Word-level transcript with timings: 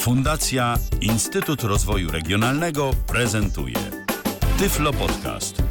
Fundacja 0.00 0.74
Instytut 1.00 1.62
Rozwoju 1.62 2.10
Regionalnego 2.10 2.90
prezentuje 3.06 3.74
Tyflo 4.58 4.92
Podcast. 4.92 5.62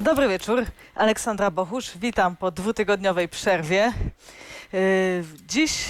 Dobry 0.00 0.28
wieczór, 0.28 0.64
Aleksandra 0.94 1.50
Bochusz. 1.50 1.90
Witam 1.96 2.36
po 2.36 2.50
dwutygodniowej 2.50 3.28
przerwie. 3.28 3.92
Yy, 4.72 4.80
Dziś 5.48 5.88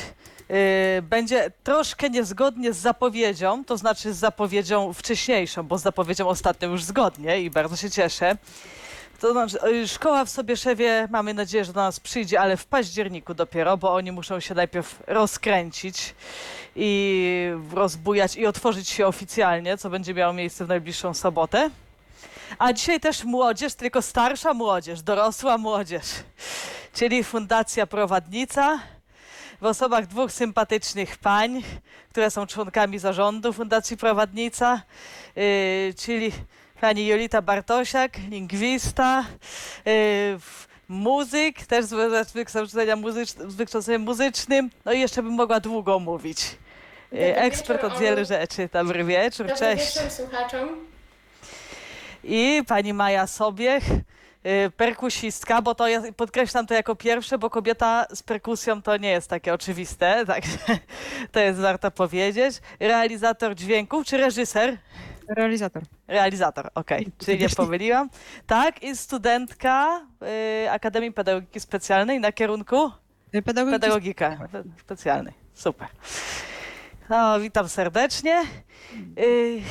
yy, 0.49 0.57
będzie 1.03 1.51
troszkę 1.65 2.11
niezgodnie 2.11 2.73
z 2.73 2.77
zapowiedzią, 2.77 3.65
to 3.65 3.77
znaczy 3.77 4.15
z 4.15 4.17
zapowiedzią 4.17 4.93
wcześniejszą, 4.93 5.63
bo 5.63 5.79
z 5.79 5.83
zapowiedzią 5.83 6.29
ostatnią 6.29 6.71
już 6.71 6.85
zgodnie 6.85 7.43
i 7.43 7.51
bardzo 7.51 7.77
się 7.77 7.91
cieszę. 7.91 8.37
To 9.21 9.33
znaczy, 9.33 9.59
yy, 9.63 9.89
szkoła 9.89 10.25
w 10.25 10.31
Sobieszewie, 10.31 11.09
mamy 11.11 11.35
nadzieję, 11.35 11.65
że 11.65 11.73
do 11.73 11.81
nas 11.81 12.01
przyjdzie, 12.01 12.41
ale 12.41 12.57
w 12.57 12.67
październiku 12.67 13.35
dopiero, 13.35 13.77
bo 13.77 13.95
oni 13.95 14.13
muszą 14.13 14.41
się 14.41 14.55
najpierw 14.55 15.03
rozkręcić 15.07 16.15
i 16.77 17.53
rozbujać 17.73 18.37
i 18.37 18.47
otworzyć 18.47 18.89
się 18.89 19.07
oficjalnie, 19.07 19.79
co 19.79 19.91
będzie 19.91 20.15
miało 20.15 20.33
miejsce 20.33 20.65
w 20.65 20.69
najbliższą 20.69 21.15
sobotę. 21.15 21.71
A 22.59 22.73
dzisiaj 22.73 23.01
też 23.01 23.25
młodzież, 23.25 23.75
tylko 23.75 24.03
starsza 24.03 24.55
młodzież, 24.55 25.03
dorosła 25.03 25.59
młodzież, 25.59 26.07
czyli 26.95 27.25
Fundacja 27.25 27.87
Prowadnica 27.87 28.79
w 29.61 29.65
osobach 29.65 30.07
dwóch 30.07 30.33
sympatycznych 30.33 31.19
pań, 31.19 31.63
które 32.11 32.31
są 32.31 32.47
członkami 32.47 32.99
zarządu 32.99 33.53
Fundacji 33.53 33.97
Prowadnica, 33.97 34.83
yy, 35.37 35.95
czyli 35.97 36.33
pani 36.81 37.07
Jolita 37.07 37.43
Bartosiak, 37.43 38.19
lingwista, 38.31 39.25
yy, 39.77 39.93
w- 40.39 40.69
muzyk, 40.89 41.67
też 41.67 41.85
z 41.85 42.33
wykształcenia 42.33 42.97
muzycz- 42.97 43.51
z 43.51 43.55
wykształceniem 43.55 44.03
muzycznym, 44.03 44.71
no 44.85 44.93
i 44.93 45.01
jeszcze 45.01 45.23
bym 45.23 45.33
mogła 45.33 45.61
długo 45.61 45.99
mówić. 45.99 46.41
Yy, 47.13 47.19
Dobry 47.19 47.35
ekspert 47.37 47.85
od 47.85 47.99
wielu 47.99 48.25
rzeczy. 48.25 48.69
Dobry 48.73 49.05
wieczór, 49.05 49.47
Dobry 49.47 49.59
cześć. 49.61 49.95
wieczór 49.97 50.11
słuchaczom. 50.11 50.69
I 52.25 52.63
pani 52.69 52.93
Maja 52.95 53.27
Sobiech, 53.27 53.85
y, 53.91 54.71
perkusistka, 54.77 55.63
bo 55.63 55.75
to 55.75 55.89
jest, 55.89 56.07
podkreślam 56.17 56.67
to 56.67 56.75
jako 56.75 56.95
pierwsze, 56.97 57.39
bo 57.39 57.51
kobieta 57.51 58.07
z 58.15 58.23
perkusją 58.23 58.83
to 58.83 58.97
nie 58.97 59.11
jest 59.11 59.29
takie 59.31 59.55
oczywiste, 59.55 60.25
także 60.27 60.59
to 61.33 61.41
jest 61.41 61.61
warto 61.61 61.91
powiedzieć. 61.91 62.57
Realizator 62.81 63.55
dźwięków, 63.55 64.07
czy 64.07 64.17
reżyser? 64.17 64.77
Realizator. 65.37 65.83
Realizator, 66.09 66.71
okej, 66.75 67.07
czyli 67.19 67.39
nie 67.39 67.49
pomyliłam. 67.49 68.11
Tak, 68.47 68.83
i 68.83 68.97
studentka 68.97 70.07
y, 70.65 70.71
Akademii 70.71 71.13
Pedagogiki 71.13 71.61
Specjalnej 71.61 72.21
na 72.21 72.33
kierunku 72.33 72.91
Pedagogiki. 73.45 73.81
pedagogika 73.81 74.39
specjalnej. 74.81 75.35
Super. 75.55 75.89
No, 77.11 77.41
witam 77.41 77.69
serdecznie. 77.69 78.43
Y, 79.19 79.63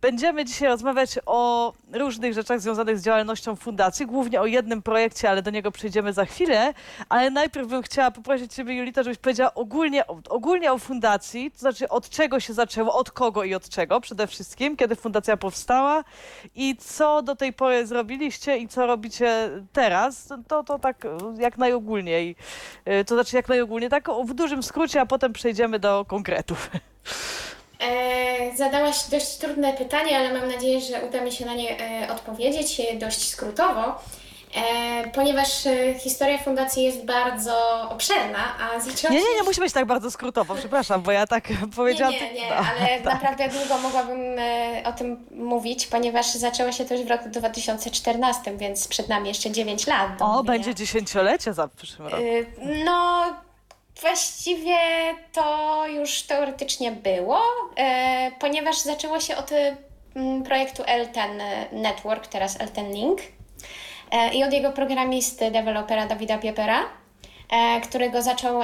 Będziemy 0.00 0.44
dzisiaj 0.44 0.68
rozmawiać 0.68 1.18
o 1.26 1.72
różnych 1.92 2.34
rzeczach 2.34 2.60
związanych 2.60 2.98
z 2.98 3.02
działalnością 3.02 3.56
fundacji, 3.56 4.06
głównie 4.06 4.40
o 4.40 4.46
jednym 4.46 4.82
projekcie, 4.82 5.30
ale 5.30 5.42
do 5.42 5.50
niego 5.50 5.70
przejdziemy 5.72 6.12
za 6.12 6.24
chwilę. 6.24 6.74
Ale 7.08 7.30
najpierw 7.30 7.68
bym 7.68 7.82
chciała 7.82 8.10
poprosić 8.10 8.54
Ciebie, 8.54 8.74
Julita, 8.74 9.02
żebyś 9.02 9.18
powiedziała 9.18 9.54
ogólnie, 9.54 10.06
ogólnie 10.28 10.72
o 10.72 10.78
fundacji, 10.78 11.50
to 11.50 11.58
znaczy 11.58 11.88
od 11.88 12.08
czego 12.10 12.40
się 12.40 12.52
zaczęło, 12.52 12.94
od 12.94 13.10
kogo 13.10 13.44
i 13.44 13.54
od 13.54 13.68
czego 13.68 14.00
przede 14.00 14.26
wszystkim, 14.26 14.76
kiedy 14.76 14.96
fundacja 14.96 15.36
powstała 15.36 16.04
i 16.54 16.76
co 16.76 17.22
do 17.22 17.36
tej 17.36 17.52
pory 17.52 17.86
zrobiliście 17.86 18.58
i 18.58 18.68
co 18.68 18.86
robicie 18.86 19.50
teraz. 19.72 20.28
To, 20.48 20.64
to 20.64 20.78
tak 20.78 21.06
jak 21.38 21.58
najogólniej. 21.58 22.36
Y, 22.88 23.04
To 23.04 23.14
znaczy 23.14 23.36
jak 23.36 23.48
najogólniej, 23.48 23.90
tak 23.90 24.08
w 24.24 24.34
dużym 24.34 24.62
skrócie, 24.62 25.00
a 25.00 25.06
potem 25.06 25.32
przejdziemy 25.32 25.78
do 25.78 26.04
konkretów. 26.08 26.70
E, 27.80 28.56
zadałaś 28.56 28.96
dość 29.10 29.36
trudne 29.36 29.72
pytanie, 29.72 30.18
ale 30.18 30.32
mam 30.40 30.48
nadzieję, 30.52 30.80
że 30.80 31.02
uda 31.08 31.20
mi 31.20 31.32
się 31.32 31.46
na 31.46 31.54
nie 31.54 31.80
e, 31.80 32.12
odpowiedzieć 32.12 32.80
e, 32.80 32.96
dość 32.96 33.28
skrótowo, 33.28 33.82
e, 34.56 35.10
ponieważ 35.10 35.66
e, 35.66 35.94
historia 35.98 36.38
fundacji 36.38 36.84
jest 36.84 37.04
bardzo 37.04 37.88
obszerna, 37.90 38.38
a 38.60 38.80
zaczęła 38.80 39.14
Nie, 39.14 39.20
się... 39.20 39.26
nie, 39.30 39.34
nie 39.36 39.42
musi 39.42 39.60
być 39.60 39.72
tak 39.72 39.84
bardzo 39.86 40.10
skrótowo, 40.10 40.54
przepraszam, 40.54 41.02
bo 41.02 41.12
ja 41.12 41.26
tak 41.26 41.44
powiedziałam. 41.76 42.12
Nie, 42.14 42.20
nie, 42.20 42.40
nie, 42.40 42.54
ale 42.56 42.88
tak. 43.04 43.04
naprawdę 43.14 43.48
długo 43.48 43.78
mogłabym 43.78 44.38
e, 44.38 44.82
o 44.84 44.92
tym 44.92 45.26
mówić, 45.30 45.86
ponieważ 45.86 46.26
zaczęło 46.26 46.72
się 46.72 46.84
też 46.84 47.02
w 47.04 47.08
roku 47.10 47.28
2014, 47.28 48.56
więc 48.56 48.88
przed 48.88 49.08
nami 49.08 49.28
jeszcze 49.28 49.50
9 49.50 49.86
lat. 49.86 50.16
do 50.18 50.24
O, 50.24 50.28
mówienia. 50.28 50.52
będzie 50.52 50.74
dziesięciolecie 50.74 51.52
za 51.52 51.68
przyszłym 51.68 52.08
roku. 52.08 52.22
Y, 52.22 52.46
No, 52.84 53.22
właściwie 54.00 54.76
to 55.32 55.86
już 55.86 56.22
teoretycznie 56.22 56.92
było, 56.92 57.40
e, 57.76 58.30
ponieważ 58.38 58.78
zaczęło 58.78 59.20
się 59.20 59.36
od 59.36 59.52
y, 59.52 59.76
m, 60.16 60.42
projektu 60.42 60.82
Elten 60.86 61.42
Network, 61.72 62.26
teraz 62.26 62.60
Elten 62.60 62.92
Link 62.92 63.20
e, 64.10 64.34
i 64.34 64.44
od 64.44 64.52
jego 64.52 64.72
programisty, 64.72 65.50
dewelopera 65.50 66.06
Dawida 66.06 66.38
Piepera, 66.38 66.80
e, 67.50 67.80
którego 67.80 68.22
zaczął 68.22 68.62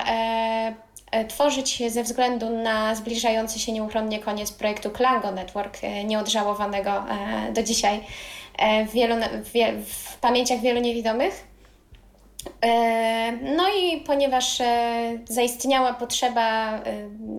tworzyć 1.28 1.92
ze 1.92 2.02
względu 2.02 2.50
na 2.50 2.94
zbliżający 2.94 3.58
się 3.58 3.72
nieuchronnie 3.72 4.19
koniec 4.19 4.52
projektu 4.52 4.91
Klango 4.91 5.32
Network, 5.32 5.78
nieodżałowanego 6.04 7.04
do 7.52 7.62
dzisiaj 7.62 8.00
w, 8.86 8.92
wielu, 8.92 9.14
w, 9.44 9.84
w 9.92 10.16
pamięciach 10.16 10.60
wielu 10.60 10.80
niewidomych. 10.80 11.44
E, 12.62 13.33
No 13.33 13.65
i 13.69 14.00
ponieważ 14.00 14.61
e, 14.61 15.19
zaistniała 15.28 15.94
potrzeba 15.94 16.75
e, 16.75 16.83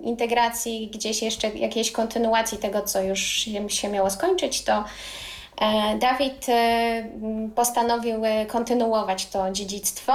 integracji, 0.02 0.88
gdzieś 0.94 1.22
jeszcze 1.22 1.48
jakiejś 1.48 1.92
kontynuacji 1.92 2.58
tego, 2.58 2.82
co 2.82 3.02
już 3.02 3.20
się- 3.20 3.88
miało 3.90 4.10
skończyć, 4.10 4.62
to 4.62 4.84
Dawid 5.98 6.46
postanowił 7.54 8.16
kontynuować 8.48 9.26
to 9.26 9.52
dziedzictwo. 9.52 10.12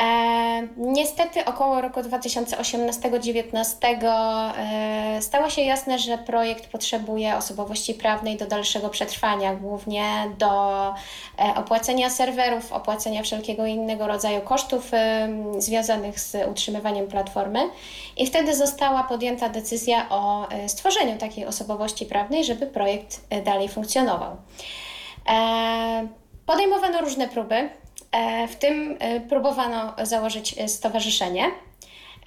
E, 0.00 0.68
niestety 0.76 1.44
około 1.44 1.80
roku 1.80 2.00
2018-2019 2.00 4.06
e, 4.06 5.22
stało 5.22 5.50
się 5.50 5.62
jasne, 5.62 5.98
że 5.98 6.18
projekt 6.18 6.66
potrzebuje 6.66 7.36
osobowości 7.36 7.94
prawnej 7.94 8.36
do 8.36 8.46
dalszego 8.46 8.88
przetrwania, 8.88 9.54
głównie 9.54 10.04
do 10.38 10.88
e, 10.88 10.92
opłacenia 11.56 12.10
serwerów, 12.10 12.72
opłacenia 12.72 13.22
wszelkiego 13.22 13.66
innego 13.66 14.06
rodzaju 14.06 14.40
kosztów 14.40 14.94
e, 14.94 15.28
związanych 15.58 16.20
z 16.20 16.36
utrzymywaniem 16.50 17.06
platformy. 17.06 17.60
I 18.16 18.26
wtedy 18.26 18.56
została 18.56 19.02
podjęta 19.02 19.48
decyzja 19.48 20.06
o 20.10 20.50
e, 20.50 20.68
stworzeniu 20.68 21.18
takiej 21.18 21.46
osobowości 21.46 22.06
prawnej, 22.06 22.44
żeby 22.44 22.66
projekt 22.66 23.20
e, 23.30 23.42
dalej 23.42 23.68
funkcjonował. 23.68 24.36
E, 25.28 26.20
Podejmowano 26.50 27.00
różne 27.00 27.28
próby, 27.28 27.70
w 28.48 28.56
tym 28.56 28.96
e, 28.98 29.20
próbowano 29.20 29.92
założyć 30.02 30.54
e, 30.58 30.68
stowarzyszenie. 30.68 31.44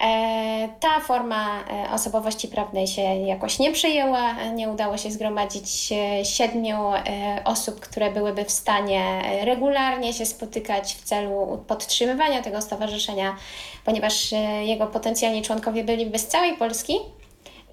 E, 0.00 0.68
Ta 0.80 1.00
forma 1.00 1.64
e, 1.64 1.90
osobowości 1.90 2.48
prawnej 2.48 2.86
się 2.86 3.02
jakoś 3.02 3.58
nie 3.58 3.72
przyjęła, 3.72 4.38
e, 4.38 4.52
nie 4.52 4.68
udało 4.68 4.98
się 4.98 5.10
zgromadzić 5.10 5.92
e, 5.92 6.24
siedmiu 6.24 6.92
e, 6.94 7.02
osób, 7.44 7.80
które 7.80 8.12
byłyby 8.12 8.44
w 8.44 8.50
stanie 8.50 9.00
e, 9.24 9.44
regularnie 9.44 10.12
się 10.12 10.26
spotykać 10.26 10.94
w 10.94 11.02
celu 11.02 11.64
podtrzymywania 11.66 12.42
tego 12.42 12.62
stowarzyszenia, 12.62 13.36
ponieważ 13.84 14.32
e, 14.32 14.36
jego 14.64 14.86
potencjalni 14.86 15.42
członkowie 15.42 15.84
byliby 15.84 16.18
z 16.18 16.26
całej 16.26 16.56
Polski. 16.56 16.98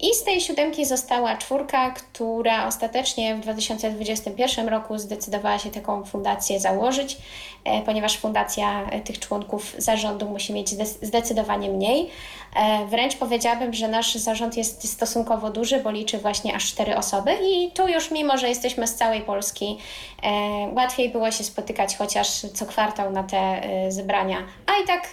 I 0.02 0.14
z 0.14 0.24
tej 0.24 0.40
siódemki 0.40 0.84
została 0.84 1.36
czwórka, 1.36 1.90
która 1.90 2.66
ostatecznie 2.66 3.34
w 3.34 3.40
2021 3.40 4.68
roku 4.68 4.98
zdecydowała 4.98 5.58
się 5.58 5.70
taką 5.70 6.04
fundację 6.04 6.60
założyć, 6.60 7.16
e, 7.64 7.82
ponieważ 7.82 8.18
fundacja 8.18 8.84
e, 8.90 9.00
tych 9.00 9.18
członków 9.18 9.74
zarządu 9.78 10.28
musi 10.28 10.52
mieć 10.52 10.68
zde- 10.70 11.06
zdecydowanie 11.06 11.70
mniej. 11.70 12.10
E, 12.56 12.86
Wręcz 12.86 13.16
powiedziałabym, 13.16 13.74
że 13.74 13.88
nasz 13.88 14.14
zarząd 14.14 14.56
jest 14.56 14.92
stosunkowo 14.92 15.50
duży, 15.50 15.80
bo 15.80 15.90
liczy 15.90 16.18
właśnie 16.18 16.54
aż 16.54 16.66
cztery 16.66 16.96
osoby 16.96 17.30
i 17.50 17.70
tu 17.70 17.88
już 17.88 18.10
mimo, 18.10 18.38
że 18.38 18.48
jesteśmy 18.48 18.86
z 18.86 18.94
całej 18.94 19.20
Polski, 19.20 19.78
e, 20.22 20.30
łatwiej 20.74 21.08
było 21.08 21.30
się 21.30 21.44
spotykać 21.44 21.96
chociaż 21.96 22.40
co 22.54 22.66
kwartał 22.66 23.10
na 23.10 23.22
te 23.22 23.38
e, 23.38 23.92
zebrania. 23.92 24.36
A 24.66 24.82
i 24.82 24.86
tak 24.86 25.10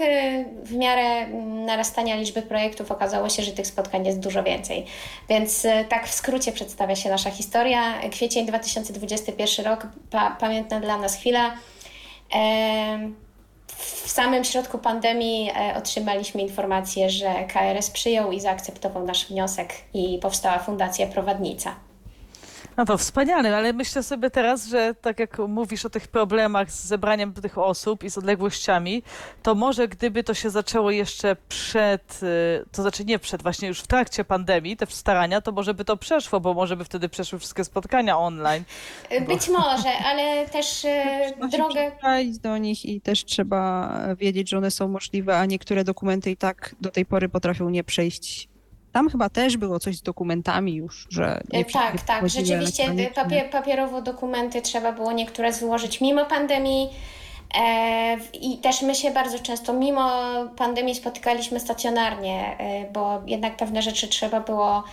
w 0.63 0.75
miarę 0.75 1.27
narastania 1.65 2.15
liczby 2.15 2.41
projektów 2.41 2.91
okazało 2.91 3.29
się, 3.29 3.43
że 3.43 3.51
tych 3.51 3.67
spotkań 3.67 4.05
jest 4.05 4.19
dużo 4.19 4.43
więcej. 4.43 4.85
Więc 5.29 5.67
tak 5.89 6.07
w 6.07 6.13
skrócie 6.13 6.51
przedstawia 6.51 6.95
się 6.95 7.09
nasza 7.09 7.31
historia. 7.31 8.09
Kwiecień 8.11 8.45
2021 8.45 9.65
rok, 9.65 9.87
pa, 10.11 10.37
pamiętna 10.39 10.79
dla 10.79 10.97
nas 10.97 11.15
chwila. 11.15 11.51
W 13.77 14.09
samym 14.09 14.43
środku 14.43 14.77
pandemii 14.77 15.49
e, 15.49 15.75
otrzymaliśmy 15.77 16.41
informację, 16.41 17.09
że 17.09 17.45
KRS 17.53 17.89
przyjął 17.89 18.31
i 18.31 18.39
zaakceptował 18.39 19.05
nasz 19.05 19.27
wniosek 19.27 19.73
i 19.93 20.19
powstała 20.21 20.59
Fundacja 20.59 21.07
Prowadnica. 21.07 21.88
No 22.79 22.85
to 22.85 22.97
wspaniale, 22.97 23.57
ale 23.57 23.73
myślę 23.73 24.03
sobie 24.03 24.29
teraz, 24.29 24.67
że 24.67 24.95
tak 25.01 25.19
jak 25.19 25.39
mówisz 25.39 25.85
o 25.85 25.89
tych 25.89 26.07
problemach 26.07 26.71
z 26.71 26.85
zebraniem 26.85 27.33
tych 27.33 27.57
osób 27.57 28.03
i 28.03 28.09
z 28.09 28.17
odległościami, 28.17 29.03
to 29.43 29.55
może 29.55 29.87
gdyby 29.87 30.23
to 30.23 30.33
się 30.33 30.49
zaczęło 30.49 30.91
jeszcze 30.91 31.35
przed, 31.49 32.19
y, 32.23 32.65
to 32.71 32.81
znaczy 32.81 33.05
nie 33.05 33.19
przed, 33.19 33.43
właśnie 33.43 33.67
już 33.67 33.81
w 33.81 33.87
trakcie 33.87 34.23
pandemii, 34.23 34.77
te 34.77 34.85
starania, 34.85 35.41
to 35.41 35.51
może 35.51 35.73
by 35.73 35.85
to 35.85 35.97
przeszło, 35.97 36.39
bo 36.39 36.53
może 36.53 36.77
by 36.77 36.85
wtedy 36.85 37.09
przeszły 37.09 37.39
wszystkie 37.39 37.63
spotkania 37.63 38.17
online. 38.17 38.63
Być 39.27 39.49
może, 39.49 39.89
ale 40.05 40.49
też 40.49 40.85
e, 40.85 41.31
drogę 41.51 41.91
do 42.41 42.57
nich 42.57 42.85
i 42.85 43.01
też 43.01 43.25
trzeba 43.25 43.93
wiedzieć, 44.15 44.49
że 44.49 44.57
one 44.57 44.71
są 44.71 44.87
możliwe, 44.87 45.37
a 45.37 45.45
niektóre 45.45 45.83
dokumenty 45.83 46.31
i 46.31 46.37
tak 46.37 46.75
do 46.81 46.91
tej 46.91 47.05
pory 47.05 47.29
potrafią 47.29 47.69
nie 47.69 47.83
przejść. 47.83 48.49
Tam 48.91 49.09
chyba 49.09 49.29
też 49.29 49.57
było 49.57 49.79
coś 49.79 49.97
z 49.97 50.01
dokumentami 50.01 50.75
już, 50.75 51.07
że 51.09 51.41
nie 51.53 51.59
E, 51.59 51.65
Tak, 51.65 52.01
tak. 52.01 52.29
Rzeczywiście 52.29 52.83
elektronicznie. 52.83 53.23
papier, 53.23 53.49
papierowo 53.49 54.01
dokumenty 54.01 54.61
trzeba 54.61 54.91
było 54.91 55.11
niektóre 55.11 55.53
złożyć 55.53 56.01
mimo 56.01 56.25
pandemii. 56.25 56.89
E, 57.55 58.17
I 58.41 58.57
też 58.57 58.81
my 58.81 58.95
się 58.95 59.11
bardzo 59.11 59.39
często 59.39 59.73
mimo 59.73 60.11
pandemii 60.55 60.95
spotykaliśmy 60.95 61.59
stacjonarnie, 61.59 62.57
e, 62.57 62.91
bo 62.91 63.21
jednak 63.25 63.57
pewne 63.57 63.81
rzeczy 63.81 64.07
trzeba 64.07 64.39
było 64.39 64.83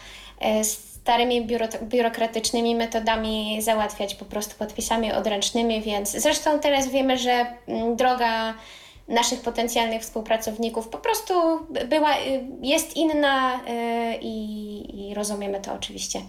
e, 0.41 0.65
starymi 1.07 1.47
biuro, 1.47 1.67
biurokratycznymi 1.83 2.75
metodami 2.75 3.63
załatwiać 3.63 4.15
po 4.15 4.25
prostu 4.25 4.55
podpisami 4.59 5.13
odręcznymi, 5.13 5.83
więc 5.83 6.11
zresztą 6.11 6.61
teraz 6.61 6.89
wiemy, 6.89 7.19
że 7.19 7.47
mm, 7.69 7.97
droga 7.97 8.55
naszych 9.09 9.41
potencjalnych 9.41 10.03
współpracowników 10.03 10.89
po 10.89 10.99
prostu 10.99 11.35
była, 11.89 12.15
jest 12.63 12.97
inna 12.97 13.57
y, 13.57 13.61
i, 14.21 15.09
i 15.11 15.15
rozumiemy 15.15 15.61
to 15.61 15.73
oczywiście. 15.73 16.21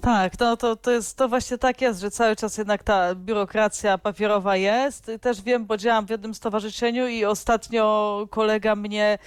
Tak, 0.00 0.40
no 0.40 0.56
to, 0.56 0.76
to 0.76 0.90
jest 0.90 1.16
to 1.16 1.28
właśnie 1.28 1.58
tak 1.58 1.80
jest, 1.80 2.00
że 2.00 2.10
cały 2.10 2.36
czas 2.36 2.58
jednak 2.58 2.82
ta 2.82 3.14
biurokracja 3.14 3.98
papierowa 3.98 4.56
jest. 4.56 5.10
Też 5.20 5.42
wiem, 5.42 5.66
bo 5.66 5.76
działam 5.76 6.06
w 6.06 6.10
jednym 6.10 6.34
stowarzyszeniu 6.34 7.08
i 7.08 7.24
ostatnio 7.24 8.26
kolega 8.30 8.76
mnie 8.76 9.18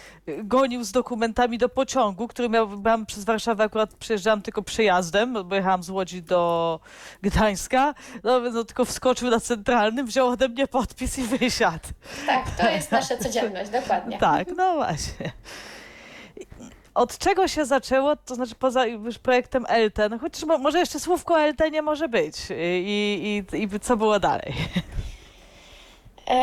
gonił 0.44 0.84
z 0.84 0.92
dokumentami 0.92 1.58
do 1.58 1.70
pociągu, 1.70 2.28
który 2.28 2.50
miał, 2.50 2.68
byłam 2.68 3.06
przez 3.06 3.26
Warszawę 3.26 3.64
akurat 3.64 3.94
przejeżdżałam 3.94 4.42
tylko 4.42 4.62
przejazdem, 4.62 5.38
bo 5.46 5.56
jechałam 5.56 5.84
z 5.84 5.90
Łodzi 5.90 6.22
do 6.22 6.80
Gdańska. 7.22 7.94
No, 8.24 8.40
no 8.40 8.64
tylko 8.64 8.86
wskoczył 8.86 9.30
na 9.30 9.40
centralnym, 9.40 10.06
wziął 10.06 10.28
ode 10.28 10.50
mnie 10.50 10.68
podpis 10.68 11.20
i 11.20 11.24
wysiadł. 11.24 11.88
Tak, 12.26 12.46
to 12.58 12.70
jest 12.70 12.92
nasza 12.92 13.18
codzienność, 13.18 13.70
dokładnie. 13.70 14.18
Tak, 14.18 14.48
no 14.58 14.76
właśnie. 14.76 15.32
Od 17.00 17.18
czego 17.18 17.48
się 17.48 17.66
zaczęło, 17.66 18.16
to 18.16 18.36
znaczy 18.36 18.56
poza 18.56 18.86
już 18.86 19.18
projektem 19.20 19.66
Elten, 19.70 20.20
chociaż 20.20 20.44
mo- 20.44 20.58
może 20.58 20.80
jeszcze 20.80 21.00
słówko 21.00 21.34
o 21.34 21.40
Eltenie 21.40 21.82
może 21.82 22.10
być. 22.10 22.36
I, 22.60 23.44
i, 23.54 23.58
i 23.64 23.80
co 23.80 23.98
było 23.98 24.20
dalej? 24.20 24.54
E, 26.28 26.34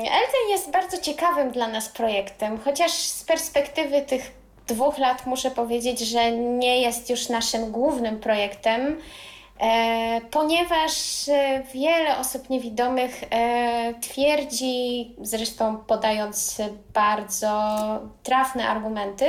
Elten 0.00 0.48
jest 0.50 0.70
bardzo 0.70 0.98
ciekawym 0.98 1.50
dla 1.50 1.68
nas 1.68 1.88
projektem, 1.88 2.58
chociaż 2.64 2.92
z 2.92 3.24
perspektywy 3.24 4.02
tych 4.02 4.32
dwóch 4.66 4.98
lat 4.98 5.26
muszę 5.26 5.50
powiedzieć, 5.50 6.00
że 6.00 6.30
nie 6.32 6.80
jest 6.80 7.10
już 7.10 7.28
naszym 7.28 7.72
głównym 7.72 8.20
projektem, 8.20 9.00
ponieważ 10.30 11.28
e, 11.28 11.62
wiele 11.74 12.18
osób 12.18 12.50
niewidomych 12.50 13.24
e, 13.30 13.94
twierdzi, 14.00 15.14
zresztą 15.20 15.76
podając 15.76 16.62
bardzo 16.94 17.50
trafne 18.22 18.68
argumenty, 18.68 19.26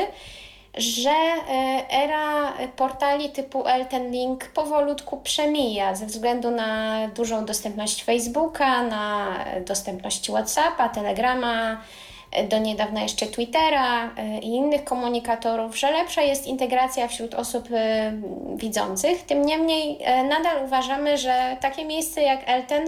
że 0.77 1.09
e, 1.09 1.85
era 1.89 2.53
portali 2.75 3.29
typu 3.29 3.67
Elten 3.67 4.11
Link 4.11 4.45
powolutku 4.45 5.17
przemija 5.17 5.95
ze 5.95 6.05
względu 6.05 6.51
na 6.51 6.99
dużą 7.07 7.45
dostępność 7.45 8.03
Facebooka, 8.03 8.83
na 8.83 9.35
dostępność 9.65 10.29
WhatsAppa, 10.29 10.89
Telegrama, 10.89 11.71
e, 11.71 12.06
do 12.43 12.57
niedawna 12.57 13.01
jeszcze 13.01 13.25
Twittera 13.25 14.15
e, 14.17 14.39
i 14.39 14.47
innych 14.47 14.83
komunikatorów, 14.83 15.77
że 15.77 15.91
lepsza 15.91 16.21
jest 16.21 16.47
integracja 16.47 17.07
wśród 17.07 17.33
osób 17.33 17.67
e, 17.71 18.13
widzących. 18.55 19.23
Tym 19.23 19.45
niemniej 19.45 19.97
e, 20.01 20.23
nadal 20.23 20.65
uważamy, 20.65 21.17
że 21.17 21.57
takie 21.61 21.85
miejsce 21.85 22.21
jak 22.21 22.39
Elten 22.45 22.87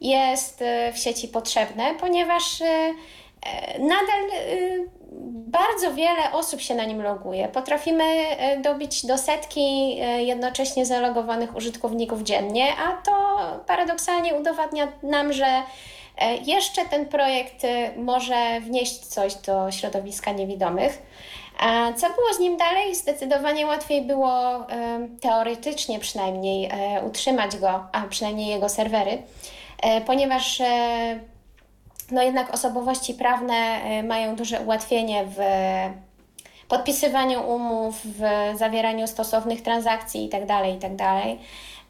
jest 0.00 0.64
w 0.92 0.98
sieci 0.98 1.28
potrzebne, 1.28 1.94
ponieważ 2.00 2.60
nadal 3.78 4.20
bardzo 5.30 5.94
wiele 5.94 6.32
osób 6.32 6.60
się 6.60 6.74
na 6.74 6.84
nim 6.84 7.02
loguje. 7.02 7.48
Potrafimy 7.48 8.04
dobić 8.62 9.06
do 9.06 9.18
setki 9.18 9.96
jednocześnie 10.18 10.86
zalogowanych 10.86 11.56
użytkowników 11.56 12.22
dziennie, 12.22 12.66
a 12.86 13.02
to 13.02 13.12
paradoksalnie 13.66 14.34
udowadnia 14.34 14.88
nam, 15.02 15.32
że 15.32 15.46
jeszcze 16.46 16.84
ten 16.84 17.06
projekt 17.06 17.64
e, 17.64 17.92
może 17.96 18.60
wnieść 18.60 18.98
coś 18.98 19.34
do 19.34 19.70
środowiska 19.70 20.32
niewidomych. 20.32 21.02
A 21.58 21.92
co 21.92 22.06
było 22.06 22.34
z 22.34 22.38
nim 22.38 22.56
dalej? 22.56 22.94
Zdecydowanie 22.94 23.66
łatwiej 23.66 24.02
było 24.02 24.56
e, 24.70 25.08
teoretycznie 25.20 25.98
przynajmniej 25.98 26.68
e, 26.72 27.02
utrzymać 27.04 27.56
go, 27.56 27.86
a 27.92 28.02
przynajmniej 28.02 28.48
jego 28.48 28.68
serwery, 28.68 29.22
e, 29.82 30.00
ponieważ 30.00 30.60
e, 30.60 31.20
no 32.10 32.22
jednak 32.22 32.54
osobowości 32.54 33.14
prawne 33.14 33.54
e, 33.54 34.02
mają 34.02 34.36
duże 34.36 34.60
ułatwienie 34.60 35.24
w 35.26 35.38
podpisywaniu 36.68 37.50
umów, 37.50 38.00
w 38.04 38.22
zawieraniu 38.58 39.06
stosownych 39.06 39.62
transakcji 39.62 40.24
itd. 40.24 40.68
itd. 40.70 41.22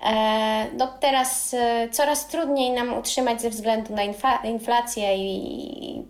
E, 0.02 0.66
No 0.76 0.86
teraz 1.00 1.54
e, 1.54 1.88
coraz 1.88 2.28
trudniej 2.28 2.70
nam 2.70 2.98
utrzymać 2.98 3.42
ze 3.42 3.50
względu 3.50 3.94
na 3.94 4.02
inflację 4.44 5.16
i 5.16 6.02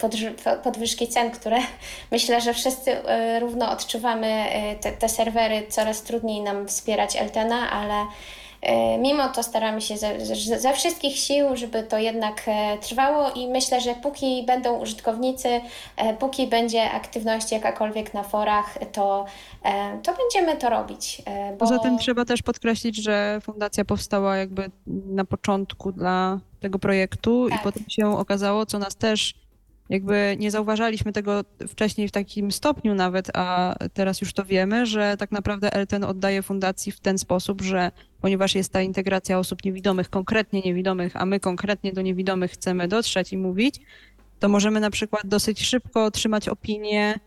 podwyżki 0.63 1.09
cen, 1.09 1.31
które 1.31 1.59
myślę, 2.13 2.41
że 2.41 2.55
wszyscy 2.55 3.09
e, 3.09 3.41
równo 3.41 3.71
odczuwamy 3.71 4.45
te, 4.81 4.93
te 4.93 5.09
serwery. 5.09 5.67
Coraz 5.69 6.03
trudniej 6.03 6.41
nam 6.41 6.69
wspierać 6.69 7.17
Eltena, 7.17 7.71
ale 7.71 8.07
Mimo 8.99 9.29
to 9.29 9.43
staramy 9.43 9.81
się 9.81 9.97
ze, 9.97 10.27
ze, 10.61 10.73
wszystkich 10.73 11.17
sił, 11.17 11.57
żeby 11.57 11.83
to 11.83 11.99
jednak 11.99 12.43
e, 12.47 12.79
trwało 12.79 13.31
i 13.31 13.49
myślę, 13.49 13.81
że 13.81 13.95
póki 13.95 14.43
będą 14.47 14.79
użytkownicy, 14.79 15.49
e, 15.97 16.15
póki 16.15 16.47
będzie 16.47 16.91
aktywność 16.91 17.53
jakakolwiek 17.53 18.15
na 18.15 18.23
forach, 18.23 18.79
to, 18.93 19.25
e, 19.65 19.99
to 20.03 20.15
będziemy 20.15 20.57
to 20.57 20.71
robić. 20.71 21.23
e, 21.27 21.53
Bo... 21.53 21.59
Poza 21.59 21.79
tym 21.79 21.99
trzeba 21.99 22.25
też 22.25 22.43
podkreślić, 22.43 22.97
że 22.97 23.39
fundacja 23.43 23.85
powstała 23.85 24.37
jakby 24.37 24.71
na 24.87 25.25
początku 25.25 25.93
dla 25.93 26.39
tego 26.61 26.79
projektu 26.79 27.47
Tak. 27.51 27.61
i 27.61 27.65
potem 27.65 27.85
się 27.89 28.19
okazało, 28.19 28.67
co 28.67 28.79
nas 28.79 28.97
też 28.97 29.35
jakby 29.89 30.37
nie 30.39 30.51
zauważaliśmy 30.51 31.13
tego 31.13 31.45
wcześniej 31.69 32.09
w 32.09 32.13
takim 32.13 32.53
stopniu 32.53 32.95
nawet, 32.95 33.31
a 33.35 33.75
teraz 33.95 34.21
już 34.21 34.33
to 34.33 34.45
wiemy, 34.45 34.87
że 34.87 35.17
tak 35.17 35.33
naprawdę 35.33 35.73
Elten 35.73 36.05
oddaje 36.05 36.43
fundacji 36.43 36.93
w 36.93 37.01
ten 37.01 37.19
sposób, 37.19 37.63
że 37.63 37.91
ponieważ 38.21 38.55
jest 38.55 38.73
ta 38.73 38.83
integracja 38.83 39.39
osób 39.39 39.65
niewidomych, 39.65 40.11
konkretnie 40.11 40.61
niewidomych, 40.61 41.17
a 41.17 41.27
my 41.27 41.41
konkretnie 41.41 41.93
do 41.93 42.03
niewidomych 42.03 42.51
chcemy 42.51 42.89
dotrzeć 42.89 43.33
i 43.33 43.39
mówić, 43.39 43.81
to 44.41 44.49
możemy 44.49 44.81
na 44.81 44.91
przykład 44.91 45.23
dosyć 45.27 45.67
szybko 45.67 46.05
otrzymać 46.05 46.49
opinię 46.49 47.21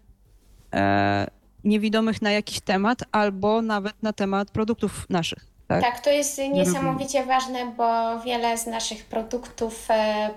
e, 0.74 1.28
niewidomych 1.64 2.22
na 2.22 2.32
jakiś 2.32 2.60
temat 2.60 3.00
albo 3.12 3.62
nawet 3.62 4.04
na 4.04 4.14
temat 4.14 4.52
produktów 4.52 5.06
naszych. 5.10 5.46
Tak? 5.68 5.82
Tak, 5.82 6.00
to 6.00 6.10
jest 6.10 6.38
niesamowicie 6.54 7.26
ważne, 7.26 7.74
bo 7.78 8.20
wiele 8.20 8.58
z 8.58 8.68
naszych 8.68 9.06
produktów 9.06 9.88
e, 9.90 10.30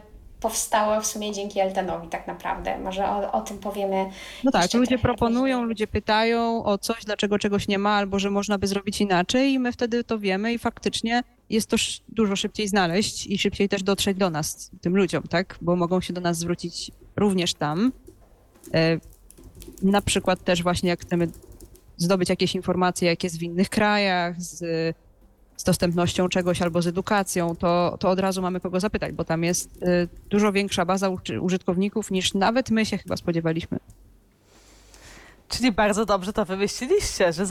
powstało 0.42 1.00
w 1.00 1.06
sumie 1.06 1.32
dzięki 1.32 1.60
Eltenowi 1.60 2.08
tak 2.08 2.26
naprawdę. 2.26 2.78
Może 2.78 3.08
o, 3.08 3.32
o 3.32 3.40
tym 3.40 3.58
powiemy. 3.58 4.06
No 4.44 4.50
tak, 4.50 4.74
ludzie 4.74 4.98
proponują, 4.98 5.56
później. 5.56 5.68
ludzie 5.68 5.86
pytają 5.86 6.64
o 6.64 6.78
coś, 6.78 7.04
dlaczego 7.04 7.38
czegoś 7.38 7.68
nie 7.68 7.78
ma, 7.78 7.90
albo 7.90 8.18
że 8.18 8.30
można 8.30 8.58
by 8.58 8.66
zrobić 8.66 9.00
inaczej 9.00 9.52
i 9.52 9.58
my 9.58 9.72
wtedy 9.72 10.04
to 10.04 10.18
wiemy 10.18 10.52
i 10.52 10.58
faktycznie 10.58 11.22
jest 11.50 11.68
to 11.70 11.76
dużo 12.08 12.36
szybciej 12.36 12.68
znaleźć 12.68 13.26
i 13.26 13.38
szybciej 13.38 13.68
też 13.68 13.82
dotrzeć 13.82 14.18
do 14.18 14.30
nas, 14.30 14.70
tym 14.80 14.96
ludziom, 14.96 15.22
tak? 15.22 15.58
Bo 15.60 15.76
mogą 15.76 16.00
się 16.00 16.12
do 16.12 16.20
nas 16.20 16.38
zwrócić 16.38 16.90
również 17.16 17.54
tam. 17.54 17.92
E, 18.74 18.98
Na 19.82 20.02
przykład 20.02 20.44
też 20.44 20.62
właśnie 20.62 20.88
jak 20.90 21.00
chcemy 21.00 21.28
zdobyć 21.96 22.28
jakieś 22.28 22.54
informacje, 22.54 23.08
jak 23.08 23.24
jest 23.24 23.38
w 23.38 23.42
innych 23.42 23.68
krajach, 23.70 24.42
z, 24.42 24.60
z 25.62 25.64
dostępnością 25.64 26.28
czegoś 26.28 26.62
albo 26.62 26.82
z 26.82 26.86
edukacją, 26.86 27.56
to, 27.56 27.96
to 28.00 28.10
od 28.10 28.18
razu 28.18 28.42
mamy 28.42 28.60
kogo 28.60 28.80
zapytać, 28.80 29.12
bo 29.12 29.24
tam 29.24 29.44
jest 29.44 29.82
e, 29.82 30.08
dużo 30.30 30.52
większa 30.52 30.84
baza 30.84 31.10
użytkowników 31.40 32.10
niż 32.10 32.34
nawet 32.34 32.70
my 32.70 32.86
się 32.86 32.98
chyba 32.98 33.16
spodziewaliśmy. 33.16 33.78
Czyli 35.56 35.72
bardzo 35.72 36.06
dobrze 36.06 36.32
to 36.32 36.44
wymyśliliście, 36.44 37.32
że 37.32 37.46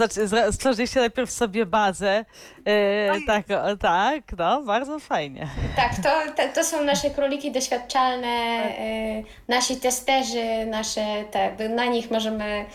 stworzyliście 0.52 1.00
najpierw 1.00 1.32
sobie 1.32 1.66
bazę. 1.66 2.26
E, 2.66 3.22
tak, 3.28 3.46
o, 3.52 3.78
tak, 3.78 4.24
no, 4.38 4.64
bardzo 4.64 5.00
fajnie. 5.00 5.48
Tak, 5.76 5.96
to, 5.96 6.34
to, 6.36 6.44
to 6.54 6.64
są 6.64 6.84
nasze 6.84 7.10
króliki 7.10 7.52
doświadczalne, 7.52 8.64
y, 8.80 9.24
nasi 9.48 9.76
testerzy, 9.76 10.66
nasze, 10.66 11.24
te, 11.32 11.70
na 11.70 11.86
nich 11.86 12.12
możemy 12.12 12.66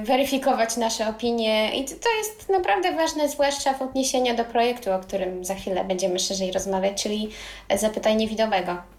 y, 0.00 0.04
weryfikować 0.04 0.76
nasze 0.76 1.08
opinie 1.08 1.80
i 1.80 1.84
to, 1.84 1.90
to 1.90 2.08
jest 2.18 2.48
naprawdę 2.48 2.92
ważne, 2.92 3.28
zwłaszcza 3.28 3.74
w 3.74 3.82
odniesieniu 3.82 4.36
do 4.36 4.44
projektu, 4.44 4.92
o 4.92 4.98
którym 4.98 5.44
za 5.44 5.54
chwilę 5.54 5.84
będziemy 5.84 6.18
szerzej 6.18 6.52
rozmawiać, 6.52 7.02
czyli 7.02 7.30
Zapytaj 7.76 8.16
Niewidomego. 8.16 8.91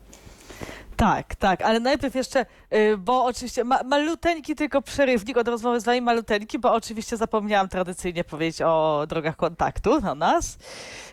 Tak, 0.96 1.36
tak, 1.36 1.62
ale 1.62 1.80
najpierw 1.80 2.16
jeszcze, 2.16 2.46
y, 2.74 2.98
bo 2.98 3.26
oczywiście 3.26 3.64
ma, 3.64 3.84
maluteńki 3.84 4.56
tylko 4.56 4.82
przerywnik 4.82 5.38
od 5.38 5.48
rozmowy 5.48 5.80
z 5.80 5.84
wami, 5.84 6.02
maluteńki, 6.02 6.60
bo 6.60 6.74
oczywiście 6.74 7.18
zapomniałam 7.18 7.70
tradycyjnie 7.70 8.24
powiedzieć 8.24 8.62
o 8.62 9.06
drogach 9.08 9.36
kontaktu 9.36 10.02
na 10.02 10.16
nas, 10.16 10.58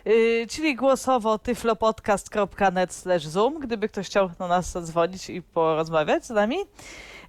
y, 0.07 0.47
czyli 0.49 0.75
głosowo 0.75 1.39
tyflopodcast.net 1.39 2.93
zoom, 3.23 3.59
gdyby 3.59 3.89
ktoś 3.89 4.07
chciał 4.07 4.29
na 4.39 4.47
nas 4.47 4.71
zadzwonić 4.71 5.29
i 5.29 5.41
porozmawiać 5.41 6.25
z 6.25 6.29
nami, 6.29 6.57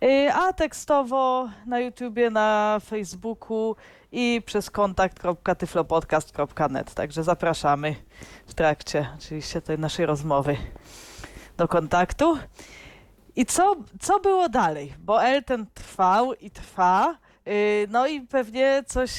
y, 0.03 0.33
a 0.33 0.53
tekstowo 0.53 1.49
na 1.67 1.81
YouTubie, 1.81 2.31
na 2.31 2.79
Facebooku 2.85 3.77
i 4.13 4.43
przez 4.47 4.71
kontakt.tyflopodcast.net, 4.71 6.95
także 6.95 7.25
zapraszamy 7.25 7.97
w 8.47 8.55
trakcie 8.55 9.09
oczywiście 9.19 9.61
tej 9.61 9.79
naszej 9.79 10.07
rozmowy 10.07 10.57
do 11.63 11.69
kontaktu. 11.69 12.39
I 13.37 13.47
co, 13.47 13.77
co 14.01 14.21
było 14.21 14.49
dalej? 14.49 14.93
Bo 14.99 15.25
Elten 15.25 15.67
trwał 15.75 16.35
i 16.35 16.51
trwa. 16.51 17.17
Yy, 17.47 17.53
no 17.91 18.07
i 18.07 18.21
pewnie 18.21 18.83
coś, 18.87 19.11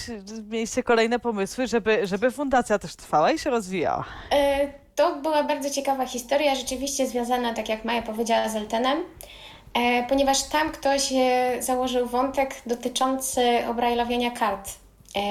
mieliście 0.49 0.83
kolejne 0.83 1.19
pomysły, 1.19 1.67
żeby, 1.67 2.07
żeby 2.07 2.31
fundacja 2.31 2.79
też 2.79 2.95
trwała 2.95 3.31
i 3.31 3.39
się 3.39 3.49
rozwijała. 3.49 4.05
E, 4.31 4.67
To 4.95 5.15
była 5.15 5.43
bardzo 5.43 5.69
ciekawa 5.69 6.05
historia, 6.05 6.55
rzeczywiście 6.55 7.07
związana, 7.07 7.53
tak 7.53 7.69
jak 7.69 7.85
Maja 7.85 8.01
powiedziała, 8.01 8.49
z 8.49 8.55
Eltenem, 8.55 8.97
e, 9.73 10.03
ponieważ 10.07 10.43
tam 10.43 10.71
ktoś 10.71 11.11
e, 11.15 11.57
założył 11.59 12.07
wątek 12.07 12.61
dotyczący 12.65 13.41
obrajlowienia 13.69 14.31
kart, 14.31 14.69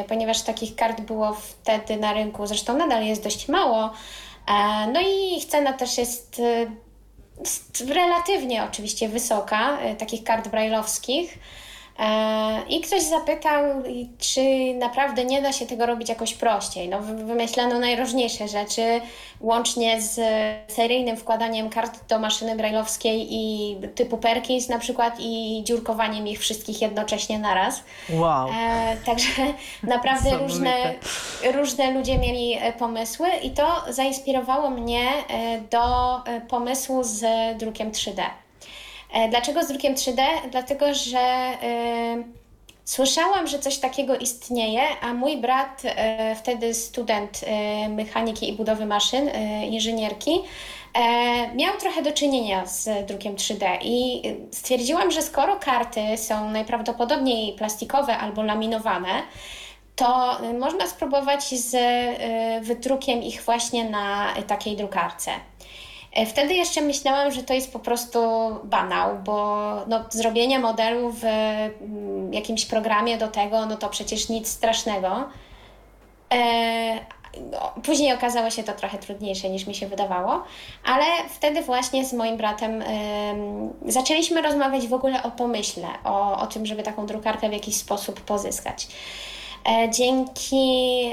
ponieważ 0.09 0.43
takich 0.43 0.77
kart 0.77 1.01
było 1.01 1.35
wtedy 1.35 1.97
na 1.97 2.13
rynku, 2.13 2.47
zresztą 2.47 2.77
nadal 2.77 3.05
jest 3.05 3.25
dość 3.25 3.49
mało, 3.49 3.91
no 4.93 5.01
i 5.01 5.41
cena 5.49 5.73
też 5.73 5.99
jest 5.99 6.43
relatywnie 7.89 8.65
oczywiście 8.65 9.09
wysoka, 9.09 9.81
e, 9.81 9.97
takich 9.97 10.25
kart 10.25 10.49
brajlowskich. 10.49 11.39
E, 11.99 12.63
I 12.69 12.81
ktoś 12.81 13.03
zapytał, 13.03 13.65
czy 14.19 14.75
naprawdę 14.75 15.25
nie 15.25 15.43
da 15.43 15.53
się 15.53 15.67
tego 15.67 15.87
robić 15.87 16.09
jakoś 16.09 16.35
prościej. 16.35 16.89
No, 16.89 17.01
wy- 17.01 17.25
wymyślano 17.25 17.79
najróżniejsze 17.79 18.49
rzeczy, 18.49 19.01
łącznie 19.41 20.01
z 20.01 20.21
seryjnym 20.73 21.17
wkładaniem 21.17 21.71
kart 21.71 22.09
do 22.09 22.19
maszyny 22.19 22.57
brajlowskiej 22.57 23.27
i 23.31 23.77
typu 23.95 24.19
Perkins 24.19 24.69
na 24.69 24.79
przykład 24.79 25.15
i 25.19 25.63
dziurkowaniem 25.65 26.27
ich 26.27 26.39
wszystkich 26.41 26.83
jednocześnie 26.83 27.39
naraz. 27.39 27.83
Wow. 28.11 28.49
E, 28.49 28.97
także 29.07 29.33
naprawdę 29.83 30.39
różne, 30.39 30.95
różne 31.53 31.91
ludzie 31.91 32.19
mieli 32.19 32.59
e, 32.61 32.73
pomysły 32.73 33.29
i 33.43 33.51
to 33.51 33.83
zainspirowało 33.89 34.71
mnie 34.71 35.09
e, 35.29 35.61
do 35.61 35.83
pomysłu 36.49 37.05
z 37.05 37.25
drukiem 37.59 37.91
3D. 37.91 38.23
E, 39.13 39.29
Dlaczego 39.29 39.65
z 39.65 39.69
drukiem 39.69 39.95
3D? 39.95 40.23
Dlatego, 40.51 40.95
że 40.95 41.19
e, 41.19 42.23
słyszałam, 42.85 43.47
że 43.47 43.59
coś 43.59 43.79
takiego 43.79 44.17
istnieje, 44.17 44.83
a 45.01 45.15
mój 45.15 45.37
brat, 45.37 45.83
e, 45.85 46.37
wtedy 46.37 46.75
student 46.75 47.41
e, 47.47 47.89
mechaniki 47.89 48.49
i 48.49 48.53
budowy 48.53 48.87
maszyn, 48.87 49.29
e, 49.29 49.67
inżynierki, 49.67 50.41
e, 50.95 51.55
miał 51.55 51.77
trochę 51.77 52.03
do 52.03 52.13
czynienia 52.13 52.67
z 52.67 53.07
drukiem 53.07 53.37
3D 53.37 53.79
i 53.83 54.23
stwierdziłam, 54.53 55.11
że 55.11 55.23
skoro 55.23 55.57
karty 55.57 56.01
są 56.17 56.51
najprawdopodobniej 56.51 57.53
plastikowe 57.53 58.19
albo 58.19 58.43
laminowane, 58.43 59.23
to 59.97 60.39
można 60.59 60.87
spróbować 60.87 61.45
z 61.45 61.75
y, 61.75 62.65
wydrukiem 62.65 63.23
ich 63.23 63.43
właśnie 63.43 63.91
na 63.91 64.35
takiej 64.47 64.77
drukarce. 64.77 65.31
E, 66.13 66.27
Wtedy 66.27 66.55
jeszcze 66.55 66.81
myślałam, 66.81 67.33
że 67.33 67.43
to 67.43 67.55
jest 67.55 67.73
po 67.73 67.79
prostu 67.79 68.21
banał, 68.65 69.19
bo 69.25 69.67
no, 69.87 70.05
zrobienie 70.11 70.59
modelu 70.59 71.11
w 71.13 71.25
mm, 71.25 72.35
jakimś 72.35 72.67
programie 72.67 73.19
do 73.19 73.29
tego, 73.29 73.67
no 73.67 73.77
to 73.77 73.89
przecież 73.89 74.29
nic 74.29 74.49
strasznego. 74.49 75.25
E, 76.35 76.95
no, 77.51 77.73
później 77.83 78.15
okazało 78.15 78.51
się 78.51 78.63
to 78.63 78.73
trochę 78.73 78.99
trudniejsze 78.99 79.51
niż 79.51 79.67
mi 79.67 79.75
się 79.75 79.87
wydawało, 79.87 80.43
ale 80.85 81.05
wtedy 81.29 81.63
właśnie 81.63 82.05
z 82.05 82.13
moim 82.13 82.37
bratem 82.37 82.83
em, 82.83 83.73
zaczęliśmy 83.87 84.43
rozmawiać 84.43 84.89
w 84.89 84.95
ogóle 84.95 85.23
o 85.23 85.31
pomyśle, 85.31 85.89
o, 86.05 86.39
o 86.39 86.47
tym, 86.47 86.67
żeby 86.67 86.83
taką 86.83 87.07
drukarkę 87.07 87.49
w 87.49 87.53
jakiś 87.53 87.77
sposób 87.77 88.21
pozyskać. 88.21 88.89
E, 89.69 89.91
dzięki 89.91 91.11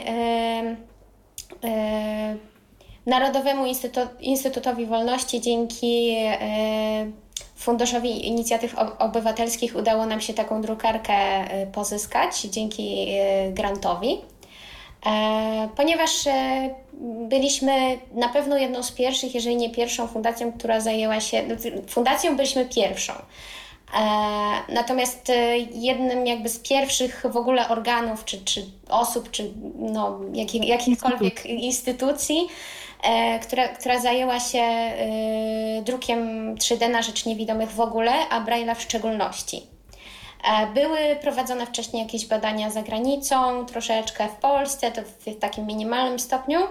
Narodowemu 3.05 3.65
Instytu- 3.65 4.07
Instytutowi 4.19 4.85
Wolności, 4.85 5.41
dzięki 5.41 6.15
e, 6.17 7.11
Funduszowi 7.55 8.27
Inicjatyw 8.27 8.75
Ob- 8.75 8.95
Obywatelskich 8.99 9.75
udało 9.75 10.05
nam 10.05 10.21
się 10.21 10.33
taką 10.33 10.61
drukarkę 10.61 11.13
e, 11.13 11.67
pozyskać 11.67 12.41
dzięki 12.41 13.07
e, 13.09 13.51
grantowi. 13.51 14.21
Ponieważ 15.75 16.11
byliśmy 17.29 17.99
na 18.13 18.29
pewno 18.29 18.57
jedną 18.57 18.83
z 18.83 18.91
pierwszych, 18.91 19.35
jeżeli 19.35 19.55
nie 19.55 19.69
pierwszą 19.69 20.07
fundacją, 20.07 20.53
która 20.53 20.81
zajęła 20.81 21.19
się, 21.19 21.43
no, 21.47 21.55
fundacją 21.87 22.35
byliśmy 22.35 22.65
pierwszą. 22.65 23.13
Natomiast 24.69 25.31
jednym 25.73 26.27
jakby 26.27 26.49
z 26.49 26.59
pierwszych 26.59 27.25
w 27.31 27.37
ogóle 27.37 27.69
organów, 27.69 28.25
czy, 28.25 28.45
czy 28.45 28.65
osób, 28.89 29.31
czy 29.31 29.51
no, 29.75 30.19
jakich, 30.33 30.67
jakichkolwiek 30.67 31.45
instytucji, 31.45 32.47
która, 33.41 33.67
która 33.67 33.99
zajęła 33.99 34.39
się 34.39 34.59
e, 34.59 35.81
drukiem 35.83 36.55
3D 36.55 36.89
na 36.89 37.01
rzecz 37.01 37.25
niewidomych 37.25 37.71
w 37.71 37.79
ogóle, 37.79 38.11
a 38.29 38.41
Braille'a 38.45 38.75
w 38.75 38.81
szczególności. 38.81 39.61
E, 40.43 40.67
Były 40.67 40.97
prowadzone 41.21 41.65
wcześniej 41.65 42.03
jakieś 42.03 42.25
badania 42.25 42.69
za 42.69 42.81
granicą, 42.81 43.65
troszeczkę 43.65 44.27
w 44.27 44.35
Polsce, 44.35 44.91
to 44.91 45.01
w 45.01 45.39
takim 45.39 45.65
minimalnym 45.65 46.19
stopniu, 46.19 46.59
e, 46.59 46.67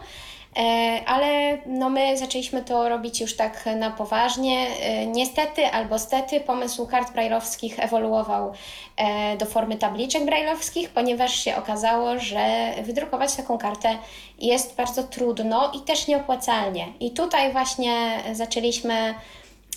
ale 1.07 1.59
no 1.67 1.91
my 1.91 2.19
zaczęliśmy 2.19 2.65
to 2.65 2.89
robić 2.89 3.21
już 3.21 3.37
tak 3.37 3.65
na 3.77 3.91
poważnie. 3.91 4.67
E, 4.81 5.07
Niestety 5.07 5.67
albo 5.67 5.99
stety 5.99 6.41
pomysł 6.41 6.87
kart 6.87 7.13
brajlowskich 7.13 7.81
ewoluował 7.81 8.53
e, 8.97 9.37
do 9.37 9.47
formy 9.47 9.77
tabliczek 9.77 10.25
brajlowskich, 10.25 10.91
ponieważ 10.91 11.45
się 11.45 11.57
okazało, 11.57 12.19
że 12.19 12.73
wydrukować 12.83 13.35
taką 13.35 13.59
kartę 13.59 13.99
jest 14.39 14.77
bardzo 14.77 15.03
trudno 15.03 15.73
i 15.75 15.81
też 15.81 16.07
nieopłacalnie. 16.07 16.87
I 17.01 17.11
tutaj 17.11 17.53
właśnie 17.53 18.23
zaczęliśmy 18.33 19.15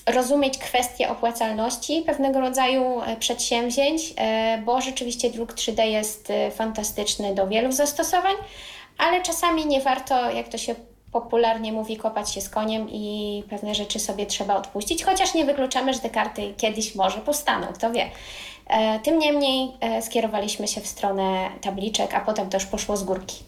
rozumieć 0.06 0.58
kwestię 0.58 1.10
opłacalności 1.10 2.04
pewnego 2.06 2.40
rodzaju 2.40 3.02
e, 3.02 3.18
przedsięwzięć, 3.18 4.02
e, 4.18 4.62
bo 4.66 4.82
rzeczywiście 4.82 5.30
druk 5.30 5.54
3D 5.54 5.84
jest 5.84 6.30
e, 6.30 6.52
fantastyczny 6.52 7.36
do 7.36 7.48
wielu 7.48 7.72
zastosowań, 7.72 8.36
ale 9.02 9.22
czasami 9.22 9.66
nie 9.66 9.82
warto, 9.82 10.32
jak 10.32 10.48
to 10.48 10.58
się 10.58 10.76
popularnie 11.12 11.74
mówi, 11.74 11.98
kopać 11.98 12.34
się 12.34 12.42
z 12.42 12.50
koniem 12.50 12.90
i 12.90 13.44
pewne 13.50 13.76
rzeczy 13.76 14.00
sobie 14.00 14.26
trzeba 14.26 14.56
odpuścić, 14.56 15.04
chociaż 15.04 15.34
nie 15.34 15.46
wykluczamy, 15.46 15.94
że 15.94 16.00
te 16.00 16.10
karty 16.10 16.54
kiedyś 16.58 16.96
może 16.96 17.18
powstaną, 17.18 17.68
kto 17.68 17.92
wie. 17.92 18.12
E, 18.68 19.00
Tym 19.00 19.20
niemniej 19.20 19.72
e, 19.80 20.02
skierowaliśmy 20.02 20.68
się 20.68 20.82
w 20.82 20.88
stronę 20.88 21.50
tabliczek, 21.62 22.14
a 22.14 22.20
potem 22.20 22.50
już 22.54 22.66
poszło 22.66 22.98
z 22.98 23.04
górki. 23.04 23.44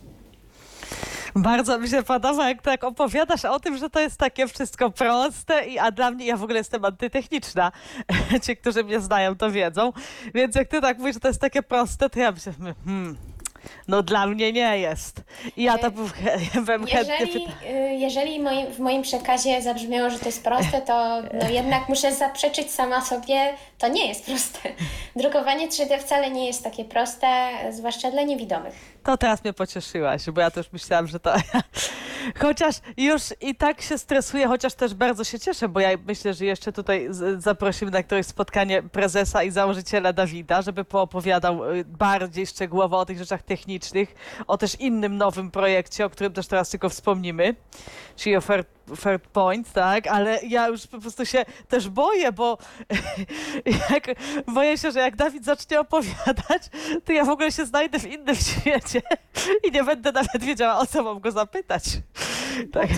Bardzo 1.36 1.79
mi 1.79 1.89
się 1.89 2.03
podoba, 2.03 2.50
jak 2.50 2.62
tak 2.62 2.83
opowiadasz 2.83 3.45
o 3.45 3.60
tym, 3.60 3.77
że 3.77 3.89
to 3.89 4.00
jest 4.00 4.17
takie 4.17 4.48
wszystko 4.48 4.89
proste, 4.89 5.65
i, 5.65 5.79
a 5.79 5.91
dla 5.91 6.12
mnie, 6.12 6.25
ja 6.25 6.38
w 6.38 6.43
ogóle 6.43 6.57
jestem 6.57 6.86
antytechniczna. 6.86 7.72
Ci, 8.45 8.57
którzy 8.57 8.83
mnie 8.83 9.00
znają, 9.00 9.36
to 9.36 9.51
wiedzą. 9.51 9.93
Więc 10.33 10.55
jak 10.55 10.67
ty 10.67 10.81
tak 10.81 10.98
mówisz, 10.98 11.13
że 11.13 11.19
to 11.19 11.27
jest 11.27 11.41
takie 11.41 11.63
proste, 11.63 12.10
to 12.10 12.19
ja 12.19 12.31
myślę, 12.31 12.53
hmm, 12.86 13.17
no 13.88 14.03
dla 14.03 14.27
mnie 14.27 14.53
nie 14.53 14.77
jest. 14.79 15.22
I 15.58 15.63
ja 15.63 15.77
to 15.77 15.91
bym, 15.91 16.10
bym 16.65 16.86
chętnie 16.86 17.15
Jeżeli, 17.20 17.46
pyta- 17.46 17.65
y, 17.65 17.93
jeżeli 17.93 18.39
moi, 18.39 18.65
w 18.65 18.79
moim 18.79 19.01
przekazie 19.01 19.62
zabrzmiało, 19.62 20.10
że 20.10 20.20
to 20.20 20.25
jest 20.25 20.43
proste, 20.43 20.82
to 20.82 21.22
no 21.34 21.50
jednak 21.60 21.89
muszę 21.89 22.13
zaprzeczyć 22.15 22.72
sama 22.72 23.01
sobie, 23.01 23.53
to 23.83 23.87
nie 23.87 24.07
jest 24.07 24.25
proste. 24.25 24.59
Drukowanie 25.15 25.69
3D 25.69 25.99
wcale 25.99 26.31
nie 26.31 26.47
jest 26.47 26.63
takie 26.63 26.85
proste, 26.85 27.49
zwłaszcza 27.71 28.11
dla 28.11 28.23
niewidomych. 28.23 28.73
To 29.03 29.17
teraz 29.17 29.43
mnie 29.43 29.53
pocieszyłaś, 29.53 30.29
bo 30.29 30.41
ja 30.41 30.51
też 30.51 30.71
myślałam, 30.71 31.07
że 31.07 31.19
to 31.19 31.33
Chociaż 32.41 32.75
już 32.97 33.21
i 33.41 33.55
tak 33.55 33.81
się 33.81 33.97
stresuję, 33.97 34.47
chociaż 34.47 34.73
też 34.73 34.93
bardzo 34.93 35.23
się 35.23 35.39
cieszę, 35.39 35.69
bo 35.69 35.79
ja 35.79 35.89
myślę, 36.07 36.33
że 36.33 36.45
jeszcze 36.45 36.71
tutaj 36.71 37.07
zaprosimy 37.37 37.91
na 37.91 38.03
któreś 38.03 38.25
spotkanie 38.25 38.83
prezesa 38.83 39.43
i 39.43 39.51
założyciela 39.51 40.13
Dawida, 40.13 40.61
żeby 40.61 40.85
poopowiadał 40.85 41.73
y, 41.73 41.85
bardziej 41.85 42.47
szczegółowo 42.47 42.99
o 42.99 43.05
tych 43.05 43.17
rzeczach 43.17 43.41
technicznych, 43.41 44.15
o 44.47 44.57
też 44.57 44.75
innym 44.79 45.17
nowym 45.17 45.51
projekcie, 45.51 46.05
o 46.05 46.09
którym 46.09 46.33
też 46.33 46.47
teraz 46.47 46.69
tylko 46.69 46.89
wspomnimy, 46.89 47.55
czyli 48.15 48.35
o 48.35 48.41
Fair, 48.95 49.21
Point, 49.21 49.73
tak? 49.73 50.07
Ale 50.07 50.39
ja 50.47 50.67
już 50.67 50.87
po 50.87 50.99
prostu 50.99 51.25
się 51.25 51.45
też 51.67 51.89
boję, 51.89 52.31
bo 52.31 52.57
jak, 53.89 54.07
boję 54.47 54.77
się, 54.77 54.91
że 54.91 54.99
jak 54.99 55.15
Dawid 55.15 55.45
zacznie 55.45 55.79
opowiadać, 55.79 56.61
to 57.05 57.11
ja 57.11 57.25
w 57.25 57.29
ogóle 57.29 57.51
się 57.51 57.65
znajdę 57.65 57.99
w 57.99 58.07
innym 58.07 58.35
świecie 58.59 59.01
i 59.63 59.71
nie 59.71 59.83
będę 59.83 60.11
nawet 60.11 60.43
wiedziała, 60.43 60.79
o 60.79 60.85
co 60.85 61.03
mam 61.03 61.19
go 61.19 61.31
zapytać. 61.31 61.83
Tak. 62.71 62.89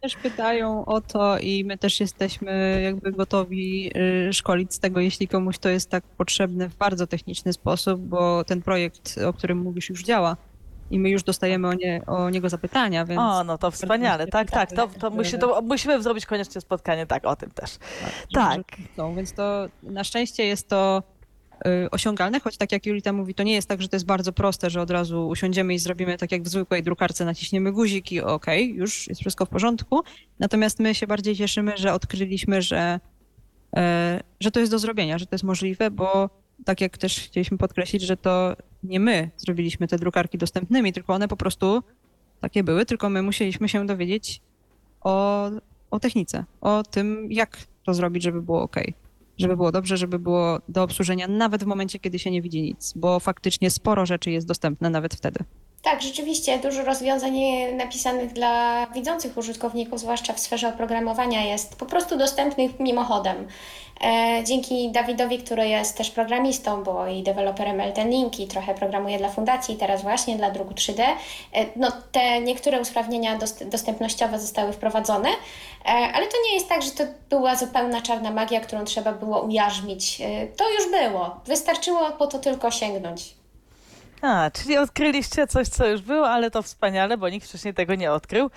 Też 0.00 0.16
pytają 0.16 0.84
o 0.84 1.00
to 1.00 1.38
i 1.38 1.64
my 1.64 1.78
też 1.78 2.00
jesteśmy 2.00 2.80
jakby 2.84 3.12
gotowi 3.12 3.92
y, 4.28 4.32
szkolić 4.32 4.74
z 4.74 4.78
tego, 4.78 5.00
jeśli 5.00 5.28
komuś 5.28 5.58
to 5.58 5.68
jest 5.68 5.90
tak 5.90 6.04
potrzebne 6.04 6.68
w 6.68 6.76
bardzo 6.76 7.06
techniczny 7.06 7.52
sposób, 7.52 8.00
bo 8.00 8.44
ten 8.44 8.62
projekt, 8.62 9.18
o 9.26 9.32
którym 9.32 9.58
mówisz, 9.58 9.88
już 9.88 10.02
działa 10.02 10.36
i 10.90 10.98
my 10.98 11.10
już 11.10 11.22
dostajemy 11.22 11.68
o, 11.68 11.74
nie, 11.74 12.02
o 12.06 12.30
niego 12.30 12.48
zapytania, 12.48 13.04
więc... 13.04 13.20
O, 13.20 13.44
no 13.44 13.58
to 13.58 13.70
wspaniale, 13.70 14.26
tak, 14.26 14.50
tak, 14.50 14.72
to, 14.72 14.88
to, 15.00 15.10
musi, 15.10 15.38
to 15.38 15.62
musimy 15.62 16.02
zrobić 16.02 16.26
koniecznie 16.26 16.60
spotkanie, 16.60 17.06
tak, 17.06 17.26
o 17.26 17.36
tym 17.36 17.50
też. 17.50 17.78
Tak. 18.32 18.58
tak. 18.96 19.16
Więc 19.16 19.32
to 19.32 19.66
na 19.82 20.04
szczęście 20.04 20.44
jest 20.44 20.68
to 20.68 21.02
Y, 21.66 21.90
osiągalne, 21.90 22.40
choć 22.40 22.56
tak 22.56 22.72
jak 22.72 22.86
Julita 22.86 23.12
mówi, 23.12 23.34
to 23.34 23.42
nie 23.42 23.52
jest 23.52 23.68
tak, 23.68 23.82
że 23.82 23.88
to 23.88 23.96
jest 23.96 24.06
bardzo 24.06 24.32
proste, 24.32 24.70
że 24.70 24.80
od 24.80 24.90
razu 24.90 25.28
usiądziemy 25.28 25.74
i 25.74 25.78
zrobimy 25.78 26.18
tak 26.18 26.32
jak 26.32 26.42
w 26.42 26.48
zwykłej 26.48 26.82
drukarce, 26.82 27.24
naciśniemy 27.24 27.72
guzik 27.72 28.12
i 28.12 28.20
ok, 28.20 28.46
już 28.62 29.08
jest 29.08 29.20
wszystko 29.20 29.46
w 29.46 29.48
porządku. 29.48 30.02
Natomiast 30.38 30.80
my 30.80 30.94
się 30.94 31.06
bardziej 31.06 31.36
cieszymy, 31.36 31.72
że 31.76 31.92
odkryliśmy, 31.92 32.62
że, 32.62 33.00
e, 33.76 34.20
że 34.40 34.50
to 34.50 34.60
jest 34.60 34.72
do 34.72 34.78
zrobienia, 34.78 35.18
że 35.18 35.26
to 35.26 35.34
jest 35.34 35.44
możliwe, 35.44 35.90
bo 35.90 36.30
tak 36.64 36.80
jak 36.80 36.98
też 36.98 37.20
chcieliśmy 37.20 37.58
podkreślić, 37.58 38.02
że 38.02 38.16
to 38.16 38.56
nie 38.82 39.00
my 39.00 39.30
zrobiliśmy 39.36 39.88
te 39.88 39.98
drukarki 39.98 40.38
dostępnymi, 40.38 40.92
tylko 40.92 41.14
one 41.14 41.28
po 41.28 41.36
prostu 41.36 41.82
takie 42.40 42.64
były, 42.64 42.86
tylko 42.86 43.10
my 43.10 43.22
musieliśmy 43.22 43.68
się 43.68 43.86
dowiedzieć 43.86 44.40
o, 45.00 45.50
o 45.90 46.00
technice, 46.00 46.44
o 46.60 46.82
tym, 46.82 47.32
jak 47.32 47.58
to 47.84 47.94
zrobić, 47.94 48.22
żeby 48.22 48.42
było 48.42 48.62
ok 48.62 48.76
żeby 49.38 49.56
było 49.56 49.72
dobrze, 49.72 49.96
żeby 49.96 50.18
było 50.18 50.60
do 50.68 50.82
obsłużenia 50.82 51.28
nawet 51.28 51.64
w 51.64 51.66
momencie, 51.66 51.98
kiedy 51.98 52.18
się 52.18 52.30
nie 52.30 52.42
widzi 52.42 52.62
nic, 52.62 52.92
bo 52.96 53.20
faktycznie 53.20 53.70
sporo 53.70 54.06
rzeczy 54.06 54.30
jest 54.30 54.46
dostępne 54.46 54.90
nawet 54.90 55.14
wtedy. 55.14 55.44
Tak, 55.90 56.02
rzeczywiście 56.02 56.58
dużo 56.58 56.82
rozwiązań 56.82 57.40
napisanych 57.74 58.32
dla 58.32 58.86
widzących 58.86 59.36
użytkowników, 59.36 60.00
zwłaszcza 60.00 60.32
w 60.32 60.40
sferze 60.40 60.68
oprogramowania, 60.68 61.44
jest 61.44 61.76
po 61.76 61.86
prostu 61.86 62.16
dostępnych 62.16 62.80
mimochodem. 62.80 63.48
E, 64.00 64.44
dzięki 64.44 64.90
Dawidowi, 64.90 65.38
który 65.38 65.68
jest 65.68 65.96
też 65.96 66.10
programistą, 66.10 66.84
bo 66.84 67.06
i 67.06 67.22
deweloperem 67.22 67.80
Elten 67.80 68.10
Link 68.10 68.40
i 68.40 68.46
trochę 68.46 68.74
programuje 68.74 69.18
dla 69.18 69.28
fundacji, 69.28 69.76
teraz 69.76 70.02
właśnie 70.02 70.36
dla 70.36 70.50
druku 70.50 70.74
3D, 70.74 71.02
e, 71.02 71.66
no 71.76 71.92
te 72.12 72.40
niektóre 72.40 72.80
usprawnienia 72.80 73.38
dostępnościowe 73.64 74.40
zostały 74.40 74.72
wprowadzone, 74.72 75.28
e, 75.28 75.88
ale 75.88 76.26
to 76.26 76.36
nie 76.48 76.54
jest 76.54 76.68
tak, 76.68 76.82
że 76.82 76.90
to 76.90 77.04
była 77.30 77.56
zupełna 77.56 78.02
czarna 78.02 78.30
magia, 78.30 78.60
którą 78.60 78.84
trzeba 78.84 79.12
było 79.12 79.40
ujarzmić. 79.40 80.22
To 80.56 80.64
już 80.70 80.90
było. 80.90 81.36
Wystarczyło 81.46 82.10
po 82.10 82.26
to 82.26 82.38
tylko 82.38 82.70
sięgnąć. 82.70 83.37
A, 84.22 84.50
czyli 84.50 84.78
odkryliście 84.78 85.46
coś, 85.46 85.68
co 85.68 85.86
już 85.86 86.00
było, 86.00 86.28
ale 86.28 86.50
to 86.50 86.62
wspaniale, 86.62 87.18
bo 87.18 87.28
nikt 87.28 87.48
wcześniej 87.48 87.74
tego 87.74 87.94
nie 87.94 88.12
odkrył. 88.12 88.50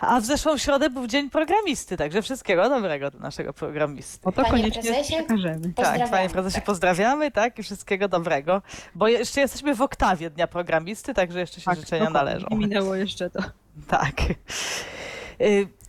A 0.00 0.20
w 0.20 0.24
zeszłą 0.24 0.58
środę 0.58 0.90
był 0.90 1.06
Dzień 1.06 1.30
Programisty, 1.30 1.96
także 1.96 2.22
wszystkiego 2.22 2.68
dobrego 2.68 3.10
do 3.10 3.18
naszego 3.18 3.52
programisty. 3.52 4.28
O 4.28 4.32
to 4.32 4.42
panie 4.42 4.50
koniecznie 4.50 5.02
przekażemy. 5.02 5.72
Tak, 5.76 6.10
panie 6.10 6.28
prezesie, 6.28 6.54
tak. 6.54 6.64
pozdrawiamy, 6.64 7.30
tak, 7.30 7.58
i 7.58 7.62
wszystkiego 7.62 8.08
dobrego. 8.08 8.62
Bo 8.94 9.08
jeszcze 9.08 9.40
jesteśmy 9.40 9.74
w 9.74 9.82
oktawie 9.82 10.30
Dnia 10.30 10.46
Programisty, 10.46 11.14
także 11.14 11.40
jeszcze 11.40 11.60
się 11.60 11.64
tak, 11.64 11.78
życzenia 11.78 12.10
należą. 12.10 12.46
Nie 12.50 12.56
minęło 12.56 12.94
jeszcze 12.94 13.30
to. 13.30 13.40
Tak. 13.88 14.14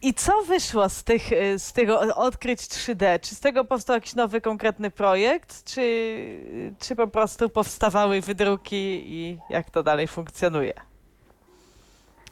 I 0.03 0.13
co 0.13 0.41
wyszło 0.41 0.89
z, 0.89 1.03
tych, 1.03 1.31
y, 1.31 1.59
z 1.59 1.73
odkryć 2.15 2.59
3D? 2.59 3.19
Czy 3.19 3.35
z 3.35 3.39
tego 3.39 3.65
powstał 3.65 3.95
jakiś 3.95 4.15
nowy, 4.15 4.41
konkretny 4.41 4.91
projekt, 4.91 5.63
czy, 5.63 6.75
czy 6.79 6.95
po 6.95 7.07
prostu 7.07 7.49
powstawały 7.49 8.21
wydruki 8.21 9.03
i 9.05 9.37
jak 9.49 9.69
to 9.69 9.83
dalej 9.83 10.07
funkcjonuje? 10.07 10.73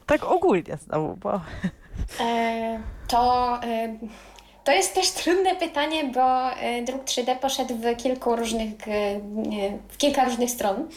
Tak 0.06 0.24
ogólnie 0.24 0.78
znowu, 0.78 1.16
bo... 1.18 1.42
E, 2.20 2.80
to, 3.08 3.60
e, 3.64 3.98
to 4.64 4.72
jest 4.72 4.96
też 4.96 5.12
trudne 5.12 5.56
pytanie, 5.56 6.04
bo 6.04 6.52
e, 6.52 6.82
druk 6.82 7.04
3D 7.04 7.36
poszedł 7.40 7.76
w 7.76 7.96
kilku 7.96 8.36
różnych, 8.36 8.88
e, 8.88 9.20
w 9.90 9.98
kilka 9.98 10.26
różnych 10.26 10.50
stron. 10.50 10.88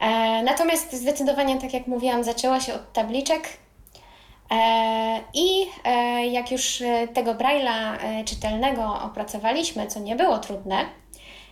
E, 0.00 0.42
natomiast 0.42 0.92
zdecydowanie, 0.92 1.60
tak 1.60 1.74
jak 1.74 1.86
mówiłam, 1.86 2.24
zaczęło 2.24 2.60
się 2.60 2.74
od 2.74 2.92
tabliczek, 2.92 3.48
I 5.34 5.66
e, 5.84 6.26
jak 6.26 6.52
już 6.52 6.82
tego 7.14 7.34
Braille'a 7.34 7.96
e, 8.00 8.24
czytelnego 8.24 9.02
opracowaliśmy, 9.02 9.86
co 9.86 10.00
nie 10.00 10.16
było 10.16 10.38
trudne, 10.38 10.76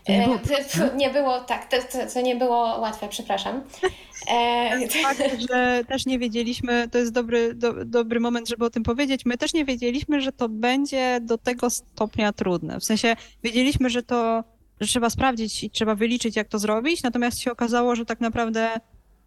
nie 0.09 0.25
było, 0.25 0.39
nie 0.97 1.11
było 1.11 1.41
tak, 1.41 1.71
to, 1.71 1.77
to, 1.77 1.99
to, 2.15 2.21
nie 2.21 2.37
było 2.37 2.79
łatwe, 2.81 3.09
przepraszam. 3.09 3.63
Fakt, 5.03 5.23
że 5.51 5.85
też 5.89 6.07
nie 6.07 6.19
wiedzieliśmy, 6.19 6.89
to 6.89 6.99
jest 6.99 7.13
dobry, 7.13 7.55
do, 7.55 7.85
dobry 7.85 8.21
moment, 8.21 8.49
żeby 8.49 8.65
o 8.65 8.71
tym 8.71 8.83
powiedzieć, 8.83 9.25
my 9.25 9.39
też 9.39 9.55
nie 9.55 9.65
wiedzieliśmy, 9.65 10.21
że 10.21 10.33
to 10.33 10.49
będzie 10.49 11.19
do 11.23 11.39
tego 11.39 11.71
stopnia 11.71 12.33
trudne. 12.33 12.81
W 12.81 12.85
sensie 12.85 13.17
wiedzieliśmy, 13.43 13.91
że 13.91 14.03
to 14.03 14.45
że 14.81 14.89
trzeba 14.89 15.11
sprawdzić 15.11 15.65
i 15.65 15.71
trzeba 15.71 15.95
wyliczyć, 15.95 16.37
jak 16.37 16.49
to 16.49 16.59
zrobić, 16.59 17.03
natomiast 17.03 17.41
się 17.41 17.53
okazało, 17.53 17.97
że 17.97 18.05
tak 18.05 18.21
naprawdę 18.21 18.81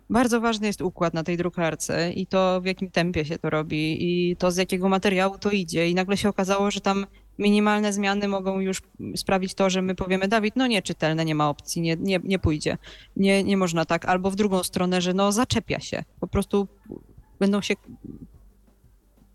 bardzo 0.09 0.41
ważny 0.41 0.67
jest 0.67 0.81
układ 0.81 1.13
na 1.13 1.23
tej 1.23 1.37
drukarce 1.37 2.11
i 2.11 2.27
to 2.27 2.61
w 2.61 2.65
jakim 2.65 2.91
tempie 2.91 3.25
się 3.25 3.39
to 3.39 3.49
robi 3.49 3.97
i 3.99 4.35
to 4.35 4.51
z 4.51 4.57
jakiego 4.57 4.89
materiału 4.89 5.37
to 5.37 5.51
idzie. 5.51 5.89
I 5.89 5.95
nagle 5.95 6.17
się 6.17 6.29
okazało, 6.29 6.71
że 6.71 6.81
tam 6.81 7.05
minimalne 7.39 7.93
zmiany 7.93 8.27
mogą 8.27 8.59
już 8.59 8.81
sprawić 9.15 9.53
to, 9.53 9.69
że 9.69 9.81
my 9.81 9.95
powiemy, 9.95 10.27
Dawid, 10.27 10.55
no 10.55 10.67
nie 10.67 10.81
czytelne, 10.81 11.25
nie 11.25 11.35
ma 11.35 11.49
opcji, 11.49 11.81
nie, 11.81 11.95
nie, 11.99 12.19
nie 12.23 12.39
pójdzie. 12.39 12.77
Nie, 13.15 13.43
nie 13.43 13.57
można 13.57 13.85
tak. 13.85 14.05
Albo 14.05 14.31
w 14.31 14.35
drugą 14.35 14.63
stronę, 14.63 15.01
że 15.01 15.13
no 15.13 15.31
zaczepia 15.31 15.79
się. 15.79 16.03
Po 16.19 16.27
prostu 16.27 16.67
będą 17.39 17.61
się 17.61 17.73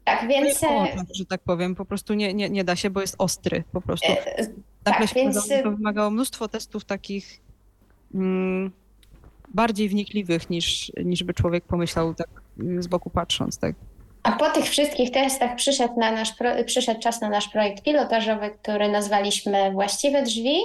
tak, 0.05 0.29
więc. 0.29 0.61
że 1.15 1.27
tak 1.27 1.41
powiem, 1.41 1.75
po 1.75 1.85
prostu 1.85 2.15
nie, 2.15 2.35
nie, 2.35 2.51
nie 2.51 2.65
da 2.65 2.77
się, 2.77 2.91
bo 2.91 3.01
jest 3.01 3.15
ostry. 3.19 3.65
Po 3.73 3.81
prostu. 3.81 4.13
E, 4.13 4.39
e 4.39 4.47
tak, 4.85 5.09
się 5.09 5.15
więc... 5.15 5.49
to 5.49 5.71
wymagało 5.71 6.11
mnóstwo 6.11 6.49
testów 6.49 6.85
takich. 6.85 7.41
Mm, 8.15 8.71
bardziej 9.55 9.89
wnikliwych 9.89 10.51
niż, 10.51 10.93
niż 11.05 11.25
by 11.25 11.35
człowiek 11.35 11.65
pomyślał 11.65 12.15
tak 12.15 12.29
z 12.79 12.87
boku 12.87 13.11
patrząc. 13.11 13.59
Tak. 13.59 13.75
A 14.23 14.33
po 14.33 14.51
tych 14.51 14.65
wszystkich 14.65 15.11
testach 15.11 15.57
przyszedł, 15.57 16.01
na 16.01 16.13
nasz 16.13 16.35
przyszedł 16.67 17.01
czas 17.01 17.21
na 17.21 17.29
nasz 17.29 17.49
projekt 17.49 17.83
pilotażowy, 17.83 18.51
który 18.51 18.89
nazwaliśmy 18.89 19.73
Właściwe 19.73 20.23
Drzwi, 20.23 20.61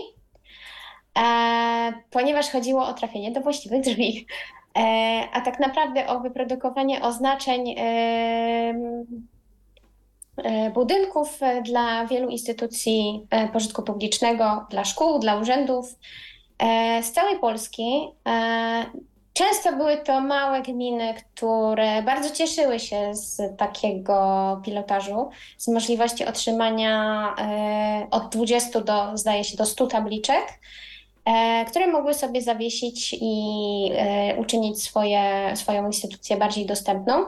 e, 1.19 1.93
ponieważ 2.11 2.49
chodziło 2.49 2.87
o 2.87 2.93
trafienie 2.93 3.31
do 3.31 3.41
właściwych 3.41 3.81
drzwi. 3.81 4.25
E, 4.77 4.81
a 5.33 5.41
tak 5.41 5.59
naprawdę 5.59 6.07
o 6.07 6.19
wyprodukowanie 6.19 7.01
oznaczeń 7.01 7.75
e, 7.77 7.83
e 10.37 10.71
budynków 10.71 11.39
dla 11.63 12.05
wielu 12.05 12.29
instytucji 12.29 13.27
e, 13.29 13.47
pożytku 13.47 13.83
publicznego, 13.83 14.65
dla 14.69 14.85
szkół, 14.85 15.19
dla 15.19 15.35
urzędów, 15.35 15.95
E, 15.95 16.36
z 17.03 17.11
całej 17.11 17.39
Polski. 17.39 18.07
E, 18.27 18.85
często 19.33 19.73
były 19.73 19.97
to 19.97 20.21
małe 20.21 20.61
gminy, 20.61 21.13
które 21.13 22.01
bardzo 22.01 22.29
cieszyły 22.29 22.79
się 22.79 23.15
z 23.15 23.57
takiego 23.57 24.61
pilotażu, 24.65 25.29
z 25.57 25.67
możliwości 25.67 26.25
otrzymania 26.25 27.35
e, 27.39 28.07
od 28.11 28.29
20 28.29 28.81
do, 28.81 29.17
zdaje 29.17 29.43
się, 29.43 29.57
do 29.57 29.65
100 29.65 29.87
tabliczek, 29.87 30.59
które 31.67 31.87
mogły 31.87 32.13
sobie 32.13 32.41
zawiesić 32.41 33.17
i 33.21 33.91
uczynić 34.37 34.83
swoje, 34.83 35.51
swoją 35.55 35.85
instytucję 35.85 36.37
bardziej 36.37 36.65
dostępną. 36.65 37.25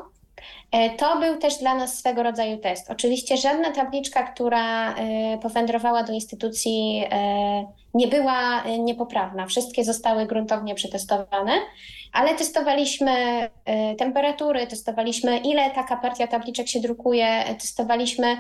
E, 0.72 0.90
to 0.90 1.20
był 1.20 1.38
też 1.38 1.58
dla 1.58 1.76
nas 1.76 1.98
swego 1.98 2.24
rodzaju 2.24 2.58
test. 2.58 2.92
Oczywiście 2.92 3.38
żadna 3.38 3.72
tabliczka, 3.72 4.24
która 4.24 4.96
e, 4.96 5.38
powędrowała 5.38 6.04
do 6.04 6.14
instytucji, 6.14 7.04
e, 7.12 7.66
nie 7.94 8.08
była 8.08 8.64
niepoprawna. 8.64 9.46
Wszystkie 9.46 9.84
zostały 9.84 10.26
gruntownie 10.26 10.76
przetestowane, 10.76 11.52
ale 12.14 12.36
testowaliśmy 12.36 13.12
temperatury, 13.98 14.68
testowaliśmy 14.68 15.38
ile 15.38 15.72
taka 15.72 15.98
partia 15.98 16.28
tabliczek 16.28 16.68
się 16.68 16.80
drukuje, 16.80 17.44
testowaliśmy 17.60 18.38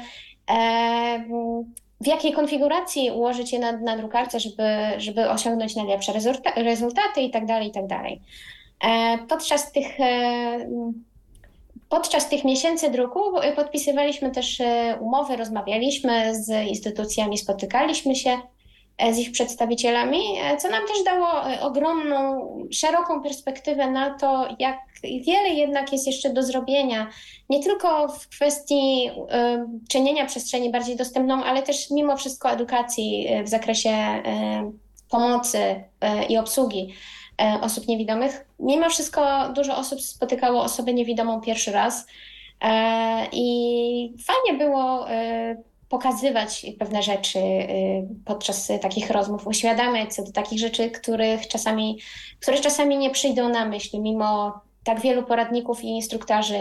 w 2.02 2.08
jakiej 2.08 2.34
konfiguracji 2.34 3.12
ułożyć 3.12 3.54
je 3.54 3.60
na, 3.60 3.72
na 3.72 3.98
drukarce, 3.98 4.40
żeby, 4.40 4.64
żeby 4.98 5.30
osiągnąć 5.30 5.76
najlepsze 5.76 6.14
rezultaty 6.56 7.22
itd. 7.22 7.48
Tak 7.48 7.64
itd. 7.64 7.88
Tak 7.88 9.28
podczas 9.28 9.72
tych 9.72 9.98
Podczas 11.90 12.30
tych 12.30 12.44
miesięcy 12.44 12.90
druku 12.90 13.20
podpisywaliśmy 13.56 14.32
też 14.32 14.62
umowy, 15.00 15.36
rozmawialiśmy 15.36 16.36
z 16.36 16.68
instytucjami, 16.68 17.38
spotykaliśmy 17.38 18.16
się 18.16 18.40
z 19.12 19.18
ich 19.18 19.32
przedstawicielami, 19.32 20.20
co 20.60 20.70
nam 20.70 20.88
też 20.88 21.04
dało 21.04 21.28
ogromną, 21.62 22.50
szeroką 22.72 23.24
perspektywę 23.24 23.92
na 23.92 24.18
to, 24.18 24.56
jak 24.60 24.78
wiele 25.04 25.50
jednak 25.50 25.92
jest 25.92 26.08
jeszcze 26.08 26.34
do 26.34 26.44
zrobienia. 26.44 27.10
Nie 27.50 27.64
tylko 27.64 28.08
w 28.08 28.28
kwestii 28.28 29.12
czynienia 29.90 30.26
przestrzeni 30.26 30.72
bardziej 30.72 30.96
dostępną, 30.96 31.44
ale 31.44 31.64
też 31.64 31.92
mimo 31.92 32.18
wszystko 32.18 32.52
edukacji 32.52 33.28
w 33.44 33.50
zakresie 33.50 34.24
pomocy 35.10 35.84
i 36.30 36.38
obsługi 36.38 36.94
E, 36.94 37.19
osób 37.62 37.88
niewidomych. 37.88 38.46
Mimo 38.60 38.90
wszystko 38.90 39.50
dużo 39.50 39.78
osób 39.78 40.02
spotykało 40.02 40.64
osobę 40.64 40.94
niewidomą 40.94 41.42
pierwszy 41.42 41.72
raz 41.72 42.08
e, 42.62 43.28
i 43.32 44.14
fajnie 44.24 44.66
było 44.66 45.10
e, 45.10 45.56
pokazywać 45.90 46.66
pewne 46.80 47.04
rzeczy 47.04 47.40
podczas 48.26 48.72
takich 48.82 49.10
rozmów, 49.10 49.48
uświadamiać 49.48 50.14
co 50.14 50.24
do 50.24 50.32
takich 50.32 50.60
rzeczy, 50.60 50.92
których 50.92 51.48
czasami, 51.48 52.00
które 52.40 52.58
czasami 52.58 52.98
nie 52.98 53.10
przyjdą 53.10 53.50
na 53.50 53.66
myśl, 53.66 54.02
mimo 54.02 54.60
tak 54.84 55.02
wielu 55.02 55.24
poradników 55.24 55.84
i 55.84 55.88
instruktarzy, 55.88 56.60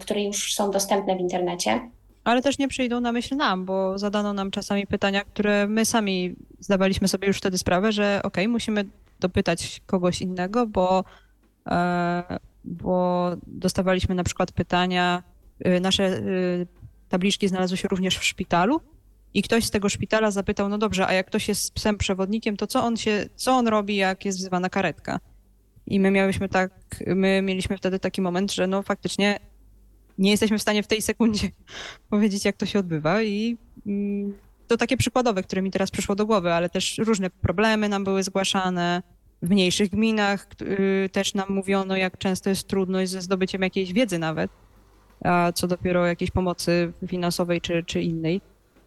które 0.00 0.22
już 0.22 0.54
są 0.54 0.70
dostępne 0.70 1.16
w 1.16 1.20
internecie. 1.20 1.80
Ale 2.24 2.42
też 2.42 2.58
nie 2.58 2.68
przyjdą 2.68 3.00
na 3.00 3.12
myśl 3.12 3.36
nam, 3.36 3.64
bo 3.64 3.98
zadano 3.98 4.32
nam 4.32 4.50
czasami 4.50 4.86
pytania, 4.86 5.24
które 5.24 5.66
my 5.66 5.84
sami 5.84 6.36
zdawaliśmy 6.60 7.08
sobie 7.08 7.28
już 7.28 7.38
wtedy 7.38 7.58
sprawę, 7.58 7.92
że 7.92 8.20
okej, 8.24 8.44
okay, 8.44 8.48
musimy 8.48 8.84
dopytać 9.20 9.80
kogoś 9.86 10.22
innego, 10.22 10.66
bo, 10.66 11.04
e, 11.66 12.38
bo 12.64 13.30
dostawaliśmy 13.46 14.14
na 14.14 14.24
przykład 14.24 14.52
pytania, 14.52 15.22
e, 15.60 15.80
nasze 15.80 16.04
e, 16.04 16.20
tabliczki 17.08 17.48
znalazły 17.48 17.76
się 17.76 17.88
również 17.88 18.18
w 18.18 18.24
szpitalu 18.24 18.80
i 19.34 19.42
ktoś 19.42 19.64
z 19.64 19.70
tego 19.70 19.88
szpitala 19.88 20.30
zapytał, 20.30 20.68
no 20.68 20.78
dobrze, 20.78 21.06
a 21.06 21.12
jak 21.12 21.26
ktoś 21.26 21.48
jest 21.48 21.74
psem 21.74 21.98
przewodnikiem, 21.98 22.56
to 22.56 22.66
co 22.66 22.84
on 22.84 22.96
się, 22.96 23.26
co 23.36 23.52
on 23.52 23.68
robi, 23.68 23.96
jak 23.96 24.24
jest 24.24 24.38
wzywana 24.38 24.68
karetka? 24.68 25.20
I 25.86 26.00
my 26.00 26.10
miałyśmy 26.10 26.48
tak, 26.48 26.72
my 27.06 27.42
mieliśmy 27.42 27.76
wtedy 27.76 27.98
taki 27.98 28.20
moment, 28.20 28.52
że 28.52 28.66
no 28.66 28.82
faktycznie 28.82 29.40
nie 30.20 30.30
jesteśmy 30.30 30.58
w 30.58 30.62
stanie 30.62 30.82
w 30.82 30.86
tej 30.86 31.02
sekundzie 31.02 31.50
powiedzieć, 32.10 32.44
jak 32.44 32.56
to 32.56 32.66
się 32.66 32.78
odbywa 32.78 33.22
i 33.22 33.56
mm, 33.86 34.34
to 34.68 34.76
takie 34.76 34.96
przykładowe, 34.96 35.42
które 35.42 35.62
mi 35.62 35.70
teraz 35.70 35.90
przyszło 35.90 36.14
do 36.14 36.26
głowy, 36.26 36.52
ale 36.52 36.68
też 36.68 36.98
różne 36.98 37.30
problemy 37.30 37.88
nam 37.88 38.04
były 38.04 38.22
zgłaszane. 38.22 39.02
W 39.42 39.50
mniejszych 39.50 39.90
gminach 39.90 40.46
y, 40.62 41.08
też 41.12 41.34
nam 41.34 41.46
mówiono, 41.48 41.96
jak 41.96 42.18
często 42.18 42.50
jest 42.50 42.68
trudność 42.68 43.10
ze 43.10 43.22
zdobyciem 43.22 43.62
jakiejś 43.62 43.92
wiedzy 43.92 44.18
nawet, 44.18 44.50
a 45.24 45.52
co 45.52 45.66
dopiero 45.66 46.06
jakiejś 46.06 46.30
pomocy 46.30 46.92
finansowej 47.06 47.60
czy, 47.60 47.84
czy 47.86 48.02
innej. 48.02 48.40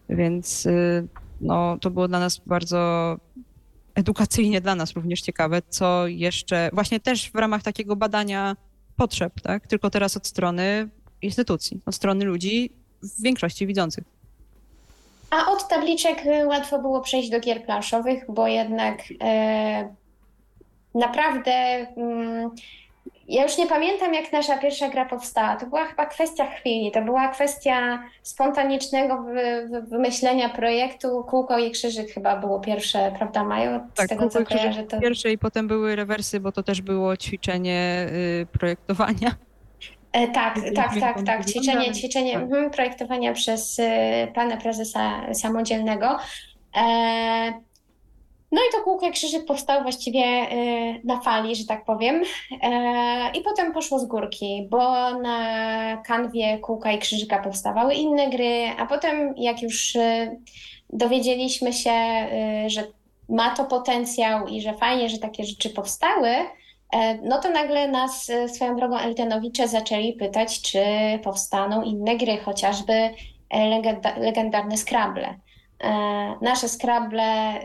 Więc 0.10 0.66
y, 0.66 1.08
no, 1.42 1.78
to 1.82 1.92
było 1.92 2.08
dla 2.08 2.20
nas 2.20 2.42
bardzo 2.46 3.18
edukacyjnie 3.96 4.62
dla 4.62 4.76
nas 4.76 4.94
również 4.94 5.22
ciekawe, 5.22 5.62
co 5.70 6.08
jeszcze 6.08 6.70
właśnie 6.74 7.00
też 7.00 7.32
w 7.32 7.36
ramach 7.36 7.64
takiego 7.64 7.96
badania 7.96 8.56
potrzeb, 8.96 9.42
tak? 9.42 9.68
Tylko 9.68 9.90
teraz 9.90 10.18
od 10.18 10.28
strony 10.28 10.90
instytucji, 11.24 11.80
od 11.86 11.96
strony 11.96 12.26
ludzi 12.26 12.70
w 13.04 13.22
większości 13.22 13.68
widzących. 13.68 14.04
A 15.30 15.52
od 15.52 15.68
tabliczek 15.68 16.26
y, 16.26 16.48
łatwo 16.48 16.80
było 16.80 17.02
przejść 17.02 17.30
do 17.30 17.40
gier 17.40 17.64
planszowych, 17.64 18.24
bo 18.30 18.48
jednak 18.48 19.00
e, 19.22 19.94
naprawdę. 20.96 21.52
Mm, 21.98 22.52
ja 23.28 23.44
już 23.44 23.58
nie 23.58 23.68
pamiętam, 23.68 24.14
jak 24.14 24.32
nasza 24.32 24.58
pierwsza 24.58 24.90
gra 24.90 25.06
powstała. 25.06 25.56
To 25.56 25.66
była 25.66 25.86
chyba 25.86 26.06
kwestia 26.06 26.46
chwili, 26.52 26.92
to 26.92 27.02
była 27.02 27.28
kwestia 27.28 28.04
spontanicznego 28.24 29.24
wy, 29.24 29.68
wy, 29.72 29.82
wymyślenia 29.82 30.50
projektu. 30.50 31.24
Kółko 31.24 31.60
i 31.60 31.72
krzyżyk 31.72 32.12
chyba 32.12 32.38
było 32.38 32.60
pierwsze, 32.60 33.14
prawda, 33.18 33.44
Maju? 33.44 33.80
Z 33.94 33.98
tak, 33.98 34.10
tego, 34.10 34.30
co 34.30 34.46
kojarzę, 34.46 34.84
to... 34.84 35.00
pierwsze 35.00 35.32
i 35.32 35.38
potem 35.38 35.68
były 35.68 35.96
rewersy, 35.96 36.40
bo 36.40 36.52
to 36.52 36.64
też 36.64 36.82
było 36.82 37.18
ćwiczenie 37.18 38.08
y, 38.42 38.48
projektowania. 38.60 39.36
E, 40.14 40.28
tak, 40.28 40.60
tak, 40.76 41.00
tak, 41.00 41.24
tak. 41.26 41.46
Ćwiczenie, 41.46 41.92
ćwiczenie 41.92 42.34
tak. 42.34 42.42
Mhm, 42.44 42.72
projektowania 42.72 43.34
przez 43.34 43.80
y, 43.80 43.84
pana 44.36 44.58
prezesa 44.58 45.34
samodzielnego. 45.34 46.18
E, 46.76 47.54
no 48.52 48.62
i 48.62 48.72
to 48.72 48.84
kółko 48.84 49.12
krzyżyk 49.12 49.46
powstał 49.46 49.82
właściwie 49.82 50.24
y, 50.52 51.02
na 51.04 51.22
fali, 51.22 51.56
że 51.56 51.66
tak 51.66 51.86
powiem. 51.86 52.24
E, 52.62 53.32
I 53.34 53.42
potem 53.42 53.74
poszło 53.74 54.00
z 54.00 54.06
górki, 54.06 54.68
bo 54.70 55.14
na 55.20 55.98
kanwie 55.98 56.58
kółka 56.58 56.92
i 56.92 57.00
krzyżyka 57.00 57.40
powstawały 57.40 57.94
inne 57.94 58.30
gry, 58.30 58.66
a 58.78 58.86
potem 58.86 59.34
jak 59.38 59.62
już 59.62 59.96
y, 59.96 60.40
dowiedzieliśmy 60.90 61.74
się, 61.74 62.28
że 62.68 62.84
ma 63.30 63.56
to 63.56 63.66
potencjał 63.66 64.48
i 64.48 64.62
że 64.62 64.74
fajnie, 64.74 65.10
że 65.10 65.18
takie 65.18 65.44
rzeczy 65.44 65.70
powstały, 65.70 66.30
E, 66.30 66.46
no 67.24 67.42
to 67.42 67.50
nagle 67.50 67.88
nas 67.88 68.30
e, 68.30 68.50
swoją 68.50 68.76
drogą 68.76 68.98
Eltenowicze 68.98 69.68
zaczęli 69.68 70.14
pytać, 70.14 70.62
czy 70.62 70.80
powstaną 71.24 71.82
inne 71.82 72.18
gry, 72.18 72.38
chociażby 72.38 72.94
e, 72.94 73.66
legenda, 73.70 74.18
legendarne 74.18 74.78
Scrabble. 74.78 75.36
Nasze 76.42 76.70
Scrabble 76.70 77.60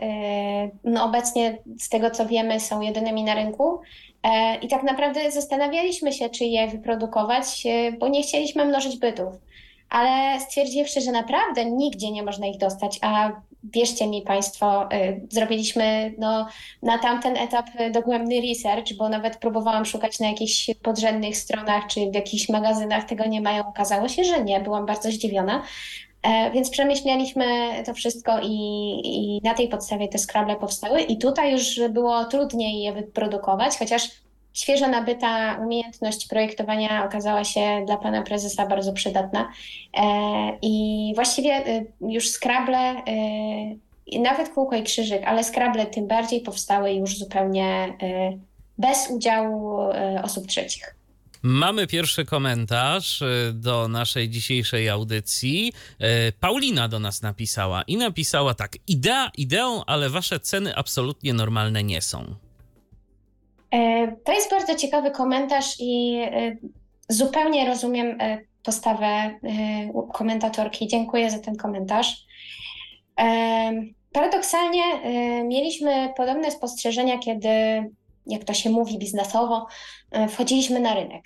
no 0.83 1.05
obecnie 1.05 1.57
z 1.79 1.89
tego 1.89 2.11
co 2.11 2.25
wiemy 2.25 2.59
są 2.59 2.81
jedynymi 2.81 3.23
na 3.23 3.35
rynku 3.35 3.79
i 4.61 4.67
tak 4.67 4.83
naprawdę 4.83 5.31
zastanawialiśmy 5.31 6.13
się, 6.13 6.29
czy 6.29 6.45
je 6.45 6.67
wyprodukować, 6.67 7.63
bo 7.99 8.07
nie 8.07 8.23
chcieliśmy 8.23 8.65
mnożyć 8.65 8.97
bytów. 8.97 9.33
Ale 9.89 10.39
stwierdziwszy, 10.39 11.01
że 11.01 11.11
naprawdę 11.11 11.65
nigdzie 11.65 12.11
nie 12.11 12.23
można 12.23 12.47
ich 12.47 12.57
dostać, 12.57 12.99
a 13.01 13.31
wierzcie 13.63 14.07
mi 14.07 14.21
Państwo, 14.21 14.93
y, 14.93 15.27
zrobiliśmy 15.29 16.13
no, 16.17 16.47
na 16.83 16.97
tamten 16.97 17.37
etap 17.37 17.65
dogłębny 17.91 18.41
research, 18.41 18.93
bo 18.97 19.09
nawet 19.09 19.37
próbowałam 19.37 19.85
szukać 19.85 20.19
na 20.19 20.27
jakichś 20.27 20.69
podrzędnych 20.83 21.37
stronach 21.37 21.87
czy 21.87 22.11
w 22.11 22.15
jakichś 22.15 22.49
magazynach, 22.49 23.03
tego 23.03 23.25
nie 23.25 23.41
mają. 23.41 23.67
Okazało 23.67 24.07
się, 24.07 24.23
że 24.23 24.43
nie, 24.43 24.59
byłam 24.59 24.85
bardzo 24.85 25.11
zdziwiona. 25.11 25.63
E, 26.23 26.51
więc 26.51 26.69
przemyśleliśmy 26.69 27.45
to 27.85 27.93
wszystko 27.93 28.39
i, 28.43 28.55
i 29.03 29.41
na 29.43 29.53
tej 29.53 29.67
podstawie 29.67 30.07
te 30.07 30.17
Scrabble 30.17 30.55
powstały. 30.55 31.01
I 31.01 31.17
tutaj 31.17 31.51
już 31.51 31.79
było 31.89 32.25
trudniej 32.25 32.81
je 32.81 32.93
wyprodukować, 32.93 33.77
chociaż 33.77 34.09
świeżo 34.53 34.87
nabyta 34.87 35.57
umiejętność 35.63 36.27
projektowania 36.27 37.05
okazała 37.05 37.43
się 37.43 37.83
dla 37.85 37.97
pana 37.97 38.21
prezesa 38.21 38.67
bardzo 38.67 38.93
przydatna. 38.93 39.51
E, 39.97 40.57
I 40.61 41.11
właściwie 41.15 41.67
y, 41.67 41.91
już 42.01 42.29
Scrabble, 42.29 42.95
y, 44.13 44.19
nawet 44.19 44.49
kółko 44.49 44.75
i 44.75 44.83
krzyżyk, 44.83 45.23
ale 45.25 45.43
Scrabble 45.43 45.85
tym 45.85 46.07
bardziej 46.07 46.41
powstały 46.41 46.93
już 46.93 47.17
zupełnie 47.17 47.97
bez 48.77 49.09
udziału 49.09 49.79
osób 50.23 50.47
trzecich. 50.47 50.95
Mamy 51.41 51.87
pierwszy 51.87 52.25
komentarz 52.25 53.23
do 53.53 53.87
naszej 53.87 54.29
dzisiejszej 54.29 54.89
audycji. 54.89 55.73
Paulina 56.39 56.87
do 56.87 56.99
nas 56.99 57.21
napisała 57.21 57.81
i 57.81 57.97
napisała 57.97 58.53
tak: 58.53 58.77
Idea 58.87 59.31
ideą, 59.37 59.85
ale 59.85 60.09
wasze 60.09 60.39
ceny 60.39 60.75
absolutnie 60.75 61.33
normalne 61.33 61.83
nie 61.83 62.01
są. 62.01 62.35
E, 63.71 64.07
to 64.23 64.33
jest 64.33 64.51
bardzo 64.51 64.75
ciekawy 64.75 65.11
komentarz 65.11 65.75
i 65.79 66.15
e, 66.23 66.55
zupełnie 67.09 67.65
rozumiem 67.65 68.21
e, 68.21 68.37
postawę 68.63 69.39
komentatorki. 70.13 70.87
Dziękuję 70.87 71.31
za 71.31 71.39
ten 71.39 71.55
komentarz. 71.55 72.25
Paradoksalnie 74.11 74.83
mieliśmy 75.43 76.13
podobne 76.17 76.51
spostrzeżenia, 76.51 77.17
kiedy, 77.17 77.49
jak 78.25 78.43
to 78.43 78.53
się 78.53 78.69
mówi 78.69 78.97
biznesowo, 78.97 79.67
wchodziliśmy 80.29 80.79
na 80.79 80.93
rynek. 80.93 81.25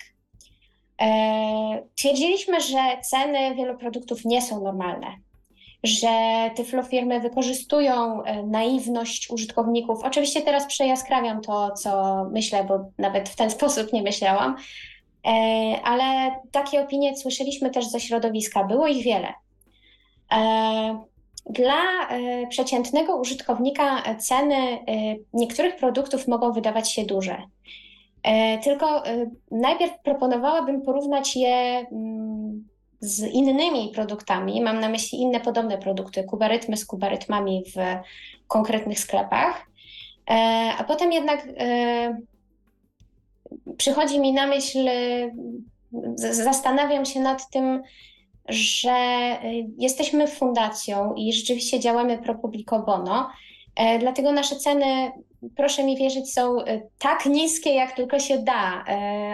Twierdziliśmy, 1.94 2.60
że 2.60 2.78
ceny 3.10 3.54
wielu 3.54 3.78
produktów 3.78 4.24
nie 4.24 4.42
są 4.42 4.64
normalne 4.64 5.06
że 5.84 6.50
tyflofirmy 6.56 7.20
wykorzystują 7.20 8.22
e, 8.22 8.42
naiwność 8.42 9.30
użytkowników. 9.30 10.04
Oczywiście 10.04 10.42
teraz 10.42 10.66
przejaskrawiam 10.66 11.40
to, 11.40 11.70
co 11.70 12.24
myślę, 12.30 12.64
bo 12.64 12.84
nawet 12.98 13.28
w 13.28 13.36
ten 13.36 13.50
sposób 13.56 13.92
nie 13.92 14.02
myślałam, 14.02 14.56
e, 15.26 15.30
ale 15.84 16.36
takie 16.52 16.80
opinie 16.80 17.16
słyszeliśmy 17.16 17.70
też 17.70 17.86
ze 17.86 18.00
środowiska, 18.00 18.64
było 18.64 18.86
ich 18.86 19.04
wiele. 19.04 19.28
E, 20.32 21.04
dla 21.50 21.82
przeciętnego 22.48 23.16
użytkownika 23.16 24.02
ceny 24.18 24.78
niektórych 25.32 25.76
produktów 25.76 26.28
mogą 26.28 26.52
wydawać 26.52 26.92
się 26.92 27.04
duże. 27.04 27.42
Tylko 28.62 29.02
najpierw 29.50 29.92
proponowałabym 30.02 30.82
porównać 30.82 31.36
je 31.36 31.86
mm, 31.92 32.64
z 33.04 33.22
innymi 33.22 33.90
produktami, 33.94 34.62
mam 34.62 34.80
na 34.80 34.88
myśli 34.88 35.20
inne 35.20 35.40
podobne 35.40 35.78
produkty, 35.78 36.24
kubarytmy 36.24 36.76
z 36.76 36.86
kubarytmami 36.86 37.64
w 37.74 37.76
konkretnych 38.46 39.00
sklepach, 39.00 39.66
e, 40.30 40.34
a 40.78 40.84
potem 40.84 41.12
jednak 41.12 41.46
e, 41.58 42.16
przychodzi 43.76 44.20
mi 44.20 44.32
na 44.32 44.46
myśl 44.46 44.88
zastanawiam 46.16 47.04
się 47.04 47.20
nad 47.20 47.50
tym, 47.50 47.82
że 48.48 48.96
jesteśmy 49.78 50.26
fundacją 50.26 51.14
i 51.14 51.32
rzeczywiście 51.32 51.80
działamy 51.80 52.18
pro 52.18 52.34
publico 52.34 52.78
bono, 52.78 53.30
dlatego 54.00 54.32
nasze 54.32 54.56
ceny 54.56 55.12
proszę 55.56 55.84
mi 55.84 55.96
wierzyć, 55.96 56.32
są 56.32 56.56
tak 56.98 57.26
niskie, 57.26 57.74
jak 57.74 57.92
tylko 57.92 58.18
się 58.18 58.38
da. 58.38 58.84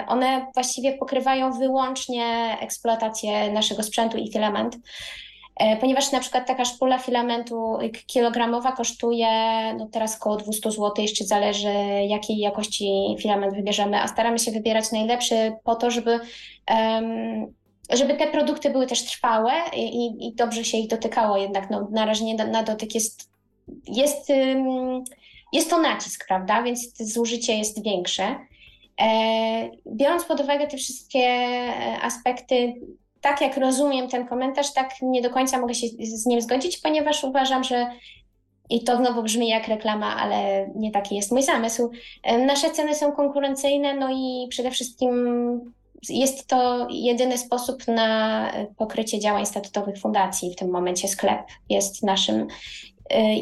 One 0.08 0.46
właściwie 0.54 0.98
pokrywają 0.98 1.52
wyłącznie 1.52 2.56
eksploatację 2.60 3.52
naszego 3.52 3.82
sprzętu 3.82 4.18
i 4.18 4.32
filament. 4.32 4.76
E, 5.60 5.76
ponieważ 5.76 6.12
na 6.12 6.20
przykład 6.20 6.46
taka 6.46 6.64
szpula 6.64 6.98
filamentu 6.98 7.78
kilogramowa 8.06 8.72
kosztuje 8.72 9.28
no 9.78 9.88
teraz 9.92 10.16
około 10.16 10.36
200 10.36 10.70
zł, 10.70 10.92
jeszcze 10.98 11.24
zależy 11.24 11.72
jakiej 12.08 12.38
jakości 12.38 13.16
filament 13.18 13.54
wybierzemy, 13.54 14.00
a 14.00 14.08
staramy 14.08 14.38
się 14.38 14.50
wybierać 14.50 14.92
najlepszy 14.92 15.52
po 15.64 15.74
to, 15.74 15.90
żeby, 15.90 16.20
um, 16.70 17.54
żeby 17.90 18.14
te 18.14 18.26
produkty 18.26 18.70
były 18.70 18.86
też 18.86 19.04
trwałe 19.04 19.52
i, 19.76 20.26
i 20.26 20.34
dobrze 20.34 20.64
się 20.64 20.78
ich 20.78 20.88
dotykało, 20.88 21.36
jednak 21.36 21.70
no, 21.70 21.88
narażenie 21.90 22.34
na 22.34 22.62
dotyk 22.62 22.94
jest, 22.94 23.30
jest, 23.86 24.28
jest 25.52 25.70
to 25.70 25.80
nacisk, 25.80 26.26
prawda, 26.28 26.62
więc 26.62 26.96
zużycie 26.98 27.58
jest 27.58 27.84
większe. 27.84 28.36
E, 29.00 29.70
biorąc 29.92 30.24
pod 30.24 30.40
uwagę 30.40 30.66
te 30.66 30.76
wszystkie 30.76 31.26
aspekty, 32.02 32.74
tak 33.20 33.40
jak 33.40 33.56
rozumiem 33.56 34.08
ten 34.08 34.26
komentarz, 34.26 34.72
tak 34.72 34.90
nie 35.02 35.22
do 35.22 35.30
końca 35.30 35.58
mogę 35.58 35.74
się 35.74 35.86
z 36.02 36.26
nim 36.26 36.40
zgodzić, 36.40 36.78
ponieważ 36.78 37.24
uważam, 37.24 37.64
że 37.64 37.86
i 38.70 38.84
to 38.84 38.96
znowu 38.96 39.22
brzmi 39.22 39.48
jak 39.48 39.68
reklama, 39.68 40.16
ale 40.16 40.68
nie 40.74 40.90
taki 40.90 41.16
jest 41.16 41.32
mój 41.32 41.42
zamysł. 41.42 41.90
Nasze 42.46 42.70
ceny 42.70 42.94
są 42.94 43.12
konkurencyjne, 43.12 43.94
no 43.94 44.08
i 44.12 44.46
przede 44.48 44.70
wszystkim 44.70 45.10
jest 46.08 46.46
to 46.46 46.86
jedyny 46.90 47.38
sposób 47.38 47.88
na 47.88 48.52
pokrycie 48.76 49.18
działań 49.18 49.46
statutowych 49.46 49.98
fundacji. 49.98 50.52
W 50.52 50.56
tym 50.56 50.70
momencie 50.70 51.08
sklep 51.08 51.40
jest 51.68 52.02
naszym 52.02 52.40
e, 52.40 52.46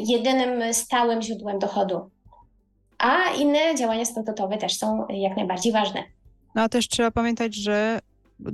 jedynym 0.07 0.73
stałym 0.73 1.21
źródłem 1.21 1.59
dochodu. 1.59 2.09
A 2.97 3.31
inne 3.31 3.75
działania 3.75 4.05
statutowe 4.05 4.57
też 4.57 4.77
są 4.77 5.07
jak 5.09 5.37
najbardziej 5.37 5.71
ważne. 5.71 6.03
No 6.55 6.61
a 6.61 6.69
też 6.69 6.87
trzeba 6.87 7.11
pamiętać, 7.11 7.55
że 7.55 7.99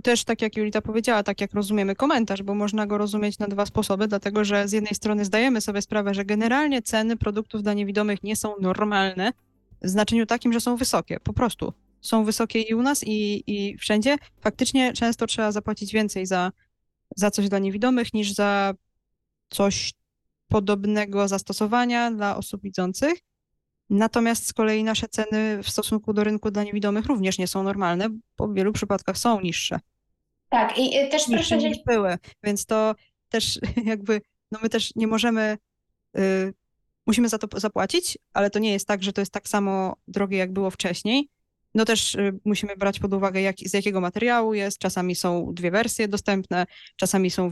też 0.03 0.23
tak 0.23 0.41
jak 0.41 0.57
Julita 0.57 0.81
powiedziała, 0.81 1.23
tak 1.23 1.41
jak 1.41 1.53
rozumiemy 1.53 1.95
komentarz, 1.95 2.43
bo 2.43 2.55
można 2.55 2.87
go 2.87 2.97
rozumieć 2.97 3.39
na 3.39 3.47
dwa 3.47 3.65
sposoby, 3.65 4.07
dlatego 4.07 4.43
że 4.45 4.67
z 4.67 4.71
jednej 4.71 4.95
strony 4.95 5.25
zdajemy 5.25 5.61
sobie 5.61 5.81
sprawę, 5.81 6.13
że 6.13 6.25
generalnie 6.25 6.81
ceny 6.81 7.17
produktów 7.17 7.63
dla 7.63 7.73
niewidomych 7.73 8.23
nie 8.23 8.35
są 8.35 8.53
normalne, 8.61 9.31
w 9.81 9.89
znaczeniu 9.89 10.25
takim, 10.25 10.53
że 10.53 10.61
są 10.61 10.75
wysokie, 10.75 11.19
po 11.19 11.33
prostu. 11.33 11.73
Są 12.01 12.23
wysokie 12.23 12.61
i 12.61 12.73
u 12.73 12.81
nas, 12.81 13.03
i, 13.03 13.43
i 13.47 13.77
wszędzie. 13.77 14.15
Faktycznie 14.41 14.93
często 14.93 15.27
trzeba 15.27 15.51
zapłacić 15.51 15.93
więcej 15.93 16.25
za, 16.25 16.51
za 17.15 17.31
coś 17.31 17.49
dla 17.49 17.59
niewidomych 17.59 18.13
niż 18.13 18.33
za 18.33 18.73
coś 19.49 19.93
podobnego 20.55 21.27
zastosowania 21.27 22.11
dla 22.11 22.37
osób 22.37 22.61
widzących. 22.61 23.13
Natomiast 23.89 24.47
z 24.47 24.53
kolei 24.53 24.83
nasze 24.83 25.07
ceny 25.07 25.63
w 25.63 25.69
stosunku 25.69 26.13
do 26.13 26.23
rynku 26.23 26.51
dla 26.51 26.63
niewidomych 26.63 27.05
również 27.05 27.37
nie 27.37 27.47
są 27.47 27.63
normalne, 27.63 28.07
bo 28.37 28.47
w 28.47 28.53
wielu 28.53 28.73
przypadkach 28.73 29.17
są 29.17 29.41
niższe. 29.41 29.79
Tak, 30.49 30.77
i 30.77 31.09
też 31.09 31.27
niższe 31.27 31.55
proszę... 31.55 31.69
niż 31.69 31.77
były, 31.85 32.17
więc 32.43 32.65
to 32.65 32.95
też 33.29 33.59
jakby, 33.91 34.21
no 34.51 34.59
my 34.63 34.69
też 34.69 34.95
nie 34.95 35.07
możemy, 35.07 35.57
y, 36.17 36.53
musimy 37.07 37.29
za 37.29 37.37
to 37.37 37.59
zapłacić, 37.59 38.17
ale 38.33 38.49
to 38.49 38.59
nie 38.59 38.71
jest 38.71 38.87
tak, 38.87 39.03
że 39.03 39.13
to 39.13 39.21
jest 39.21 39.31
tak 39.31 39.47
samo 39.47 39.95
drogie, 40.07 40.37
jak 40.37 40.53
było 40.53 40.71
wcześniej. 40.71 41.29
No 41.75 41.85
też 41.85 42.15
y, 42.15 42.39
musimy 42.45 42.75
brać 42.77 42.99
pod 42.99 43.13
uwagę, 43.13 43.41
jak, 43.41 43.55
z 43.65 43.73
jakiego 43.73 44.01
materiału 44.01 44.53
jest. 44.53 44.79
Czasami 44.79 45.15
są 45.15 45.53
dwie 45.53 45.71
wersje 45.71 46.07
dostępne, 46.07 46.65
czasami 46.95 47.31
są 47.31 47.49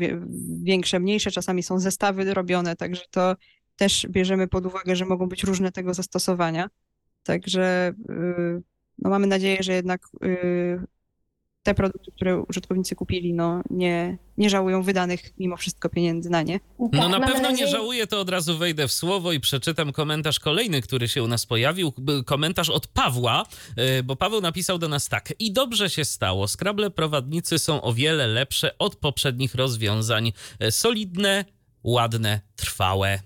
większe, 0.64 1.00
mniejsze, 1.00 1.32
czasami 1.32 1.64
są 1.64 1.80
zestawy 1.80 2.34
robione, 2.34 2.76
także 2.76 3.02
to 3.12 3.36
też 3.76 4.08
bierzemy 4.10 4.48
pod 4.48 4.66
uwagę, 4.66 4.96
że 4.96 5.06
mogą 5.06 5.30
być 5.30 5.44
różne 5.44 5.72
tego 5.72 5.94
zastosowania. 5.94 6.70
Także 7.24 7.94
y, 8.10 8.62
no 9.00 9.10
mamy 9.10 9.28
nadzieję, 9.28 9.58
że 9.64 9.74
jednak 9.74 10.02
y, 10.26 10.82
te 11.64 11.74
produkty, 11.74 12.12
które 12.12 12.42
użytkownicy 12.42 12.96
kupili, 12.96 13.34
no 13.34 13.62
nie, 13.70 14.18
nie 14.38 14.50
żałują 14.50 14.84
wydanych 14.84 15.34
mimo 15.38 15.58
wszystko 15.58 15.90
pieniędzy 15.90 16.30
na 16.30 16.42
nie. 16.42 16.60
No 16.80 16.90
tak, 17.10 17.22
na 17.22 17.28
pewno 17.28 17.52
nie 17.52 17.68
żałuję, 17.68 18.08
to 18.08 18.20
od 18.20 18.30
razu 18.30 18.58
wejdę 18.58 18.88
w 18.88 18.92
słowo 18.92 19.32
i 19.32 19.40
przeczytam 19.40 19.92
komentarz 19.92 20.40
kolejny, 20.40 20.82
który 20.82 21.08
się 21.08 21.24
u 21.24 21.28
nas 21.28 21.46
pojawił. 21.46 21.94
Komentarz 22.26 22.70
od 22.70 22.88
Pawła, 22.88 23.46
y, 24.00 24.04
bo 24.04 24.16
Paweł 24.16 24.42
napisał 24.42 24.78
do 24.78 24.88
nas 24.88 25.10
tak. 25.10 25.34
I 25.40 25.54
dobrze 25.54 25.90
się 25.90 26.06
stało. 26.06 26.48
Skrable 26.48 26.90
prowadnicy 26.90 27.60
są 27.60 27.82
o 27.82 27.94
wiele 27.94 28.28
lepsze 28.28 28.78
od 28.78 28.96
poprzednich 28.96 29.56
rozwiązań. 29.56 30.34
Solidne, 30.70 31.46
ładne, 31.84 32.42
trwałe. 32.56 33.20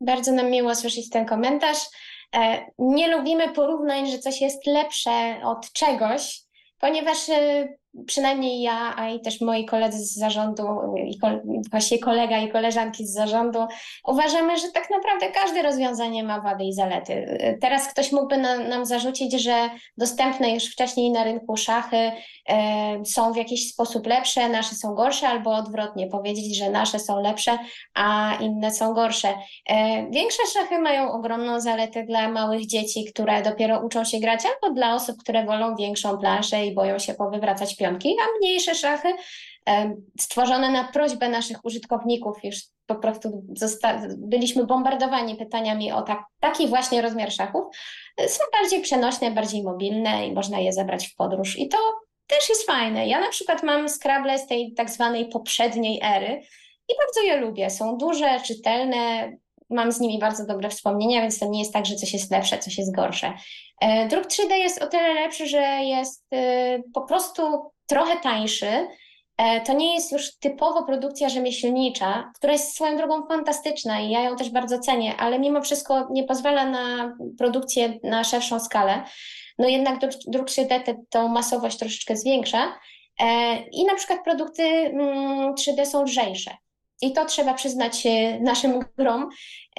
Bardzo 0.00 0.32
nam 0.32 0.50
miło 0.50 0.74
słyszeć 0.74 1.10
ten 1.10 1.26
komentarz. 1.26 1.78
E, 2.36 2.66
nie 2.78 3.16
lubimy 3.16 3.52
porównań, 3.52 4.10
że 4.10 4.18
coś 4.18 4.40
jest 4.40 4.66
lepsze 4.66 5.40
od 5.44 5.72
czegoś, 5.72 6.47
ponieważ 6.78 7.28
e, 7.28 7.68
przynajmniej 8.06 8.62
ja, 8.62 8.94
a 8.96 9.08
i 9.08 9.20
też 9.20 9.40
moi 9.40 9.64
koledzy 9.64 9.98
z 9.98 10.14
zarządu, 10.14 10.64
i 11.06 11.18
właściwie 11.70 12.00
kolega 12.00 12.38
i 12.38 12.48
koleżanki 12.48 13.06
z 13.06 13.12
zarządu, 13.12 13.58
uważamy, 14.06 14.58
że 14.58 14.68
tak 14.74 14.90
naprawdę 14.90 15.28
każde 15.28 15.62
rozwiązanie 15.62 16.24
ma 16.24 16.40
wady 16.40 16.64
i 16.64 16.72
zalety. 16.72 17.38
Teraz 17.60 17.88
ktoś 17.88 18.12
mógłby 18.12 18.38
na, 18.38 18.58
nam 18.58 18.86
zarzucić, 18.86 19.42
że 19.42 19.70
dostępne 19.96 20.54
już 20.54 20.64
wcześniej 20.64 21.10
na 21.10 21.24
rynku 21.24 21.56
szachy 21.56 21.96
e, 22.48 23.04
są 23.04 23.32
w 23.32 23.36
jakiś 23.36 23.72
sposób 23.72 24.06
lepsze, 24.06 24.48
nasze 24.48 24.74
są 24.74 24.94
gorsze, 24.94 25.28
albo 25.28 25.54
odwrotnie, 25.54 26.06
powiedzieć, 26.06 26.56
że 26.56 26.70
nasze 26.70 26.98
są 26.98 27.20
lepsze, 27.20 27.58
a 27.94 28.34
inne 28.40 28.70
są 28.70 28.94
gorsze. 28.94 29.34
E, 29.68 30.10
większe 30.10 30.42
szachy 30.52 30.78
mają 30.78 31.12
ogromną 31.12 31.60
zaletę 31.60 32.04
dla 32.04 32.28
małych 32.28 32.66
dzieci, 32.66 33.04
które 33.04 33.42
dopiero 33.42 33.80
uczą 33.80 34.04
się 34.04 34.18
grać, 34.20 34.40
albo 34.46 34.74
dla 34.74 34.94
osób, 34.94 35.16
które 35.20 35.44
wolą 35.44 35.76
większą 35.76 36.18
planszę 36.18 36.66
i 36.66 36.74
boją 36.74 36.98
się 36.98 37.14
powywracać 37.14 37.76
pionki, 37.88 38.16
a 38.20 38.38
mniejsze 38.38 38.74
szachy 38.74 39.08
stworzone 40.20 40.70
na 40.70 40.84
prośbę 40.84 41.28
naszych 41.28 41.64
użytkowników, 41.64 42.36
już 42.44 42.56
po 42.86 42.94
prostu 42.94 43.42
byliśmy 44.18 44.66
bombardowani 44.66 45.36
pytaniami 45.36 45.92
o 45.92 46.02
tak, 46.02 46.24
taki 46.40 46.68
właśnie 46.68 47.02
rozmiar 47.02 47.32
szachów, 47.32 47.64
są 48.26 48.44
bardziej 48.60 48.80
przenośne, 48.80 49.30
bardziej 49.30 49.62
mobilne 49.62 50.26
i 50.26 50.32
można 50.32 50.58
je 50.58 50.72
zabrać 50.72 51.08
w 51.08 51.14
podróż. 51.14 51.58
I 51.58 51.68
to 51.68 51.78
też 52.26 52.48
jest 52.48 52.66
fajne. 52.66 53.08
Ja 53.08 53.20
na 53.20 53.28
przykład 53.28 53.62
mam 53.62 53.88
Scrabble 53.88 54.38
z 54.38 54.46
tej 54.46 54.74
tak 54.74 54.90
zwanej 54.90 55.28
poprzedniej 55.28 56.00
ery 56.02 56.42
i 56.88 56.94
bardzo 56.98 57.22
je 57.22 57.36
lubię. 57.36 57.70
Są 57.70 57.96
duże, 57.96 58.40
czytelne, 58.40 59.32
mam 59.70 59.92
z 59.92 60.00
nimi 60.00 60.18
bardzo 60.18 60.46
dobre 60.46 60.68
wspomnienia, 60.68 61.20
więc 61.20 61.38
to 61.38 61.46
nie 61.46 61.58
jest 61.58 61.72
tak, 61.72 61.86
że 61.86 61.94
coś 61.94 62.12
jest 62.12 62.30
lepsze, 62.30 62.58
coś 62.58 62.78
jest 62.78 62.94
gorsze. 62.94 63.32
E, 63.80 64.08
druk 64.08 64.26
3D 64.26 64.52
jest 64.52 64.82
o 64.82 64.86
tyle 64.86 65.14
lepszy, 65.14 65.46
że 65.46 65.62
jest 65.82 66.26
y, 66.34 66.82
po 66.94 67.00
prostu 67.00 67.42
trochę 67.88 68.16
tańszy. 68.16 68.88
E, 69.38 69.60
to 69.60 69.72
nie 69.72 69.94
jest 69.94 70.12
już 70.12 70.38
typowo 70.38 70.82
produkcja 70.82 71.28
rzemieślnicza, 71.28 72.32
która 72.34 72.52
jest 72.52 72.74
swoją 72.74 72.96
drogą 72.96 73.26
fantastyczna 73.26 74.00
i 74.00 74.10
ja 74.10 74.22
ją 74.22 74.36
też 74.36 74.50
bardzo 74.50 74.78
cenię, 74.78 75.16
ale 75.16 75.38
mimo 75.38 75.62
wszystko 75.62 76.08
nie 76.10 76.24
pozwala 76.24 76.66
na 76.66 77.16
produkcję 77.38 77.98
na 78.02 78.24
szerszą 78.24 78.60
skalę. 78.60 79.02
No 79.58 79.68
jednak 79.68 79.98
druk 80.26 80.48
3D 80.48 80.94
tą 81.10 81.28
masowość 81.28 81.78
troszeczkę 81.78 82.16
zwiększa. 82.16 82.78
E, 83.20 83.58
I 83.72 83.84
na 83.84 83.94
przykład 83.94 84.24
produkty 84.24 84.62
3D 85.58 85.72
mm, 85.72 85.86
są 85.86 86.02
lżejsze. 86.02 86.56
I 87.02 87.12
to 87.12 87.24
trzeba 87.24 87.54
przyznać 87.54 88.06
naszym 88.40 88.80
grom, 88.98 89.28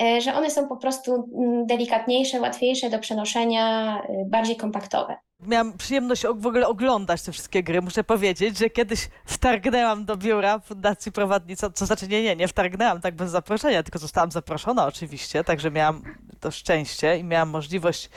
e, 0.02 0.22
że 0.22 0.34
one 0.34 0.52
są 0.52 0.68
po 0.68 0.78
prostu 0.78 1.30
mm, 1.38 1.66
delikatniejsze, 1.66 2.40
łatwiejsze 2.40 2.90
do 2.90 3.00
przenoszenia, 3.00 3.98
e, 4.02 4.26
bardziej 4.26 4.56
kompaktowe. 4.56 5.16
Miałam 5.40 5.78
przyjemność 5.78 6.24
w 6.36 6.48
ogóle 6.48 6.68
oglądać 6.68 7.22
te 7.22 7.32
wszystkie 7.32 7.64
gry. 7.64 7.82
Muszę 7.82 8.04
powiedzieć, 8.04 8.58
że 8.58 8.70
kiedyś 8.70 9.00
wtargnęłam 9.26 10.06
do 10.06 10.18
biura 10.18 10.60
Fundacji 10.60 11.12
Prowadnica, 11.12 11.70
co 11.70 11.86
znaczy 11.86 12.08
nie, 12.08 12.24
nie, 12.24 12.36
nie 12.36 12.48
wtargnęłam 12.48 13.02
tak 13.02 13.16
bez 13.16 13.32
zaproszenia, 13.32 13.84
tylko 13.84 14.00
zostałam 14.00 14.32
zaproszona 14.32 14.88
oczywiście, 14.88 15.44
także 15.44 15.72
miałam 15.72 16.04
to 16.40 16.52
szczęście 16.52 17.18
i 17.18 17.24
miałam 17.24 17.50
możliwość 17.50 18.10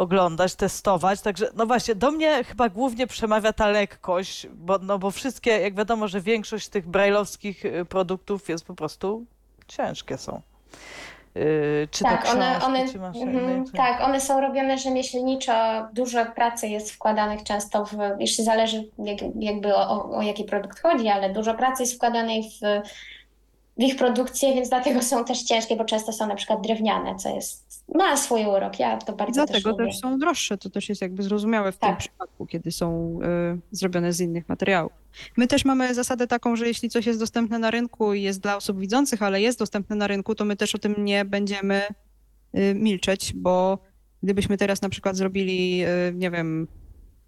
oglądać, 0.00 0.54
testować. 0.54 1.20
Także 1.20 1.46
no 1.54 1.66
właśnie, 1.66 1.94
do 1.94 2.10
mnie 2.10 2.44
chyba 2.44 2.68
głównie 2.68 3.06
przemawia 3.06 3.52
ta 3.52 3.68
lekkość, 3.68 4.46
bo, 4.54 4.78
no 4.78 4.98
bo 4.98 5.10
wszystkie, 5.10 5.50
jak 5.50 5.74
wiadomo, 5.74 6.08
że 6.08 6.20
większość 6.20 6.68
tych 6.68 6.88
brajlowskich 6.88 7.64
y, 7.64 7.84
produktów 7.84 8.48
jest 8.48 8.64
po 8.64 8.74
prostu 8.74 9.24
ciężkie 9.68 10.18
są. 10.18 10.40
Yy, 11.34 11.88
czy 11.90 12.04
tak, 12.04 12.22
książki, 12.22 12.38
one, 12.38 12.60
one, 12.64 12.88
czy 12.88 12.98
mm, 13.20 13.64
tak, 13.64 14.00
one 14.00 14.20
są 14.20 14.40
robione 14.40 14.78
rzemieślniczo, 14.78 15.52
dużo 15.92 16.26
pracy 16.26 16.68
jest 16.68 16.92
wkładanych 16.92 17.42
często 17.42 17.84
w, 17.84 17.96
jeszcze 18.18 18.42
zależy 18.42 18.88
jak, 18.98 19.18
jakby 19.40 19.74
o, 19.74 19.90
o, 19.90 20.16
o 20.16 20.22
jaki 20.22 20.44
produkt 20.44 20.80
chodzi, 20.80 21.08
ale 21.08 21.32
dużo 21.32 21.54
pracy 21.54 21.82
jest 21.82 21.94
wkładanej 21.94 22.42
w 22.42 22.60
w 23.80 23.82
ich 23.82 23.96
produkcję, 23.96 24.54
więc 24.54 24.68
dlatego 24.68 25.02
są 25.02 25.24
też 25.24 25.42
ciężkie, 25.42 25.76
bo 25.76 25.84
często 25.84 26.12
są 26.12 26.26
na 26.26 26.34
przykład 26.34 26.60
drewniane, 26.60 27.16
co 27.16 27.34
jest, 27.34 27.84
ma 27.94 28.16
swój 28.16 28.46
urok. 28.46 28.78
Ja 28.78 28.98
to 28.98 29.12
bardzo 29.12 29.46
Dlatego 29.46 29.74
też, 29.74 29.86
też 29.86 29.98
są 30.00 30.18
droższe, 30.18 30.58
to 30.58 30.70
też 30.70 30.88
jest 30.88 31.02
jakby 31.02 31.22
zrozumiałe 31.22 31.72
w 31.72 31.78
Tak. 31.78 31.90
tym 31.90 31.98
przypadku, 31.98 32.46
kiedy 32.46 32.72
są 32.72 33.18
y, 33.22 33.76
zrobione 33.76 34.12
z 34.12 34.20
innych 34.20 34.48
materiałów. 34.48 34.92
My 35.36 35.46
też 35.46 35.64
mamy 35.64 35.94
zasadę 35.94 36.26
taką, 36.26 36.56
że 36.56 36.66
jeśli 36.66 36.88
coś 36.90 37.06
jest 37.06 37.18
dostępne 37.18 37.58
na 37.58 37.70
rynku 37.70 38.14
i 38.14 38.22
jest 38.22 38.40
dla 38.40 38.56
osób 38.56 38.78
widzących, 38.78 39.22
ale 39.22 39.40
jest 39.40 39.58
dostępne 39.58 39.96
na 39.96 40.06
rynku, 40.06 40.34
to 40.34 40.44
my 40.44 40.56
też 40.56 40.74
o 40.74 40.78
tym 40.78 40.94
nie 40.98 41.24
będziemy 41.24 41.82
y, 42.54 42.74
milczeć, 42.74 43.32
bo 43.34 43.78
gdybyśmy 44.22 44.56
teraz 44.56 44.82
na 44.82 44.88
przykład 44.88 45.16
zrobili, 45.16 45.84
y, 45.84 46.14
nie 46.14 46.30
wiem, 46.30 46.68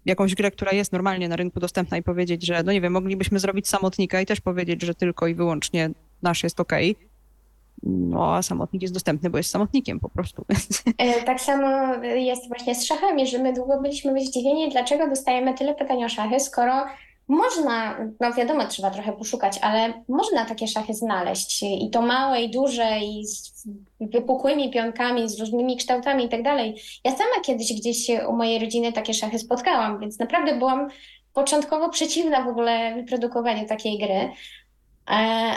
jakąś 0.05 0.35
grę, 0.35 0.51
która 0.51 0.71
jest 0.71 0.91
normalnie 0.91 1.29
na 1.29 1.35
rynku 1.35 1.59
dostępna 1.59 1.97
i 1.97 2.03
powiedzieć, 2.03 2.45
że 2.45 2.63
no 2.63 2.71
nie 2.71 2.81
wiem, 2.81 2.93
moglibyśmy 2.93 3.39
zrobić 3.39 3.67
samotnika 3.67 4.21
i 4.21 4.25
też 4.25 4.41
powiedzieć, 4.41 4.81
że 4.81 4.95
tylko 4.95 5.27
i 5.27 5.35
wyłącznie 5.35 5.89
nasz 6.23 6.43
jest 6.43 6.59
okej. 6.59 6.95
No, 7.83 8.35
a 8.35 8.41
samotnik 8.41 8.81
jest 8.81 8.93
dostępny, 8.93 9.29
bo 9.29 9.37
jest 9.37 9.49
samotnikiem 9.49 9.99
po 9.99 10.09
prostu. 10.09 10.45
E, 10.97 11.23
Tak 11.23 11.41
samo 11.41 11.93
jest 12.03 12.47
właśnie 12.47 12.75
z 12.75 12.85
szachami, 12.85 13.27
że 13.27 13.39
my 13.39 13.53
długo 13.53 13.81
byliśmy 13.81 14.25
zdziwieni, 14.25 14.69
dlaczego 14.69 15.07
dostajemy 15.07 15.53
tyle 15.53 15.75
pytań 15.75 16.03
o 16.03 16.09
szachy, 16.09 16.39
skoro 16.39 16.85
można, 17.27 17.97
no 18.19 18.33
wiadomo, 18.33 18.67
trzeba 18.67 18.89
trochę 18.89 19.13
poszukać, 19.13 19.59
ale 19.61 20.03
można 20.09 20.45
takie 20.45 20.67
szachy 20.67 20.93
znaleźć 20.93 21.63
i 21.63 21.89
to 21.89 22.01
małe 22.01 22.41
i 22.41 22.51
duże 22.51 22.99
i 22.99 23.27
z 23.27 23.67
wypukłymi 23.99 24.71
pionkami, 24.71 25.29
z 25.29 25.39
różnymi 25.39 25.77
kształtami 25.77 26.25
i 26.25 26.29
tak 26.29 26.43
dalej. 26.43 26.81
Ja 27.03 27.11
sama 27.11 27.41
kiedyś 27.45 27.73
gdzieś 27.73 28.07
u 28.29 28.33
mojej 28.33 28.59
rodziny 28.59 28.93
takie 28.93 29.13
szachy 29.13 29.39
spotkałam, 29.39 29.99
więc 29.99 30.19
naprawdę 30.19 30.57
byłam 30.57 30.89
początkowo 31.33 31.89
przeciwna 31.89 32.43
w 32.43 32.47
ogóle 32.47 32.95
wyprodukowaniu 32.95 33.67
takiej 33.67 33.97
gry, 33.97 34.29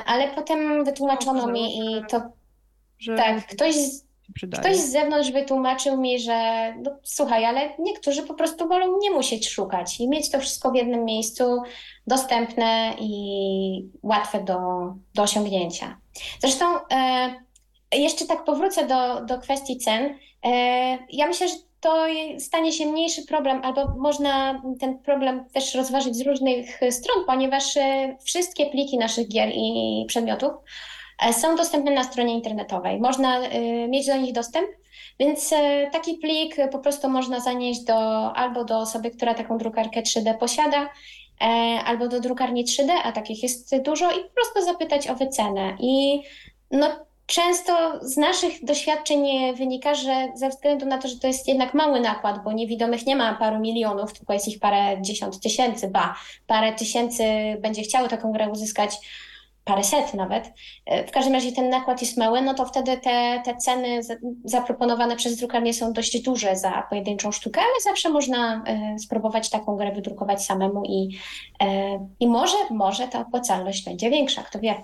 ale 0.07 0.29
potem 0.35 0.85
wytłumaczono 0.85 1.47
mi 1.47 1.79
i 1.79 2.03
to 2.11 2.21
Że 2.99 3.17
tak, 3.17 3.47
ktoś 3.47 3.75
z. 3.75 4.07
Ktoś 4.61 4.77
z 4.77 4.93
zewnątrz 4.93 5.31
wytłumaczył 5.31 6.01
mi, 6.01 6.19
że 6.19 6.73
no, 6.83 6.91
słuchaj, 7.03 7.45
ale 7.45 7.61
niektórzy 7.79 8.23
po 8.23 8.35
prostu 8.35 8.69
wolą 8.69 8.99
nie 8.99 9.11
musieć 9.11 9.49
szukać 9.49 10.01
i 10.01 10.09
mieć 10.09 10.31
to 10.31 10.41
wszystko 10.41 10.71
w 10.71 10.75
jednym 10.75 11.05
miejscu, 11.05 11.63
dostępne 12.07 12.95
i 13.01 13.89
łatwe 14.03 14.45
do, 14.45 14.59
do 15.15 15.23
osiągnięcia. 15.23 15.97
Zresztą 16.41 16.67
e, 16.91 17.35
jeszcze 17.93 18.27
tak 18.27 18.45
powrócę 18.45 18.87
do, 18.87 19.21
do 19.21 19.39
kwestii 19.39 19.77
cen. 19.77 20.19
E, 20.45 20.51
ja 21.11 21.27
myślę, 21.27 21.49
że 21.49 21.55
to 21.81 22.07
stanie 22.39 22.73
się 22.73 22.87
mniejszy 22.87 23.27
problem, 23.27 23.61
albo 23.65 23.89
można 23.99 24.63
ten 24.81 24.99
problem 24.99 25.45
też 25.55 25.75
rozważyć 25.75 26.17
z 26.17 26.27
różnych 26.27 26.81
stron, 26.91 27.25
ponieważ 27.27 27.77
e, 27.77 28.17
wszystkie 28.25 28.67
pliki 28.67 28.99
naszych 28.99 29.29
gier 29.29 29.49
i 29.55 30.05
przedmiotów 30.09 30.53
e, 31.23 31.33
są 31.33 31.57
dostępne 31.57 31.91
na 31.91 32.05
stronie 32.05 32.35
internetowej. 32.35 33.01
Można 33.01 33.39
e, 33.39 33.89
mieć 33.89 34.07
do 34.07 34.17
nich 34.17 34.33
dostęp, 34.33 34.69
więc 35.21 35.53
e, 35.53 35.91
taki 35.93 36.15
plik 36.15 36.57
po 36.73 36.79
prostu 36.79 37.09
można 37.09 37.41
zanieść 37.41 37.85
do, 37.85 37.97
albo 38.37 38.65
do 38.65 38.79
osoby, 38.79 39.11
która 39.11 39.35
taką 39.35 39.59
drukarkę 39.59 40.03
3D 40.03 40.39
posiada, 40.39 40.89
e, 41.41 41.45
albo 41.85 42.09
do 42.09 42.21
drukarni 42.21 42.65
3D, 42.65 42.91
a 43.05 43.13
takich 43.13 43.43
jest 43.43 43.83
dużo, 43.83 44.13
i 44.13 44.25
po 44.25 44.31
prostu 44.35 44.63
zapytać 44.65 45.09
o 45.09 45.15
wycenę. 45.15 45.77
I 45.81 46.23
no, 46.71 47.07
często 47.27 47.73
z 48.03 48.17
naszych 48.17 48.65
doświadczeń 48.65 49.27
wynika, 49.57 49.95
że 49.95 50.29
ze 50.35 50.49
względu 50.49 50.87
na 50.87 50.99
to, 50.99 51.09
że 51.09 51.17
to 51.17 51.27
jest 51.27 51.49
jednak 51.49 51.75
mały 51.75 52.01
nakład, 52.01 52.45
bo 52.45 52.53
niewidomych 52.53 53.07
nie 53.07 53.17
ma 53.17 53.35
paru 53.35 53.59
milionów, 53.61 54.13
tylko 54.13 54.33
jest 54.33 54.49
ich 54.49 54.61
parę 54.61 55.03
dziesiąt 55.03 55.41
tysięcy, 55.41 55.89
ba, 55.89 56.15
parę 56.47 56.73
tysięcy 56.73 57.25
będzie 57.61 57.83
chciało 57.83 58.09
taką 58.09 58.33
grę 58.33 58.49
uzyskać, 58.51 58.97
paręset 59.65 60.15
nawet. 60.15 60.53
E, 60.87 61.07
W 61.07 61.11
każdym 61.11 61.35
razie 61.35 61.53
ten 61.53 61.69
nakład 61.71 62.01
jest 62.01 62.17
mały, 62.17 62.43
no 62.43 62.55
to 62.55 62.65
wtedy 62.67 62.97
te, 62.97 63.43
te 63.45 63.57
ceny 63.57 64.03
za- 64.03 64.15
zaproponowane 64.45 65.17
przez 65.17 65.37
drukarnię 65.37 65.75
są 65.75 65.93
dość 65.93 66.23
duże 66.23 66.57
za 66.57 66.83
pojedynczą 66.91 67.33
sztukę, 67.33 67.61
ale 67.61 67.81
zawsze 67.85 68.09
można 68.11 68.63
e, 68.67 68.99
spróbować 68.99 69.51
taką 69.51 69.77
grę 69.77 69.93
wydrukować 69.93 70.45
samemu 70.45 70.83
i, 70.85 71.09
e, 71.63 71.99
i 72.21 72.27
może, 72.27 72.57
może 72.71 73.09
ta 73.09 73.21
opłacalność 73.21 73.85
będzie 73.85 74.11
większa, 74.11 74.43
kto 74.43 74.59
wie. 74.59 74.75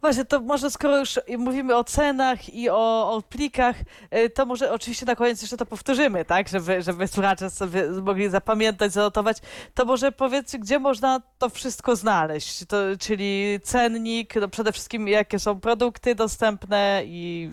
Właśnie, 0.00 0.24
to 0.24 0.40
może 0.40 0.70
skoro 0.70 0.98
już 0.98 1.20
mówimy 1.38 1.76
o 1.76 1.84
cenach 1.84 2.54
i 2.54 2.70
o, 2.70 3.12
o 3.12 3.22
plikach, 3.22 3.76
y, 4.14 4.30
to 4.30 4.46
może 4.46 4.72
oczywiście 4.72 5.06
na 5.06 5.16
koniec 5.16 5.42
jeszcze 5.42 5.56
to 5.56 5.66
powtórzymy, 5.66 6.24
tak? 6.24 6.48
Żeby, 6.48 6.82
żeby 6.82 7.08
słuchacze 7.08 7.50
sobie 7.50 7.90
mogli 7.90 8.30
zapamiętać, 8.30 8.92
zanotować. 8.92 9.38
To 9.74 9.84
może 9.84 10.12
powiedzcie, 10.12 10.58
gdzie 10.58 10.78
można 10.78 11.22
to 11.38 11.48
wszystko 11.48 11.96
znaleźć? 11.96 12.64
To, 12.66 12.76
czyli 13.00 13.60
cennik, 13.62 14.34
no 14.34 14.48
przede 14.48 14.72
wszystkim 14.72 15.08
jakie 15.08 15.38
są 15.38 15.60
produkty 15.60 16.14
dostępne 16.14 17.02
i 17.04 17.50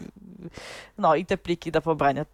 no 0.97 1.15
i 1.15 1.25
te 1.25 1.38
pliki 1.38 1.71
do 1.71 1.81
pobrania. 1.81 2.25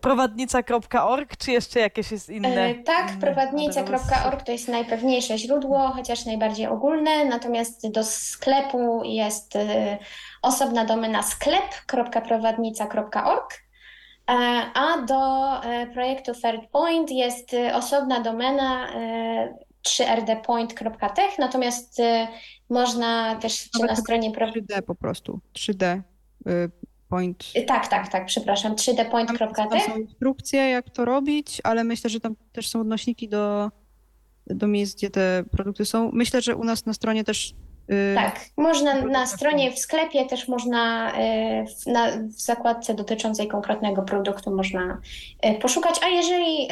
Prowadnica.org, 0.00 1.36
czy 1.36 1.52
jeszcze 1.52 1.80
jakieś 1.80 2.12
jest 2.12 2.28
inne? 2.28 2.48
E, 2.48 2.74
tak, 2.74 3.12
prowadnica.org 3.20 4.42
to 4.42 4.52
jest 4.52 4.68
najpewniejsze 4.68 5.38
źródło, 5.38 5.88
chociaż 5.88 6.24
najbardziej 6.24 6.66
ogólne, 6.66 7.24
natomiast 7.24 7.90
do 7.90 8.04
sklepu 8.04 9.02
jest 9.04 9.56
e, 9.56 9.98
osobna 10.42 10.84
domena 10.84 11.22
sklep.prowadnica.org, 11.22 13.54
e, 14.30 14.34
a 14.74 15.02
do 15.02 15.50
e, 15.64 15.86
projektu 15.86 16.32
Third 16.34 16.70
Point 16.70 17.10
jest 17.10 17.56
osobna 17.74 18.20
domena 18.20 18.94
e, 18.94 19.66
3rdpoint.tech, 19.86 21.38
natomiast 21.38 22.00
e, 22.00 22.28
można 22.70 23.36
też 23.36 23.68
na 23.88 23.96
stronie... 23.96 24.30
Pro... 24.30 24.46
3D 24.46 24.82
po 24.82 24.94
prostu. 24.94 25.40
3D 25.54 26.00
y, 26.46 26.70
point. 27.08 27.52
Tak, 27.66 27.88
tak, 27.88 28.08
tak, 28.08 28.26
przepraszam, 28.26 28.76
Tam, 28.76 28.96
tam 28.96 29.06
3dpoint.tech. 29.06 29.82
są 29.86 29.98
instrukcje, 29.98 30.60
jak 30.60 30.90
to 30.90 31.04
robić, 31.04 31.60
ale 31.64 31.84
myślę, 31.84 32.10
że 32.10 32.20
tam 32.20 32.36
też 32.52 32.68
są 32.68 32.80
odnośniki 32.80 33.28
do, 33.28 33.70
do 34.46 34.66
miejsc, 34.66 34.96
gdzie 34.96 35.10
te 35.10 35.44
produkty 35.50 35.84
są. 35.84 36.10
Myślę, 36.12 36.42
że 36.42 36.56
u 36.56 36.64
nas 36.64 36.86
na 36.86 36.92
stronie 36.92 37.24
też. 37.24 37.54
Y, 37.90 38.14
Tak, 38.14 38.40
można 38.56 38.94
na 38.94 39.00
Produkty 39.00 39.26
stronie 39.26 39.72
w 39.72 39.78
sklepie 39.78 40.26
też 40.26 40.48
można 40.48 41.12
e, 41.12 41.64
w, 41.66 41.86
na, 41.86 42.10
w 42.10 42.40
zakładce 42.40 42.94
dotyczącej 42.94 43.48
konkretnego 43.48 44.02
produktu 44.02 44.50
można 44.50 45.00
e, 45.40 45.54
poszukać, 45.54 46.00
a 46.04 46.08
jeżeli 46.08 46.68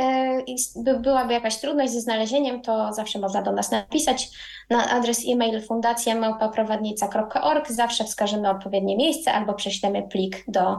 by, 0.76 1.00
byłaby 1.00 1.32
jakaś 1.32 1.56
trudność 1.56 1.92
ze 1.92 2.00
znalezieniem, 2.00 2.62
to 2.62 2.92
zawsze 2.92 3.18
można 3.18 3.42
do 3.42 3.52
nas 3.52 3.70
napisać 3.70 4.30
na 4.70 4.90
adres 4.90 5.24
e-mail 5.28 5.62
fundacja.małpaprowadnica.org. 5.62 7.70
Zawsze 7.70 8.04
wskażemy 8.04 8.50
odpowiednie 8.50 8.96
miejsce 8.96 9.32
albo 9.32 9.54
prześlemy 9.54 10.02
plik 10.02 10.44
do, 10.48 10.78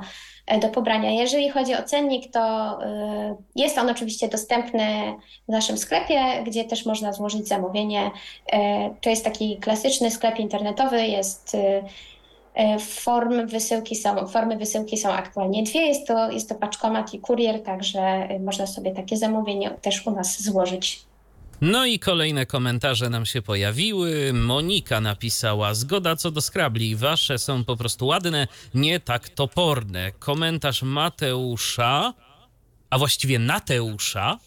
do 0.62 0.70
pobrania. 0.70 1.12
Jeżeli 1.12 1.50
chodzi 1.50 1.74
o 1.76 1.84
cennik, 1.84 2.32
to 2.32 2.40
e, 2.84 3.36
jest 3.56 3.78
on 3.78 3.90
oczywiście 3.90 4.28
dostępny 4.28 5.14
w 5.48 5.52
naszym 5.52 5.78
sklepie, 5.78 6.44
gdzie 6.46 6.64
też 6.64 6.86
można 6.86 7.14
złożyć 7.14 7.48
zamówienie 7.48 8.12
E, 8.52 8.96
To 9.02 9.10
jest 9.10 9.24
taki 9.24 9.58
klasyczny 9.58 10.12
sklep 10.12 10.40
internetowy, 10.40 11.08
jest 11.08 11.56
e, 11.56 11.84
e, 12.56 12.80
form 12.80 13.48
wysyłki 13.48 13.96
są, 13.96 14.28
formy 14.28 14.58
wysyłki 14.58 14.98
są 14.98 15.10
aktualnie 15.10 15.64
dwie, 15.64 15.82
jest 15.82 16.08
to, 16.08 16.32
jest 16.32 16.50
to 16.50 16.56
paczkomat 16.56 17.14
i 17.14 17.20
kurier, 17.20 17.64
także 17.64 18.00
e, 18.00 18.40
można 18.40 18.68
sobie 18.68 18.92
takie 18.92 19.18
zamówienie 19.18 19.70
też 19.70 20.08
u 20.08 20.12
nas 20.12 20.42
złożyć. 20.42 21.06
No 21.66 21.86
i 21.86 22.00
kolejne 22.00 22.46
komentarze 22.46 23.10
nam 23.10 23.26
się 23.26 23.42
pojawiły. 23.42 24.34
Monika 24.34 25.02
napisała: 25.02 25.74
Zgoda 25.74 26.16
co 26.16 26.32
do 26.32 26.42
skrabli, 26.42 26.96
wasze 26.96 27.38
są 27.38 27.64
po 27.64 27.78
prostu 27.78 28.08
ładne, 28.08 28.48
nie 28.74 29.00
tak 29.00 29.30
toporne. 29.30 30.12
Komentarz 30.12 30.84
Mateusza. 30.84 32.14
A 32.90 32.98
właściwie 32.98 33.40
Nateusza. 33.40 34.40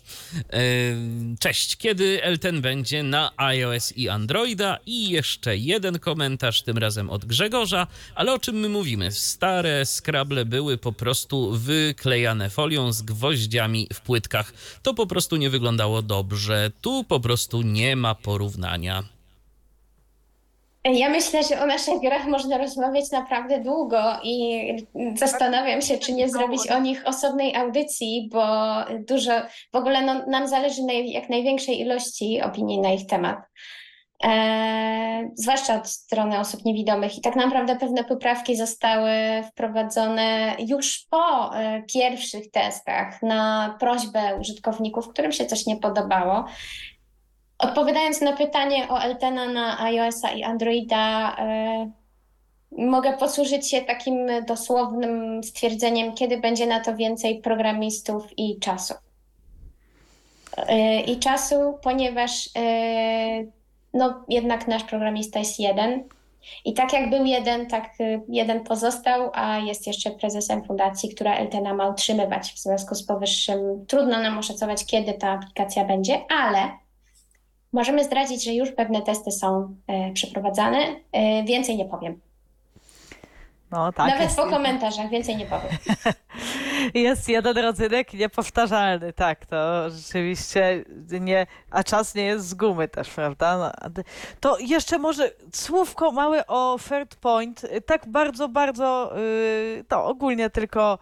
Cześć, 1.40 1.76
kiedy 1.76 2.22
Elten 2.22 2.60
będzie 2.60 3.02
na 3.02 3.32
iOS 3.36 3.92
i 3.92 4.08
Androida? 4.08 4.78
I 4.86 5.10
jeszcze 5.10 5.56
jeden 5.56 5.98
komentarz, 5.98 6.62
tym 6.62 6.78
razem 6.78 7.10
od 7.10 7.24
Grzegorza. 7.24 7.86
Ale 8.14 8.34
o 8.34 8.38
czym 8.38 8.56
my 8.56 8.68
mówimy? 8.68 9.12
Stare 9.12 9.86
skrable 9.86 10.44
były 10.44 10.78
po 10.78 10.92
prostu 10.92 11.52
wyklejane 11.52 12.50
folią 12.50 12.92
z 12.92 13.02
gwoździami 13.02 13.88
w 13.94 14.00
płytkach. 14.00 14.52
To 14.82 14.94
po 14.94 15.06
prostu 15.06 15.36
nie 15.36 15.50
wyglądało 15.50 16.02
dobrze. 16.02 16.70
Tu 16.80 17.04
po 17.04 17.20
prostu 17.20 17.62
nie 17.62 17.96
ma 17.96 18.14
porównania. 18.14 19.17
Ja 20.92 21.08
myślę, 21.08 21.42
że 21.42 21.60
o 21.62 21.66
naszych 21.66 22.00
grach 22.00 22.26
można 22.26 22.58
rozmawiać 22.58 23.10
naprawdę 23.10 23.60
długo 23.60 24.02
i 24.22 24.62
zastanawiam 25.14 25.82
się, 25.82 25.98
czy 25.98 26.12
nie 26.12 26.28
zrobić 26.28 26.70
o 26.70 26.78
nich 26.78 27.02
osobnej 27.06 27.56
audycji, 27.56 28.28
bo 28.32 28.44
dużo, 29.08 29.32
w 29.72 29.76
ogóle 29.76 30.02
no, 30.02 30.26
nam 30.26 30.48
zależy 30.48 30.82
na 30.82 30.92
jak 30.92 31.28
największej 31.28 31.80
ilości 31.80 32.40
opinii 32.42 32.80
na 32.80 32.92
ich 32.92 33.06
temat. 33.06 33.38
E, 34.24 35.30
zwłaszcza 35.34 35.74
od 35.74 35.88
strony 35.88 36.38
osób 36.38 36.64
niewidomych. 36.64 37.18
I 37.18 37.20
tak 37.20 37.36
naprawdę 37.36 37.76
pewne 37.76 38.04
poprawki 38.04 38.56
zostały 38.56 39.10
wprowadzone 39.50 40.56
już 40.58 41.06
po 41.10 41.56
e, 41.56 41.82
pierwszych 41.82 42.50
testach 42.50 43.22
na 43.22 43.76
prośbę 43.80 44.36
użytkowników, 44.40 45.08
którym 45.08 45.32
się 45.32 45.46
coś 45.46 45.66
nie 45.66 45.76
podobało. 45.76 46.44
Odpowiadając 47.58 48.20
na 48.20 48.32
pytanie 48.32 48.88
o 48.88 48.98
Eltena 48.98 49.48
na 49.48 49.80
iOS-a 49.80 50.30
i 50.30 50.42
Androida, 50.42 51.36
e, 51.38 51.90
mogę 52.78 53.12
posłużyć 53.12 53.70
się 53.70 53.80
takim 53.82 54.26
dosłownym 54.46 55.44
stwierdzeniem, 55.44 56.14
kiedy 56.14 56.38
będzie 56.38 56.66
na 56.66 56.80
to 56.80 56.96
więcej 56.96 57.40
programistów 57.40 58.38
i 58.38 58.58
czasu. 58.58 58.94
Yy, 60.68 61.00
I 61.00 61.18
czasu, 61.18 61.78
ponieważ 61.82 62.46
yy, 62.46 63.52
no, 63.94 64.24
jednak 64.28 64.68
nasz 64.68 64.84
programista 64.84 65.38
jest 65.38 65.60
jeden. 65.60 66.04
I 66.64 66.74
tak 66.74 66.92
jak 66.92 67.10
był 67.10 67.24
jeden, 67.24 67.66
tak 67.66 67.92
jeden 68.28 68.64
pozostał, 68.64 69.30
a 69.34 69.58
jest 69.58 69.86
jeszcze 69.86 70.10
prezesem 70.10 70.64
fundacji, 70.64 71.14
która 71.14 71.34
Eltena 71.34 71.74
ma 71.74 71.88
utrzymywać. 71.88 72.52
W 72.52 72.58
związku 72.58 72.94
z 72.94 73.06
powyższym 73.06 73.86
trudno 73.86 74.22
nam 74.22 74.38
oszacować, 74.38 74.86
kiedy 74.86 75.12
ta 75.12 75.30
aplikacja 75.30 75.84
będzie, 75.84 76.20
ale 76.30 76.70
możemy 77.72 78.04
zdradzić, 78.04 78.44
że 78.44 78.52
już 78.52 78.72
pewne 78.72 79.02
testy 79.02 79.30
są 79.30 79.74
przeprowadzane. 80.14 80.78
Więcej 81.44 81.76
nie 81.76 81.84
powiem. 81.84 82.20
No, 83.70 83.92
tak, 83.92 84.06
Nawet 84.06 84.22
jest, 84.22 84.36
po 84.36 84.46
komentarzach, 84.46 85.10
więcej 85.10 85.36
nie 85.36 85.46
powiem. 85.46 85.78
Jest 86.94 87.28
jeden 87.28 87.58
rodzynek 87.58 88.14
niepowtarzalny, 88.14 89.12
tak, 89.12 89.46
to 89.46 89.90
rzeczywiście 89.90 90.84
nie, 91.20 91.46
a 91.70 91.84
czas 91.84 92.14
nie 92.14 92.24
jest 92.24 92.48
z 92.48 92.54
gumy 92.54 92.88
też, 92.88 93.10
prawda? 93.10 93.58
No, 93.58 94.02
to 94.40 94.58
jeszcze 94.58 94.98
może 94.98 95.30
słówko 95.52 96.12
małe 96.12 96.46
o 96.46 96.78
Point, 97.20 97.66
tak 97.86 98.06
bardzo, 98.06 98.48
bardzo, 98.48 99.12
yy, 99.16 99.84
to 99.88 100.04
ogólnie 100.04 100.50
tylko 100.50 100.98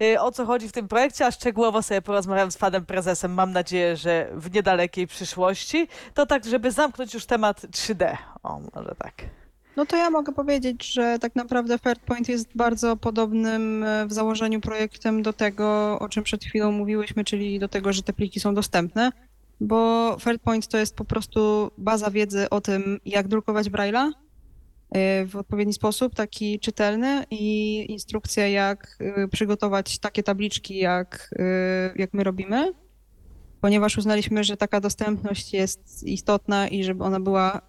yy, 0.00 0.20
o 0.20 0.32
co 0.32 0.46
chodzi 0.46 0.68
w 0.68 0.72
tym 0.72 0.88
projekcie, 0.88 1.26
a 1.26 1.30
szczegółowo 1.30 1.82
sobie 1.82 2.02
porozmawiam 2.02 2.50
z 2.50 2.58
panem 2.58 2.86
prezesem, 2.86 3.34
mam 3.34 3.52
nadzieję, 3.52 3.96
że 3.96 4.28
w 4.32 4.54
niedalekiej 4.54 5.06
przyszłości, 5.06 5.88
to 6.14 6.26
tak, 6.26 6.44
żeby 6.44 6.70
zamknąć 6.70 7.14
już 7.14 7.26
temat 7.26 7.60
3D, 7.60 8.16
o, 8.42 8.60
może 8.74 8.94
tak. 8.98 9.14
No 9.76 9.86
to 9.86 9.96
ja 9.96 10.10
mogę 10.10 10.32
powiedzieć, 10.32 10.92
że 10.92 11.18
tak 11.18 11.36
naprawdę 11.36 11.78
Fairpoint 11.78 12.28
jest 12.28 12.48
bardzo 12.54 12.96
podobnym 12.96 13.84
e, 13.84 14.06
w 14.06 14.12
założeniu 14.12 14.60
projektem 14.60 15.22
do 15.22 15.32
tego, 15.32 15.98
o 15.98 16.08
czym 16.08 16.24
przed 16.24 16.44
chwilą 16.44 16.72
mówiłyśmy, 16.72 17.24
czyli 17.24 17.58
do 17.58 17.68
tego, 17.68 17.92
że 17.92 18.02
te 18.02 18.12
pliki 18.12 18.40
są 18.40 18.54
dostępne, 18.54 19.10
bo 19.60 20.16
Fairpoint 20.20 20.68
to 20.68 20.78
jest 20.78 20.96
po 20.96 21.04
prostu 21.04 21.70
baza 21.78 22.10
wiedzy 22.10 22.50
o 22.50 22.60
tym, 22.60 23.00
jak 23.04 23.28
drukować 23.28 23.70
Braille'a 23.70 24.10
e, 24.90 25.26
w 25.26 25.36
odpowiedni 25.36 25.72
sposób, 25.72 26.14
taki 26.14 26.60
czytelny 26.60 27.24
i 27.30 27.84
instrukcja, 27.92 28.48
jak 28.48 28.98
e, 29.00 29.28
przygotować 29.28 29.98
takie 29.98 30.22
tabliczki, 30.22 30.78
jak, 30.78 31.34
jak 31.96 32.14
my 32.14 32.24
robimy, 32.24 32.72
ponieważ 33.60 33.98
uznaliśmy, 33.98 34.44
że 34.44 34.56
taka 34.56 34.80
dostępność 34.80 35.52
jest 35.52 36.02
istotna 36.06 36.68
i 36.68 36.84
żeby 36.84 37.04
ona 37.04 37.20
była 37.20 37.67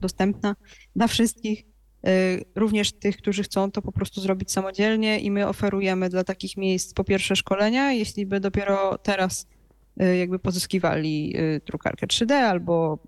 dostępna 0.00 0.56
dla 0.96 1.06
wszystkich, 1.06 1.64
y, 2.06 2.44
również 2.54 2.92
tych, 2.92 3.16
którzy 3.16 3.42
chcą 3.42 3.70
to 3.70 3.82
po 3.82 3.92
prostu 3.92 4.20
zrobić 4.20 4.52
samodzielnie 4.52 5.20
i 5.20 5.30
my 5.30 5.48
oferujemy 5.48 6.08
dla 6.08 6.24
takich 6.24 6.56
miejsc 6.56 6.94
po 6.94 7.04
pierwsze 7.04 7.36
szkolenia, 7.36 7.92
jeśli 7.92 8.26
by 8.26 8.40
dopiero 8.40 8.98
teraz 8.98 9.46
y, 10.02 10.16
jakby 10.16 10.38
pozyskiwali 10.38 11.34
drukarkę 11.66 12.06
3D 12.06 12.32
albo 12.32 12.98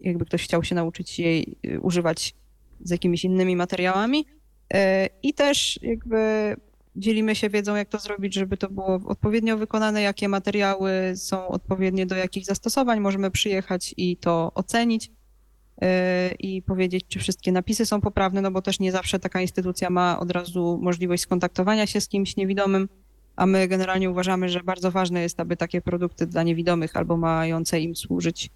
jakby 0.00 0.24
ktoś 0.24 0.44
chciał 0.44 0.64
się 0.64 0.74
nauczyć 0.74 1.18
jej 1.18 1.56
używać 1.80 2.34
z 2.80 2.90
jakimiś 2.90 3.24
innymi 3.24 3.56
materiałami. 3.56 4.26
I 5.22 5.34
też 5.34 5.78
jakby 5.82 6.56
dzielimy 6.96 7.34
się 7.34 7.50
wiedzą, 7.50 7.74
jak 7.74 7.88
to 7.88 7.98
zrobić, 7.98 8.34
żeby 8.34 8.56
to 8.56 8.70
było 8.70 9.00
odpowiednio 9.06 9.56
wykonane, 9.56 10.02
jakie 10.02 10.28
materiały 10.28 10.90
są 11.16 11.48
odpowiednie 11.48 12.06
do 12.06 12.16
jakich 12.16 12.44
zastosowań. 12.44 13.00
Możemy 13.00 13.30
przyjechać 13.30 13.94
i 13.96 14.16
to 14.16 14.52
ocenić 14.54 15.10
yy, 15.80 15.88
i 16.38 16.62
powiedzieć, 16.62 17.04
czy 17.08 17.18
wszystkie 17.18 17.52
napisy 17.52 17.86
są 17.86 18.00
poprawne, 18.00 18.40
no 18.40 18.50
bo 18.50 18.62
też 18.62 18.80
nie 18.80 18.92
zawsze 18.92 19.18
taka 19.18 19.40
instytucja 19.40 19.90
ma 19.90 20.18
od 20.20 20.30
razu 20.30 20.78
możliwość 20.82 21.22
skontaktowania 21.22 21.86
się 21.86 22.00
z 22.00 22.08
kimś 22.08 22.36
niewidomym, 22.36 22.88
a 23.36 23.46
my 23.46 23.68
generalnie 23.68 24.10
uważamy, 24.10 24.48
że 24.48 24.60
bardzo 24.60 24.90
ważne 24.90 25.22
jest, 25.22 25.40
aby 25.40 25.56
takie 25.56 25.80
produkty 25.80 26.26
dla 26.26 26.42
niewidomych 26.42 26.96
albo 26.96 27.16
mające 27.16 27.80
im 27.80 27.96
służyć 27.96 28.50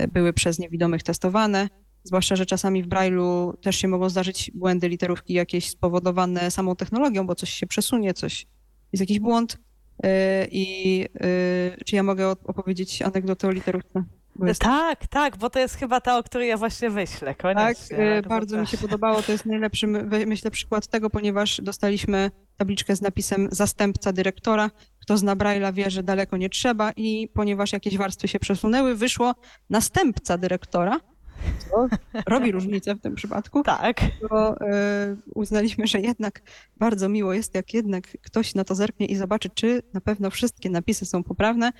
yy, 0.00 0.08
były 0.08 0.32
przez 0.32 0.58
niewidomych 0.58 1.02
testowane. 1.02 1.68
Zwłaszcza, 2.04 2.36
że 2.36 2.46
czasami 2.46 2.82
w 2.82 2.88
Braille'u 2.88 3.56
też 3.56 3.76
się 3.76 3.88
mogą 3.88 4.08
zdarzyć 4.08 4.50
błędy 4.54 4.88
literówki 4.88 5.34
jakieś 5.34 5.70
spowodowane 5.70 6.50
samą 6.50 6.76
technologią, 6.76 7.26
bo 7.26 7.34
coś 7.34 7.50
się 7.50 7.66
przesunie, 7.66 8.14
coś 8.14 8.46
jest 8.92 9.00
jakiś 9.00 9.20
błąd. 9.20 9.58
Y, 10.04 10.08
I 10.50 11.04
y, 11.04 11.84
czy 11.84 11.96
ja 11.96 12.02
mogę 12.02 12.30
opowiedzieć 12.30 13.02
anegdotę 13.02 13.48
o 13.48 13.50
literówce? 13.50 14.04
Jest... 14.42 14.60
Tak, 14.60 15.06
tak, 15.06 15.36
bo 15.36 15.50
to 15.50 15.58
jest 15.58 15.76
chyba 15.76 16.00
ta, 16.00 16.18
o 16.18 16.22
której 16.22 16.48
ja 16.48 16.56
właśnie 16.56 16.90
myślę. 16.90 17.34
Koniecznie. 17.34 17.96
Tak, 17.96 18.28
bardzo 18.28 18.60
mi 18.60 18.66
się 18.66 18.78
podobało. 18.78 19.22
To 19.22 19.32
jest 19.32 19.46
najlepszy, 19.46 19.86
myślę, 20.26 20.50
przykład 20.50 20.86
tego, 20.86 21.10
ponieważ 21.10 21.60
dostaliśmy 21.62 22.30
tabliczkę 22.56 22.96
z 22.96 23.02
napisem 23.02 23.48
zastępca 23.52 24.12
dyrektora. 24.12 24.70
Kto 25.00 25.16
zna 25.16 25.36
Braille'a 25.36 25.74
wie, 25.74 25.90
że 25.90 26.02
daleko 26.02 26.36
nie 26.36 26.50
trzeba 26.50 26.92
i 26.96 27.28
ponieważ 27.34 27.72
jakieś 27.72 27.96
warstwy 27.96 28.28
się 28.28 28.38
przesunęły, 28.38 28.94
wyszło 28.94 29.34
następca 29.70 30.38
dyrektora 30.38 31.00
co 31.58 31.88
robi 32.26 32.52
różnicę 32.52 32.94
w 32.94 33.00
tym 33.00 33.14
przypadku. 33.14 33.62
Tak. 33.62 34.00
To 34.20 34.54
y, 34.54 34.56
uznaliśmy, 35.34 35.86
że 35.86 36.00
jednak 36.00 36.42
bardzo 36.76 37.08
miło 37.08 37.34
jest, 37.34 37.54
jak 37.54 37.74
jednak 37.74 38.04
ktoś 38.22 38.54
na 38.54 38.64
to 38.64 38.74
zerknie 38.74 39.06
i 39.06 39.16
zobaczy, 39.16 39.50
czy 39.54 39.82
na 39.94 40.00
pewno 40.00 40.30
wszystkie 40.30 40.70
napisy 40.70 41.06
są 41.06 41.22
poprawne. 41.22 41.72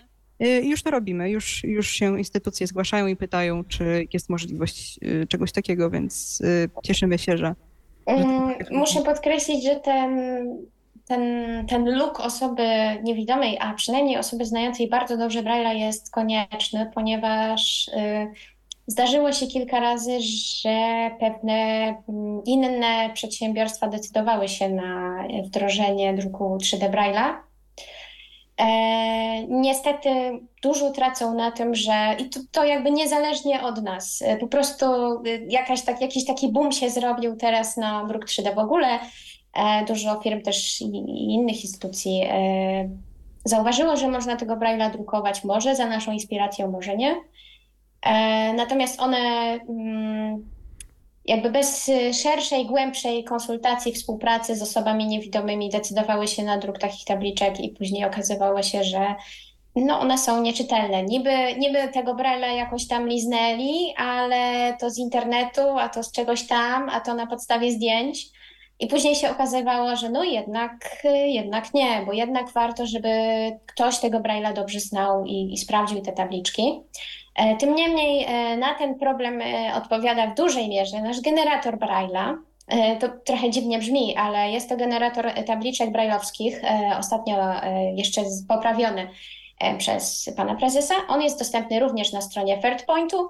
Y, 0.43 0.47
już 0.47 0.83
to 0.83 0.91
robimy, 0.91 1.31
już, 1.31 1.65
już 1.65 1.89
się 1.89 2.19
instytucje 2.19 2.67
zgłaszają 2.67 3.07
i 3.07 3.17
pytają, 3.17 3.65
czy 3.65 4.07
jest 4.13 4.31
możliwość 4.31 4.99
y, 5.03 5.27
czegoś 5.27 5.53
takiego, 5.53 5.91
więc 5.91 6.43
cieszymy 6.83 7.19
się, 7.19 7.37
że. 7.37 7.55
że 8.09 8.25
Muszę 8.71 9.03
podkreślić, 9.03 9.65
że 9.65 9.77
ten 9.77 10.19
ten, 11.07 11.67
ten 11.67 11.99
look 11.99 12.21
osoby 12.21 12.67
niewidomej, 13.03 13.59
a 13.61 13.75
przynajmniej 13.75 14.19
osoby 14.19 14.45
znającej 14.45 14.89
bardzo 14.89 15.17
dobrze 15.17 15.43
Braille'a 15.43 15.75
jest 15.75 16.11
konieczny, 16.11 16.91
ponieważ 16.95 17.91
Zdarzyło 18.87 19.33
się 19.33 19.47
kilka 19.47 19.81
razy, 19.81 20.19
że 20.21 21.11
pewne 21.21 21.55
mm, 22.09 22.43
inne 22.47 23.11
przedsiębiorstwa 23.15 23.89
decydowały 23.89 24.49
się 24.49 24.69
na 24.69 25.25
wdrożenie 25.45 26.15
druku 26.15 26.57
3D 26.57 26.91
Braille'a. 26.91 27.35
E, 28.61 29.47
niestety 29.49 30.09
dużo 30.63 30.91
tracą 30.91 31.35
na 31.35 31.51
tym, 31.51 31.75
że 31.75 32.17
i 32.19 32.29
to, 32.29 32.41
to, 32.53 32.65
jakby 32.65 32.91
niezależnie 32.91 33.63
od 33.63 33.83
nas, 33.83 34.23
e, 34.23 34.37
po 34.37 34.47
prostu 34.47 34.87
e, 34.87 35.21
jakaś 35.49 35.83
tak, 35.83 36.01
jakiś 36.01 36.25
taki 36.25 36.53
boom 36.53 36.73
się 36.73 36.91
zrobił 36.91 37.37
teraz 37.37 37.77
na 37.77 38.05
druk 38.05 38.25
3D 38.25 38.55
w 38.55 38.59
ogóle. 38.59 38.99
E, 39.55 39.85
dużo 39.85 40.21
firm 40.21 40.43
też 40.43 40.81
i, 40.81 40.85
i 40.85 41.35
innych 41.35 41.65
instytucji 41.65 42.23
e, 42.25 42.89
zauważyło, 43.45 43.97
że 43.97 44.09
można 44.09 44.37
tego 44.37 44.57
Braille'a 44.57 44.93
drukować, 44.93 45.45
może 45.45 45.77
za 45.77 45.87
naszą 45.87 46.13
inspiracją, 46.13 46.71
może 46.71 46.97
nie. 46.97 47.17
E, 48.05 48.53
natomiast 48.53 49.01
one 49.01 49.19
mm, 49.69 50.55
jakby 51.25 51.51
bez 51.51 51.91
szerszej, 52.23 52.67
głębszej 52.67 53.25
konsultacji, 53.25 53.93
współpracy 53.93 54.57
z 54.57 54.63
osobami 54.63 55.07
niewidomymi 55.07 55.71
decydowały 55.71 56.29
się 56.29 56.43
na 56.43 56.59
druk 56.59 56.79
takich 56.79 57.05
tabliczek 57.05 57.61
i 57.61 57.69
później 57.69 58.05
okazywało 58.05 58.63
się, 58.63 58.85
że 58.85 59.15
no 59.77 60.01
one 60.01 60.19
są 60.19 60.43
nieczytelne. 60.43 61.03
Niby, 61.03 61.55
niby 61.59 61.89
tego 61.89 62.15
Braille'a 62.15 62.57
jakoś 62.57 62.89
tam 62.89 63.09
liznęli, 63.09 63.95
ale 63.97 64.75
to 64.81 64.91
z 64.91 64.99
internetu, 64.99 65.79
a 65.79 65.89
to 65.89 66.03
z 66.03 66.13
czegoś 66.13 66.47
tam, 66.47 66.89
a 66.89 67.01
to 67.01 67.15
na 67.15 67.27
podstawie 67.27 67.73
zdjęć. 67.73 68.27
I 68.81 68.87
później 68.87 69.15
się 69.15 69.31
okazywało, 69.31 69.97
że 69.97 70.11
no 70.11 70.25
jednak, 70.25 71.03
jednak 71.27 71.75
nie, 71.75 72.03
bo 72.07 72.13
jednak 72.13 72.53
warto, 72.53 72.87
żeby 72.87 73.09
ktoś 73.67 73.99
tego 73.99 74.19
Braille'a 74.19 74.53
dobrze 74.53 74.81
znał 74.81 75.25
i, 75.25 75.53
i 75.53 75.59
sprawdził 75.59 76.01
te 76.01 76.13
tabliczki. 76.13 76.81
E, 77.35 77.57
tym 77.57 77.75
niemniej 77.75 78.25
e, 78.25 78.57
na 78.57 78.75
ten 78.75 78.99
problem 78.99 79.41
e, 79.43 79.75
odpowiada 79.75 80.27
w 80.27 80.35
dużej 80.35 80.69
mierze 80.69 81.03
nasz 81.03 81.21
generator 81.21 81.79
Braille'a. 81.79 82.37
To 83.01 83.09
trochę 83.25 83.51
dziwnie 83.51 83.79
brzmi, 83.79 84.17
ale 84.17 84.51
jest 84.51 84.69
to 84.69 84.77
generator 84.77 85.33
tabliczek 85.47 85.93
brajlowskich, 85.93 86.63
ostatnio 86.99 87.37
jeszcze 87.95 88.23
poprawiony 88.49 89.09
przez 89.79 90.31
pana 90.37 90.55
prezesa. 90.55 90.95
On 91.09 91.23
jest 91.23 91.39
dostępny 91.39 91.81
również 91.81 92.13
na 92.13 92.21
stronie 92.21 92.61
Fairpointu. 92.61 93.29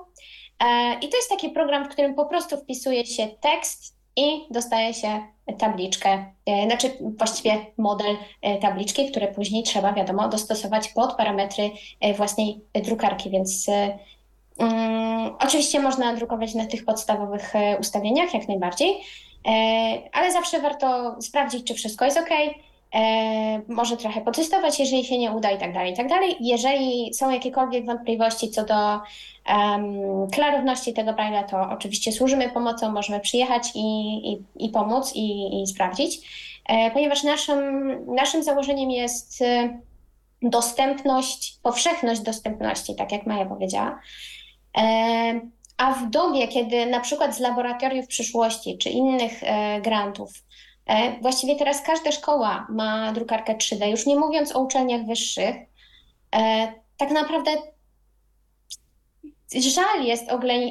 I 1.03 1.09
to 1.09 1.17
jest 1.17 1.31
taki 1.31 1.51
program, 1.51 1.85
w 1.85 1.89
którym 1.89 2.15
po 2.15 2.27
prostu 2.27 2.57
wpisuje 2.57 3.07
się 3.07 3.29
tekst 3.41 3.94
i 4.17 4.47
dostaje 4.51 4.95
się 4.95 5.23
tabliczkę, 5.59 6.25
znaczy 6.67 6.91
właściwie 7.19 7.67
model 7.79 8.17
tabliczki, 8.61 9.11
które 9.11 9.29
później 9.29 9.63
trzeba, 9.63 9.93
wiadomo, 9.93 10.29
dostosować 10.29 10.89
pod 10.89 11.15
parametry 11.15 11.71
własnej 12.17 12.61
drukarki, 12.75 13.31
więc 13.31 13.67
um, 14.59 15.37
oczywiście 15.39 15.81
można 15.81 16.15
drukować 16.15 16.55
na 16.55 16.67
tych 16.67 16.85
podstawowych 16.85 17.53
ustawieniach 17.81 18.35
jak 18.35 18.49
najbardziej, 18.49 19.01
ale 20.13 20.33
zawsze 20.33 20.61
warto 20.61 21.17
sprawdzić, 21.23 21.67
czy 21.67 21.75
wszystko 21.75 22.05
jest 22.05 22.19
ok. 22.19 22.31
E, 22.95 23.63
może 23.69 23.97
trochę 23.97 24.21
potestować, 24.21 24.79
jeżeli 24.79 25.05
się 25.05 25.19
nie 25.19 25.33
uda 25.33 25.51
i 25.51 25.59
tak 25.59 25.75
dalej, 25.75 25.93
i 25.93 25.97
tak 25.97 26.09
dalej. 26.09 26.37
Jeżeli 26.41 27.15
są 27.15 27.31
jakiekolwiek 27.31 27.87
wątpliwości 27.87 28.51
co 28.51 28.65
do 28.65 29.01
um, 29.55 30.31
klarowności 30.31 30.93
tego 30.93 31.11
Braille'a, 31.13 31.45
to 31.45 31.69
oczywiście 31.71 32.13
służymy 32.13 32.51
pomocą, 32.51 32.93
możemy 32.93 33.21
przyjechać 33.21 33.73
i, 33.75 33.81
i, 34.33 34.43
i 34.67 34.69
pomóc 34.69 35.13
i, 35.15 35.63
i 35.63 35.67
sprawdzić, 35.67 36.21
e, 36.69 36.91
ponieważ 36.91 37.23
naszym, 37.23 38.15
naszym 38.15 38.43
założeniem 38.43 38.91
jest 38.91 39.43
e, 39.43 39.79
dostępność, 40.43 41.59
powszechność 41.63 42.21
dostępności, 42.21 42.95
tak 42.95 43.13
jak 43.13 43.27
Maja 43.27 43.47
powiedziała. 43.47 44.01
E, 44.79 45.41
a 45.77 45.95
w 45.95 46.11
dobie, 46.11 46.49
kiedy 46.49 46.87
na 46.87 47.01
przykład 47.01 47.37
z 47.37 47.41
laboratoriów 47.41 48.07
przyszłości 48.07 48.79
czy 48.79 48.91
innych 48.91 49.43
e, 49.43 49.81
grantów, 49.81 50.44
właściwie 51.23 51.57
teraz 51.57 51.83
każda 51.83 52.13
szkoła 52.13 52.67
ma 52.71 53.13
drukarkę 53.13 53.55
3D, 53.55 53.87
już 53.87 54.07
nie 54.07 54.17
mówiąc 54.17 54.57
o 54.57 54.61
uczelniach 54.61 55.07
wyższych, 55.07 55.57
tak 56.97 57.11
naprawdę 57.11 57.51
żal 59.61 60.05
jest 60.05 60.25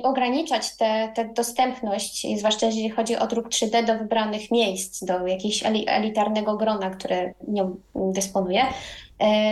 ograniczać 0.04 0.78
tę 0.78 1.30
dostępność, 1.36 2.28
zwłaszcza 2.38 2.66
jeżeli 2.66 2.90
chodzi 2.90 3.16
o 3.16 3.28
druk 3.28 3.50
3D 3.50 3.86
do 3.86 3.98
wybranych 3.98 4.52
miejsc, 4.52 5.04
do 5.04 5.28
jakiegoś 5.28 5.64
elitarnego 5.88 6.58
grona, 6.58 6.90
które 6.90 7.34
nią 7.48 7.76
dysponuje. 7.96 8.66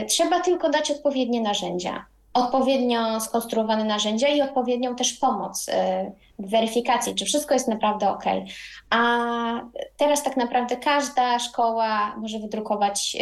Trzeba 0.07 0.39
tylko 0.39 0.70
dać 0.70 0.91
odpowiednie 0.91 1.41
narzędzia 1.41 2.05
odpowiednio 2.34 3.20
skonstruowane 3.20 3.84
narzędzia 3.84 4.28
i 4.28 4.42
odpowiednią 4.42 4.96
też 4.96 5.14
pomoc 5.14 5.68
y, 5.68 5.72
w 6.40 6.50
weryfikacji, 6.50 7.16
czy 7.16 7.26
wszystko 7.26 7.54
jest 7.54 7.68
naprawdę 7.68 8.10
ok. 8.10 8.24
A 8.90 9.00
teraz 9.98 10.24
tak 10.24 10.38
naprawdę 10.38 10.78
każda 10.78 11.40
szkoła 11.40 12.16
może 12.18 12.40
wydrukować 12.40 13.18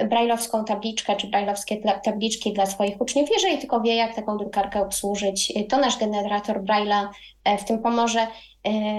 y, 0.00 0.04
brajlowską 0.04 0.64
tabliczkę, 0.64 1.16
czy 1.16 1.26
brajlowskie 1.26 1.76
tabliczki 2.04 2.52
dla 2.52 2.66
swoich 2.66 3.00
uczniów, 3.00 3.28
jeżeli 3.30 3.58
tylko 3.58 3.80
wie, 3.80 3.94
jak 3.94 4.14
taką 4.14 4.36
drukarkę 4.36 4.82
obsłużyć. 4.82 5.52
To 5.68 5.78
nasz 5.78 5.98
generator 5.98 6.62
Braille'a 6.64 7.08
e, 7.44 7.58
w 7.58 7.64
tym 7.64 7.78
pomoże. 7.78 8.26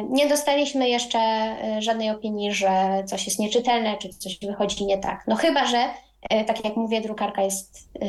Nie 0.10 0.28
dostaliśmy 0.28 0.90
jeszcze 0.90 1.20
żadnej 1.80 2.10
opinii, 2.10 2.54
że 2.54 3.04
coś 3.06 3.26
jest 3.26 3.40
nieczytelne, 3.40 3.98
czy 3.98 4.10
coś 4.10 4.40
wychodzi 4.40 4.86
nie 4.86 4.98
tak. 4.98 5.24
No 5.28 5.36
chyba, 5.36 5.66
że 5.66 5.90
tak 6.30 6.66
jak 6.66 6.76
mówię, 6.76 7.02
drukarka 7.02 7.42
jest 7.42 7.90
e, 8.02 8.06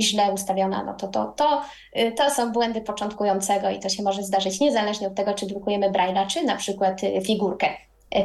źle 0.00 0.32
ustawiona, 0.32 0.84
no 0.84 0.94
to, 0.94 1.08
to, 1.08 1.26
to, 1.26 1.62
e, 1.92 2.12
to 2.12 2.30
są 2.30 2.52
błędy 2.52 2.80
początkującego 2.80 3.70
i 3.70 3.78
to 3.78 3.88
się 3.88 4.02
może 4.02 4.22
zdarzyć 4.22 4.60
niezależnie 4.60 5.06
od 5.06 5.14
tego, 5.14 5.34
czy 5.34 5.46
drukujemy 5.46 5.90
Braille'a, 5.90 6.26
czy 6.26 6.42
na 6.42 6.56
przykład 6.56 7.00
figurkę 7.26 7.68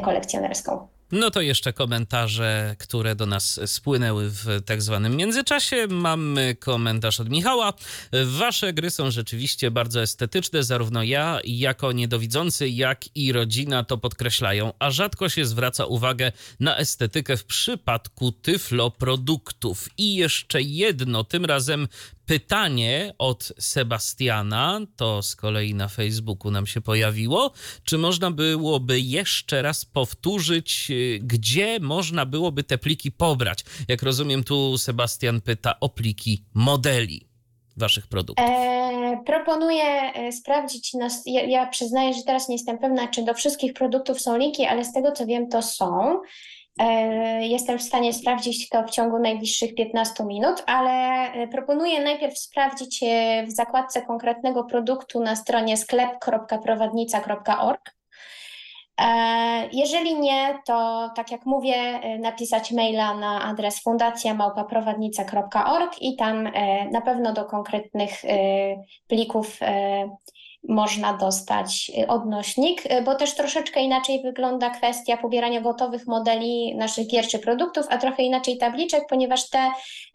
kolekcjonerską. 0.02 0.91
No 1.12 1.30
to 1.30 1.40
jeszcze 1.40 1.72
komentarze, 1.72 2.76
które 2.78 3.14
do 3.14 3.26
nas 3.26 3.60
spłynęły 3.66 4.30
w 4.30 4.46
tak 4.66 4.82
zwanym 4.82 5.16
międzyczasie. 5.16 5.86
Mamy 5.86 6.56
komentarz 6.60 7.20
od 7.20 7.28
Michała. 7.28 7.72
Wasze 8.24 8.72
gry 8.72 8.90
są 8.90 9.10
rzeczywiście 9.10 9.70
bardzo 9.70 10.02
estetyczne. 10.02 10.64
Zarówno 10.64 11.02
ja, 11.02 11.40
jako 11.44 11.92
niedowidzący, 11.92 12.68
jak 12.68 13.16
i 13.16 13.32
rodzina 13.32 13.84
to 13.84 13.98
podkreślają, 13.98 14.72
a 14.78 14.90
rzadko 14.90 15.28
się 15.28 15.46
zwraca 15.46 15.84
uwagę 15.84 16.32
na 16.60 16.76
estetykę 16.76 17.36
w 17.36 17.44
przypadku 17.44 18.32
tyflo 18.32 18.90
produktów. 18.90 19.88
I 19.98 20.14
jeszcze 20.14 20.62
jedno, 20.62 21.24
tym 21.24 21.44
razem 21.44 21.88
pytanie 22.26 23.14
od 23.18 23.52
Sebastiana, 23.58 24.80
to 24.96 25.22
z 25.22 25.36
kolei 25.36 25.74
na 25.74 25.88
Facebooku 25.88 26.50
nam 26.50 26.66
się 26.66 26.80
pojawiło. 26.80 27.52
Czy 27.84 27.98
można 27.98 28.30
byłoby 28.30 29.00
jeszcze 29.00 29.62
raz 29.62 29.84
powtórzyć, 29.84 30.86
y, 30.90 31.20
gdzie 31.22 31.80
można 31.80 32.26
byłoby 32.26 32.62
te 32.62 32.78
pliki 32.78 33.12
pobrać? 33.12 33.64
Jak 33.88 34.02
rozumiem, 34.02 34.44
tu 34.44 34.78
Sebastian 34.78 35.40
pyta 35.40 35.80
o 35.80 35.88
pliki 35.88 36.44
modeli 36.54 37.32
waszych 37.76 38.06
produktów. 38.06 38.46
E, 38.48 39.22
proponuję 39.26 39.84
e, 39.84 40.32
sprawdzić, 40.32 40.92
ja, 41.26 41.42
ja 41.42 41.66
przyznaję, 41.66 42.14
że 42.14 42.22
teraz 42.22 42.48
nie 42.48 42.54
jestem 42.54 42.78
pewna, 42.78 43.08
czy 43.08 43.24
do 43.24 43.34
wszystkich 43.34 43.74
produktów 43.74 44.20
są 44.20 44.38
linki, 44.38 44.64
ale 44.64 44.84
z 44.84 44.92
tego 44.92 45.12
co 45.12 45.26
wiem, 45.26 45.48
to 45.48 45.62
są. 45.62 46.20
E, 46.78 47.46
jestem 47.46 47.78
w 47.78 47.82
stanie 47.82 48.12
sprawdzić 48.12 48.68
to 48.68 48.82
w 48.82 48.90
ciągu 48.90 49.18
najbliższych 49.18 49.74
15 49.74 50.24
minut, 50.24 50.62
ale 50.66 50.92
e, 51.32 51.48
proponuję 51.48 52.02
najpierw 52.02 52.38
sprawdzić 52.38 53.00
w 53.46 53.50
zakładce 53.50 54.02
konkretnego 54.02 54.64
produktu 54.64 55.20
na 55.20 55.36
stronie 55.36 55.76
sklep.prowadnica.org. 55.76 57.94
E, 59.00 59.68
jeżeli 59.72 60.20
nie, 60.20 60.58
to 60.66 61.10
tak 61.16 61.30
jak 61.30 61.46
mówię, 61.46 62.00
napisać 62.18 62.72
maila 62.72 63.14
na 63.14 63.42
adres 63.42 63.82
fundacjamałpaprowadnica.org 63.82 65.92
i 66.00 66.16
tam 66.16 66.50
na 66.92 67.00
pewno 67.00 67.32
do 67.32 67.44
konkretnych 67.44 68.22
plików 69.08 69.58
można 70.68 71.12
dostać 71.12 71.92
y, 71.98 72.06
odnośnik, 72.06 72.92
y, 72.92 73.02
bo 73.02 73.14
też 73.14 73.34
troszeczkę 73.34 73.80
inaczej 73.80 74.22
wygląda 74.22 74.70
kwestia 74.70 75.16
pobierania 75.16 75.60
gotowych 75.60 76.06
modeli 76.06 76.76
naszych 76.76 77.06
gier 77.06 77.26
czy 77.26 77.38
produktów, 77.38 77.86
a 77.90 77.98
trochę 77.98 78.22
inaczej 78.22 78.58
tabliczek, 78.58 79.02
ponieważ 79.08 79.50
te 79.50 79.70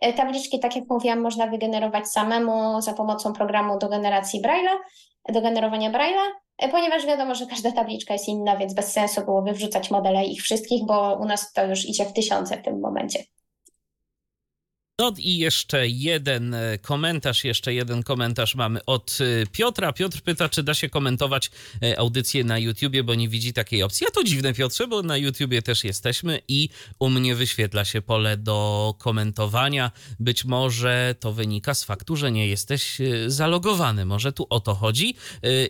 y, 0.06 0.14
tabliczki, 0.14 0.60
tak 0.60 0.76
jak 0.76 0.86
mówiłam, 0.90 1.22
można 1.22 1.48
wygenerować 1.48 2.08
samemu 2.08 2.82
za 2.82 2.94
pomocą 2.94 3.34
programu 3.34 3.78
do 3.80 3.90
generacji 3.90 4.42
Braille'a, 4.42 4.78
do 5.34 5.42
generowania 5.42 5.92
Braille'a, 5.92 6.70
ponieważ 6.72 7.06
wiadomo, 7.06 7.36
że 7.36 7.46
każda 7.46 7.72
tabliczka 7.72 8.14
jest 8.14 8.28
inna, 8.28 8.58
więc 8.58 8.74
bez 8.74 8.92
sensu 8.92 9.26
byłoby 9.26 9.52
wrzucać 9.52 9.92
modele 9.92 10.26
ich 10.26 10.42
wszystkich, 10.42 10.86
bo 10.86 11.18
u 11.22 11.26
nas 11.26 11.54
to 11.54 11.66
już 11.66 11.86
idzie 11.86 12.06
w 12.06 12.14
tysiące 12.14 12.58
w 12.58 12.62
tym 12.62 12.80
momencie. 12.80 13.24
No 15.00 15.14
i 15.18 15.38
jeszcze 15.38 15.88
jeden 15.88 16.54
e, 16.54 16.78
komentarz, 16.78 17.44
jeszcze 17.44 17.74
jeden 17.74 18.04
komentarz 18.04 18.56
mamy 18.56 18.86
od 18.86 19.18
e, 19.22 19.48
Piotra. 19.48 19.94
Piotr 19.94 20.22
pyta, 20.22 20.50
czy 20.50 20.64
da 20.64 20.74
się 20.74 20.90
komentować 20.90 21.52
e, 21.84 22.00
audycję 22.00 22.44
na 22.44 22.58
YouTubie, 22.58 23.04
bo 23.04 23.16
nie 23.16 23.30
widzi 23.30 23.54
takiej 23.54 23.84
opcji. 23.84 24.08
A 24.08 24.12
to 24.12 24.24
dziwne, 24.24 24.54
Piotrze, 24.54 24.88
bo 24.88 25.04
na 25.04 25.18
YouTubie 25.18 25.62
też 25.62 25.84
jesteśmy 25.84 26.40
i 26.48 26.70
u 27.00 27.10
mnie 27.10 27.36
wyświetla 27.36 27.86
się 27.86 28.02
pole 28.02 28.38
do 28.38 28.96
komentowania. 28.98 29.92
Być 30.20 30.46
może 30.46 31.16
to 31.20 31.34
wynika 31.34 31.74
z 31.74 31.84
faktu, 31.84 32.16
że 32.16 32.32
nie 32.32 32.48
jesteś 32.48 32.98
zalogowany. 33.28 34.06
Może 34.06 34.34
tu 34.34 34.48
o 34.50 34.60
to 34.60 34.76
chodzi. 34.76 35.16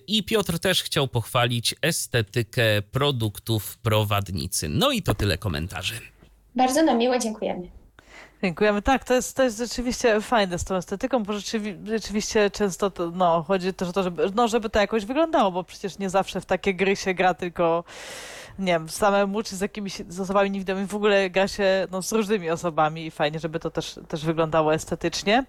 I 0.08 0.24
Piotr 0.24 0.60
też 0.60 0.84
chciał 0.84 1.08
pochwalić 1.08 1.76
estetykę 1.82 2.82
produktów 2.92 3.78
prowadnicy. 3.78 4.70
No 4.70 4.92
i 4.92 5.02
to 5.02 5.16
tyle 5.16 5.38
komentarzy. 5.38 5.96
Bardzo 6.56 6.84
nam 6.84 6.98
miło, 6.98 7.20
dziękujemy. 7.20 7.77
Dziękujemy. 8.44 8.82
Tak, 8.82 9.04
to 9.04 9.14
jest, 9.14 9.36
to 9.36 9.44
jest 9.44 9.58
rzeczywiście 9.58 10.22
fajne 10.22 10.60
z 10.60 10.64
tą 10.64 10.76
estetyką, 10.76 11.24
bo 11.24 11.34
rzeczywi 11.34 11.78
rzeczywiście 11.86 12.50
często 12.50 12.92
to, 12.92 13.12
no, 13.12 13.44
chodzi 13.48 13.74
też 13.74 13.90
o 13.90 13.94
to, 13.94 14.04
żeby, 14.04 14.32
no, 14.36 14.48
żeby 14.48 14.70
to 14.70 14.80
jakoś 14.80 15.06
wyglądało, 15.06 15.52
bo 15.52 15.64
przecież 15.64 16.00
nie 16.00 16.10
zawsze 16.10 16.42
w 16.42 16.46
takie 16.46 16.74
gry 16.74 16.96
się 16.96 17.14
gra 17.14 17.34
tylko 17.34 17.84
nie 18.60 18.72
wiem, 18.72 18.90
samemu 18.90 19.44
czy 19.44 19.56
z 19.56 19.62
jakimiś 19.62 20.02
z 20.10 20.20
osobami 20.20 20.52
niewidomymi, 20.52 20.88
w 20.88 20.96
ogóle 20.96 21.30
gra 21.30 21.48
się 21.48 21.88
no, 21.92 22.02
z 22.02 22.12
różnymi 22.12 22.50
osobami 22.50 23.06
i 23.06 23.12
fajnie, 23.12 23.40
żeby 23.40 23.60
to 23.60 23.72
też, 23.72 24.00
też 24.08 24.26
wyglądało 24.26 24.74
estetycznie. 24.74 25.46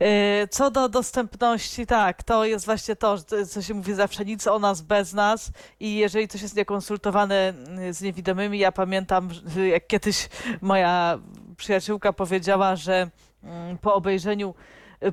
Yy, 0.00 0.08
co 0.50 0.70
do 0.70 0.88
dostępności, 0.88 1.86
tak, 1.86 2.22
to 2.22 2.44
jest 2.44 2.66
właśnie 2.66 2.96
to, 2.96 3.16
co 3.48 3.62
się 3.62 3.74
mówi 3.74 3.94
zawsze, 3.94 4.24
nic 4.24 4.46
o 4.46 4.58
nas 4.58 4.82
bez 4.82 5.12
nas 5.12 5.50
i 5.80 5.96
jeżeli 5.96 6.28
coś 6.28 6.42
jest 6.42 6.56
niekonsultowane 6.56 7.52
yy, 7.78 7.94
z 7.94 8.00
niewidomymi, 8.02 8.58
ja 8.58 8.72
pamiętam, 8.72 9.28
jak 9.70 9.86
kiedyś 9.86 10.28
moja 10.60 11.18
przyjaciółka 11.60 12.12
powiedziała, 12.12 12.76
że 12.76 13.10
mm, 13.42 13.78
po 13.78 13.94
obejrzeniu 13.94 14.54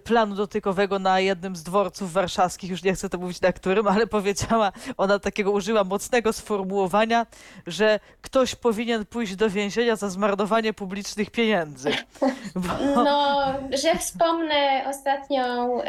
planu 0.04 0.36
dotykowego 0.36 1.00
na 1.00 1.20
jednym 1.20 1.56
z 1.56 1.64
dworców 1.64 2.14
warszawskich, 2.14 2.70
już 2.72 2.84
nie 2.84 2.94
chcę 2.94 3.10
to 3.10 3.18
mówić 3.18 3.42
na 3.42 3.52
którym, 3.52 3.88
ale 3.88 4.08
powiedziała, 4.08 4.72
ona 4.98 5.20
takiego 5.20 5.52
użyła 5.52 5.84
mocnego 5.84 6.34
sformułowania, 6.34 7.26
że 7.68 8.00
ktoś 8.22 8.56
powinien 8.56 9.06
pójść 9.06 9.36
do 9.36 9.50
więzienia 9.50 9.96
za 9.96 10.10
zmarnowanie 10.10 10.74
publicznych 10.74 11.32
pieniędzy. 11.32 11.92
Bo... 12.56 13.04
No, 13.04 13.54
że 13.84 14.00
wspomnę 14.00 14.84
ostatnią 14.90 15.78
y, 15.82 15.86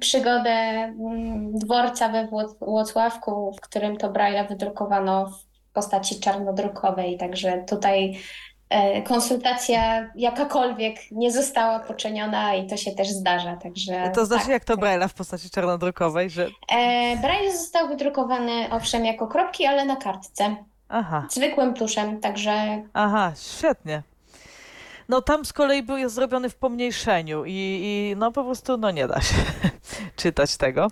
przygodę 0.00 0.88
y, 0.88 1.58
dworca 1.58 2.08
we 2.08 2.28
Włocławku, 2.60 3.52
w 3.52 3.60
którym 3.60 3.96
to 3.96 4.10
Braille'a 4.10 4.48
wydrukowano 4.48 5.26
w 5.26 5.72
postaci 5.72 6.20
czarnodrukowej, 6.20 7.18
także 7.18 7.64
tutaj 7.68 8.18
konsultacja 9.04 10.10
jakakolwiek 10.14 10.96
nie 11.10 11.32
została 11.32 11.80
poczyniona 11.80 12.54
i 12.54 12.66
to 12.66 12.76
się 12.76 12.92
też 12.92 13.08
zdarza, 13.08 13.56
także... 13.56 14.10
To 14.14 14.26
znaczy 14.26 14.42
tak, 14.42 14.52
jak 14.52 14.64
to 14.64 14.76
tak. 14.76 14.84
Braille'a 14.84 15.08
w 15.08 15.14
postaci 15.14 15.50
czarnodrukowej, 15.50 16.30
że... 16.30 16.48
E, 16.72 17.16
Braille 17.16 17.52
został 17.56 17.88
wydrukowany 17.88 18.70
owszem 18.70 19.04
jako 19.04 19.26
kropki, 19.26 19.66
ale 19.66 19.84
na 19.84 19.96
kartce. 19.96 20.56
Aha. 20.88 21.26
Zwykłym 21.30 21.74
tuszem, 21.74 22.20
także... 22.20 22.82
Aha, 22.92 23.32
świetnie. 23.36 24.02
No 25.08 25.22
tam 25.22 25.44
z 25.44 25.52
kolei 25.52 25.82
był 25.82 25.96
jest 25.96 26.14
zrobiony 26.14 26.48
w 26.48 26.54
pomniejszeniu 26.54 27.44
i, 27.46 27.50
i 27.52 28.14
no 28.16 28.32
po 28.32 28.44
prostu 28.44 28.76
no 28.76 28.90
nie 28.90 29.08
da 29.08 29.20
się 29.20 29.34
czytać 30.16 30.56
tego. 30.56 30.88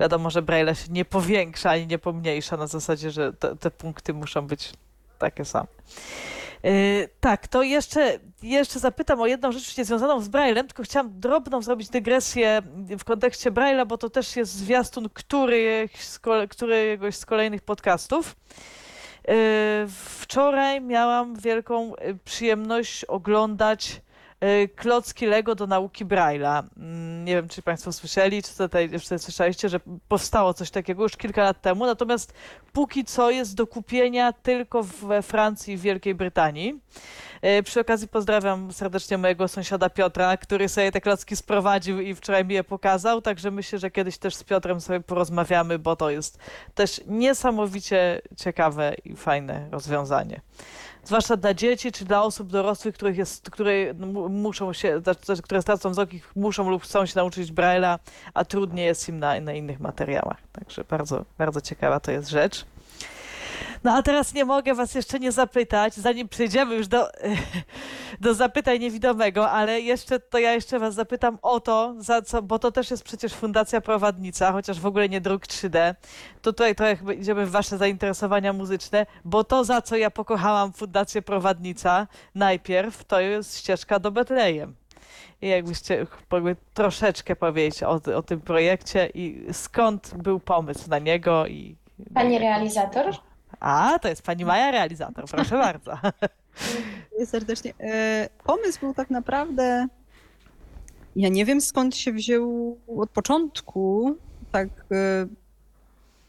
Wiadomo, 0.00 0.30
że 0.30 0.42
Braille 0.42 0.74
się 0.74 0.92
nie 0.92 1.04
powiększa 1.04 1.70
ani 1.70 1.86
nie 1.86 1.98
pomniejsza 1.98 2.56
na 2.56 2.66
zasadzie, 2.66 3.10
że 3.10 3.32
te, 3.32 3.56
te 3.56 3.70
punkty 3.70 4.14
muszą 4.14 4.46
być 4.46 4.72
takie 5.18 5.44
same. 5.44 5.66
Yy, 6.62 7.08
tak, 7.20 7.48
to 7.48 7.62
jeszcze, 7.62 8.18
jeszcze 8.42 8.78
zapytam 8.78 9.20
o 9.20 9.26
jedną 9.26 9.52
rzecz 9.52 9.78
niezwiązaną 9.78 10.20
z 10.20 10.28
Braillem, 10.28 10.66
tylko 10.66 10.82
chciałam 10.82 11.20
drobną 11.20 11.62
zrobić 11.62 11.88
dygresję 11.88 12.62
w 12.98 13.04
kontekście 13.04 13.50
Braille'a, 13.50 13.86
bo 13.86 13.98
to 13.98 14.10
też 14.10 14.36
jest 14.36 14.52
zwiastun 14.52 15.08
z, 15.08 15.88
któregoś 16.48 17.16
z 17.16 17.26
kolejnych 17.26 17.62
podcastów. 17.62 18.36
Yy, 19.28 19.34
wczoraj 19.88 20.80
miałam 20.80 21.36
wielką 21.36 21.94
y, 21.94 22.18
przyjemność 22.24 23.04
oglądać 23.04 24.00
klocki 24.76 25.26
Lego 25.26 25.54
do 25.54 25.66
nauki 25.66 26.06
Braille'a. 26.06 26.62
Mm, 26.76 27.24
Nie 27.24 27.34
wiem, 27.34 27.48
czy 27.48 27.62
Państwo 27.62 27.92
słyszeli, 27.92 28.42
czy 28.42 28.56
tutaj 28.56 28.90
czy 29.00 29.18
słyszeliście, 29.18 29.68
że 29.68 29.80
powstało 30.08 30.54
coś 30.54 30.70
takiego 30.70 31.02
już 31.02 31.16
kilka 31.16 31.42
lat 31.42 31.60
temu, 31.62 31.86
natomiast 31.86 32.32
póki 32.72 33.04
co 33.04 33.30
jest 33.30 33.54
do 33.54 33.66
kupienia 33.66 34.32
tylko 34.32 34.82
we 34.82 35.22
Francji 35.22 35.74
i 35.74 35.76
Wielkiej 35.76 36.14
Brytanii. 36.14 36.80
E, 37.42 37.62
Przy 37.62 37.80
okazji 37.80 38.08
pozdrawiam 38.08 38.72
serdecznie 38.72 39.18
mojego 39.18 39.48
sąsiada 39.48 39.90
Piotra, 39.90 40.36
który 40.36 40.68
sobie 40.68 40.92
te 40.92 41.00
klocki 41.00 41.36
sprowadził 41.36 42.00
i 42.00 42.14
wczoraj 42.14 42.44
mi 42.44 42.54
je 42.54 42.64
pokazał, 42.64 43.22
także 43.22 43.50
myślę, 43.50 43.78
że 43.78 43.90
kiedyś 43.90 44.18
też 44.18 44.34
z 44.34 44.44
Piotrem 44.44 44.80
sobie 44.80 45.00
porozmawiamy, 45.00 45.78
bo 45.78 45.96
to 45.96 46.10
jest 46.10 46.38
też 46.74 47.00
niesamowicie 47.06 48.22
ciekawe 48.36 48.94
i 49.04 49.16
fajne 49.16 49.68
rozwiązanie. 49.70 50.40
Zwłaszcza 51.06 51.36
dla 51.36 51.54
dzieci 51.54 51.92
czy 51.92 52.04
dla 52.04 52.22
osób 52.22 52.48
dorosłych, 52.50 52.94
których 52.94 53.16
jest, 53.18 53.50
które 53.50 53.94
mu- 53.94 54.28
muszą 54.28 54.72
się, 54.72 55.00
znaczy, 55.00 55.42
które 55.42 55.62
stracą 55.62 55.90
wzrok 55.90 56.14
i 56.14 56.22
muszą 56.36 56.70
lub 56.70 56.82
chcą 56.82 57.06
się 57.06 57.12
nauczyć 57.16 57.52
Braille'a, 57.52 57.98
a 58.34 58.44
trudniej 58.44 58.86
jest 58.86 59.08
im 59.08 59.18
na, 59.18 59.40
na 59.40 59.52
innych 59.52 59.80
materiałach. 59.80 60.36
Także 60.52 60.84
bardzo, 60.84 61.24
bardzo 61.38 61.60
ciekawa 61.60 62.00
to 62.00 62.10
jest 62.12 62.28
rzecz. 62.28 62.66
No 63.86 63.92
a 63.92 64.02
teraz 64.02 64.34
nie 64.34 64.44
mogę 64.44 64.74
was 64.74 64.94
jeszcze 64.94 65.18
nie 65.18 65.32
zapytać, 65.32 65.94
zanim 65.94 66.28
przejdziemy 66.28 66.74
już 66.74 66.88
do, 66.88 67.08
do 68.20 68.34
zapytań 68.34 68.78
niewidomego, 68.78 69.50
ale 69.50 69.80
jeszcze 69.80 70.20
to 70.20 70.38
ja 70.38 70.52
jeszcze 70.52 70.78
was 70.78 70.94
zapytam 70.94 71.38
o 71.42 71.60
to, 71.60 71.94
za 71.98 72.22
co, 72.22 72.42
bo 72.42 72.58
to 72.58 72.72
też 72.72 72.90
jest 72.90 73.04
przecież 73.04 73.34
Fundacja 73.34 73.80
Prowadnica, 73.80 74.52
chociaż 74.52 74.80
w 74.80 74.86
ogóle 74.86 75.08
nie 75.08 75.20
druk 75.20 75.46
3D. 75.46 75.94
To 76.42 76.52
tutaj 76.52 76.74
trochę 76.74 77.14
idziemy 77.14 77.46
w 77.46 77.50
wasze 77.50 77.78
zainteresowania 77.78 78.52
muzyczne, 78.52 79.06
bo 79.24 79.44
to 79.44 79.64
za 79.64 79.82
co 79.82 79.96
ja 79.96 80.10
pokochałam 80.10 80.72
Fundację 80.72 81.22
Prowadnica 81.22 82.06
najpierw, 82.34 83.04
to 83.04 83.20
jest 83.20 83.58
ścieżka 83.58 83.98
do 83.98 84.10
Betlejem. 84.10 84.74
I 85.42 85.48
jakbyście 85.48 86.06
mogli 86.30 86.54
troszeczkę 86.74 87.36
powiedzieć 87.36 87.82
o, 87.82 88.00
o 88.16 88.22
tym 88.22 88.40
projekcie 88.40 89.10
i 89.14 89.46
skąd 89.52 90.14
był 90.14 90.40
pomysł 90.40 90.90
na 90.90 90.98
niego 90.98 91.46
i... 91.46 91.76
Pani 92.14 92.38
realizator? 92.38 93.14
A, 93.66 93.98
to 93.98 94.08
jest 94.08 94.22
pani 94.22 94.44
Maja 94.44 94.70
realizator, 94.70 95.24
proszę 95.24 95.56
bardzo. 95.66 95.98
Serdecznie. 97.24 97.74
E, 97.80 98.28
Pomysł 98.44 98.80
był 98.80 98.94
tak 98.94 99.10
naprawdę. 99.10 99.86
Ja 101.16 101.28
nie 101.28 101.44
wiem 101.44 101.60
skąd 101.60 101.96
się 101.96 102.12
wziął 102.12 102.78
od 102.96 103.10
początku, 103.10 104.16
tak, 104.52 104.68
e, 104.92 105.26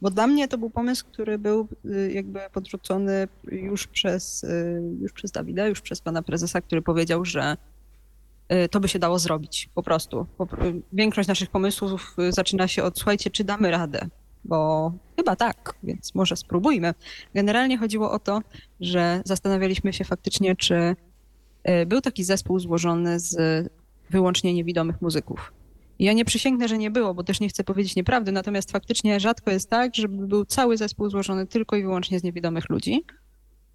bo 0.01 0.09
dla 0.09 0.27
mnie 0.27 0.47
to 0.47 0.57
był 0.57 0.69
pomysł, 0.69 1.05
który 1.05 1.38
był 1.38 1.67
e, 1.85 2.11
jakby 2.11 2.39
podrzucony 2.53 3.27
już 3.51 3.88
przez, 3.88 4.45
już 5.01 5.11
przez 5.11 5.31
Dawida, 5.31 5.67
już 5.67 5.81
przez 5.81 6.01
pana 6.01 6.21
prezesa, 6.21 6.61
który 6.61 6.81
powiedział, 6.81 7.25
że 7.25 7.57
to 8.71 8.79
by 8.79 8.88
się 8.88 8.99
dało 8.99 9.19
zrobić 9.19 9.69
po 9.75 9.83
prostu. 9.83 10.27
Większość 10.93 11.27
naszych 11.27 11.49
pomysłów 11.49 12.15
zaczyna 12.29 12.67
się 12.67 12.83
od 12.83 12.97
słuchajcie, 12.97 13.29
czy 13.29 13.43
damy 13.43 13.71
radę? 13.71 14.09
Bo 14.48 14.91
chyba 15.16 15.36
tak, 15.36 15.74
więc 15.84 16.16
może 16.16 16.36
spróbujmy. 16.36 16.93
Generalnie 17.36 17.78
chodziło 17.78 18.12
o 18.12 18.20
to, 18.20 18.41
że 18.80 19.22
zastanawialiśmy 19.26 19.93
się 19.93 20.06
faktycznie, 20.06 20.56
czy 20.56 20.95
e, 21.64 21.86
był 21.86 22.02
taki 22.02 22.24
zespół 22.24 22.60
złożony 22.60 23.20
z 23.20 23.38
wyłącznie 24.10 24.54
niewidomych 24.54 25.02
muzyków. 25.02 25.54
Ja 26.00 26.14
nie 26.14 26.26
przysięgnę, 26.26 26.68
że 26.68 26.78
nie 26.78 26.91
było, 26.91 27.14
bo 27.14 27.24
też 27.24 27.39
nie 27.39 27.50
chcę 27.50 27.64
powiedzieć 27.64 27.95
nieprawdy, 27.95 28.32
natomiast 28.32 28.72
faktycznie 28.72 29.20
rzadko 29.20 29.52
jest 29.52 29.70
tak, 29.70 29.95
żeby 29.95 30.28
był 30.28 30.45
cały 30.45 30.78
zespół 30.78 31.10
złożony 31.10 31.48
tylko 31.48 31.76
i 31.76 31.82
wyłącznie 31.82 32.20
z 32.20 32.24
niewidomych 32.24 32.70
ludzi. 32.70 33.04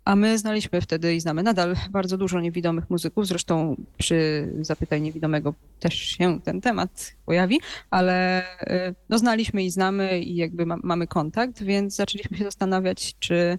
A 0.05 0.17
my 0.17 0.39
znaliśmy 0.39 0.81
wtedy 0.81 1.15
i 1.15 1.21
znamy 1.21 1.43
nadal 1.43 1.77
bardzo 1.91 2.19
dużo 2.19 2.41
niewidomych 2.41 2.91
muzyków. 2.91 3.27
Zresztą 3.27 3.77
przy 3.99 4.49
Zapytaj 4.61 5.03
Niewidomego 5.03 5.55
też 5.81 5.95
się 5.95 6.41
ten 6.41 6.61
temat 6.61 7.17
pojawi, 7.27 7.61
ale 7.91 8.43
e, 8.61 8.95
no, 9.09 9.19
znaliśmy 9.19 9.65
i 9.65 9.71
znamy 9.71 10.21
i 10.21 10.37
jakby 10.37 10.67
ma, 10.67 10.77
mamy 10.83 11.07
kontakt, 11.07 11.63
więc 11.63 11.97
zaczęliśmy 11.97 12.37
się 12.37 12.45
zastanawiać, 12.45 13.15
czy 13.19 13.59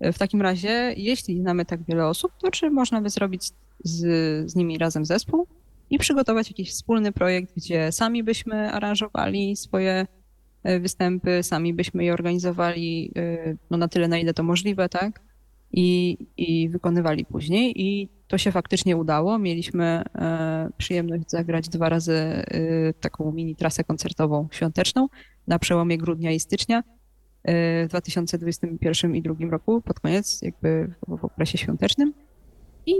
e, 0.00 0.12
w 0.12 0.18
takim 0.18 0.42
razie, 0.42 0.94
jeśli 0.96 1.40
znamy 1.40 1.64
tak 1.64 1.82
wiele 1.82 2.06
osób, 2.06 2.32
to 2.38 2.50
czy 2.50 2.70
można 2.70 3.00
by 3.00 3.10
zrobić 3.10 3.50
z, 3.84 4.00
z 4.50 4.54
nimi 4.54 4.78
razem 4.78 5.04
zespół 5.04 5.46
i 5.90 5.98
przygotować 5.98 6.48
jakiś 6.48 6.70
wspólny 6.70 7.12
projekt, 7.12 7.52
gdzie 7.56 7.92
sami 7.92 8.22
byśmy 8.22 8.72
aranżowali 8.72 9.56
swoje 9.56 10.06
e, 10.62 10.80
występy, 10.80 11.42
sami 11.42 11.74
byśmy 11.74 12.04
je 12.04 12.12
organizowali 12.12 13.12
no, 13.70 13.76
na 13.76 13.88
tyle, 13.88 14.08
na 14.08 14.18
ile 14.18 14.34
to 14.34 14.42
możliwe, 14.42 14.88
tak? 14.88 15.33
I, 15.76 16.18
I 16.36 16.68
wykonywali 16.68 17.24
później. 17.24 17.82
I 17.82 18.08
to 18.28 18.38
się 18.38 18.52
faktycznie 18.52 18.96
udało. 18.96 19.38
Mieliśmy 19.38 19.84
e, 19.84 20.68
przyjemność 20.78 21.30
zagrać 21.30 21.68
dwa 21.68 21.88
razy 21.88 22.12
e, 22.14 22.44
taką 23.00 23.32
mini 23.32 23.56
trasę 23.56 23.84
koncertową 23.84 24.48
świąteczną 24.52 25.08
na 25.46 25.58
przełomie 25.58 25.98
grudnia 25.98 26.32
i 26.32 26.40
stycznia 26.40 26.82
e, 27.42 27.84
w 27.86 27.88
2021 27.88 29.16
i 29.16 29.22
2022 29.22 29.50
roku, 29.50 29.82
pod 29.82 30.00
koniec, 30.00 30.42
jakby 30.42 30.94
w, 31.08 31.24
okresie 31.24 31.58
świątecznym. 31.58 32.14
I 32.86 32.94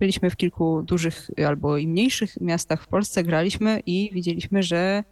byliśmy 0.00 0.30
w 0.30 0.36
kilku 0.36 0.82
dużych 0.82 1.30
albo 1.46 1.78
i 1.78 1.88
mniejszych 1.88 2.40
miastach 2.40 2.82
w 2.82 2.86
Polsce, 2.86 3.22
graliśmy 3.22 3.80
i 3.86 4.10
widzieliśmy, 4.12 4.62
że 4.62 5.04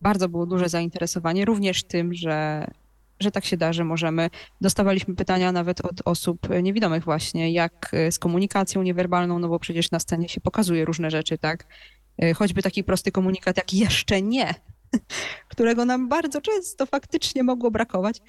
bardzo 0.00 0.28
było 0.28 0.46
duże 0.46 0.68
zainteresowanie 0.68 1.44
również 1.44 1.84
tym, 1.84 2.14
że, 2.14 2.66
że 3.24 3.30
tak 3.30 3.44
się 3.44 3.56
da, 3.56 3.72
że 3.72 3.84
możemy. 3.84 4.30
Dostawaliśmy 4.60 5.14
pytania 5.14 5.52
nawet 5.52 5.80
od 5.80 6.02
osób 6.04 6.48
niewidomych 6.62 7.04
właśnie, 7.04 7.52
jak 7.52 7.90
y, 7.94 8.12
z 8.12 8.18
komunikacją 8.18 8.82
niewerbalną, 8.82 9.38
no 9.38 9.48
bo 9.48 9.58
przecież 9.58 9.90
na 9.90 10.00
scenie 10.00 10.28
się 10.28 10.40
pokazuje 10.40 10.84
różne 10.84 11.10
rzeczy, 11.10 11.38
tak? 11.38 11.66
Y, 12.22 12.34
Choćby 12.34 12.62
taki 12.62 12.84
prosty 12.84 13.12
komunikat 13.12 13.56
jak 13.56 13.74
jeszcze 13.74 14.22
nie, 14.22 14.54
którego 15.52 15.84
nam 15.84 16.08
bardzo 16.08 16.40
często 16.40 16.86
faktycznie 16.86 17.42
mogło 17.42 17.70
brakować, 17.70 18.20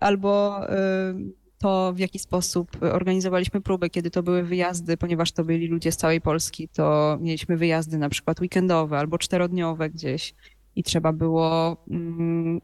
albo 0.00 0.60
y, 0.64 1.46
to 1.58 1.92
w 1.92 1.98
jaki 1.98 2.18
sposób 2.18 2.76
organizowaliśmy 2.80 3.60
próby, 3.60 3.90
kiedy 3.90 4.10
to 4.10 4.22
były 4.22 4.42
wyjazdy, 4.42 4.96
ponieważ 4.96 5.32
to 5.32 5.44
byli 5.44 5.68
ludzie 5.68 5.92
z 5.92 5.96
całej 5.96 6.20
Polski, 6.20 6.68
to 6.68 7.18
mieliśmy 7.20 7.56
wyjazdy 7.56 7.98
na 7.98 8.08
przykład 8.08 8.40
weekendowe 8.40 8.98
albo 8.98 9.18
czterodniowe 9.18 9.90
gdzieś 9.90 10.34
i 10.76 10.82
trzeba 10.82 11.12
było 11.12 11.76
mm, 11.90 12.60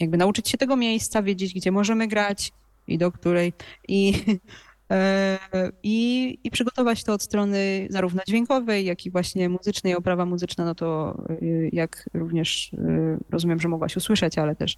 jakby 0.00 0.16
nauczyć 0.16 0.48
się 0.48 0.58
tego 0.58 0.76
miejsca, 0.76 1.22
wiedzieć, 1.22 1.54
gdzie 1.54 1.72
możemy 1.72 2.08
grać 2.08 2.52
i 2.86 2.98
do 2.98 3.12
której. 3.12 3.52
I, 3.88 4.14
e, 4.92 5.38
i, 5.82 6.38
i 6.44 6.50
przygotować 6.50 7.04
to 7.04 7.12
od 7.12 7.22
strony 7.22 7.86
zarówno 7.90 8.22
dźwiękowej, 8.28 8.84
jak 8.84 9.06
i 9.06 9.10
właśnie 9.10 9.48
muzycznej. 9.48 9.94
Oprawa 9.94 10.26
muzyczna, 10.26 10.64
no 10.64 10.74
to 10.74 11.18
y, 11.42 11.70
jak 11.72 12.10
również 12.14 12.72
y, 12.72 13.18
rozumiem, 13.30 13.60
że 13.60 13.68
mogłaś 13.68 13.96
usłyszeć, 13.96 14.38
ale 14.38 14.56
też 14.56 14.76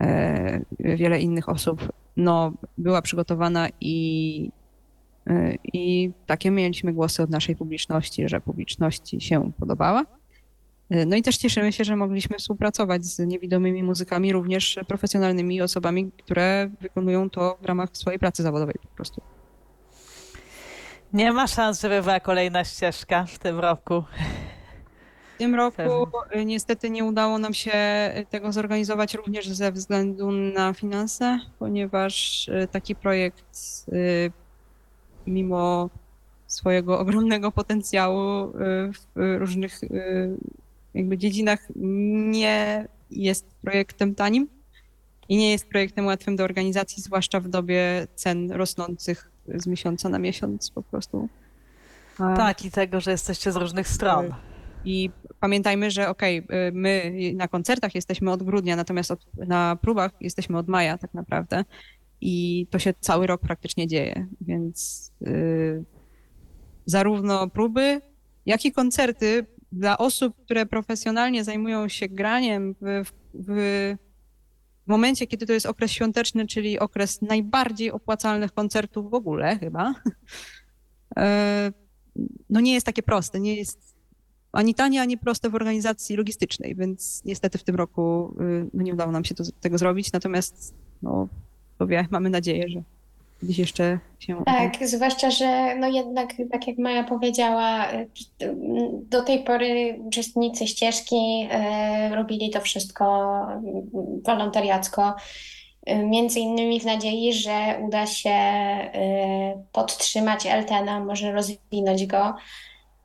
e, 0.00 0.60
wiele 0.78 1.20
innych 1.20 1.48
osób 1.48 1.92
no, 2.16 2.52
była 2.78 3.02
przygotowana 3.02 3.68
i, 3.80 4.50
e, 5.26 5.54
i 5.72 6.10
takie 6.26 6.50
mieliśmy 6.50 6.92
głosy 6.92 7.22
od 7.22 7.30
naszej 7.30 7.56
publiczności, 7.56 8.28
że 8.28 8.40
publiczności 8.40 9.20
się 9.20 9.52
podobała. 9.60 10.04
E, 10.90 11.06
No 11.06 11.16
i 11.16 11.22
też 11.22 11.36
cieszymy 11.36 11.72
się, 11.72 11.84
że 11.84 11.96
mogliśmy 11.96 12.38
współpracować 12.38 13.04
z 13.04 13.18
niewidomymi 13.18 13.82
muzykami, 13.82 14.32
również 14.32 14.78
profesjonalnymi 14.88 15.62
osobami, 15.62 16.10
które 16.24 16.70
wykonują 16.80 17.30
to 17.30 17.58
w 17.62 17.64
ramach 17.64 17.88
swojej 17.92 18.18
pracy 18.18 18.42
zawodowej 18.42 18.74
po 18.82 18.96
prostu. 18.96 19.20
Nie 21.12 21.32
ma 21.32 21.46
szans, 21.46 21.80
żeby 21.80 22.02
była 22.02 22.20
kolejna 22.20 22.64
ścieżka 22.64 23.24
w 23.24 23.38
tym 23.38 23.60
roku. 23.60 24.04
W 25.34 25.38
tym 25.38 25.54
roku 25.54 25.82
y, 26.36 26.44
niestety 26.44 26.90
nie 26.90 27.04
udało 27.04 27.38
nam 27.38 27.54
się 27.54 27.72
tego 28.30 28.52
zorganizować 28.52 29.14
również 29.14 29.48
ze 29.48 29.72
względu 29.72 30.30
na 30.30 30.72
finanse, 30.72 31.38
ponieważ 31.58 32.48
y, 32.48 32.68
taki 32.72 32.94
projekt 32.94 33.44
y, 33.92 34.32
mimo 35.26 35.90
swojego 36.46 36.98
ogromnego 36.98 37.52
potencjału 37.52 38.44
y, 38.44 38.52
w 38.92 39.38
różnych 39.38 39.82
y, 39.82 40.36
jakby 40.94 41.18
dziedzinach 41.18 41.68
nie 41.74 42.88
jest 43.10 43.46
projektem 43.62 44.14
tanim 44.14 44.48
i 45.28 45.36
nie 45.36 45.50
jest 45.50 45.68
projektem 45.68 46.06
łatwym 46.06 46.36
do 46.36 46.44
organizacji, 46.44 47.02
zwłaszcza 47.02 47.40
w 47.40 47.48
dobie 47.48 48.06
cen 48.14 48.52
rosnących 48.52 49.30
z 49.54 49.66
miesiąca 49.66 50.08
na 50.08 50.18
miesiąc 50.18 50.70
po 50.70 50.82
prostu. 50.82 51.28
Tak, 52.16 52.64
i 52.64 52.70
tego, 52.70 53.00
że 53.00 53.10
jesteście 53.10 53.52
z 53.52 53.56
różnych 53.56 53.88
stron. 53.88 54.34
i 54.84 55.10
pamiętajmy, 55.40 55.90
że 55.90 56.08
okej, 56.08 56.38
y, 56.38 56.72
my 56.72 57.12
na 57.34 57.48
koncertach 57.48 57.94
jesteśmy 57.94 58.32
od 58.32 58.42
grudnia, 58.42 58.76
natomiast 58.76 59.10
od, 59.10 59.26
na 59.36 59.76
próbach 59.76 60.12
jesteśmy 60.20 60.58
od 60.58 60.68
maja 60.68 60.98
tak 60.98 61.14
naprawdę. 61.14 61.64
i 62.20 62.66
to 62.70 62.78
się 62.78 62.94
cały 63.00 63.26
rok 63.26 63.40
praktycznie 63.40 63.86
dzieje, 63.86 64.26
więc 64.40 65.10
y, 65.26 65.84
zarówno 66.86 67.48
próby, 67.48 68.00
jak 68.46 68.64
i 68.64 68.72
koncerty 68.72 69.46
dla 69.72 69.98
osób, 69.98 70.36
które 70.44 70.66
profesjonalnie 70.66 71.44
zajmują 71.44 71.88
się 71.88 72.08
graniem 72.08 72.74
w, 72.80 73.10
w, 73.34 73.94
w 74.86 74.88
momencie, 74.88 75.26
kiedy 75.26 75.46
to 75.46 75.52
jest 75.52 75.66
okres 75.66 75.90
świąteczny, 75.90 76.46
czyli 76.46 76.78
okres 76.78 77.22
najbardziej 77.22 77.90
opłacalnych 77.90 78.52
koncertów 78.52 79.10
w 79.10 79.14
ogóle 79.14 79.58
chyba, 79.58 79.94
e, 81.16 81.72
no 82.50 82.60
nie 82.60 82.74
jest 82.74 82.86
takie 82.86 83.02
proste, 83.02 83.40
nie 83.40 83.56
jest 83.56 83.92
ani 84.52 84.74
tanie, 84.74 85.02
ani 85.02 85.18
proste 85.18 85.50
w 85.50 85.54
organizacji 85.54 86.16
logistycznej, 86.16 86.74
więc 86.74 87.22
niestety 87.24 87.58
w 87.58 87.64
tym 87.64 87.74
roku 87.74 88.36
y, 88.40 88.70
no 88.74 88.82
nie 88.82 88.92
udało 88.92 89.12
nam 89.12 89.24
się 89.24 89.34
to, 89.34 89.44
tego 89.60 89.78
zrobić, 89.78 90.12
natomiast 90.12 90.74
no, 91.02 91.28
mamy 92.10 92.30
nadzieję, 92.30 92.68
że 92.68 92.82
gdzieś 93.42 93.58
jeszcze 93.58 93.98
się... 94.18 94.42
Tak, 94.46 94.88
zwłaszcza, 94.88 95.30
że 95.30 95.76
no 95.76 95.88
jednak, 95.88 96.34
tak 96.52 96.66
jak 96.66 96.78
Maja 96.78 97.04
powiedziała, 97.04 97.88
do 99.02 99.22
tej 99.22 99.44
pory 99.44 99.98
uczestnicy 100.04 100.66
ścieżki 100.66 101.48
e, 101.50 102.14
robili 102.14 102.50
to 102.50 102.60
wszystko 102.60 103.32
wolontariacko. 104.24 105.14
E, 105.86 106.06
między 106.06 106.40
innymi 106.40 106.80
w 106.80 106.84
nadziei, 106.84 107.32
że 107.32 107.80
uda 107.82 108.06
się 108.06 108.30
e, 108.30 109.62
podtrzymać 109.72 110.46
Eltena, 110.46 111.00
może 111.00 111.32
rozwinąć 111.32 112.06
go. 112.06 112.34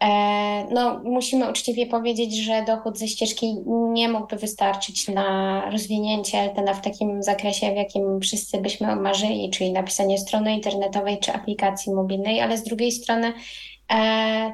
E, 0.03 0.67
no, 0.71 0.99
musimy 1.03 1.49
uczciwie 1.49 1.85
powiedzieć, 1.87 2.37
że 2.37 2.63
dochód 2.67 2.97
ze 2.97 3.07
ścieżki 3.07 3.55
nie 3.67 4.09
mógłby 4.09 4.35
wystarczyć 4.35 5.07
na 5.07 5.61
rozwinięcie 5.69 6.37
Eltena 6.37 6.73
w 6.73 6.81
takim 6.81 7.23
zakresie, 7.23 7.71
w 7.71 7.75
jakim 7.75 8.19
wszyscy 8.21 8.61
byśmy 8.61 8.95
marzyli, 8.95 9.49
czyli 9.49 9.71
napisanie 9.71 10.17
strony 10.17 10.53
internetowej 10.53 11.19
czy 11.19 11.33
aplikacji 11.33 11.93
mobilnej, 11.93 12.41
ale 12.41 12.57
z 12.57 12.63
drugiej 12.63 12.91
strony 12.91 13.33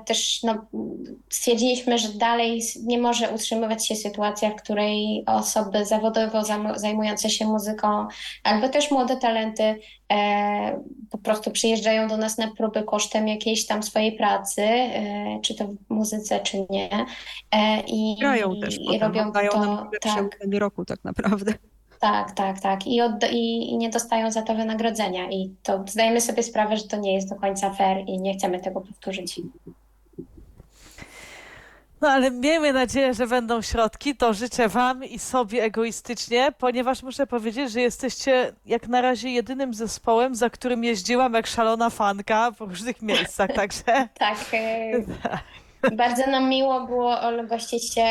też 0.05 0.43
no, 0.43 0.65
stwierdziliśmy, 1.29 1.97
że 1.97 2.09
dalej 2.09 2.61
nie 2.83 2.97
może 2.97 3.29
utrzymywać 3.29 3.87
się 3.87 3.95
sytuacja, 3.95 4.49
w 4.49 4.55
której 4.55 5.23
osoby 5.25 5.85
zawodowo 5.85 6.43
zajmujące 6.75 7.29
się 7.29 7.45
muzyką, 7.45 8.07
albo 8.43 8.69
też 8.69 8.91
młode 8.91 9.17
talenty 9.17 9.79
e, 10.11 10.83
po 11.11 11.17
prostu 11.17 11.51
przyjeżdżają 11.51 12.07
do 12.07 12.17
nas 12.17 12.37
na 12.37 12.51
próby 12.51 12.83
kosztem 12.83 13.27
jakiejś 13.27 13.65
tam 13.65 13.83
swojej 13.83 14.11
pracy, 14.11 14.61
e, 14.61 15.39
czy 15.43 15.55
to 15.55 15.67
w 15.67 15.89
muzyce, 15.89 16.39
czy 16.39 16.65
nie. 16.69 16.89
I, 17.87 18.15
Grają 18.19 18.59
też 18.59 18.77
i 18.79 18.99
robią 18.99 19.31
to 19.31 19.59
nam 19.59 19.89
tak. 20.01 20.29
roku 20.53 20.85
tak 20.85 21.03
naprawdę. 21.03 21.53
Tak, 22.03 22.31
tak, 22.31 22.59
tak. 22.59 22.87
I, 22.87 23.01
od, 23.01 23.31
i, 23.31 23.71
I, 23.71 23.77
nie 23.77 23.89
dostają 23.89 24.31
za 24.31 24.41
to 24.41 24.55
wynagrodzenia. 24.55 25.29
I 25.31 25.55
to 25.63 25.83
zdajemy 25.87 26.21
sobie 26.21 26.43
sprawę, 26.43 26.77
że 26.77 26.83
to 26.83 26.97
nie 26.97 27.13
jest 27.13 27.29
do 27.29 27.35
końca 27.35 27.69
fair 27.69 27.97
i 28.07 28.19
nie 28.19 28.33
chcemy 28.33 28.59
tego 28.59 28.81
powtórzyć. 28.81 29.41
No 32.01 32.09
ale 32.09 32.31
miejmy 32.31 32.73
nadzieję, 32.73 33.13
że 33.13 33.27
będą 33.27 33.61
środki. 33.61 34.15
To 34.15 34.33
życzę 34.33 34.67
Wam 34.67 35.03
i 35.03 35.19
sobie 35.19 35.63
egoistycznie, 35.63 36.51
ponieważ 36.57 37.03
muszę 37.03 37.27
powiedzieć, 37.27 37.71
że 37.71 37.81
jesteście 37.81 38.53
jak 38.65 38.87
na 38.87 39.01
razie 39.01 39.29
jedynym 39.29 39.73
zespołem, 39.73 40.35
za 40.35 40.49
którym 40.49 40.83
jeździłam 40.83 41.33
jak 41.33 41.47
szalona 41.47 41.89
fanka 41.89 42.51
po 42.57 42.65
różnych 42.65 43.01
miejscach, 43.01 43.49
także. 43.53 44.07
tak. 44.13 44.37
Bardzo 45.91 46.31
nam 46.31 46.49
miło 46.49 46.87
było 46.87 47.17
gościć 47.49 47.93
się 47.93 48.03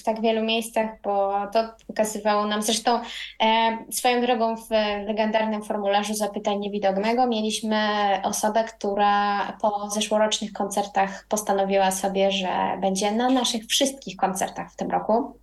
w 0.00 0.02
tak 0.02 0.20
wielu 0.20 0.42
miejscach, 0.44 0.88
bo 1.02 1.32
to 1.52 1.68
pokazywało 1.86 2.46
nam, 2.46 2.62
zresztą 2.62 3.00
e, 3.42 3.78
swoją 3.90 4.20
drogą 4.20 4.56
w 4.56 4.70
legendarnym 5.06 5.62
formularzu 5.62 6.14
zapytań 6.14 6.58
niewidomego 6.58 7.26
mieliśmy 7.26 7.78
osobę, 8.22 8.64
która 8.64 9.42
po 9.60 9.90
zeszłorocznych 9.90 10.52
koncertach 10.52 11.26
postanowiła 11.28 11.90
sobie, 11.90 12.32
że 12.32 12.48
będzie 12.80 13.12
na 13.12 13.30
naszych 13.30 13.66
wszystkich 13.66 14.16
koncertach 14.16 14.72
w 14.72 14.76
tym 14.76 14.90
roku. 14.90 15.38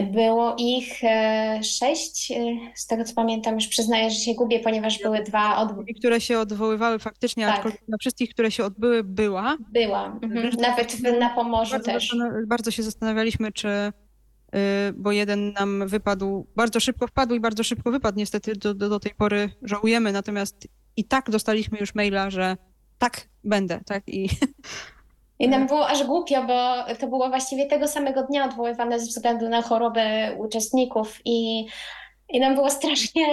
Było 0.00 0.56
ich 0.58 1.04
e, 1.04 1.60
sześć, 1.62 2.30
e, 2.30 2.36
z 2.74 2.86
tego 2.86 3.04
co 3.04 3.14
pamiętam, 3.14 3.54
już 3.54 3.66
przyznaję, 3.66 4.10
że 4.10 4.16
się 4.16 4.34
gubię, 4.34 4.60
ponieważ 4.60 5.02
były 5.02 5.22
dwa 5.22 5.56
odwoływane. 5.56 5.98
Które 5.98 6.20
się 6.20 6.38
odwoływały 6.38 6.98
faktycznie, 6.98 7.46
tak. 7.46 7.56
aczkolwiek 7.56 7.88
na 7.88 7.96
wszystkich, 8.00 8.30
które 8.30 8.50
się 8.50 8.64
odbyły, 8.64 9.04
była. 9.04 9.56
Była, 9.72 10.18
mhm. 10.22 10.50
nawet 10.60 11.00
na 11.20 11.30
Pomorzu 11.30 11.72
bardzo 11.72 11.92
też. 11.92 12.16
Bardzo 12.46 12.70
się 12.70 12.82
zastanawialiśmy, 12.82 13.52
czy, 13.52 13.68
y, 13.68 13.90
bo 14.96 15.12
jeden 15.12 15.52
nam 15.52 15.88
wypadł, 15.88 16.46
bardzo 16.56 16.80
szybko 16.80 17.06
wpadł 17.06 17.34
i 17.34 17.40
bardzo 17.40 17.64
szybko 17.64 17.90
wypadł. 17.90 18.18
Niestety 18.18 18.52
do, 18.56 18.74
do, 18.74 18.88
do 18.88 19.00
tej 19.00 19.14
pory 19.14 19.50
żałujemy, 19.62 20.12
natomiast 20.12 20.68
i 20.96 21.04
tak 21.04 21.30
dostaliśmy 21.30 21.78
już 21.78 21.94
maila, 21.94 22.30
że 22.30 22.56
tak, 22.98 23.28
będę, 23.44 23.80
tak 23.86 24.02
i 24.06 24.28
I 25.38 25.48
nam 25.48 25.66
było 25.66 25.88
aż 25.88 26.04
głupio, 26.04 26.42
bo 26.42 26.94
to 27.00 27.06
było 27.06 27.28
właściwie 27.28 27.66
tego 27.66 27.88
samego 27.88 28.22
dnia 28.22 28.44
odwoływane 28.44 29.00
ze 29.00 29.06
względu 29.06 29.48
na 29.48 29.62
chorobę 29.62 30.32
uczestników 30.38 31.20
i, 31.24 31.66
i 32.28 32.40
nam 32.40 32.54
było 32.54 32.70
strasznie 32.70 33.26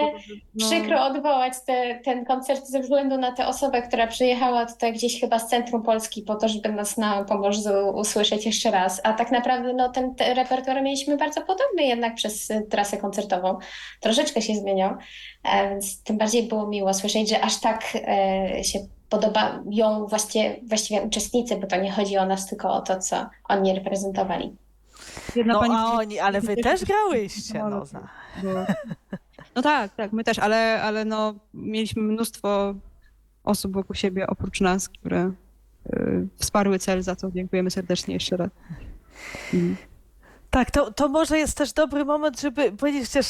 no. 0.56 0.68
przykro 0.68 1.06
odwołać 1.06 1.54
te, 1.66 2.00
ten 2.06 2.26
koncert 2.26 2.66
ze 2.66 2.80
względu 2.80 3.18
na 3.18 3.32
tę 3.32 3.48
osobę, 3.48 3.82
która 3.82 4.08
przyjechała 4.08 4.66
tutaj 4.66 4.94
gdzieś 4.94 5.22
chyba 5.22 5.40
z 5.40 5.48
centrum 5.48 5.84
Polski 5.84 6.22
po 6.22 6.36
to, 6.36 6.48
żeby 6.48 6.72
nas 6.72 6.98
na 6.98 7.24
Pomorzu 7.24 7.90
usłyszeć 7.94 8.46
jeszcze 8.46 8.72
raz. 8.72 9.02
A 9.04 9.14
tak 9.14 9.32
naprawdę 9.32 9.74
no, 9.74 9.90
ten, 9.90 10.16
ten 10.16 10.38
repertuar 10.38 10.84
mieliśmy 10.84 11.18
bardzo 11.18 11.42
podobny 11.42 11.84
jednak 11.84 12.16
przez 12.16 12.48
trasę 12.70 12.98
koncertową. 12.98 13.58
Troszeczkę 14.00 14.42
się 14.42 14.56
zmieniał, 14.56 14.96
e, 15.44 15.70
więc 15.70 16.04
tym 16.04 16.18
bardziej 16.18 16.44
było 16.44 16.68
miło 16.68 16.94
słyszeć, 16.94 17.30
że 17.30 17.42
aż 17.42 17.60
tak 17.60 17.84
e, 17.96 18.64
się 18.64 18.80
podobają 19.10 20.08
właściwie, 20.10 20.60
właściwie 20.68 21.02
uczestnicy, 21.02 21.58
bo 21.58 21.68
to 21.68 21.76
nie 21.76 21.92
chodzi 21.92 22.18
o 22.18 22.26
nas, 22.26 22.48
tylko 22.48 22.74
o 22.74 22.82
to, 22.82 23.00
co 23.00 23.30
oni 23.50 23.76
reprezentowali. 23.76 24.56
no 25.46 25.60
pani... 25.60 25.74
a 25.76 25.86
oni, 25.86 26.20
ale 26.20 26.42
wy 26.42 26.56
też 26.64 26.86
grałyście, 26.86 27.60
no. 27.60 27.84
no. 28.44 28.66
No 29.56 29.62
tak, 29.62 29.96
tak, 29.96 30.14
my 30.14 30.24
też, 30.24 30.40
ale, 30.40 30.82
ale 30.82 31.06
no, 31.06 31.34
mieliśmy 31.54 32.02
mnóstwo 32.02 32.74
osób 33.44 33.74
wokół 33.74 33.96
siebie 33.96 34.28
oprócz 34.28 34.62
nas, 34.62 34.90
które 34.90 35.32
y, 35.94 36.28
wsparły 36.38 36.80
cel, 36.80 37.04
za 37.04 37.16
co 37.16 37.32
dziękujemy 37.32 37.72
serdecznie 37.72 38.14
jeszcze 38.14 38.38
raz. 38.38 38.50
Mhm. 39.54 39.89
Tak, 40.50 40.72
to, 40.72 40.92
to 40.92 41.08
może 41.08 41.38
jest 41.38 41.58
też 41.58 41.74
dobry 41.74 42.06
moment, 42.06 42.42
żeby 42.42 42.72
powiedzieć 42.72 43.08
chociaż, 43.08 43.26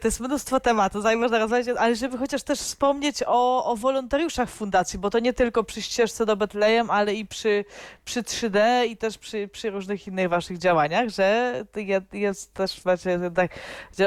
to 0.00 0.08
jest 0.08 0.20
mnóstwo 0.20 0.60
tematów, 0.60 1.02
zanim 1.02 1.20
można 1.20 1.38
rozmawiać, 1.38 1.68
ale 1.78 1.96
żeby 1.96 2.18
chociaż 2.18 2.42
też 2.42 2.58
wspomnieć 2.58 3.22
o, 3.26 3.64
o 3.64 3.76
wolontariuszach 3.76 4.50
fundacji, 4.50 4.98
bo 4.98 5.10
to 5.10 5.18
nie 5.18 5.32
tylko 5.32 5.64
przy 5.64 5.82
ścieżce 5.82 6.26
do 6.26 6.36
Betlejem, 6.36 6.90
ale 6.90 7.14
i 7.14 7.26
przy, 7.26 7.64
przy 8.04 8.22
3D 8.22 8.86
i 8.86 8.96
też 8.96 9.18
przy, 9.18 9.48
przy 9.48 9.70
różnych 9.70 10.06
innych 10.06 10.28
waszych 10.28 10.58
działaniach, 10.58 11.08
że 11.08 11.64
jest 12.12 12.54
też, 12.54 12.84
macie, 12.84 13.20
tak, 13.34 13.50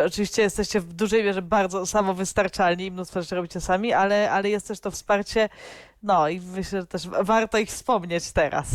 oczywiście 0.06 0.42
jesteście 0.42 0.80
w 0.80 0.94
dużej 0.94 1.24
mierze 1.24 1.42
bardzo 1.42 1.86
samowystarczalni 1.86 2.86
i 2.86 2.92
mnóstwo 2.92 3.22
rzeczy 3.22 3.36
robicie 3.36 3.62
sami, 3.62 3.94
ale, 3.94 4.32
ale 4.32 4.50
jest 4.50 4.68
też 4.68 4.80
to 4.80 4.92
wsparcie, 4.92 5.50
no 6.04 6.30
i 6.30 6.42
myślę, 6.42 6.82
że 6.82 6.88
też 6.88 7.08
warto 7.08 7.58
ich 7.58 7.70
wspomnieć 7.70 8.32
teraz. 8.32 8.68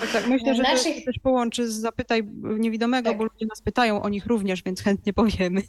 Tak, 0.00 0.12
tak. 0.12 0.26
Myślę, 0.26 0.54
że 0.54 0.62
naszych... 0.62 0.96
to 0.98 1.04
też 1.04 1.18
połączy 1.22 1.68
z 1.68 1.74
Zapytaj 1.74 2.22
Niewidomego, 2.42 3.10
tak. 3.10 3.18
bo 3.18 3.24
ludzie 3.24 3.46
nas 3.46 3.62
pytają 3.62 4.02
o 4.02 4.08
nich 4.08 4.26
również, 4.26 4.62
więc 4.62 4.82
chętnie 4.82 5.12
powiemy. 5.12 5.62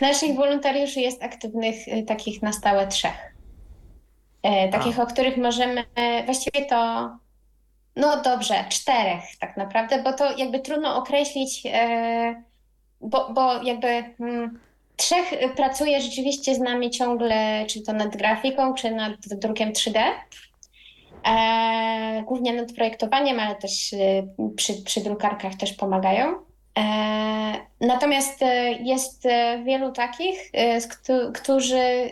Naszych 0.00 0.36
wolontariuszy 0.36 1.00
jest 1.00 1.22
aktywnych 1.22 1.88
y, 1.88 2.02
takich 2.02 2.42
na 2.42 2.52
stałe 2.52 2.86
trzech. 2.88 3.32
E, 4.42 4.68
takich, 4.68 5.00
A. 5.00 5.02
o 5.02 5.06
których 5.06 5.36
możemy, 5.36 5.84
właściwie 6.24 6.64
to, 6.64 7.10
no 7.96 8.22
dobrze, 8.22 8.64
czterech 8.68 9.22
tak 9.40 9.56
naprawdę, 9.56 10.02
bo 10.02 10.12
to 10.12 10.38
jakby 10.38 10.60
trudno 10.60 10.96
określić, 10.96 11.62
e, 11.66 12.42
bo, 13.00 13.30
bo 13.34 13.62
jakby 13.62 13.86
mm, 14.20 14.58
trzech 14.96 15.54
pracuje 15.56 16.00
rzeczywiście 16.00 16.54
z 16.54 16.58
nami 16.58 16.90
ciągle, 16.90 17.64
czy 17.68 17.82
to 17.82 17.92
nad 17.92 18.16
grafiką, 18.16 18.74
czy 18.74 18.90
nad 18.90 19.12
drukiem 19.26 19.72
3D 19.72 19.98
e, 19.98 20.12
głównie 22.24 22.52
nad 22.52 22.72
projektowaniem, 22.72 23.40
ale 23.40 23.54
też 23.54 23.92
e, 23.92 23.96
przy, 24.56 24.82
przy 24.82 25.00
drukarkach 25.00 25.54
też 25.54 25.72
pomagają. 25.72 26.34
E, 26.78 26.82
natomiast 27.80 28.42
e, 28.42 28.72
jest 28.72 29.26
e, 29.26 29.62
wielu 29.64 29.92
takich, 29.92 30.52
którzy 31.34 32.10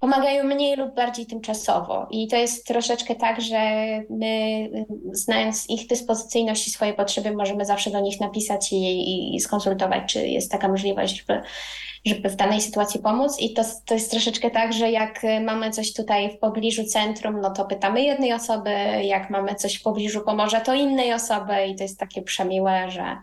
pomagają 0.00 0.44
mniej 0.44 0.76
lub 0.76 0.94
bardziej 0.94 1.26
tymczasowo. 1.26 2.06
I 2.10 2.28
to 2.28 2.36
jest 2.36 2.66
troszeczkę 2.66 3.14
tak, 3.14 3.40
że 3.40 3.58
my, 4.10 4.70
znając 5.12 5.70
ich 5.70 5.86
dyspozycyjność 5.86 6.68
i 6.68 6.70
swoje 6.70 6.94
potrzeby, 6.94 7.32
możemy 7.32 7.64
zawsze 7.64 7.90
do 7.90 8.00
nich 8.00 8.20
napisać 8.20 8.72
i, 8.72 9.34
i 9.36 9.40
skonsultować, 9.40 10.12
czy 10.12 10.28
jest 10.28 10.52
taka 10.52 10.68
możliwość, 10.68 11.16
żeby 11.18 11.42
żeby 12.06 12.28
w 12.28 12.36
danej 12.36 12.60
sytuacji 12.60 13.00
pomóc. 13.00 13.40
I 13.40 13.52
to, 13.52 13.62
to 13.86 13.94
jest 13.94 14.10
troszeczkę 14.10 14.50
tak, 14.50 14.72
że 14.72 14.90
jak 14.90 15.22
mamy 15.44 15.70
coś 15.70 15.92
tutaj 15.92 16.30
w 16.30 16.38
pobliżu 16.38 16.84
centrum, 16.84 17.40
no 17.40 17.50
to 17.50 17.64
pytamy 17.64 18.02
jednej 18.02 18.32
osoby, 18.32 18.70
jak 19.02 19.30
mamy 19.30 19.54
coś 19.54 19.74
w 19.74 19.82
pobliżu 19.82 20.20
Pomorza, 20.20 20.60
to 20.60 20.74
innej 20.74 21.12
osoby 21.12 21.66
i 21.66 21.76
to 21.76 21.82
jest 21.82 21.98
takie 21.98 22.22
przemiłe, 22.22 22.90
że 22.90 23.16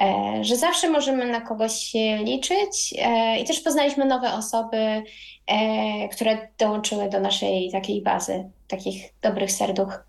e, 0.00 0.44
że 0.44 0.56
zawsze 0.56 0.90
możemy 0.90 1.26
na 1.26 1.40
kogoś 1.40 1.92
liczyć 2.24 2.94
e, 2.98 3.38
i 3.38 3.44
też 3.44 3.60
poznaliśmy 3.60 4.04
nowe 4.04 4.32
osoby, 4.32 5.02
e, 5.46 6.08
które 6.08 6.48
dołączyły 6.58 7.08
do 7.08 7.20
naszej 7.20 7.70
takiej 7.72 8.02
bazy, 8.02 8.50
takich 8.68 9.14
dobrych 9.22 9.52
serduch. 9.52 10.07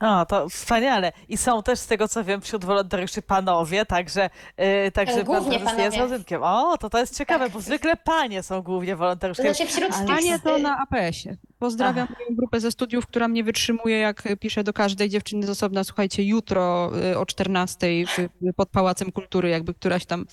O, 0.00 0.26
to 0.26 0.48
wspaniale. 0.48 1.12
I 1.28 1.36
są 1.36 1.62
też 1.62 1.78
z 1.78 1.86
tego, 1.86 2.08
co 2.08 2.24
wiem, 2.24 2.40
wśród 2.40 2.64
wolontariuszy 2.64 3.22
panowie, 3.22 3.86
także, 3.86 4.30
yy, 4.58 4.92
także 4.92 5.14
pan 5.16 5.24
Głównie 5.24 5.58
prezes 5.60 5.78
jest 5.78 5.96
rodzynkiem. 5.96 6.42
O, 6.42 6.78
to 6.78 6.90
to 6.90 6.98
jest 6.98 7.18
ciekawe, 7.18 7.44
Tak. 7.44 7.52
bo 7.52 7.60
zwykle 7.60 7.96
panie 7.96 8.42
są 8.42 8.62
głównie 8.62 8.92
To 8.92 8.98
wolontariuszkami. 8.98 9.54
znaczy 9.54 9.70
wśród 9.72 9.92
Ale- 9.94 10.06
tych 10.06 10.16
A 10.16 10.20
nie 10.20 10.38
to 10.38 10.58
na 10.58 10.78
APS-ie. 10.78 11.36
Pozdrawiam 11.58 12.08
moją 12.18 12.36
grupę 12.36 12.60
ze 12.60 12.70
studiów, 12.70 13.06
która 13.06 13.28
mnie 13.28 13.44
wytrzymuje, 13.44 13.98
jak 13.98 14.22
piszę 14.40 14.64
do 14.64 14.72
każdej 14.72 15.08
dziewczyny 15.08 15.46
z 15.46 15.50
osobna, 15.50 15.84
słuchajcie, 15.84 16.22
jutro 16.24 16.90
y, 17.12 17.18
o 17.18 17.26
14 17.26 17.86
w- 18.06 18.54
pod 18.56 18.68
Pałacem 18.70 19.12
Kultury, 19.12 19.48
jakby 19.48 19.74
któraś 19.74 20.06
tam 20.06 20.24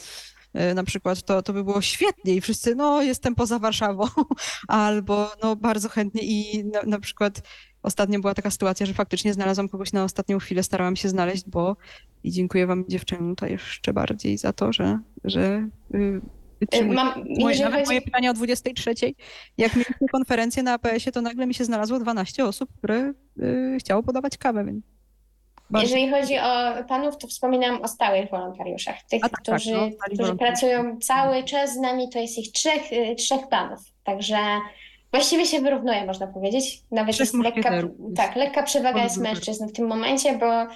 y, 0.71 0.73
na 0.73 0.83
przykład, 0.83 1.23
to, 1.23 1.41
to 1.41 1.53
by 1.53 1.63
było 1.63 1.81
świetnie 1.81 2.33
i 2.33 2.41
wszyscy, 2.41 2.75
no 2.75 3.01
jestem 3.01 3.35
poza 3.35 3.59
Warszawą, 3.59 4.07
albo 4.67 5.31
no 5.43 5.55
bardzo 5.55 5.89
chętnie 5.89 6.21
i 6.23 6.65
na, 6.65 6.81
na 6.83 6.99
przykład 6.99 7.41
ostatnio 7.87 8.19
była 8.19 8.33
taka 8.33 8.51
sytuacja, 8.51 8.85
że 8.85 8.93
faktycznie 8.93 9.33
znalazłam 9.33 9.69
kogoś 9.69 9.93
na 9.93 10.03
ostatnią 10.03 10.39
chwilę, 10.39 10.63
starałam 10.63 10.95
się 10.95 11.09
znaleźć, 11.09 11.43
bo 11.47 11.75
i 12.23 12.31
dziękuję 12.31 12.67
wam 12.67 12.85
dziewczynom 12.87 13.35
to 13.35 13.47
jeszcze 13.47 13.93
bardziej 13.93 14.37
za 14.37 14.53
to, 14.53 14.73
że, 14.73 14.99
że 15.23 15.69
y, 15.95 16.21
Mam, 16.85 17.25
Moje, 17.39 17.59
nawet 17.59 17.79
chodzi, 17.79 17.85
moje 17.87 18.01
pytanie 18.01 18.31
o 18.31 18.33
23. 18.33 18.93
Jak 19.57 19.75
mieliśmy 19.75 20.07
konferencję 20.11 20.63
na 20.63 20.73
APS-ie, 20.73 21.11
to 21.11 21.21
nagle 21.21 21.47
mi 21.47 21.53
się 21.53 21.65
znalazło 21.65 21.99
12 21.99 22.45
osób, 22.45 22.69
które 22.77 23.13
y, 23.39 23.77
chciało 23.79 24.03
podawać 24.03 24.37
kawę. 24.37 24.65
Więc 24.65 24.85
bardzo- 25.69 25.87
jeżeli 25.87 26.11
chodzi 26.11 26.37
o 26.37 26.83
panów, 26.87 27.17
to 27.17 27.27
wspominam 27.27 27.81
o 27.81 27.87
stałych 27.87 28.29
wolontariuszach. 28.29 28.95
Tych, 29.09 29.21
tak, 29.21 29.31
tak, 29.31 29.41
którzy, 29.41 29.71
no, 29.71 29.91
stali 29.91 30.17
którzy 30.17 30.35
pracują 30.35 30.99
cały 30.99 31.43
czas 31.43 31.73
z 31.73 31.77
nami, 31.77 32.09
to 32.09 32.19
jest 32.19 32.37
ich 32.37 32.51
trzech, 32.51 32.93
y, 32.93 33.15
trzech 33.15 33.47
panów. 33.49 33.79
Także 34.03 34.37
właściwie 35.17 35.45
się 35.45 35.61
wyrównuje, 35.61 36.05
można 36.05 36.27
powiedzieć. 36.27 36.81
Nawet 36.91 37.19
jest 37.19 37.33
lekka, 37.33 37.71
tak, 38.15 38.35
lekka 38.35 38.63
przewaga 38.63 39.03
jest 39.03 39.15
super. 39.15 39.33
mężczyzn 39.33 39.67
w 39.67 39.71
tym 39.71 39.87
momencie, 39.87 40.37
bo 40.37 40.63
y, 40.63 40.67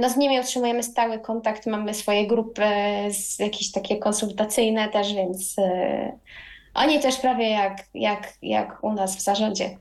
no, 0.00 0.10
z 0.10 0.16
nimi 0.16 0.40
utrzymujemy 0.40 0.82
stały 0.82 1.18
kontakt, 1.18 1.66
mamy 1.66 1.94
swoje 1.94 2.26
grupy 2.26 2.62
z, 3.10 3.38
jakieś 3.38 3.72
takie 3.72 3.96
konsultacyjne 3.96 4.88
też, 4.88 5.14
więc 5.14 5.58
y, 5.58 5.62
oni 6.74 7.00
też 7.00 7.16
prawie 7.16 7.50
jak, 7.50 7.84
jak, 7.94 8.32
jak 8.42 8.84
u 8.84 8.92
nas 8.92 9.16
w 9.16 9.20
zarządzie. 9.20 9.76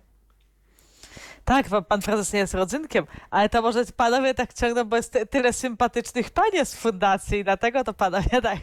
Tak, 1.50 1.66
pan, 1.88 2.02
prezes 2.02 2.34
nie 2.34 2.40
jest 2.40 2.54
rodzynkiem, 2.54 3.06
ale 3.32 3.50
to 3.50 3.62
może 3.62 3.86
panowie 3.98 4.34
tak 4.34 4.54
ciągną, 4.54 4.84
bo 4.84 4.96
jest 4.96 5.14
ty- 5.14 5.26
tyle 5.26 5.54
sympatycznych 5.54 6.30
panie 6.30 6.66
z 6.66 6.76
fundacji 6.76 7.40
i 7.40 7.44
dlatego 7.44 7.84
to 7.84 7.94
panowie 7.94 8.42
tak 8.44 8.58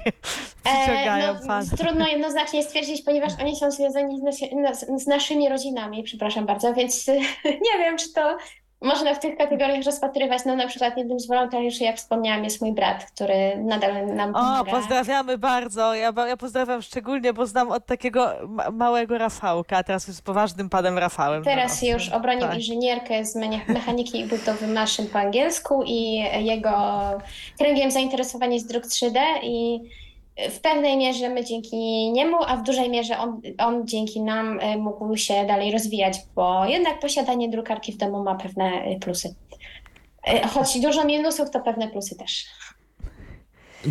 przyciągają 0.65 1.35
no, 1.35 1.47
pan. 1.47 1.67
Trudno 1.79 2.07
jednoznacznie 2.09 2.63
stwierdzić, 2.63 3.03
ponieważ 3.03 3.33
oni 3.41 3.57
są 3.57 3.71
związani 3.71 4.21
z, 4.21 4.23
nasi, 4.23 4.57
na- 4.57 4.99
z 4.99 5.07
naszymi 5.07 5.49
rodzinami, 5.49 6.03
przepraszam 6.03 6.47
bardzo, 6.47 6.75
więc 6.75 7.07
nie 7.45 7.79
wiem, 7.79 7.99
czy 7.99 8.13
to 8.13 8.39
można 8.83 9.15
w 9.15 9.19
tych 9.21 9.37
kategoriach 9.37 9.85
rozpatrywać. 9.85 10.43
No 10.47 10.57
na 10.57 10.67
przykład 10.67 10.97
jednym 10.97 11.21
z 11.21 11.27
wolontariuszy, 11.27 11.85
jak 11.85 11.97
wspomniałam, 11.97 12.45
jest 12.45 12.61
mój 12.61 12.73
brat, 12.73 13.05
który 13.05 13.57
nadal 13.59 14.07
nam 14.07 14.31
O, 14.31 14.33
pomaga. 14.39 14.71
pozdrawiamy 14.71 15.39
bardzo. 15.39 15.95
Ja, 15.95 16.13
ja 16.29 16.37
pozdrawiam 16.37 16.83
szczególnie, 16.83 17.33
bo 17.33 17.47
znam 17.47 17.71
od 17.71 17.87
takiego 17.87 18.33
ma- 18.49 18.71
małego 18.71 19.19
Rafałka, 19.19 19.77
a 19.77 19.83
teraz 19.83 20.09
jest 20.09 20.23
poważnym 20.23 20.69
panem 20.69 20.99
Rafałem. 20.99 21.45
Teraz 21.45 21.83
No, 21.83 21.89
już 21.89 22.09
obronił 22.09 22.41
tak. 22.43 22.55
inżynierkę 22.55 23.25
z 23.25 23.37
mechaniki 23.69 24.21
i 24.21 24.25
budowy 24.25 24.67
maszyn 24.67 25.07
po 25.07 25.19
angielsku 25.19 25.83
i 25.87 26.15
jego 26.39 26.71
kręgiem 27.59 27.91
zainteresowań 27.91 28.55
jest 28.55 28.69
druk 28.69 28.85
3D 28.85 29.19
i 29.43 29.81
w 30.51 30.61
pewnej 30.61 30.97
mierze 30.97 31.29
my 31.29 31.45
dzięki 31.45 32.11
niemu, 32.13 32.37
a 32.47 32.57
w 32.57 32.63
dużej 32.63 32.91
mierze 32.91 33.19
on, 33.19 33.41
on 33.59 33.87
dzięki 33.87 34.23
nam 34.23 34.61
e, 34.61 34.77
mógł 34.77 35.17
się 35.17 35.45
dalej 35.47 35.73
rozwijać, 35.73 36.19
bo 36.35 36.67
jednak 36.67 37.01
posiadanie 37.01 37.49
drukarki 37.49 37.93
w 37.93 37.97
domu 37.97 38.23
ma 38.23 38.35
pewne 38.35 38.65
e, 38.65 38.99
plusy. 38.99 39.35
E, 40.27 40.49
Choć 40.49 40.81
dużo 40.81 41.05
minusów, 41.05 41.51
to 41.51 41.61
pewne 41.61 41.89
plusy 41.89 42.17
też. 42.17 42.47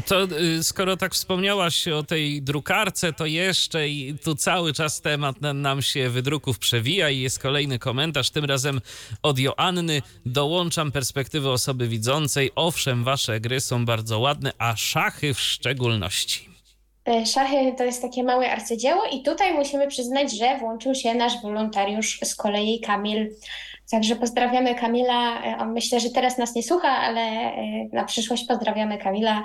To 0.08 0.24
y, 0.24 0.64
skoro 0.64 0.98
tak 0.98 1.14
wspomniałaś 1.14 1.88
o 1.88 2.04
tej 2.04 2.42
drukarce, 2.42 3.14
to 3.14 3.26
jeszcze 3.26 3.90
i 3.90 4.16
tu 4.24 4.36
cały 4.36 4.74
czas 4.74 5.02
temat 5.02 5.42
na- 5.42 5.54
nam 5.54 5.82
się 5.82 6.10
wydruków 6.10 6.60
przewija 6.60 7.10
i 7.10 7.20
jest 7.20 7.40
kolejny 7.40 7.80
komentarz, 7.80 8.30
tym 8.30 8.46
razem 8.46 8.82
od 9.24 9.40
Joanny. 9.40 10.02
Dołączam 10.26 10.92
perspektywy 10.92 11.50
osoby 11.50 11.88
widzącej. 11.88 12.52
Owszem, 12.56 13.04
wasze 13.04 13.40
gry 13.40 13.62
są 13.62 13.86
bardzo 13.86 14.20
ładne, 14.20 14.52
a 14.58 14.76
szachy 14.76 15.34
w 15.34 15.40
szczególności. 15.40 16.50
E, 17.08 17.26
Szachy 17.26 17.56
to 17.78 17.84
jest 17.84 18.02
takie 18.02 18.24
małe 18.24 18.52
arcydzieło 18.52 19.06
i 19.12 19.24
tutaj 19.24 19.54
musimy 19.54 19.88
przyznać, 19.88 20.38
że 20.38 20.58
włączył 20.60 20.96
się 20.96 21.16
nasz 21.16 21.42
wolontariusz 21.42 22.20
z 22.24 22.36
kolei 22.36 22.80
Kamil. 22.80 23.30
Także 23.92 24.16
pozdrawiamy 24.16 24.76
Kamila. 24.76 25.44
E, 25.44 25.58
On 25.58 25.74
myślę, 25.74 26.00
że 26.00 26.10
teraz 26.10 26.38
nas 26.38 26.56
nie 26.56 26.64
słucha, 26.64 26.90
ale 26.90 27.22
e, 27.22 27.56
na 27.94 28.04
przyszłość 28.04 28.46
pozdrawiamy 28.48 28.98
Kamila, 28.98 29.44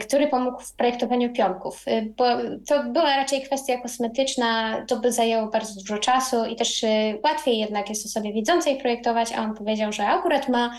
który 0.00 0.28
pomógł 0.28 0.60
w 0.60 0.76
projektowaniu 0.76 1.32
pionków. 1.32 1.82
E, 1.86 2.02
Bo 2.02 2.24
to 2.68 2.84
była 2.84 3.16
raczej 3.16 3.42
kwestia 3.42 3.80
kosmetyczna, 3.80 4.84
to 4.88 4.96
by 4.96 5.12
zajęło 5.12 5.46
bardzo 5.46 5.80
dużo 5.80 5.98
czasu 5.98 6.44
i 6.44 6.56
też 6.56 6.84
e, 6.84 6.88
łatwiej 7.24 7.58
jednak 7.58 7.88
jest 7.88 8.06
osobie 8.06 8.32
widzącej 8.32 8.76
projektować, 8.76 9.32
a 9.32 9.42
on 9.42 9.54
powiedział, 9.54 9.92
że 9.92 10.06
akurat 10.06 10.48
ma 10.48 10.78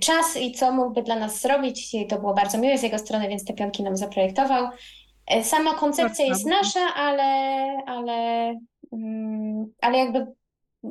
czas 0.00 0.36
i 0.36 0.52
co 0.52 0.72
mógłby 0.72 1.02
dla 1.02 1.16
nas 1.18 1.40
zrobić. 1.40 1.96
To 2.08 2.18
było 2.18 2.34
bardzo 2.34 2.58
miłe 2.58 2.78
z 2.78 2.82
jego 2.82 2.98
strony, 2.98 3.28
więc 3.28 3.44
te 3.44 3.52
pionki 3.52 3.82
nam 3.82 3.96
zaprojektował. 3.96 4.68
E, 5.26 5.44
Sama 5.44 5.74
koncepcja 5.74 6.26
jest 6.26 6.46
nasza, 6.46 6.94
ale, 6.94 7.22
ale, 7.86 8.14
mm, 8.92 9.72
ale 9.80 9.98
jakby 9.98 10.26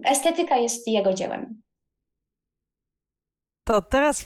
estetyka 0.05 0.57
jest 0.57 0.87
jego 0.87 1.13
dziełem. 1.13 1.61
To 3.69 3.81
teraz 3.81 4.25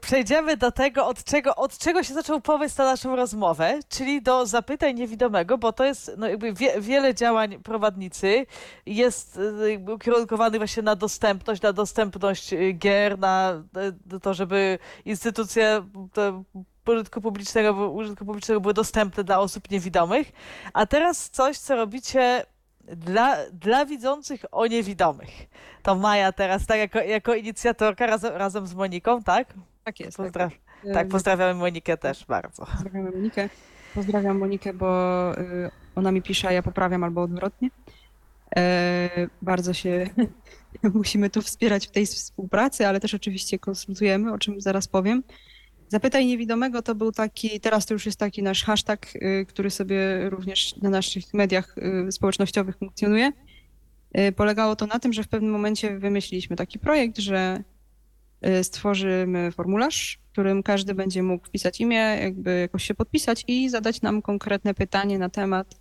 przejdziemy 0.00 0.56
do 0.56 0.72
tego, 0.72 1.06
od 1.06 1.24
czego, 1.24 1.56
od 1.56 1.78
czego 1.78 2.02
się 2.02 2.14
zaczął 2.14 2.40
pomysł 2.40 2.74
na 2.78 2.84
naszą 2.84 3.16
rozmowę, 3.16 3.80
czyli 3.88 4.22
do 4.22 4.46
zapytań 4.46 4.94
niewidomego, 4.94 5.58
bo 5.58 5.72
to 5.72 5.84
jest 5.84 6.12
no 6.16 6.28
jakby 6.28 6.52
wie, 6.52 6.80
wiele 6.80 7.14
działań 7.14 7.58
prowadnicy 7.62 8.46
jest 8.86 9.36
y, 9.36 9.70
jakby 9.70 9.94
ukierunkowanych 9.94 10.60
właśnie 10.60 10.82
na 10.82 10.96
dostępność, 10.96 11.62
na 11.62 11.72
dostępność 11.72 12.52
y, 12.52 12.72
gier, 12.72 13.18
na 13.18 13.62
y, 14.14 14.20
to, 14.20 14.34
żeby 14.34 14.78
instytucje 15.04 15.82
użytku 16.86 17.20
publicznego, 17.20 17.90
użytku 17.90 18.24
publicznego 18.24 18.60
były 18.60 18.74
dostępne 18.74 19.24
dla 19.24 19.38
osób 19.40 19.70
niewidomych. 19.70 20.32
A 20.72 20.86
teraz 20.86 21.30
coś, 21.30 21.58
co 21.58 21.76
robicie 21.76 22.46
dla, 22.88 23.36
dla 23.52 23.86
widzących 23.86 24.44
o 24.52 24.66
niewidomych. 24.66 25.30
To 25.82 25.94
Maja 25.94 26.32
teraz, 26.32 26.66
tak, 26.66 26.78
jako, 26.78 26.98
jako 26.98 27.34
inicjatorka 27.34 28.06
razem, 28.06 28.36
razem 28.36 28.66
z 28.66 28.74
Moniką, 28.74 29.22
tak? 29.22 29.54
Tak 29.84 30.00
jest. 30.00 30.16
Pozdraw, 30.16 30.52
tak. 30.84 30.94
tak, 30.94 31.08
pozdrawiamy 31.08 31.54
Monikę 31.54 31.96
też 31.96 32.26
bardzo. 32.26 32.66
Pozdrawiam 32.66 33.04
Monikę. 33.14 33.48
Pozdrawiam 33.94 34.38
Monikę, 34.38 34.72
bo 34.72 34.88
y, 35.38 35.70
ona 35.94 36.12
mi 36.12 36.22
pisze, 36.22 36.48
a 36.48 36.52
ja 36.52 36.62
poprawiam 36.62 37.04
albo 37.04 37.22
odwrotnie. 37.22 37.70
E, 38.56 39.08
bardzo 39.42 39.72
się 39.72 40.06
musimy 40.94 41.30
tu 41.30 41.42
wspierać 41.42 41.86
w 41.86 41.90
tej 41.90 42.06
współpracy, 42.06 42.86
ale 42.86 43.00
też 43.00 43.14
oczywiście 43.14 43.58
konsultujemy, 43.58 44.32
o 44.32 44.38
czym 44.38 44.60
zaraz 44.60 44.88
powiem. 44.88 45.22
Zapytaj 45.94 46.26
niewidomego 46.26 46.82
to 46.82 46.94
był 46.94 47.12
taki, 47.12 47.60
teraz 47.60 47.86
to 47.86 47.94
już 47.94 48.06
jest 48.06 48.18
taki 48.18 48.42
nasz 48.42 48.64
hashtag, 48.64 49.16
y, 49.16 49.46
który 49.48 49.70
sobie 49.70 50.30
również 50.30 50.76
na 50.76 50.90
naszych 50.90 51.34
mediach 51.34 51.78
y, 52.08 52.12
społecznościowych 52.12 52.76
funkcjonuje. 52.76 53.32
Y, 54.18 54.32
Polegało 54.32 54.76
to 54.76 54.86
na 54.86 54.98
tym, 54.98 55.12
że 55.12 55.22
w 55.22 55.28
pewnym 55.28 55.50
momencie 55.50 55.98
wymyśliliśmy 55.98 56.56
taki 56.56 56.78
projekt, 56.78 57.18
że 57.18 57.62
stworzymy 58.62 59.52
formularz, 59.52 60.18
w 60.28 60.32
którym 60.32 60.62
każdy 60.62 60.94
będzie 60.94 61.22
mógł 61.22 61.46
wpisać 61.46 61.80
imię, 61.80 62.18
jakby 62.22 62.58
jakoś 62.60 62.84
się 62.84 62.94
podpisać 62.94 63.44
i 63.48 63.70
zadać 63.70 64.02
nam 64.02 64.22
konkretne 64.22 64.74
pytanie 64.74 65.18
na 65.18 65.28
temat 65.28 65.80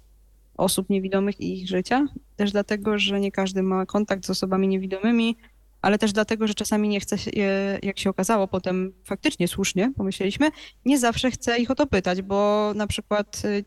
osób 0.57 0.89
niewidomych 0.89 1.41
i 1.41 1.61
ich 1.61 1.67
życia. 1.67 2.07
Też 2.35 2.51
dlatego, 2.51 2.99
że 2.99 3.19
nie 3.19 3.31
każdy 3.31 3.63
ma 3.63 3.85
kontakt 3.85 4.25
z 4.25 4.29
osobami 4.29 4.67
niewidomymi, 4.67 5.37
ale 5.83 5.97
też 5.97 6.13
dlatego, 6.13 6.47
że 6.47 6.53
czasami 6.53 6.89
nie 6.89 6.99
chce 6.99 7.17
się, 7.17 7.31
je- 7.31 7.79
jak 7.83 7.99
się 7.99 8.09
okazało, 8.09 8.47
potem 8.47 8.93
faktycznie 9.03 9.47
słusznie 9.47 9.91
pomyśleliśmy, 9.97 10.49
nie 10.85 10.99
zawsze 10.99 11.31
chce 11.31 11.57
ich 11.57 11.71
o 11.71 11.75
to 11.75 11.87
pytać, 11.87 12.21
bo 12.21 12.71
na 12.75 12.87
przykład 12.87 13.41
y, 13.45 13.65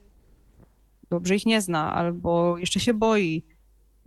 dobrze 1.11 1.37
ich 1.37 1.47
nie 1.47 1.61
zna, 1.61 1.95
albo 1.95 2.59
jeszcze 2.59 2.81
się 2.81 2.95
boi, 2.95 3.43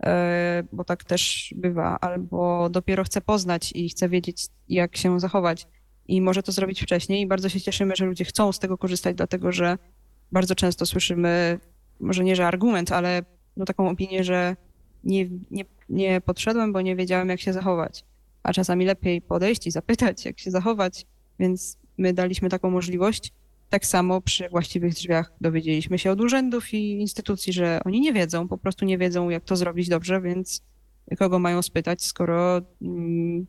e, 0.02 0.62
bo 0.72 0.84
tak 0.84 1.04
też 1.04 1.54
bywa, 1.56 1.98
albo 2.00 2.68
dopiero 2.70 3.04
chce 3.04 3.20
poznać 3.20 3.72
i 3.74 3.88
chce 3.88 4.08
wiedzieć, 4.08 4.46
jak 4.68 4.96
się 4.96 5.20
zachować. 5.20 5.66
I 6.08 6.20
może 6.20 6.42
to 6.42 6.52
zrobić 6.52 6.82
wcześniej. 6.82 7.22
I 7.22 7.26
bardzo 7.26 7.48
się 7.48 7.60
cieszymy, 7.60 7.96
że 7.96 8.06
ludzie 8.06 8.24
chcą 8.24 8.52
z 8.52 8.58
tego 8.58 8.78
korzystać, 8.78 9.16
dlatego 9.16 9.52
że 9.52 9.78
bardzo 10.32 10.54
często 10.54 10.86
słyszymy, 10.86 11.58
może 12.00 12.24
nie, 12.24 12.36
że 12.36 12.46
argument, 12.46 12.92
ale 12.92 13.22
no 13.56 13.64
taką 13.64 13.88
opinię, 13.88 14.24
że 14.24 14.56
nie, 15.04 15.28
nie, 15.50 15.64
nie 15.88 16.20
podszedłem, 16.20 16.72
bo 16.72 16.80
nie 16.80 16.96
wiedziałem, 16.96 17.28
jak 17.28 17.40
się 17.40 17.52
zachować. 17.52 18.04
A 18.42 18.52
czasami 18.52 18.84
lepiej 18.84 19.22
podejść 19.22 19.66
i 19.66 19.70
zapytać, 19.70 20.24
jak 20.24 20.38
się 20.38 20.50
zachować. 20.50 21.06
Więc 21.38 21.78
my 21.98 22.12
daliśmy 22.12 22.48
taką 22.48 22.70
możliwość. 22.70 23.32
Tak 23.68 23.86
samo 23.86 24.20
przy 24.20 24.48
właściwych 24.48 24.94
drzwiach 24.94 25.32
dowiedzieliśmy 25.40 25.98
się 25.98 26.10
od 26.10 26.20
urzędów 26.20 26.74
i 26.74 26.90
instytucji, 27.00 27.52
że 27.52 27.80
oni 27.84 28.00
nie 28.00 28.12
wiedzą, 28.12 28.48
po 28.48 28.58
prostu 28.58 28.84
nie 28.84 28.98
wiedzą, 28.98 29.28
jak 29.28 29.44
to 29.44 29.56
zrobić 29.56 29.88
dobrze, 29.88 30.20
więc 30.20 30.62
kogo 31.18 31.38
mają 31.38 31.62
spytać, 31.62 32.04
skoro 32.04 32.60
mm, 32.82 33.46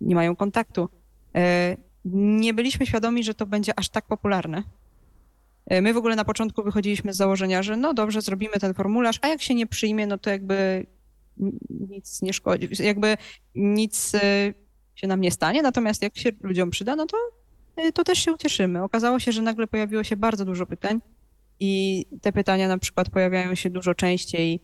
nie 0.00 0.14
mają 0.14 0.36
kontaktu. 0.36 0.88
E, 1.34 1.76
Nie 2.04 2.54
byliśmy 2.54 2.86
świadomi, 2.86 3.24
że 3.24 3.34
to 3.34 3.46
będzie 3.46 3.78
aż 3.78 3.88
tak 3.88 4.06
popularne. 4.06 4.62
E, 5.66 5.82
My 5.82 5.94
w 5.94 5.96
ogóle 5.96 6.16
na 6.16 6.24
początku 6.24 6.62
wychodziliśmy 6.62 7.12
z 7.12 7.16
założenia, 7.16 7.62
że 7.62 7.76
no 7.76 7.94
dobrze, 7.94 8.20
zrobimy 8.20 8.52
ten 8.60 8.74
formularz, 8.74 9.18
a 9.22 9.28
jak 9.28 9.42
się 9.42 9.54
nie 9.54 9.66
przyjmie, 9.66 10.06
no 10.06 10.18
to 10.18 10.30
jakby 10.30 10.86
nic 11.70 12.22
nie 12.22 12.32
szkodzi, 12.32 12.68
jakby 12.82 13.16
nic 13.54 14.14
e, 14.14 14.54
się 14.94 15.06
nam 15.06 15.20
nie 15.20 15.30
stanie, 15.30 15.62
natomiast 15.62 16.02
jak 16.02 16.18
się 16.18 16.30
ludziom 16.40 16.70
przyda, 16.70 16.96
no 16.96 17.06
to, 17.06 17.16
e, 17.76 17.92
to 17.92 18.04
też 18.04 18.18
się 18.18 18.32
ucieszymy. 18.32 18.82
Okazało 18.82 19.18
się, 19.18 19.32
że 19.32 19.42
nagle 19.42 19.66
pojawiło 19.66 20.04
się 20.04 20.16
bardzo 20.16 20.44
dużo 20.44 20.66
pytań 20.66 21.00
i 21.60 22.04
te 22.22 22.32
pytania 22.32 22.68
na 22.68 22.78
przykład 22.78 23.10
pojawiają 23.10 23.54
się 23.54 23.70
dużo 23.70 23.94
częściej 23.94 24.60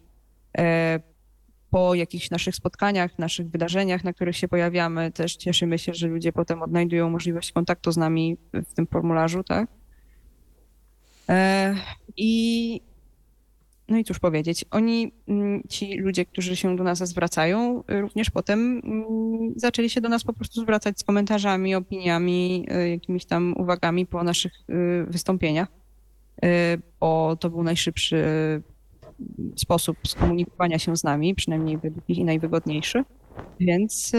po 1.71 1.95
jakichś 1.95 2.31
naszych 2.31 2.55
spotkaniach, 2.55 3.19
naszych 3.19 3.51
wydarzeniach, 3.51 4.05
na 4.05 4.13
których 4.13 4.37
się 4.37 4.49
pojawiamy. 4.49 5.13
Też 5.13 5.37
cieszymy 5.37 5.79
się, 5.79 5.95
że 5.95 6.09
ludzie 6.09 6.33
potem 6.33 6.63
odnajdują 6.63 7.11
możliwość 7.11 7.53
kontaktu 7.53 7.93
z 7.93 7.97
nami 7.97 8.37
w 8.53 8.75
tym 8.75 8.87
formularzu, 8.87 9.45
tak? 9.45 9.80
E, 11.31 11.75
I 12.17 12.81
no 13.89 13.99
i 13.99 14.05
cóż 14.05 14.19
powiedzieć, 14.19 14.65
oni, 14.71 15.13
mm, 15.29 15.63
ci 15.69 15.99
ludzie, 15.99 16.25
którzy 16.25 16.57
się 16.57 16.77
do 16.77 16.85
nas 16.85 16.99
zwracają, 16.99 17.83
również 17.89 18.31
potem 18.31 18.81
mm, 18.85 19.53
zaczęli 19.57 19.91
się 19.91 20.01
do 20.01 20.09
nas 20.09 20.25
po 20.25 20.33
prostu 20.33 20.61
zwracać 20.61 21.01
z 21.01 21.05
komentarzami, 21.05 21.75
opiniami, 21.75 22.67
y, 22.73 22.89
jakimiś 22.89 23.25
tam 23.25 23.55
uwagami 23.57 24.07
po 24.07 24.25
naszych 24.25 24.53
y, 24.71 25.07
wystąpieniach, 25.09 25.69
bo 27.01 27.37
to 27.37 27.51
był 27.51 27.63
najszybszy 27.63 28.25
sposób 29.57 29.97
skomunikowania 30.07 30.79
się 30.79 30.97
z 30.97 31.05
nami, 31.05 31.35
przynajmniej 31.35 31.79
według 31.79 32.09
nich 32.09 32.19
i 32.19 32.25
najwygodniejszy. 32.25 33.05
Więc 33.61 34.13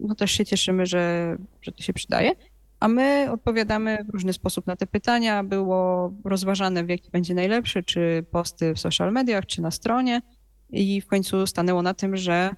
no, 0.00 0.14
też 0.14 0.30
się 0.30 0.44
cieszymy, 0.44 0.86
że, 0.86 1.36
że 1.62 1.72
to 1.72 1.82
się 1.82 1.92
przydaje. 1.92 2.32
A 2.80 2.88
my 2.88 3.28
odpowiadamy 3.32 4.04
w 4.08 4.10
różny 4.10 4.32
sposób 4.32 4.66
na 4.66 4.76
te 4.76 4.86
pytania. 4.86 5.44
Było 5.44 6.12
rozważane, 6.24 6.84
w 6.84 6.88
jaki 6.88 7.10
będzie 7.10 7.34
najlepszy, 7.34 7.82
czy 7.82 8.24
posty 8.30 8.74
w 8.74 8.78
social 8.78 9.12
mediach, 9.12 9.46
czy 9.46 9.62
na 9.62 9.70
stronie. 9.70 10.22
I 10.70 11.00
w 11.00 11.06
końcu 11.06 11.46
stanęło 11.46 11.82
na 11.82 11.94
tym, 11.94 12.16
że 12.16 12.50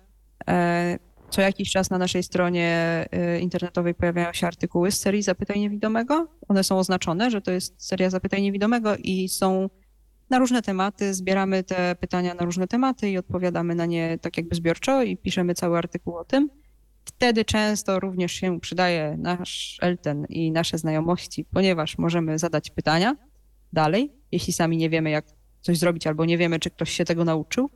e, 0.49 0.99
co 1.31 1.41
jakiś 1.41 1.71
czas 1.71 1.91
na 1.91 1.99
naszej 1.99 2.23
stronie 2.23 2.69
e, 3.11 3.41
internetowej 3.41 3.95
pojawiają 3.95 4.33
się 4.33 4.47
artykuły 4.47 4.91
z 4.91 5.01
serii 5.01 5.23
Zapytaj 5.23 5.61
Niewidomego. 5.61 6.29
One 6.49 6.65
są 6.65 6.79
oznaczone, 6.79 7.31
że 7.31 7.41
to 7.41 7.51
jest 7.51 7.87
seria 7.87 8.11
Zapytaj 8.11 8.43
Niewidomego 8.43 8.97
i 8.97 9.29
są 9.29 9.71
na 10.31 10.39
różne 10.39 10.63
tematy. 10.63 11.15
Zbieramy 11.15 11.65
te 11.65 11.97
pytania 12.01 12.35
na 12.35 12.45
różne 12.45 12.67
tematy 12.67 13.11
i 13.11 13.19
odpowiadamy 13.19 13.75
na 13.75 13.87
nie 13.87 14.19
tak 14.19 14.37
jakby 14.37 14.57
zbiorczo 14.57 15.03
i 15.03 15.17
piszemy 15.17 15.55
cały 15.55 15.79
artykuł 15.79 16.17
o 16.17 16.25
tym. 16.25 16.51
Wtedy 17.09 17.45
często 17.45 18.01
również 18.01 18.33
się 18.33 18.61
przydaje 18.61 19.17
nasz 19.19 19.79
Elten 19.83 20.27
i 20.29 20.53
nasze 20.53 20.79
znajomości, 20.79 21.45
ponieważ 21.45 21.99
możemy 21.99 22.39
zadać 22.39 22.71
pytania 22.71 23.17
dalej, 23.73 24.13
jeśli 24.33 24.53
sami 24.53 24.77
nie 24.77 24.91
wiemy, 24.91 25.11
jak 25.11 25.25
coś 25.61 25.79
zrobić, 25.79 26.07
albo 26.07 26.25
nie 26.25 26.39
wiemy, 26.39 26.59
czy 26.59 26.71
ktoś 26.71 26.91
się 26.91 27.05
tego 27.05 27.25
nauczył. 27.25 27.71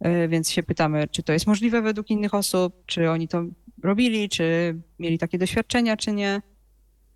E, 0.00 0.28
Więc 0.28 0.50
się 0.50 0.62
pytamy, 0.62 1.08
czy 1.08 1.22
to 1.22 1.32
jest 1.32 1.46
możliwe 1.46 1.82
według 1.82 2.10
innych 2.10 2.34
osób, 2.34 2.86
czy 2.86 3.10
oni 3.10 3.28
to 3.28 3.44
robili, 3.82 4.28
czy 4.28 4.76
mieli 4.98 5.18
takie 5.18 5.38
doświadczenia, 5.38 5.96
czy 5.96 6.12
nie. 6.12 6.42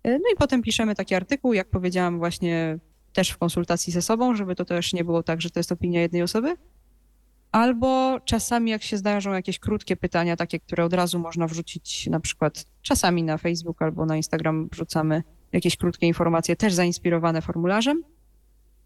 E, 0.03 0.11
No 0.11 0.25
i 0.33 0.35
potem 0.37 0.61
piszemy 0.61 0.95
taki 0.95 1.15
artykuł, 1.15 1.53
jak 1.53 1.69
powiedziałam, 1.69 2.17
właśnie 2.17 2.79
też 3.13 3.29
w 3.29 3.37
konsultacji 3.37 3.93
ze 3.93 4.01
sobą, 4.01 4.35
żeby 4.35 4.55
to 4.55 4.65
też 4.65 4.93
nie 4.93 5.03
było 5.03 5.23
tak, 5.23 5.41
że 5.41 5.49
to 5.49 5.59
jest 5.59 5.71
opinia 5.71 6.01
jednej 6.01 6.21
osoby. 6.21 6.55
Albo 7.55 8.19
czasami, 8.25 8.71
jak 8.71 8.83
się 8.83 8.97
zdarzą 8.97 9.33
jakieś 9.33 9.59
krótkie 9.59 9.95
pytania, 9.95 10.35
takie, 10.35 10.59
które 10.59 10.85
od 10.85 10.93
razu 10.93 11.19
można 11.19 11.47
wrzucić, 11.47 12.07
na 12.07 12.19
przykład 12.19 12.65
czasami 12.81 13.23
na 13.23 13.37
Facebook 13.37 13.81
albo 13.81 14.05
na 14.05 14.17
Instagram 14.17 14.69
wrzucamy 14.71 15.23
jakieś 15.51 15.77
krótkie 15.77 16.07
informacje, 16.07 16.55
też 16.55 16.73
zainspirowane 16.73 17.41
formularzem. 17.41 18.03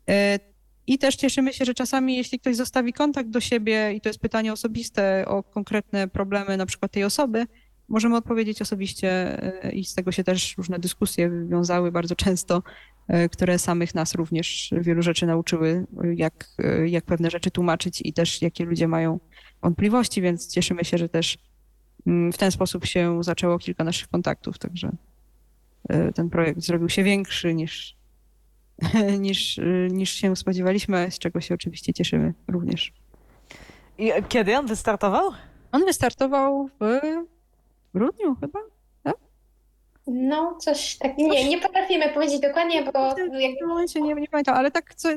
E, 0.10 0.40
I 0.88 0.98
też 0.98 1.16
cieszymy 1.16 1.54
się, 1.54 1.66
że 1.66 1.74
czasami, 1.74 2.18
jeśli 2.18 2.40
ktoś 2.40 2.56
zostawi 2.56 2.94
kontakt 2.94 3.30
do 3.30 3.40
siebie 3.40 3.94
i 3.94 4.02
to 4.02 4.10
jest 4.10 4.20
pytanie 4.20 4.54
osobiste 4.54 5.26
o 5.28 5.44
konkretne 5.44 6.08
problemy, 6.08 6.58
na 6.58 6.66
przykład 6.66 6.92
tej 6.92 7.04
osoby, 7.04 7.46
możemy 7.88 8.16
odpowiedzieć 8.16 8.62
osobiście 8.62 9.10
e, 9.64 9.72
i 9.72 9.86
z 9.86 9.96
tego 9.96 10.12
się 10.12 10.24
też 10.24 10.58
różne 10.58 10.80
dyskusje 10.80 11.30
wywiązały 11.30 11.92
bardzo 11.92 12.16
często, 12.16 12.64
które 13.32 13.60
samych 13.60 13.96
nas 13.96 14.16
również 14.16 14.70
wielu 14.72 15.02
rzeczy 15.02 15.26
nauczyły, 15.26 15.86
jak, 16.16 16.48
e, 16.58 16.88
jak 16.88 17.06
pewne 17.06 17.30
rzeczy 17.30 17.52
tłumaczyć 17.52 18.02
i 18.06 18.14
też 18.14 18.42
jakie 18.42 18.66
ludzie 18.66 18.88
mają 18.88 19.20
wątpliwości, 19.62 20.22
więc 20.22 20.48
cieszymy 20.48 20.86
się, 20.86 20.98
że 20.98 21.10
też 21.10 21.38
mm, 22.08 22.32
w 22.32 22.38
ten 22.38 22.52
sposób 22.52 22.86
się 22.86 23.24
zaczęło 23.24 23.60
kilka 23.60 23.84
naszych 23.84 24.08
kontaktów, 24.08 24.58
także 24.58 24.92
e, 25.90 26.14
ten 26.14 26.30
projekt 26.30 26.62
zrobił 26.62 26.90
się 26.90 27.04
większy 27.04 27.54
niż, 27.54 27.96
niż, 29.20 29.60
e, 29.60 29.64
niż 29.92 30.10
się 30.10 30.36
spodziewaliśmy, 30.36 31.12
z 31.12 31.20
czego 31.20 31.42
się 31.42 31.56
oczywiście 31.56 31.94
cieszymy 31.94 32.34
również. 32.48 32.94
I 33.98 34.12
kiedy 34.30 34.58
on 34.58 34.68
wystartował? 34.68 35.32
On 35.72 35.86
wystartował 35.86 36.70
w 36.80 37.02
grudniu 37.94 38.36
chyba? 38.36 38.60
No, 40.10 40.56
coś 40.60 40.98
takiego. 40.98 41.34
Nie, 41.34 41.50
nie 41.50 41.62
potrafimy 41.62 42.10
powiedzieć 42.10 42.40
dokładnie, 42.40 42.84
bo 42.94 43.00
jak, 43.40 43.56
W 43.56 43.60
tym 43.60 43.68
momencie 43.68 44.02
nie, 44.02 44.14
nie 44.14 44.28
pamiętam, 44.28 44.56
ale 44.56 44.72
tak 44.72 44.96
co, 44.96 45.10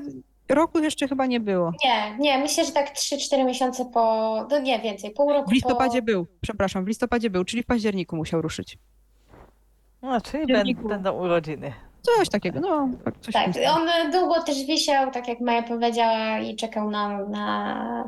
roku 0.48 0.78
jeszcze 0.78 1.08
chyba 1.08 1.26
nie 1.26 1.40
było. 1.40 1.72
nie, 1.84 2.16
nie, 2.18 2.38
myślę, 2.38 2.64
że 2.64 2.72
tak 2.72 2.94
3-4 2.94 3.44
miesiące 3.44 3.84
po, 3.84 4.46
no 4.50 4.58
nie 4.60 4.78
więcej, 4.78 5.10
pół 5.10 5.32
roku 5.32 5.50
W 5.50 5.52
listopadzie 5.52 5.98
po... 5.98 6.06
był, 6.06 6.26
przepraszam, 6.40 6.84
w 6.84 6.88
listopadzie 6.88 7.30
był, 7.30 7.44
czyli 7.44 7.62
w 7.62 7.66
październiku 7.66 8.16
musiał 8.16 8.42
ruszyć. 8.42 8.78
No, 10.02 10.20
czyli 10.20 10.74
będą 10.74 11.12
urodziny. 11.12 11.72
Coś 12.02 12.28
takiego, 12.28 12.60
no. 12.60 12.88
tak, 13.04 13.14
Coś 13.20 13.34
Tak, 13.34 13.46
on 13.76 14.10
długo 14.12 14.42
też 14.42 14.64
wisiał, 14.64 15.10
tak 15.10 15.28
jak 15.28 15.40
Maja 15.40 15.62
powiedziała, 15.62 16.38
i 16.38 16.56
czekał 16.56 16.90
na, 16.90 17.26
na 17.26 18.04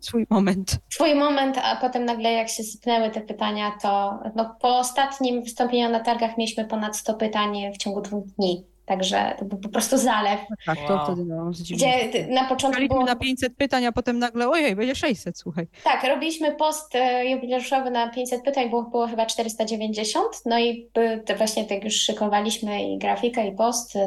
Swój 0.00 0.26
moment. 0.30 0.78
swój 0.90 1.14
moment, 1.14 1.58
a 1.62 1.76
potem 1.76 2.04
nagle 2.04 2.32
jak 2.32 2.48
się 2.48 2.62
sypnęły 2.62 3.10
te 3.10 3.20
pytania, 3.20 3.72
to 3.82 4.18
no, 4.36 4.56
po 4.60 4.78
ostatnim 4.78 5.42
wystąpieniu 5.42 5.90
na 5.90 6.00
targach 6.00 6.38
mieliśmy 6.38 6.64
ponad 6.64 6.96
100 6.96 7.14
pytań 7.14 7.72
w 7.74 7.76
ciągu 7.76 8.00
dwóch 8.00 8.26
dni. 8.26 8.66
Także 8.88 9.34
to 9.38 9.44
był 9.44 9.58
po 9.58 9.68
prostu 9.68 9.98
zalew, 9.98 10.40
Tak, 10.66 10.78
to 10.88 10.94
Wow. 10.94 11.04
wtedy 11.06 11.24
no, 11.24 11.52
zdziwiło. 11.52 11.90
gdzie 12.08 12.26
na 12.26 12.44
początku 12.44 12.88
było 12.88 13.04
na 13.04 13.16
500 13.16 13.56
pytań, 13.56 13.86
a 13.86 13.92
potem 13.92 14.18
nagle, 14.18 14.48
ojej, 14.48 14.76
będzie 14.76 14.94
600, 14.94 15.38
słuchaj. 15.38 15.66
Tak, 15.84 16.04
robiliśmy 16.04 16.52
post 16.56 16.94
e, 16.94 17.30
jubileuszowy 17.30 17.90
na 17.90 18.10
500 18.10 18.42
pytań, 18.42 18.70
było, 18.70 18.82
było 18.82 19.06
chyba 19.06 19.26
490, 19.26 20.26
no 20.46 20.58
i 20.58 20.88
to 21.26 21.34
właśnie 21.36 21.64
tak 21.64 21.84
już 21.84 21.94
szykowaliśmy 21.94 22.82
i 22.92 22.98
grafikę, 22.98 23.46
i 23.46 23.52
post, 23.52 23.96
y, 23.96 23.98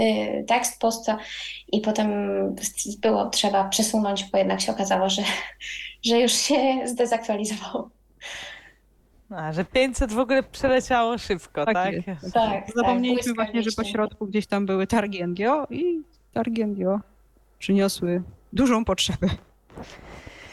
y, 0.00 0.44
tekst 0.48 0.80
posta 0.80 1.18
i 1.72 1.80
potem 1.80 2.10
było 2.98 3.30
trzeba 3.30 3.64
przesunąć, 3.68 4.24
bo 4.24 4.38
jednak 4.38 4.60
się 4.60 4.72
okazało, 4.72 5.08
że, 5.08 5.22
że 6.04 6.20
już 6.20 6.32
się 6.32 6.80
zdezaktualizował. 6.84 7.90
A, 9.36 9.52
że 9.52 9.64
500 9.64 10.12
w 10.12 10.18
ogóle 10.18 10.42
przeleciało 10.42 11.18
szybko, 11.18 11.64
tak? 11.64 11.74
Tak 11.74 12.06
jest. 12.06 12.32
Tak, 12.32 12.64
Zapomnieliśmy 12.74 13.34
tak, 13.34 13.34
właśnie, 13.34 13.62
że 13.62 13.70
po 13.76 13.84
środku 13.84 14.26
gdzieś 14.26 14.46
tam 14.46 14.66
były 14.66 14.86
targi 14.86 15.24
NGO 15.26 15.66
i 15.70 16.02
targi 16.32 16.66
NGO 16.66 17.00
przyniosły 17.58 18.22
dużą 18.52 18.84
potrzebę 18.84 19.28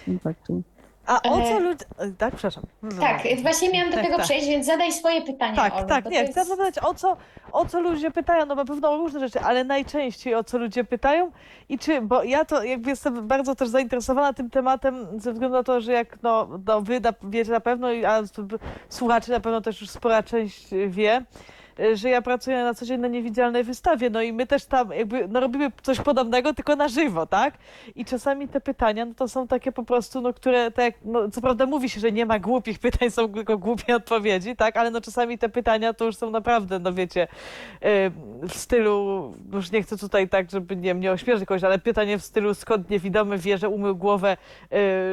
kontaktu. 0.06 0.64
A 1.10 1.22
o 1.22 1.42
co 1.42 1.48
E, 1.58 1.60
ludzie... 1.60 1.86
Tak, 2.18 2.32
przepraszam. 2.34 2.64
No, 2.84 3.02
Tak, 3.02 3.22
no. 3.36 3.42
właśnie 3.42 3.70
miałam 3.70 3.90
do 3.90 3.96
Tak, 3.96 4.06
tego 4.06 4.18
tak. 4.18 4.26
przejść, 4.26 4.48
więc 4.48 4.66
zadaj 4.66 4.92
swoje 4.92 5.22
pytania, 5.22 5.56
Tak, 5.56 5.74
Olu, 5.76 5.88
tak, 5.88 6.06
nie, 6.06 6.26
to 6.26 6.32
chcę 6.32 6.40
jest- 6.40 6.50
zapytać 6.50 6.84
o 6.84 6.94
co, 6.94 7.18
o 7.52 7.66
co 7.66 7.80
ludzie 7.80 8.12
pytają, 8.12 8.46
no 8.46 8.56
na 8.56 8.66
pewno 8.66 8.92
o 8.92 8.98
różne 8.98 9.20
rzeczy, 9.20 9.40
ale 9.40 9.64
najczęściej 9.64 10.36
o 10.36 10.44
co 10.44 10.58
ludzie 10.58 10.84
pytają 10.84 11.32
i 11.70 11.80
czy, 11.80 12.02
bo 12.02 12.24
ja 12.24 12.46
to 12.46 12.64
jakby 12.64 12.90
jestem 12.90 13.28
bardzo 13.28 13.56
też 13.56 13.70
zainteresowana 13.70 14.34
tym 14.34 14.50
tematem 14.50 15.08
ze 15.20 15.34
względu 15.34 15.58
na 15.58 15.64
to, 15.64 15.82
że 15.82 15.92
jak 15.94 16.18
no, 16.24 16.48
no 16.68 16.82
wy 16.82 17.02
wiecie 17.24 17.52
na 17.52 17.60
pewno, 17.60 17.88
a 18.08 18.20
słuchacze 18.90 19.32
na 19.32 19.40
pewno 19.40 19.62
też 19.62 19.82
już 19.82 19.90
spora 19.90 20.24
część 20.24 20.68
wie, 20.88 21.22
że 21.94 22.10
ja 22.10 22.22
pracuję 22.22 22.64
na 22.64 22.74
co 22.74 22.86
dzień 22.86 23.00
na 23.00 23.08
niewidzialnej 23.08 23.64
wystawie, 23.64 24.10
no 24.10 24.22
i 24.22 24.34
my 24.34 24.48
też 24.48 24.66
tam 24.66 24.92
jakby 24.92 25.28
no, 25.28 25.40
robimy 25.40 25.72
coś 25.82 26.02
podobnego, 26.02 26.54
tylko 26.54 26.76
na 26.76 26.88
żywo, 26.88 27.26
tak? 27.26 27.54
I 27.96 28.06
czasami 28.06 28.48
te 28.48 28.62
pytania, 28.62 29.06
no 29.06 29.14
to 29.14 29.28
są 29.28 29.48
takie 29.48 29.72
po 29.72 29.84
prostu, 29.84 30.22
no 30.22 30.34
które 30.34 30.72
tak, 30.72 30.94
no 31.06 31.30
co 31.32 31.42
prawda 31.42 31.66
mówi 31.66 31.90
się, 31.90 32.00
że 32.00 32.12
nie 32.12 32.26
ma 32.26 32.40
głupich 32.40 32.80
pytań, 32.90 33.12
są 33.12 33.34
tylko 33.34 33.58
głupie 33.58 33.96
odpowiedzi, 33.96 34.56
tak? 34.56 34.78
Ale 34.78 34.92
no 34.92 35.02
czasami 35.02 35.38
te 35.38 35.50
pytania 35.50 35.94
to 35.94 36.06
już 36.06 36.16
są 36.16 36.32
naprawdę, 36.32 36.80
no 36.80 36.94
wiecie, 36.94 37.24
y, 37.24 38.12
w 38.48 38.54
stylu, 38.54 39.34
już 39.54 39.72
nie 39.72 39.84
chcę 39.84 39.98
tutaj 39.98 40.30
tak, 40.30 40.52
żeby 40.52 40.76
nie, 40.76 40.94
nie 40.94 41.12
ośmieszyć 41.12 41.46
kogoś, 41.46 41.64
ale 41.64 41.80
pytanie 41.80 42.18
w 42.18 42.24
stylu 42.24 42.54
skąd 42.54 42.90
niewidomy 42.90 43.38
wie, 43.38 43.58
że 43.58 43.70
umył 43.70 43.96
głowę 43.96 44.38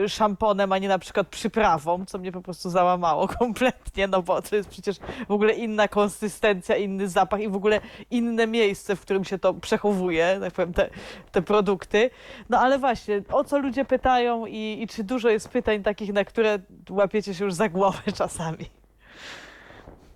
y, 0.04 0.08
szamponem, 0.08 0.72
a 0.72 0.78
nie 0.78 0.88
na 0.88 0.98
przykład 0.98 1.28
przyprawą, 1.28 2.06
co 2.06 2.18
mnie 2.18 2.32
po 2.32 2.42
prostu 2.42 2.70
załamało 2.70 3.28
kompletnie, 3.38 4.08
no 4.08 4.22
bo 4.22 4.42
to 4.42 4.56
jest 4.56 4.68
przecież 4.68 4.96
w 5.28 5.30
ogóle 5.30 5.52
inna 5.52 5.88
konsystencja 5.88 6.55
inny 6.78 7.08
zapach 7.08 7.40
i 7.40 7.48
w 7.48 7.56
ogóle 7.56 7.80
inne 8.10 8.46
miejsce, 8.46 8.96
w 8.96 9.00
którym 9.00 9.24
się 9.24 9.38
to 9.38 9.54
przechowuje, 9.54 10.38
tak 10.40 10.52
powiem, 10.52 10.72
te, 10.72 10.90
te 11.32 11.42
produkty. 11.42 12.10
No 12.48 12.58
ale 12.58 12.78
właśnie, 12.78 13.22
o 13.32 13.44
co 13.44 13.58
ludzie 13.58 13.84
pytają 13.84 14.46
i, 14.46 14.78
i 14.82 14.86
czy 14.86 15.04
dużo 15.04 15.28
jest 15.28 15.48
pytań 15.48 15.82
takich, 15.82 16.12
na 16.12 16.24
które 16.24 16.58
łapiecie 16.90 17.34
się 17.34 17.44
już 17.44 17.54
za 17.54 17.68
głowę 17.68 18.12
czasami? 18.18 18.64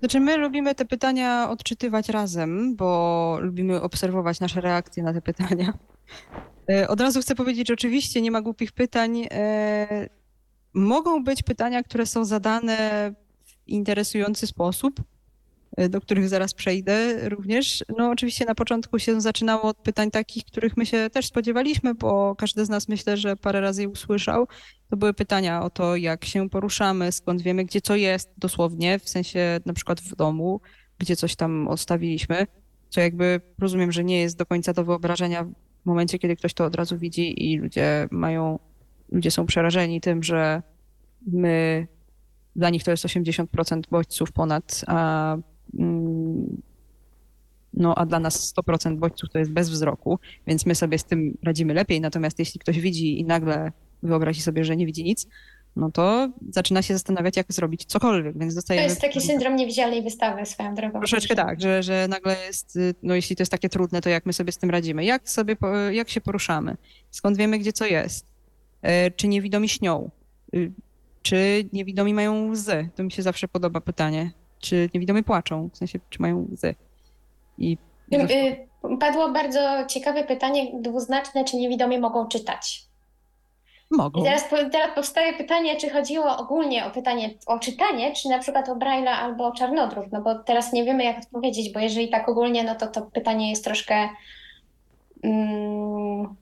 Znaczy, 0.01 0.21
my 0.21 0.37
lubimy 0.37 0.75
te 0.75 0.85
pytania 0.85 1.51
odczytywać 1.51 2.09
razem, 2.09 2.77
bo 2.77 3.39
lubimy 3.41 3.83
obserwować 3.83 4.41
nasze 4.41 4.61
reakcje 4.61 5.03
na 5.03 5.13
te 5.13 5.23
pytania. 5.23 5.73
E, 6.71 6.89
Od 6.89 7.01
razu 7.01 7.21
chcę 7.21 7.35
powiedzieć, 7.35 7.69
że 7.69 7.75
oczywiście 7.75 8.23
nie 8.23 8.31
ma 8.31 8.41
głupich 8.41 8.73
pytań. 8.73 9.27
E, 9.31 10.09
Mogą 10.75 11.25
być 11.25 11.43
pytania, 11.43 11.83
które 11.83 12.07
są 12.07 12.25
zadane 12.25 13.13
w 13.45 13.69
interesujący 13.69 14.47
sposób, 14.47 15.01
do 15.91 16.01
których 16.01 16.29
zaraz 16.29 16.55
przejdę 16.55 17.29
również. 17.29 17.85
No 17.99 18.11
oczywiście 18.11 18.45
na 18.45 18.55
początku 18.55 18.99
się 18.99 19.21
zaczynało 19.21 19.63
od 19.63 19.77
pytań 19.77 20.11
takich, 20.11 20.45
których 20.45 20.77
my 20.77 20.87
się 20.87 21.11
też 21.11 21.27
spodziewaliśmy, 21.27 21.95
bo 21.95 22.35
każdy 22.37 22.65
z 22.65 22.69
nas 22.69 22.89
myślę, 22.89 23.17
że 23.17 23.37
parę 23.37 23.61
razy 23.61 23.83
je 23.83 23.89
usłyszał. 23.89 24.49
To 24.91 24.97
były 24.97 25.15
pytania 25.15 25.63
o 25.63 25.71
to, 25.71 25.97
jak 25.97 26.25
się 26.25 26.51
poruszamy, 26.51 27.13
skąd 27.13 27.43
wiemy, 27.43 27.65
gdzie 27.65 27.81
co 27.81 27.97
jest 27.97 28.31
dosłownie, 28.39 28.99
w 28.99 29.09
sensie 29.09 29.61
na 29.67 29.73
przykład 29.73 30.01
w 30.01 30.17
domu, 30.17 30.61
gdzie 30.99 31.17
coś 31.17 31.37
tam 31.37 31.69
odstawiliśmy, 31.69 32.47
co 32.89 33.01
jakby 33.01 33.41
rozumiem, 33.59 33.93
że 33.93 34.05
nie 34.05 34.21
jest 34.21 34.37
do 34.37 34.47
końca 34.47 34.73
do 34.73 34.85
wyobrażenia 34.85 35.45
w 35.45 35.87
momencie, 35.87 36.19
kiedy 36.19 36.37
ktoś 36.37 36.55
to 36.55 36.65
od 36.65 36.75
razu 36.75 36.99
widzi 36.99 37.51
i 37.51 37.59
ludzie 37.59 38.09
mają, 38.11 38.59
ludzie 39.13 39.31
są 39.31 39.47
przerażeni 39.47 40.01
tym, 40.01 40.23
że 40.23 40.63
my, 41.27 41.87
dla 42.57 42.71
nich 42.71 42.85
to 42.85 42.91
jest 42.91 43.05
80% 43.05 43.81
bodźców 43.91 44.33
ponad, 44.33 44.85
a, 44.87 45.37
no, 47.75 47.95
a 47.99 48.07
dla 48.07 48.21
nas 48.21 48.55
100% 48.55 48.97
bodźców 48.97 49.31
to 49.31 49.39
jest 49.39 49.51
bez 49.53 49.71
wzroku, 49.71 50.19
więc 50.47 50.67
my 50.67 50.75
sobie 50.75 50.99
z 50.99 51.05
tym 51.05 51.39
radzimy 51.43 51.75
lepiej. 51.75 52.01
Natomiast 52.01 52.39
jeśli 52.39 52.61
ktoś 52.61 52.81
widzi 52.81 53.21
i 53.21 53.25
nagle 53.25 53.73
wyobrazi 54.03 54.43
sobie, 54.43 54.65
że 54.65 54.77
nie 54.77 54.87
widzi 54.87 55.05
nic, 55.05 55.27
no 55.77 55.91
to 55.91 56.29
zaczyna 56.51 56.83
się 56.83 56.95
zastanawiać, 56.95 57.37
jak 57.37 57.53
zrobić 57.53 57.85
cokolwiek, 57.85 58.39
więc 58.39 58.55
To 58.55 58.59
dostajemy... 58.59 58.89
jest 58.89 59.01
taki 59.01 59.21
syndrom 59.21 59.57
niewidzialnej 59.57 60.03
wystawy 60.03 60.47
swoją 60.47 60.75
drogą. 60.75 60.99
Troszeczkę 60.99 61.35
tak, 61.35 61.61
że, 61.61 61.83
że 61.83 62.07
nagle 62.11 62.37
jest, 62.47 62.77
y, 62.77 62.95
no 63.03 63.15
jeśli 63.15 63.37
to 63.37 63.43
jest 63.43 63.53
takie 63.53 63.69
trudne, 63.69 64.01
to 64.01 64.09
jak 64.09 64.27
my 64.27 64.33
sobie 64.33 64.53
z 64.53 64.59
tym 64.59 64.71
radzimy? 64.71 65.05
Jak 65.05 65.31
sobie, 65.31 65.57
jak 65.93 66.09
się 66.09 66.21
poruszamy? 66.21 66.77
Skąd 67.11 67.37
wiemy, 67.37 67.59
gdzie 67.59 67.73
co 67.73 67.87
jest? 67.87 68.27
E, 68.83 69.11
Czy 69.11 69.29
niewidomi 69.29 69.69
śnią? 69.69 70.11
Y, 70.55 70.73
Czy 71.23 71.69
niewidomi 71.73 72.15
mają 72.15 72.51
łzy? 72.51 72.89
To 72.97 73.03
mi 73.05 73.13
się 73.13 73.23
zawsze 73.23 73.49
podoba 73.49 73.81
pytanie. 73.81 74.31
Czy 74.61 74.91
niewidomi 74.95 75.23
płaczą? 75.23 75.69
W 75.73 75.77
sensie, 75.77 75.99
czy 76.11 76.23
mają 76.23 76.47
łzy? 76.53 76.75
I 77.59 77.79
Y, 78.13 78.71
Padło 79.01 79.33
bardzo 79.33 79.61
ciekawe 79.89 80.25
pytanie, 80.25 80.73
dwuznaczne, 80.81 81.45
czy 81.45 81.57
niewidomi 81.57 81.99
mogą 81.99 82.29
czytać. 82.29 82.83
mogą. 83.91 84.21
I 84.21 84.25
teraz, 84.25 84.49
teraz 84.73 84.95
powstaje 84.95 85.33
pytanie, 85.33 85.77
czy 85.77 85.91
chodziło 85.91 86.37
ogólnie 86.37 86.87
o 86.87 86.91
pytanie 86.91 87.31
o 87.47 87.59
czytanie, 87.59 88.13
czy 88.13 88.29
na 88.29 88.39
przykład 88.39 88.69
o 88.69 88.75
Braille'a 88.77 89.09
albo 89.09 89.47
o 89.47 89.53
czarnodruk, 89.53 90.07
no 90.13 90.23
bo 90.23 90.35
teraz 90.35 90.73
nie 90.73 90.85
wiemy, 90.85 91.05
jak 91.05 91.19
odpowiedzieć, 91.19 91.73
bo 91.73 91.81
jeżeli 91.81 92.09
tak 92.09 92.29
ogólnie, 92.29 92.65
no 92.65 92.75
to 92.75 92.87
to 92.87 93.03
pytanie 93.03 93.51
jest 93.51 93.65
troszkę 93.65 94.09
mm, 95.23 96.37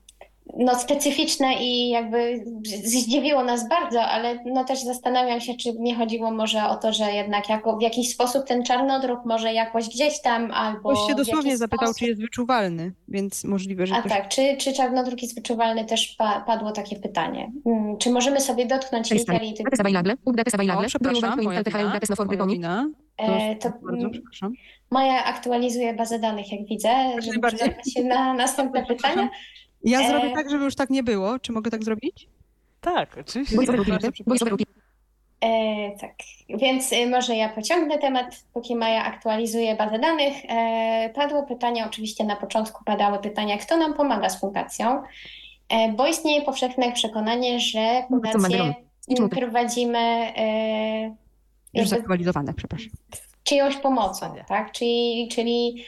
no, 0.57 0.75
specyficzne 0.79 1.53
i 1.61 1.89
jakby 1.89 2.43
zdziwiło 2.83 3.43
nas 3.43 3.69
bardzo, 3.69 4.01
ale 4.01 4.43
no 4.45 4.63
też 4.63 4.83
zastanawiam 4.83 5.41
się, 5.41 5.53
czy 5.53 5.73
nie 5.73 5.95
chodziło 5.95 6.31
może 6.31 6.65
o 6.65 6.75
to, 6.75 6.93
że 6.93 7.11
jednak 7.11 7.49
jako, 7.49 7.77
w 7.77 7.81
jakiś 7.81 8.13
sposób 8.13 8.45
ten 8.45 8.63
czarnodruk 8.63 9.19
może 9.25 9.53
jakoś 9.53 9.89
gdzieś 9.89 10.21
tam 10.21 10.51
albo 10.51 10.89
Ktoś 10.89 11.07
się 11.07 11.15
dosłownie 11.15 11.57
zapytał, 11.57 11.87
sposób... 11.87 11.99
czy 11.99 12.05
jest 12.05 12.21
wyczuwalny, 12.21 12.93
więc 13.07 13.43
możliwe, 13.43 13.87
że 13.87 13.95
A 13.95 13.99
ktoś... 13.99 14.11
tak, 14.11 14.27
czy, 14.27 14.57
czy 14.57 14.73
czarnodruk 14.73 15.21
jest 15.21 15.35
wyczuwalny? 15.35 15.85
Też 15.85 16.15
pa, 16.17 16.41
padło 16.41 16.71
takie 16.71 16.95
pytanie. 16.95 17.51
Mm, 17.65 17.97
Czy 17.97 18.09
możemy 18.09 18.41
sobie 18.41 18.65
dotknąć 18.65 19.11
litery 19.11 19.45
i 19.45 19.53
tych... 19.53 19.65
O, 20.79 20.83
przepraszam, 20.87 21.43
moja 21.43 21.63
wina, 21.63 22.83
no. 22.83 22.89
To 23.15 23.23
E, 23.25 23.55
to 23.55 23.69
bardzo 23.69 23.97
mm, 23.97 24.11
przepraszam. 24.11 24.53
Maja 24.91 25.25
aktualizuje 25.25 25.93
bazę 25.93 26.19
danych, 26.19 26.51
jak 26.51 26.65
widzę, 26.65 26.89
żeby 27.21 27.47
przygotować 27.47 27.93
się 27.93 28.03
na 28.03 28.33
następne 28.33 28.85
pytania. 28.85 29.29
Ja 29.83 30.01
E, 30.01 30.09
zrobię 30.09 30.31
tak, 30.35 30.49
żeby 30.49 30.63
już 30.63 30.75
tak 30.75 30.89
nie 30.89 31.03
było. 31.03 31.39
Czy 31.39 31.51
mogę 31.51 31.71
tak 31.71 31.83
zrobić? 31.83 32.27
Tak, 32.81 33.17
oczywiście. 33.17 33.55
E, 35.41 35.97
tak, 35.97 36.15
więc 36.49 36.93
y, 36.93 37.07
może 37.09 37.35
ja 37.35 37.49
pociągnę 37.49 37.97
temat, 37.97 38.43
póki 38.53 38.75
Maja 38.75 39.03
aktualizuje 39.05 39.75
bazę 39.75 39.99
danych. 39.99 40.33
E, 40.49 41.09
padło 41.15 41.43
pytanie, 41.43 41.85
oczywiście 41.85 42.23
na 42.23 42.35
początku 42.35 42.83
padały 42.83 43.19
pytania, 43.19 43.57
kto 43.57 43.77
nam 43.77 43.93
pomaga 43.93 44.29
z 44.29 44.39
fundacją, 44.39 45.03
e, 45.69 45.91
bo 45.93 46.07
istnieje 46.07 46.41
powszechne 46.41 46.91
przekonanie, 46.91 47.59
że 47.59 48.03
fundację 48.09 48.73
to. 49.17 49.29
prowadzimy 49.29 49.97
e, 50.37 51.15
Już 51.73 51.87
zaktualizowane, 51.87 52.53
przepraszam. 52.53 52.89
czyjąś 53.43 53.75
pomocą, 53.77 54.35
tak? 54.47 54.71
Czyli, 54.71 55.29
czyli 55.31 55.85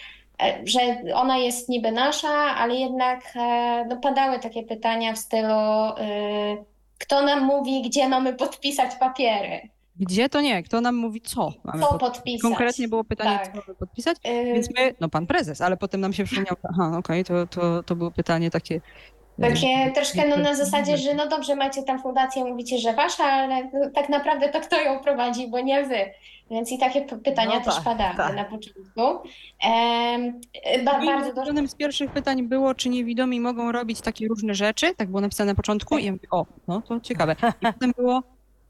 że 0.63 0.79
ona 1.13 1.37
jest 1.37 1.69
niby 1.69 1.91
nasza, 1.91 2.29
ale 2.33 2.75
jednak 2.75 3.23
e, 3.35 3.85
no, 3.89 3.97
padały 3.97 4.39
takie 4.39 4.63
pytania 4.63 5.13
w 5.13 5.17
stylu 5.17 5.53
e, 5.97 6.57
kto 6.99 7.21
nam 7.21 7.45
mówi, 7.45 7.81
gdzie 7.81 8.07
mamy 8.09 8.33
podpisać 8.33 8.95
papiery, 8.95 9.69
Gdzie 10.01 10.29
to 10.29 10.41
nie? 10.41 10.63
Kto 10.63 10.81
nam 10.81 10.95
mówi 10.95 11.21
co 11.21 11.53
mamy 11.63 11.83
co 11.83 11.89
pod... 11.89 11.99
podpisać. 11.99 12.41
Konkretnie 12.41 12.87
było 12.87 13.03
pytanie, 13.03 13.37
Tak. 13.37 13.45
co 13.45 13.61
mamy 13.61 13.75
podpisać, 13.79 14.17
E, 14.23 14.45
więc 14.45 14.69
my, 14.75 14.95
no 14.99 15.09
pan 15.09 15.27
prezes, 15.27 15.61
ale 15.61 15.77
potem 15.77 16.01
nam 16.01 16.13
się 16.13 16.23
przypomniał, 16.23 16.55
aha, 16.63 16.97
okej, 16.97 17.23
to, 17.23 17.47
to, 17.47 17.83
to 17.83 17.95
było 17.95 18.11
pytanie 18.11 18.51
takie... 18.51 18.81
Takie 19.41 19.91
troszkę 19.95 20.27
no, 20.27 20.37
na 20.37 20.55
zasadzie, 20.55 20.97
że 20.97 21.13
no 21.13 21.27
dobrze, 21.27 21.55
macie 21.55 21.83
tam 21.83 22.01
fundację, 22.01 22.45
mówicie, 22.45 22.77
że 22.77 22.93
wasza, 22.93 23.23
ale 23.23 23.63
no, 23.63 23.89
tak 23.95 24.09
naprawdę 24.09 24.49
to 24.49 24.61
kto 24.61 24.81
ją 24.81 24.99
prowadzi, 24.99 25.47
bo 25.47 25.59
nie 25.59 25.83
wy. 25.83 26.11
Więc 26.51 26.71
i 26.71 26.77
takie 26.77 27.01
pytania 27.01 27.59
No 27.59 27.65
też 27.65 27.75
tak, 27.75 27.83
padały 27.83 28.15
tak. 28.15 28.35
na 28.35 28.45
początku. 28.45 29.29
E, 29.63 30.83
ba, 30.83 31.05
bardzo 31.05 31.29
dużo. 31.29 31.41
ulubionym 31.41 31.67
z 31.67 31.75
pierwszych 31.75 32.11
pytań 32.11 32.43
było, 32.43 32.75
czy 32.75 32.89
niewidomi 32.89 33.39
mogą 33.39 33.71
robić 33.71 34.01
takie 34.01 34.27
różne 34.27 34.55
rzeczy, 34.55 34.95
tak 34.95 35.09
było 35.09 35.21
napisane 35.21 35.51
na 35.51 35.55
początku 35.55 35.97
i 35.97 36.05
ja 36.05 36.11
mówię, 36.11 36.27
o, 36.31 36.45
no 36.67 36.81
to 36.81 36.99
ciekawe. 36.99 37.35
I 37.61 37.65
potem 37.73 37.93
było, 37.97 38.23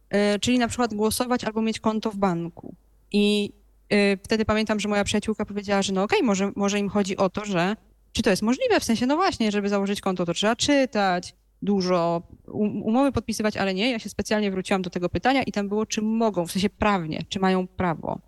e, 0.10 0.40
czyli 0.40 0.60
na 0.60 0.68
przykład 0.68 0.94
głosować 0.94 1.44
albo 1.44 1.62
mieć 1.62 1.80
konto 1.80 2.12
w 2.12 2.16
banku. 2.16 2.74
I 3.12 3.52
e, 3.90 4.18
wtedy 4.18 4.46
pamiętam, 4.46 4.80
że 4.80 4.90
moja 4.90 5.04
przyjaciółka 5.04 5.46
powiedziała, 5.46 5.82
że 5.82 5.94
no 5.94 6.04
okej, 6.04 6.24
może, 6.24 6.52
może 6.56 6.80
im 6.80 6.90
chodzi 6.90 7.18
o 7.18 7.30
to, 7.30 7.46
że 7.46 7.76
czy 8.14 8.22
to 8.22 8.30
jest 8.30 8.42
możliwe, 8.42 8.80
w 8.80 8.84
sensie, 8.84 9.06
no 9.06 9.16
właśnie, 9.16 9.52
żeby 9.52 9.70
założyć 9.70 10.02
konto, 10.02 10.26
to 10.26 10.34
trzeba 10.34 10.56
czytać 10.56 11.36
dużo, 11.62 12.22
um, 12.48 12.84
umowy 12.84 13.12
podpisywać, 13.12 13.58
ale 13.58 13.74
nie. 13.74 13.92
Ja 13.92 14.00
się 14.00 14.10
specjalnie 14.10 14.52
wróciłam 14.52 14.82
do 14.82 14.90
tego 14.90 15.10
pytania 15.10 15.44
i 15.44 15.52
tam 15.52 15.70
było, 15.70 15.86
czy 15.86 16.02
mogą, 16.02 16.48
w 16.48 16.52
sensie 16.52 16.70
prawnie, 16.70 17.26
czy 17.30 17.40
mają 17.40 17.68
prawo 17.68 18.20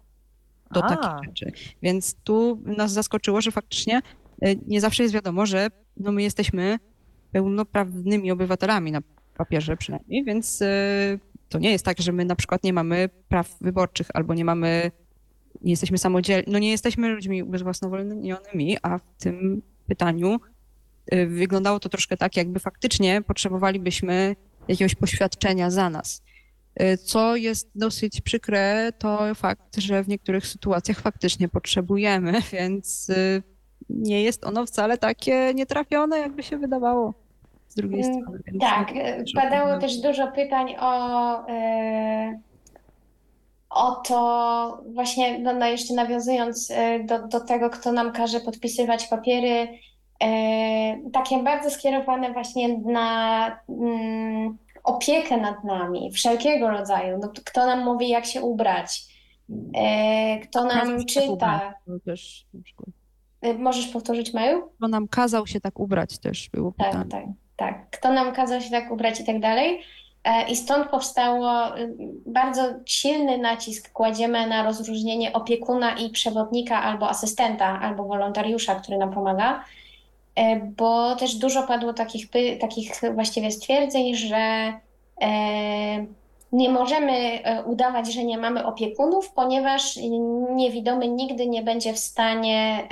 do 0.72 0.84
A. 0.84 0.96
takich 0.96 1.30
rzeczy. 1.30 1.52
Więc 1.82 2.16
tu 2.24 2.62
nas 2.66 2.92
zaskoczyło, 2.92 3.42
że 3.42 3.52
faktycznie 3.52 4.02
e, 4.42 4.56
nie 4.68 4.82
zawsze 4.82 5.04
jest 5.04 5.16
wiadomo, 5.16 5.46
że 5.46 5.68
no 5.98 6.12
my 6.12 6.24
jesteśmy 6.24 6.80
pełnoprawnymi 7.32 8.32
obywatelami 8.32 8.92
na 8.92 9.02
papierze 9.38 9.78
przynajmniej, 9.78 10.24
więc 10.24 10.62
e, 10.62 11.20
to 11.50 11.60
nie 11.60 11.72
jest 11.72 11.86
tak, 11.86 12.02
że 12.02 12.12
my 12.12 12.26
na 12.26 12.36
przykład 12.36 12.64
nie 12.64 12.74
mamy 12.74 13.10
praw 13.28 13.58
wyborczych 13.62 14.08
albo 14.14 14.34
nie 14.34 14.46
mamy, 14.46 14.92
nie 15.62 15.72
jesteśmy 15.72 15.98
samodzielni, 15.98 16.54
no 16.54 16.60
nie 16.60 16.72
jesteśmy 16.72 17.10
ludźmi 17.10 17.44
ubezwłasnowolnionymi, 17.44 18.78
a 18.82 18.98
w 18.98 19.04
tym 19.18 19.62
pytaniu 19.84 20.40
e, 21.12 21.26
wyglądało 21.26 21.80
to 21.80 21.90
troszkę 21.90 22.18
tak, 22.18 22.38
jakby 22.38 22.60
faktycznie 22.60 23.22
potrzebowalibyśmy 23.22 24.36
jakiegoś 24.68 24.96
poświadczenia 24.96 25.70
za 25.70 25.90
nas. 25.90 26.22
E, 26.76 26.98
Co 26.98 27.36
jest 27.36 27.70
dosyć 27.76 28.22
przykre, 28.22 28.92
to 29.00 29.36
fakt, 29.36 29.78
że 29.78 30.04
w 30.04 30.08
niektórych 30.08 30.48
sytuacjach 30.48 31.00
faktycznie 31.00 31.50
potrzebujemy, 31.50 32.34
więc 32.54 33.10
y, 33.10 33.44
nie 33.90 34.24
jest 34.24 34.46
ono 34.46 34.66
wcale 34.66 34.98
takie 34.98 35.52
nietrafione, 35.56 36.20
jakby 36.20 36.44
się 36.44 36.58
wydawało. 36.58 37.14
Z 37.68 37.76
drugiej 37.76 38.02
Mm, 38.02 38.22
strony. 38.22 38.40
Tak, 38.60 38.94
padało 39.36 39.80
też 39.80 39.98
dużo 39.98 40.32
pytań 40.32 40.76
o, 40.80 41.48
e, 41.50 42.40
o 43.74 43.92
to, 43.92 44.82
właśnie 44.94 45.40
no, 45.40 45.54
no 45.54 45.66
jeszcze 45.66 45.94
nawiązując 45.94 46.72
e, 46.72 47.04
do, 47.04 47.28
do 47.28 47.40
tego, 47.40 47.70
kto 47.70 47.92
nam 47.92 48.12
każe 48.12 48.40
podpisywać 48.40 49.08
papiery, 49.08 49.68
e, 50.24 51.10
takie 51.14 51.44
bardzo 51.44 51.70
skierowane 51.70 52.34
właśnie 52.34 52.78
na 52.78 53.46
mm, 53.70 54.58
opiekę 54.84 55.38
nad 55.38 55.64
nami, 55.64 56.12
wszelkiego 56.12 56.70
rodzaju. 56.70 57.18
No, 57.22 57.32
kto 57.46 57.66
nam 57.66 57.84
mówi, 57.84 58.10
jak 58.10 58.26
się 58.26 58.42
ubrać, 58.42 59.02
e, 59.76 60.40
kto 60.40 60.64
nam 60.66 61.06
czyta. 61.06 61.74
to 61.86 62.00
też 62.06 62.46
Możesz 63.60 63.88
powtórzyć, 63.88 64.34
Maju? 64.34 64.70
Kto 64.78 64.88
nam 64.88 65.08
kazał 65.08 65.48
się 65.48 65.60
tak 65.62 65.80
ubrać 65.80 66.20
też 66.20 66.50
było 66.50 66.74
Tak, 66.78 66.88
pytanie. 66.88 67.10
tak, 67.10 67.26
tak. 67.56 67.90
Kto 67.90 68.14
nam 68.14 68.34
kazał 68.34 68.62
się 68.62 68.70
tak 68.70 68.92
ubrać 68.92 69.20
i 69.20 69.24
tak 69.24 69.40
dalej. 69.40 69.82
E, 70.24 70.50
I 70.50 70.56
stąd 70.56 70.90
powstało 70.90 71.78
y, 71.78 71.96
bardzo 72.26 72.62
silny 72.86 73.38
nacisk 73.38 73.92
kładziemy 73.92 74.48
na 74.48 74.64
rozróżnienie 74.64 75.34
opiekuna 75.34 75.98
i 75.98 76.10
przewodnika 76.10 76.82
albo 76.84 77.10
asystenta, 77.10 77.80
albo 77.82 78.04
wolontariusza, 78.04 78.76
który 78.76 78.98
nam 78.98 79.14
pomaga, 79.14 79.64
e, 80.36 80.56
bo 80.60 81.16
też 81.16 81.36
dużo 81.36 81.64
padło 81.64 81.94
takich, 81.94 82.28
takich 82.60 83.02
właściwie 83.14 83.52
stwierdzeń, 83.52 84.16
że 84.16 84.74
e, 85.22 86.06
nie 86.52 86.70
możemy 86.70 87.40
udawać, 87.66 88.14
że 88.14 88.24
nie 88.24 88.38
mamy 88.38 88.66
opiekunów, 88.66 89.32
ponieważ 89.32 90.00
niewidomy 90.56 91.08
nigdy 91.08 91.48
nie 91.48 91.64
będzie 91.64 91.94
w 91.94 92.00
stanie 92.00 92.88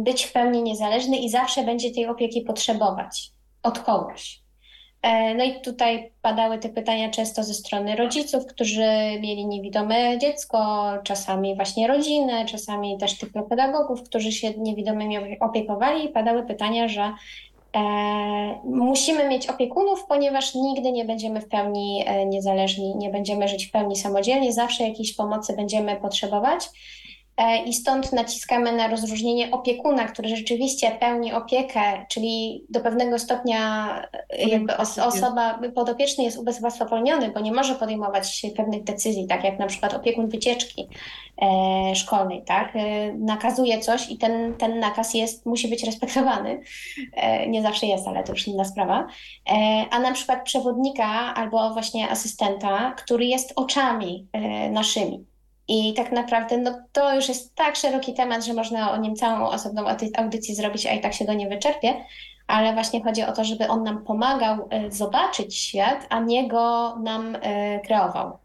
być 0.00 0.24
w 0.24 0.32
pełni 0.32 0.62
niezależny 0.62 1.16
i 1.16 1.28
zawsze 1.28 1.64
będzie 1.64 1.90
tej 1.90 2.06
opieki 2.06 2.40
potrzebować 2.40 3.30
od 3.62 3.78
kogoś. 3.78 4.43
E, 5.04 5.34
No 5.34 5.44
i 5.44 5.60
tutaj 5.60 6.12
padały 6.22 6.58
te 6.58 6.68
pytania 6.68 7.10
często 7.10 7.42
ze 7.42 7.54
strony 7.54 7.96
rodziców, 7.96 8.46
którzy 8.46 8.86
mieli 9.20 9.46
niewidome 9.46 10.18
dziecko, 10.18 10.88
czasami 11.02 11.54
właśnie 11.56 11.86
rodziny, 11.88 12.46
czasami 12.46 12.98
też 12.98 13.18
tych 13.18 13.32
pedagogów, 13.48 14.02
którzy 14.02 14.32
się 14.32 14.50
niewidomymi 14.50 15.40
opiekowali 15.40 16.04
i 16.04 16.08
padały 16.08 16.46
pytania, 16.46 16.88
że 16.88 17.12
e, 17.76 17.80
musimy 18.64 19.28
mieć 19.28 19.46
opiekunów, 19.46 20.06
ponieważ 20.08 20.54
nigdy 20.54 20.92
nie 20.92 21.04
będziemy 21.04 21.40
w 21.40 21.48
pełni 21.48 22.04
e, 22.06 22.26
niezależni, 22.26 22.96
nie 22.96 23.10
będziemy 23.10 23.48
żyć 23.48 23.66
w 23.66 23.70
pełni 23.70 23.96
samodzielnie, 23.96 24.52
zawsze 24.52 24.88
jakiejś 24.88 25.16
pomocy 25.16 25.56
będziemy 25.56 25.96
potrzebować. 25.96 26.68
E, 27.36 27.64
I 27.64 27.72
stąd 27.72 28.12
naciskamy 28.12 28.72
na 28.72 28.88
rozróżnienie 28.88 29.50
opiekuna, 29.50 30.04
który 30.04 30.36
rzeczywiście 30.36 30.90
pełni 30.90 31.32
opiekę, 31.32 32.06
czyli 32.08 32.64
do 32.70 32.80
pewnego 32.80 33.18
stopnia 33.18 33.88
e, 34.30 34.48
jakby 34.48 34.76
os 34.76 34.98
osoba 34.98 35.60
podopieczny 35.74 36.24
jest 36.24 36.38
ubezwłasnowolniony, 36.38 37.30
bo 37.30 37.40
nie 37.40 37.52
może 37.52 37.74
podejmować 37.74 38.46
pewnych 38.56 38.84
decyzji, 38.84 39.26
tak 39.26 39.44
jak 39.44 39.58
na 39.58 39.66
przykład 39.66 39.94
opiekun 39.94 40.28
wycieczki 40.28 40.88
e, 41.42 41.94
szkolnej, 41.94 42.42
tak? 42.44 42.72
Nakazuje 43.18 43.80
coś 43.80 44.10
i 44.10 44.18
ten, 44.18 44.54
ten 44.56 44.78
nakaz 44.78 45.14
jest, 45.14 45.46
musi 45.46 45.68
być 45.68 45.84
respektowany. 45.84 46.60
Nie 47.48 47.62
zawsze 47.62 47.86
jest, 47.86 48.08
ale 48.08 48.24
to 48.24 48.32
już 48.32 48.48
inna 48.48 48.64
sprawa. 48.64 49.06
A 49.90 49.98
na 49.98 50.12
przykład 50.12 50.44
przewodnika 50.44 51.34
albo 51.34 51.72
właśnie 51.72 52.10
asystenta, 52.10 52.94
który 52.96 53.24
jest 53.24 53.52
oczami 53.56 54.28
naszymi. 54.70 55.33
I 55.68 55.94
tak 55.94 56.12
naprawdę 56.12 56.58
no, 56.58 56.78
to 56.92 57.14
już 57.14 57.28
jest 57.28 57.54
tak 57.54 57.76
szeroki 57.76 58.14
temat, 58.14 58.44
że 58.44 58.54
można 58.54 58.92
o 58.92 58.96
nim 58.96 59.16
całą 59.16 59.46
osobną 59.48 59.82
audy- 59.82 60.10
audycję 60.16 60.54
zrobić, 60.54 60.86
a 60.86 60.92
i 60.92 61.00
tak 61.00 61.14
się 61.14 61.24
go 61.24 61.34
nie 61.34 61.48
wyczerpie. 61.48 62.04
Ale 62.46 62.72
właśnie 62.72 63.04
chodzi 63.04 63.22
o 63.22 63.32
to, 63.32 63.44
żeby 63.44 63.68
on 63.68 63.82
nam 63.82 64.04
pomagał 64.04 64.68
e, 64.70 64.90
zobaczyć 64.90 65.56
świat, 65.56 66.06
a 66.10 66.20
nie 66.20 66.48
go 66.48 66.96
nam 66.96 67.36
e, 67.42 67.80
kreował. 67.80 68.38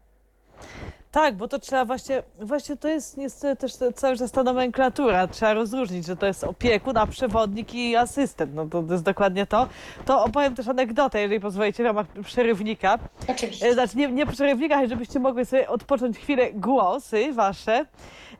Tak, 1.10 1.34
bo 1.36 1.48
to 1.48 1.58
trzeba 1.58 1.84
właśnie, 1.84 2.22
właśnie 2.40 2.76
to 2.76 2.88
jest 2.88 3.16
niestety 3.16 3.60
też 3.60 3.76
te- 3.76 3.92
cały 3.92 4.16
czas 4.16 4.32
ta 4.32 4.42
nomenklatura. 4.42 5.26
Trzeba 5.28 5.54
rozróżnić, 5.54 6.06
że 6.06 6.16
to 6.16 6.26
jest 6.26 6.44
opiekun, 6.44 6.96
a 6.96 7.06
przewodnik 7.06 7.74
i 7.74 7.96
asystent. 7.96 8.54
No 8.54 8.66
to, 8.66 8.82
to 8.82 8.92
jest 8.92 9.04
dokładnie 9.04 9.46
to. 9.46 9.66
To 10.04 10.24
opowiem 10.24 10.54
też 10.54 10.68
anegdotę, 10.68 11.20
jeżeli 11.20 11.40
pozwolicie, 11.40 11.82
w 11.82 11.86
ramach 11.86 12.06
przerywnika. 12.24 12.98
Oczywiście. 13.28 13.66
E, 13.66 13.74
Znaczy 13.74 13.96
nie, 13.98 14.08
nie 14.08 14.26
przerywnika, 14.26 14.86
żebyście 14.86 15.20
mogły 15.20 15.44
sobie 15.44 15.68
odpocząć 15.68 16.18
chwilę 16.18 16.52
głosy 16.52 17.32
wasze. 17.32 17.86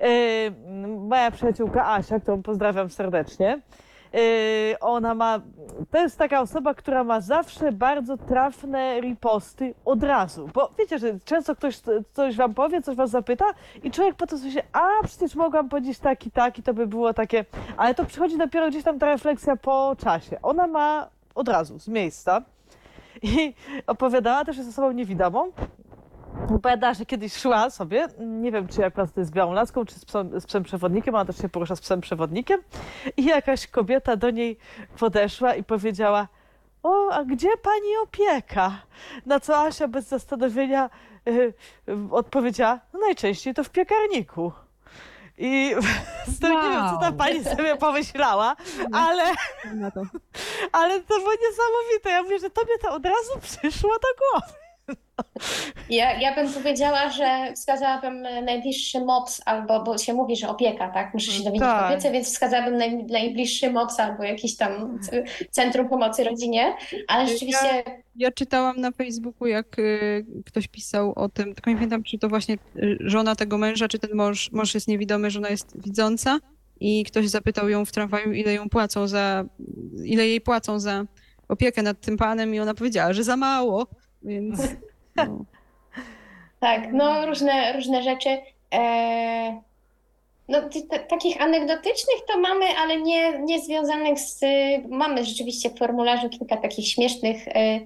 E, 0.00 0.06
moja 0.98 1.30
przyjaciółka 1.30 1.92
Asia, 1.92 2.20
którą 2.20 2.42
pozdrawiam 2.42 2.90
serdecznie. 2.90 3.60
E, 4.14 4.80
Ona 4.80 5.14
ma, 5.14 5.40
to 5.90 5.98
jest 5.98 6.18
taka 6.18 6.40
osoba, 6.40 6.74
która 6.74 7.04
ma 7.04 7.20
zawsze 7.20 7.72
bardzo 7.72 8.16
trafne 8.16 9.00
riposty 9.00 9.74
od 9.84 10.02
razu. 10.02 10.50
Bo 10.54 10.70
wiecie, 10.78 10.98
że 10.98 11.18
często 11.24 11.56
ktoś 11.56 11.80
coś 12.12 12.36
wam 12.36 12.54
powie, 12.54 12.82
coś 12.82 12.96
was 12.96 13.10
zapyta 13.10 13.44
i 13.82 13.90
człowiek 13.90 14.14
potem 14.14 14.38
sobie 14.38 14.52
się, 14.52 14.62
a 14.72 14.88
przecież 15.04 15.34
mogłam 15.34 15.68
powiedzieć 15.68 15.98
tak 15.98 16.26
i 16.26 16.30
tak 16.30 16.58
i 16.58 16.62
to 16.62 16.74
by 16.74 16.86
było 16.86 17.14
takie, 17.14 17.44
ale 17.76 17.94
to 17.94 18.04
przychodzi 18.04 18.38
dopiero 18.38 18.68
gdzieś 18.68 18.84
tam 18.84 18.98
ta 18.98 19.06
refleksja 19.06 19.56
po 19.56 19.96
czasie. 19.98 20.42
Ona 20.42 20.66
ma 20.66 21.08
od 21.34 21.48
razu, 21.48 21.78
z 21.78 21.88
miejsca. 21.88 22.42
I 23.22 23.54
opowiadała 23.86 24.44
też, 24.44 24.56
jest 24.56 24.68
osobą 24.68 24.92
niewidomą. 24.92 25.52
Opowiadała, 26.48 26.94
że 26.94 27.06
kiedyś 27.06 27.36
szła 27.36 27.70
sobie, 27.70 28.06
nie 28.18 28.52
wiem 28.52 28.68
czy 28.68 28.84
akurat 28.84 29.14
to 29.14 29.20
jest 29.20 29.30
z 29.30 29.34
białą 29.34 29.52
laską, 29.52 29.84
czy 29.84 29.94
z 29.94 30.04
psem, 30.04 30.40
z 30.40 30.46
psem 30.46 30.62
przewodnikiem, 30.62 31.14
ona 31.14 31.24
też 31.24 31.36
się 31.36 31.48
porusza 31.48 31.76
z 31.76 31.80
psem 31.80 32.00
przewodnikiem. 32.00 32.60
I 33.16 33.24
jakaś 33.24 33.66
kobieta 33.66 34.16
do 34.16 34.30
niej 34.30 34.58
podeszła 34.98 35.54
i 35.54 35.64
powiedziała, 35.64 36.28
o, 36.82 37.10
a 37.12 37.24
gdzie 37.24 37.48
pani 37.56 37.96
opieka? 38.02 38.72
Na 39.26 39.40
co 39.40 39.60
Asia 39.60 39.88
bez 39.88 40.08
zastanowienia 40.08 40.90
y, 41.28 41.30
y, 41.88 41.94
odpowiedziała, 42.10 42.80
no 42.92 43.00
najczęściej 43.00 43.54
to 43.54 43.64
w 43.64 43.70
piekarniku. 43.70 44.52
I 45.38 45.74
z 46.36 46.40
tym 46.40 46.52
nie 46.52 46.68
wiem, 46.70 46.84
co 46.90 46.96
ta 47.00 47.06
Wow. 47.08 47.12
pani 47.18 47.44
sobie 47.44 47.76
pomyślała, 47.76 48.56
ale 48.92 49.22
ale 50.72 51.00
to 51.00 51.18
było 51.18 51.30
niesamowite. 51.32 52.10
Ja 52.10 52.22
mówię, 52.22 52.38
że 52.38 52.50
tobie 52.50 52.78
to 52.82 52.90
od 52.94 53.04
razu 53.06 53.40
przyszło 53.42 53.90
do 53.90 54.08
głowy. 54.18 54.59
Ja, 55.90 56.20
ja 56.20 56.34
bym 56.34 56.52
powiedziała, 56.52 57.10
że 57.10 57.52
wskazałabym 57.56 58.22
najbliższy 58.44 59.00
MOPS, 59.00 59.42
albo, 59.46 59.82
bo 59.82 59.98
się 59.98 60.14
mówi, 60.14 60.36
że 60.36 60.48
opieka, 60.48 60.88
tak? 60.88 61.14
Muszę 61.14 61.32
się 61.32 61.44
dowiedzieć 61.44 61.60
Tak. 61.60 61.82
o 61.82 61.94
opiece, 61.94 62.12
więc 62.12 62.26
wskazałabym 62.26 62.76
naj, 62.76 63.04
najbliższy 63.04 63.70
MOPS 63.70 64.00
albo 64.00 64.22
jakiś 64.22 64.56
tam 64.56 64.98
Centrum 65.50 65.88
Pomocy 65.88 66.24
Rodzinie, 66.24 66.74
ale 67.08 67.26
rzeczywiście 67.28 67.82
Ja 68.16 68.30
czytałam 68.30 68.80
na 68.80 68.90
Facebooku, 68.90 69.46
jak 69.46 69.78
y, 69.78 70.26
ktoś 70.46 70.68
pisał 70.68 71.12
o 71.16 71.28
tym, 71.28 71.54
tylko 71.54 71.70
nie 71.70 71.76
pamiętam, 71.76 72.02
czy 72.02 72.18
to 72.18 72.28
właśnie 72.28 72.54
y, 72.76 72.96
żona 73.00 73.36
tego 73.36 73.58
męża, 73.58 73.88
czy 73.88 73.98
ten 73.98 74.10
mąż, 74.14 74.52
mąż 74.52 74.74
jest 74.74 74.88
niewidomy, 74.88 75.30
żona 75.30 75.48
jest 75.48 75.82
widząca 75.82 76.38
i 76.80 77.04
ktoś 77.04 77.28
zapytał 77.28 77.68
ją 77.68 77.84
w 77.84 77.92
tramwaju, 77.92 78.32
ile 78.32 78.54
ją 78.54 78.68
płacą 78.68 79.08
za, 79.08 79.44
ile 80.04 80.28
jej 80.28 80.40
płacą 80.40 80.80
za 80.80 81.04
opiekę 81.48 81.82
nad 81.82 82.00
tym 82.00 82.16
panem 82.16 82.54
i 82.54 82.60
ona 82.60 82.74
powiedziała, 82.74 83.12
że 83.12 83.24
za 83.24 83.36
mało, 83.36 83.86
więc 84.22 84.60
no. 85.16 85.44
Tak, 86.60 86.92
no 86.92 87.26
różne, 87.26 87.72
różne 87.72 88.02
rzeczy. 88.02 88.28
E, 88.74 89.60
no, 90.48 90.62
t- 90.62 90.82
t- 90.82 90.98
takich 90.98 91.42
anegdotycznych 91.42 92.16
to 92.32 92.40
mamy, 92.40 92.64
ale 92.78 93.00
nie, 93.02 93.38
nie 93.38 93.60
związanych 93.60 94.18
z. 94.18 94.40
Mamy 94.88 95.24
rzeczywiście 95.24 95.70
w 95.70 95.78
formularzu 95.78 96.28
kilka 96.28 96.56
takich 96.56 96.88
śmiesznych 96.88 97.48
e, 97.48 97.80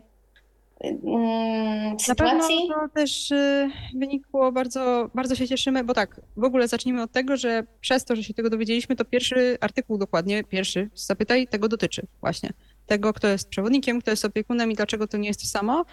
mm, 0.81 1.97
Na 2.09 2.15
pewno 2.15 2.43
sytuacji. 2.43 2.69
to 2.69 2.89
też 2.95 3.31
y, 3.31 3.71
wynikło 3.95 4.53
bardzo, 4.53 5.11
bardzo 5.15 5.35
się 5.35 5.49
cieszymy, 5.49 5.85
bo 5.85 5.95
tak, 5.95 6.21
w 6.37 6.45
ogóle 6.45 6.69
zacznijmy 6.69 7.03
od 7.03 7.13
tego, 7.13 7.37
że 7.37 7.65
przez 7.81 8.05
to, 8.05 8.17
że 8.17 8.23
się 8.23 8.35
tego 8.35 8.51
dowiedzieliśmy, 8.51 8.97
to 8.97 9.05
pierwszy 9.05 9.59
artykuł 9.61 9.99
dokładnie, 9.99 10.45
pierwszy, 10.45 10.91
zapytaj, 10.95 11.47
tego 11.49 11.69
dotyczy 11.69 12.07
właśnie. 12.21 12.51
Tego, 12.87 13.13
kto 13.13 13.29
jest 13.29 13.49
przewodnikiem, 13.49 14.01
kto 14.01 14.11
jest 14.11 14.25
opiekunem 14.25 14.71
i 14.73 14.75
dlaczego 14.75 15.07
to 15.07 15.17
nie 15.17 15.29
jest 15.29 15.41
to 15.41 15.47
samo. 15.47 15.85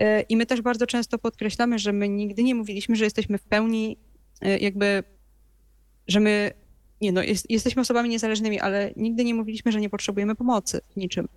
Y, 0.00 0.24
I 0.28 0.36
my 0.36 0.46
też 0.46 0.60
bardzo 0.60 0.86
często 0.86 1.18
podkreślamy, 1.18 1.78
że 1.78 1.92
my 1.92 2.08
nigdy 2.08 2.42
nie 2.42 2.54
mówiliśmy, 2.54 2.96
że 2.96 3.04
jesteśmy 3.04 3.38
w 3.38 3.44
pełni 3.44 3.96
y, 4.46 4.58
jakby, 4.58 5.02
że 6.06 6.20
my, 6.20 6.50
nie 7.00 7.12
no, 7.12 7.22
jest, 7.22 7.50
jesteśmy 7.50 7.82
osobami 7.82 8.08
niezależnymi, 8.08 8.60
ale 8.60 8.92
nigdy 8.96 9.24
nie 9.24 9.34
mówiliśmy, 9.34 9.72
że 9.72 9.80
nie 9.80 9.90
potrzebujemy 9.90 10.34
pomocy 10.34 10.80
w 10.90 10.96
niczym. 10.96 11.28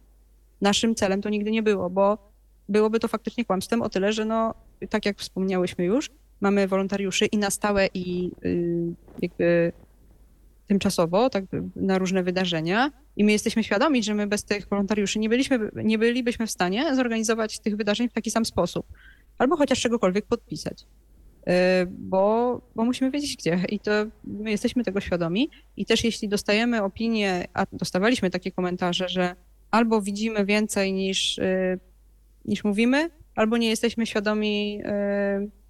Naszym 0.61 0.95
celem 0.95 1.21
to 1.21 1.29
nigdy 1.29 1.51
nie 1.51 1.63
było, 1.63 1.89
bo 1.89 2.31
byłoby 2.69 2.99
to 2.99 3.07
faktycznie 3.07 3.45
kłamstwem 3.45 3.81
o 3.81 3.89
tyle, 3.89 4.13
że 4.13 4.25
no, 4.25 4.53
tak 4.89 5.05
jak 5.05 5.17
wspomniałyśmy 5.17 5.85
już, 5.85 6.09
mamy 6.41 6.67
wolontariuszy 6.67 7.25
i 7.25 7.37
na 7.37 7.49
stałe 7.49 7.87
i 7.93 8.31
y, 8.45 8.93
jakby 9.21 9.71
tymczasowo, 10.67 11.29
tak 11.29 11.43
na 11.75 11.97
różne 11.97 12.23
wydarzenia 12.23 12.91
i 13.17 13.23
my 13.23 13.31
jesteśmy 13.31 13.63
świadomi, 13.63 14.03
że 14.03 14.13
my 14.13 14.27
bez 14.27 14.43
tych 14.43 14.67
wolontariuszy 14.69 15.19
nie, 15.19 15.29
byliśmy, 15.29 15.59
nie 15.75 15.97
bylibyśmy 15.97 16.47
w 16.47 16.51
stanie 16.51 16.95
zorganizować 16.95 17.59
tych 17.59 17.77
wydarzeń 17.77 18.09
w 18.09 18.13
taki 18.13 18.31
sam 18.31 18.45
sposób. 18.45 18.85
Albo 19.37 19.57
chociaż 19.57 19.81
czegokolwiek 19.81 20.25
podpisać. 20.25 20.83
Y, 20.83 21.51
Bo, 21.89 22.61
bo 22.75 22.85
musimy 22.85 23.11
wiedzieć 23.11 23.37
gdzie. 23.37 23.59
I 23.69 23.79
to 23.79 23.91
my 24.23 24.51
jesteśmy 24.51 24.83
tego 24.83 25.01
świadomi. 25.01 25.49
I 25.77 25.85
też 25.85 26.03
jeśli 26.03 26.29
dostajemy 26.29 26.83
opinie, 26.83 27.47
a 27.53 27.65
dostawaliśmy 27.71 28.29
takie 28.29 28.51
komentarze, 28.51 29.09
że 29.09 29.35
albo 29.71 30.01
widzimy 30.01 30.45
więcej 30.45 30.93
niż, 30.93 31.37
y, 31.37 31.79
niż 32.45 32.63
mówimy, 32.63 33.09
albo 33.35 33.57
nie 33.57 33.69
jesteśmy 33.69 34.05
świadomi 34.05 34.81
y, 34.85 35.64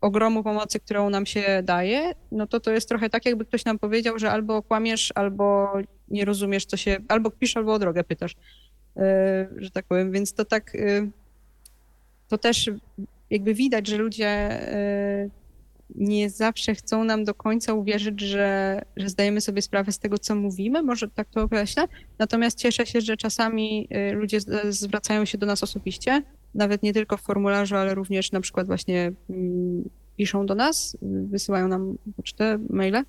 ogromu 0.00 0.42
pomocy, 0.42 0.80
którą 0.80 1.10
nam 1.10 1.26
się 1.26 1.62
daje, 1.62 2.12
no 2.32 2.46
to 2.46 2.60
to 2.60 2.70
jest 2.70 2.88
trochę 2.88 3.10
tak, 3.10 3.26
jakby 3.26 3.44
ktoś 3.44 3.64
nam 3.64 3.78
powiedział, 3.78 4.18
że 4.18 4.30
albo 4.30 4.62
kłamiesz, 4.62 5.12
albo 5.14 5.72
nie 6.08 6.24
rozumiesz, 6.24 6.66
co 6.66 6.76
się, 6.76 6.96
albo 7.08 7.30
kpisz, 7.30 7.56
albo 7.56 7.72
o 7.72 7.78
drogę 7.78 8.04
pytasz, 8.04 8.32
y, 8.32 9.00
że 9.56 9.70
tak 9.70 9.84
powiem, 9.84 10.12
więc 10.12 10.34
to 10.34 10.44
tak, 10.44 10.74
y, 10.74 11.10
to 12.28 12.38
też 12.38 12.70
jakby 13.30 13.54
widać, 13.54 13.88
że 13.88 13.96
ludzie 13.96 14.60
y, 15.24 15.30
nie 15.94 16.30
zawsze 16.30 16.74
chcą 16.74 17.04
nam 17.04 17.24
do 17.24 17.34
końca 17.34 17.74
uwierzyć, 17.74 18.20
że, 18.20 18.82
że 18.96 19.08
zdajemy 19.08 19.40
sobie 19.40 19.62
sprawę 19.62 19.92
z 19.92 19.98
tego, 19.98 20.18
co 20.18 20.34
mówimy, 20.34 20.82
może 20.82 21.08
tak 21.08 21.28
to 21.28 21.42
określę. 21.42 21.84
Natomiast 22.18 22.58
cieszę 22.58 22.86
się, 22.86 23.00
że 23.00 23.16
czasami 23.16 23.88
ludzie 24.12 24.38
zwracają 24.68 25.24
się 25.24 25.38
do 25.38 25.46
nas 25.46 25.62
osobiście, 25.62 26.22
nawet 26.54 26.82
nie 26.82 26.92
tylko 26.92 27.16
w 27.16 27.20
formularzu, 27.20 27.76
ale 27.76 27.94
również 27.94 28.32
na 28.32 28.40
przykład 28.40 28.66
właśnie 28.66 29.12
mm, 29.30 29.90
piszą 30.16 30.46
do 30.46 30.54
nas, 30.54 30.96
wysyłają 31.02 31.68
nam 31.68 31.98
pocztę, 32.16 32.58
maile 32.70 33.04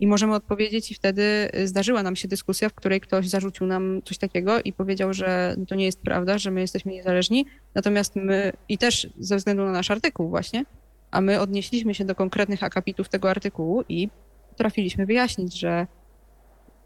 i 0.00 0.06
możemy 0.06 0.34
odpowiedzieć 0.34 0.90
i 0.90 0.94
wtedy 0.94 1.50
zdarzyła 1.64 2.02
nam 2.02 2.16
się 2.16 2.28
dyskusja, 2.28 2.68
w 2.68 2.74
której 2.74 3.00
ktoś 3.00 3.28
zarzucił 3.28 3.66
nam 3.66 4.02
coś 4.04 4.18
takiego 4.18 4.60
i 4.60 4.72
powiedział, 4.72 5.14
że 5.14 5.56
to 5.68 5.74
nie 5.74 5.84
jest 5.84 6.00
prawda, 6.00 6.38
że 6.38 6.50
my 6.50 6.60
jesteśmy 6.60 6.92
niezależni, 6.92 7.46
natomiast 7.74 8.16
my 8.16 8.52
i 8.68 8.78
też 8.78 9.08
ze 9.18 9.36
względu 9.36 9.64
na 9.64 9.72
nasz 9.72 9.90
artykuł 9.90 10.28
właśnie, 10.28 10.64
a 11.10 11.20
my 11.20 11.40
odnieśliśmy 11.40 11.94
się 11.94 12.04
do 12.04 12.14
konkretnych 12.14 12.62
akapitów 12.62 13.08
tego 13.08 13.30
artykułu 13.30 13.84
i 13.88 14.08
trafiliśmy 14.56 15.06
wyjaśnić, 15.06 15.58
że, 15.58 15.86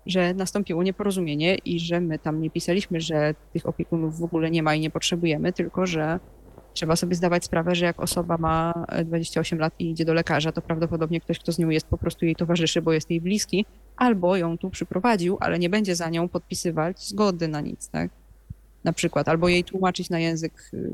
że 0.06 0.34
nastąpiło 0.34 0.82
nieporozumienie 0.82 1.54
i 1.54 1.80
że 1.80 2.00
my 2.00 2.18
tam 2.18 2.40
nie 2.40 2.50
pisaliśmy, 2.50 3.00
że 3.00 3.34
tych 3.52 3.66
opiekunów 3.66 4.18
w 4.18 4.24
ogóle 4.24 4.50
nie 4.50 4.62
ma 4.62 4.74
i 4.74 4.80
nie 4.80 4.90
potrzebujemy, 4.90 5.52
tylko 5.52 5.86
że 5.86 6.18
trzeba 6.74 6.96
sobie 6.96 7.14
zdawać 7.14 7.44
sprawę, 7.44 7.74
że 7.74 7.84
jak 7.84 8.00
osoba 8.00 8.36
ma 8.36 8.84
e, 8.88 9.04
28 9.04 9.58
lat 9.58 9.74
i 9.78 9.90
idzie 9.90 10.04
do 10.04 10.14
lekarza, 10.14 10.52
to 10.52 10.62
prawdopodobnie 10.62 11.20
ktoś, 11.20 11.38
kto 11.38 11.52
z 11.52 11.58
nią 11.58 11.68
jest, 11.68 11.86
po 11.86 11.98
prostu 11.98 12.24
jej 12.24 12.36
towarzyszy, 12.36 12.82
bo 12.82 12.92
jest 12.92 13.10
jej 13.10 13.20
bliski, 13.20 13.66
albo 13.96 14.36
ją 14.36 14.58
tu 14.58 14.70
przyprowadził, 14.70 15.36
ale 15.40 15.58
nie 15.58 15.68
będzie 15.68 15.96
za 15.96 16.08
nią 16.08 16.28
podpisywać 16.28 17.00
zgody 17.00 17.48
na 17.48 17.60
nic, 17.60 17.88
tak? 17.88 18.10
Na 18.84 18.92
przykład, 18.92 19.28
albo 19.28 19.48
jej 19.48 19.64
tłumaczyć 19.64 20.10
na 20.10 20.18
język 20.18 20.70
y, 20.74 20.90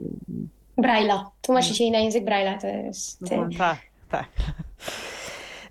Braille'a. 0.78 1.24
Tłumaczyć 1.42 1.80
jej 1.80 1.90
na 1.90 1.98
język 1.98 2.24
Braille'a, 2.24 2.60
to 2.60 2.66
jest... 2.66 3.20
Tak, 3.58 3.78
tak. 4.10 4.28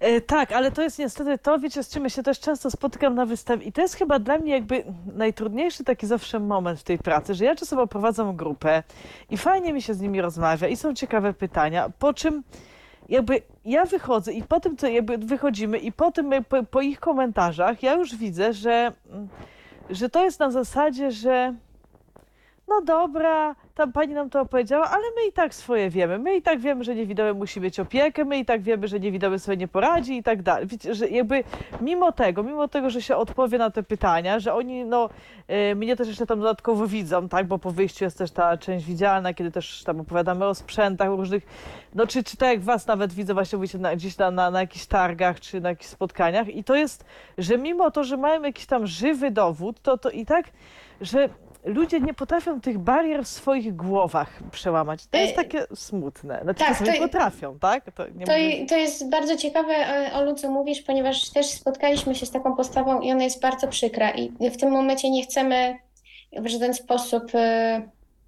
E, 0.03 0.21
Tak, 0.21 0.51
ale 0.51 0.71
to 0.71 0.81
jest 0.81 0.99
niestety 0.99 1.37
to, 1.37 1.59
wiecie, 1.59 1.83
z 1.83 1.89
czym 1.89 2.03
ja 2.03 2.09
się 2.09 2.23
też 2.23 2.39
często 2.39 2.71
spotykam 2.71 3.15
na 3.15 3.25
wystawie 3.25 3.65
i 3.65 3.71
to 3.71 3.81
jest 3.81 3.95
chyba 3.95 4.19
dla 4.19 4.37
mnie 4.37 4.51
jakby 4.53 4.83
najtrudniejszy 5.15 5.83
taki 5.83 6.07
zawsze 6.07 6.39
moment 6.39 6.79
w 6.79 6.83
tej 6.83 6.97
pracy, 6.97 7.33
że 7.33 7.45
ja 7.45 7.55
czasem 7.55 7.79
oprowadzam 7.79 8.35
grupę 8.35 8.83
i 9.29 9.37
fajnie 9.37 9.73
mi 9.73 9.81
się 9.81 9.93
z 9.93 10.01
nimi 10.01 10.21
rozmawia 10.21 10.67
i 10.67 10.75
są 10.75 10.93
ciekawe 10.93 11.33
pytania, 11.33 11.89
po 11.99 12.13
czym 12.13 12.43
jakby 13.09 13.41
ja 13.65 13.85
wychodzę 13.85 14.33
i 14.33 14.43
po 14.43 14.59
tym, 14.59 14.77
co 14.77 14.87
jakby 14.87 15.17
wychodzimy 15.17 15.77
i 15.77 15.91
po 15.91 16.11
tym, 16.11 16.31
po, 16.49 16.63
po 16.63 16.81
ich 16.81 16.99
komentarzach 16.99 17.83
ja 17.83 17.93
już 17.93 18.15
widzę, 18.15 18.53
że, 18.53 18.91
że 19.89 20.09
to 20.09 20.23
jest 20.23 20.39
na 20.39 20.51
zasadzie, 20.51 21.11
że 21.11 21.53
no 22.73 22.81
dobra, 22.81 23.55
tam 23.75 23.91
pani 23.91 24.13
nam 24.13 24.29
to 24.29 24.41
opowiedziała, 24.41 24.89
ale 24.89 25.03
my 25.15 25.27
i 25.29 25.31
tak 25.31 25.55
swoje 25.55 25.89
wiemy. 25.89 26.19
My 26.19 26.35
i 26.35 26.41
tak 26.41 26.59
wiemy, 26.59 26.83
że 26.83 26.95
niewidomy 26.95 27.33
musi 27.33 27.61
mieć 27.61 27.79
opiekę, 27.79 28.25
my 28.25 28.37
i 28.39 28.45
tak 28.45 28.61
wiemy, 28.61 28.87
że 28.87 28.99
niewidomy 28.99 29.39
sobie 29.39 29.57
nie 29.57 29.67
poradzi 29.67 30.17
i 30.17 30.23
tak 30.23 30.41
dalej. 30.41 30.67
Wiecie, 30.67 30.95
że 30.95 31.09
jakby 31.09 31.43
mimo 31.81 32.11
tego, 32.11 32.43
mimo 32.43 32.67
tego, 32.67 32.89
że 32.89 33.01
się 33.01 33.15
odpowie 33.15 33.57
na 33.57 33.71
te 33.71 33.83
pytania, 33.83 34.39
że 34.39 34.53
oni, 34.53 34.85
no, 34.85 35.09
y, 35.71 35.75
mnie 35.75 35.95
też 35.95 36.07
jeszcze 36.07 36.25
tam 36.25 36.39
dodatkowo 36.39 36.87
widzą, 36.87 37.29
tak, 37.29 37.47
bo 37.47 37.59
po 37.59 37.71
wyjściu 37.71 38.03
jest 38.03 38.17
też 38.17 38.31
ta 38.31 38.57
część 38.57 38.85
widzialna, 38.85 39.33
kiedy 39.33 39.51
też 39.51 39.83
tam 39.83 39.99
opowiadamy 39.99 40.45
o 40.45 40.55
sprzętach 40.55 41.09
różnych, 41.09 41.43
no, 41.95 42.07
czy, 42.07 42.23
czy 42.23 42.37
tak 42.37 42.49
jak 42.49 42.61
was 42.61 42.87
nawet 42.87 43.13
widzę, 43.13 43.33
właśnie 43.33 43.57
mówicie 43.57 43.77
na, 43.77 43.95
gdzieś 43.95 44.17
na, 44.17 44.31
na, 44.31 44.51
na 44.51 44.61
jakichś 44.61 44.85
targach, 44.85 45.39
czy 45.39 45.61
na 45.61 45.69
jakichś 45.69 45.89
spotkaniach 45.89 46.47
i 46.47 46.63
to 46.63 46.75
jest, 46.75 47.05
że 47.37 47.57
mimo 47.57 47.91
to, 47.91 48.03
że 48.03 48.17
mają 48.17 48.41
jakiś 48.41 48.65
tam 48.65 48.87
żywy 48.87 49.31
dowód, 49.31 49.81
to, 49.81 49.97
to 49.97 50.09
i 50.09 50.25
tak, 50.25 50.45
że 51.01 51.29
ludzie 51.65 51.99
nie 51.99 52.13
potrafią 52.13 52.61
tych 52.61 52.79
barier 52.79 53.23
w 53.23 53.27
swoich 53.27 53.75
głowach 53.75 54.43
przełamać. 54.51 55.07
To 55.07 55.17
jest 55.17 55.37
Ej, 55.37 55.45
takie 55.45 55.65
smutne. 55.75 56.39
Znaczy, 56.43 56.59
tak, 56.59 56.77
to- 56.77 57.01
potrafią, 57.01 57.59
tak? 57.59 57.91
To, 57.91 58.07
nie 58.07 58.25
To, 58.25 58.31
mówię, 58.31 58.65
to 58.65 58.77
jest 58.77 59.09
bardzo 59.09 59.37
ciekawe, 59.37 59.73
e, 59.73 60.13
Olu, 60.13 60.35
co 60.35 60.51
mówisz, 60.51 60.81
ponieważ 60.81 61.29
też 61.29 61.45
spotkaliśmy 61.45 62.15
się 62.15 62.25
z 62.25 62.31
taką 62.31 62.55
postawą 62.55 62.99
i 62.99 63.11
ona 63.11 63.23
jest 63.23 63.41
bardzo 63.41 63.67
przykra 63.67 64.11
i 64.11 64.49
w 64.49 64.57
tym 64.57 64.71
momencie 64.71 65.09
nie 65.09 65.23
chcemy 65.23 65.77
w 66.31 66.47
żaden 66.47 66.73
sposób 66.73 67.23
e, 67.33 67.81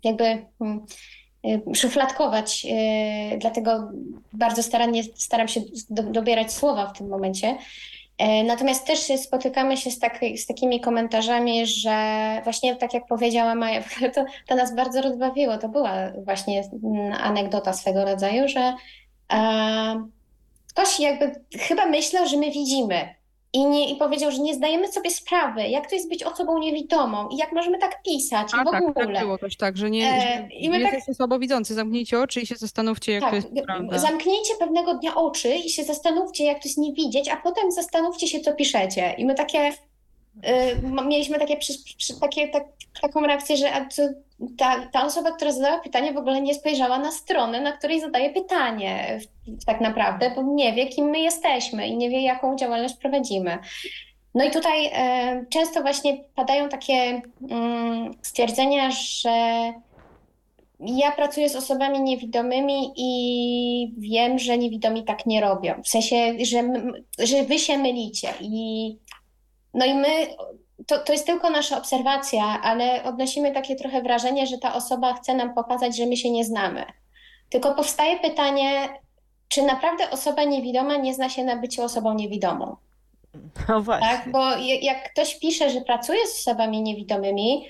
jakby 0.04 0.24
mm, 0.62 0.86
e, 1.46 1.76
szufladkować, 1.76 2.68
e, 2.70 3.38
dlatego 3.38 3.92
bardzo 4.34 4.64
starannie 4.64 5.04
staram 5.04 5.48
się 5.48 5.62
do, 5.90 6.04
dobierać 6.04 6.54
słowa 6.54 6.88
w 6.88 6.98
tym 6.98 7.08
momencie. 7.08 7.58
E, 8.18 8.44
Natomiast 8.44 8.88
też 8.88 9.00
spotykamy 9.00 9.78
się 9.78 9.92
z, 9.92 10.00
tak, 10.00 10.20
z 10.38 10.46
takimi 10.46 10.82
komentarzami, 10.82 11.68
że 11.68 11.96
właśnie 12.44 12.76
tak 12.76 12.94
jak 12.94 13.08
powiedziała 13.08 13.56
Maja, 13.56 13.84
to, 14.16 14.26
to 14.48 14.56
nas 14.56 14.76
bardzo 14.76 15.02
rozbawiło. 15.02 15.58
To 15.58 15.70
była 15.70 15.94
właśnie 16.24 16.64
anegdota 17.20 17.74
swego 17.74 18.06
rodzaju, 18.06 18.48
że 18.48 18.74
e, 19.34 20.08
ktoś 20.70 21.00
jakby 21.00 21.32
chyba 21.60 21.86
myślał, 21.86 22.28
że 22.28 22.38
my 22.38 22.52
widzimy. 22.52 23.16
I, 23.56 23.66
nie, 23.66 23.90
I 23.90 23.96
powiedział, 23.96 24.32
że 24.32 24.40
nie 24.40 24.54
zdajemy 24.54 24.88
sobie 24.88 25.10
sprawy, 25.12 25.68
jak 25.68 25.90
to 25.90 25.96
jest 25.96 26.10
być 26.10 26.24
osobą 26.24 26.60
niewidomą 26.60 27.30
i 27.30 27.38
jak 27.38 27.52
możemy 27.52 27.78
tak 27.80 28.04
pisać 28.04 28.48
i 28.54 28.56
A 28.60 28.62
w 28.62 28.72
tak, 28.72 28.84
tak 28.94 28.98
ogóle. 28.98 29.20
było 29.20 29.38
też 29.38 29.58
tak, 29.58 29.78
że 29.78 29.90
nie, 29.90 30.08
E, 30.10 30.48
i 30.54 30.70
my 30.70 30.76
tak- 30.76 30.84
jesteście 30.94 31.14
słabowidzący, 31.14 31.74
zamknijcie 31.74 32.20
oczy 32.20 32.42
i 32.42 32.48
się 32.48 32.56
zastanówcie, 32.56 33.12
jak 33.12 33.22
to 33.24 33.26
Tak, 33.26 33.36
jest 33.36 33.48
prawda. 33.66 33.98
zamknijcie 34.00 34.54
pewnego 34.60 34.94
dnia 34.94 35.16
oczy 35.16 35.56
i 35.56 35.70
się 35.70 35.84
zastanówcie, 35.84 36.44
jak 36.46 36.58
to 36.64 36.68
jest 36.70 36.78
nie 36.78 36.94
widzieć, 36.94 37.30
a 37.30 37.38
potem 37.38 37.72
zastanówcie 37.72 38.28
się, 38.28 38.40
co 38.40 38.54
piszecie. 38.54 39.16
I 39.18 39.26
my 39.26 39.36
takie, 39.36 39.72
mieliśmy 41.06 41.40
takie, 41.40 41.58
przy, 41.58 41.74
przy, 41.98 42.20
takie 42.20 42.48
tak, 42.48 42.64
taką 43.02 43.22
reakcję, 43.22 43.58
że 43.58 43.72
ta, 44.58 44.88
ta 44.92 45.06
osoba, 45.06 45.32
która 45.32 45.52
zadała 45.52 45.80
pytanie, 45.80 46.14
w 46.14 46.18
ogóle 46.18 46.42
nie 46.42 46.56
spojrzała 46.56 47.00
na 47.00 47.12
stronę, 47.12 47.62
na 47.62 47.72
której 47.72 48.02
zadaje 48.02 48.30
pytanie 48.30 49.20
tak 49.66 49.82
naprawdę, 49.82 50.32
bo 50.36 50.44
nie 50.44 50.74
wie, 50.74 50.88
kim 50.88 51.06
my 51.06 51.20
jesteśmy 51.20 51.88
i 51.88 51.98
nie 51.98 52.10
wie, 52.10 52.22
jaką 52.22 52.56
działalność 52.56 52.96
prowadzimy. 52.96 53.58
No 54.36 54.44
i 54.44 54.52
tutaj 54.52 54.90
e, 54.94 55.46
często 55.50 55.82
właśnie 55.82 56.18
padają 56.36 56.70
takie 56.70 57.22
mm, 57.50 58.12
stwierdzenia, 58.22 58.92
że 58.92 59.32
ja 60.80 61.12
pracuję 61.12 61.50
z 61.50 61.56
osobami 61.56 62.02
niewidomymi 62.02 62.94
i 62.98 63.94
wiem, 63.98 64.40
że 64.40 64.58
niewidomi 64.58 65.04
tak 65.04 65.26
nie 65.26 65.42
robią. 65.42 65.82
W 65.84 65.90
sensie, 65.90 66.16
że, 66.44 66.64
że 67.20 67.44
wy 67.44 67.60
się 67.60 67.78
mylicie. 67.78 68.30
I, 68.42 68.98
no 69.76 69.86
i 69.86 69.94
my, 69.94 70.28
to, 70.88 70.98
to 70.98 71.14
jest 71.14 71.26
tylko 71.26 71.50
nasza 71.50 71.78
obserwacja, 71.78 72.62
ale 72.62 73.04
odnosimy 73.04 73.52
takie 73.52 73.76
trochę 73.76 74.02
wrażenie, 74.02 74.48
że 74.48 74.58
ta 74.58 74.74
osoba 74.74 75.14
chce 75.14 75.34
nam 75.34 75.54
pokazać, 75.54 75.98
że 75.98 76.06
my 76.06 76.18
się 76.18 76.32
nie 76.32 76.46
znamy. 76.46 76.86
Tylko 77.50 77.76
powstaje 77.76 78.20
pytanie, 78.20 78.90
czy 79.48 79.62
naprawdę 79.62 80.10
osoba 80.10 80.44
niewidoma 80.44 80.96
nie 80.96 81.14
zna 81.14 81.30
się 81.30 81.44
na 81.44 81.56
byciu 81.56 81.84
osobą 81.84 82.14
niewidomą? 82.14 82.76
no 83.70 83.82
właśnie. 83.82 84.08
Tak, 84.08 84.32
bo 84.32 84.56
jak 84.82 85.12
ktoś 85.12 85.40
pisze, 85.40 85.70
że 85.70 85.82
pracuje 85.82 86.28
z 86.28 86.40
osobami 86.40 86.82
niewidomymi, 86.82 87.66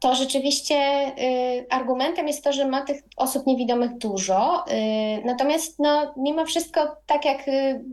to 0.00 0.14
rzeczywiście 0.14 0.76
y, 1.18 1.66
argumentem 1.70 2.28
jest 2.28 2.44
to, 2.44 2.52
że 2.52 2.68
ma 2.68 2.82
tych 2.82 3.02
osób 3.16 3.46
niewidomych 3.46 3.98
dużo. 3.98 4.64
Y, 4.70 5.24
natomiast 5.24 5.78
no, 5.78 6.14
mimo 6.16 6.46
wszystko, 6.46 6.96
tak 7.06 7.24
jak 7.24 7.48
y, 7.48 7.84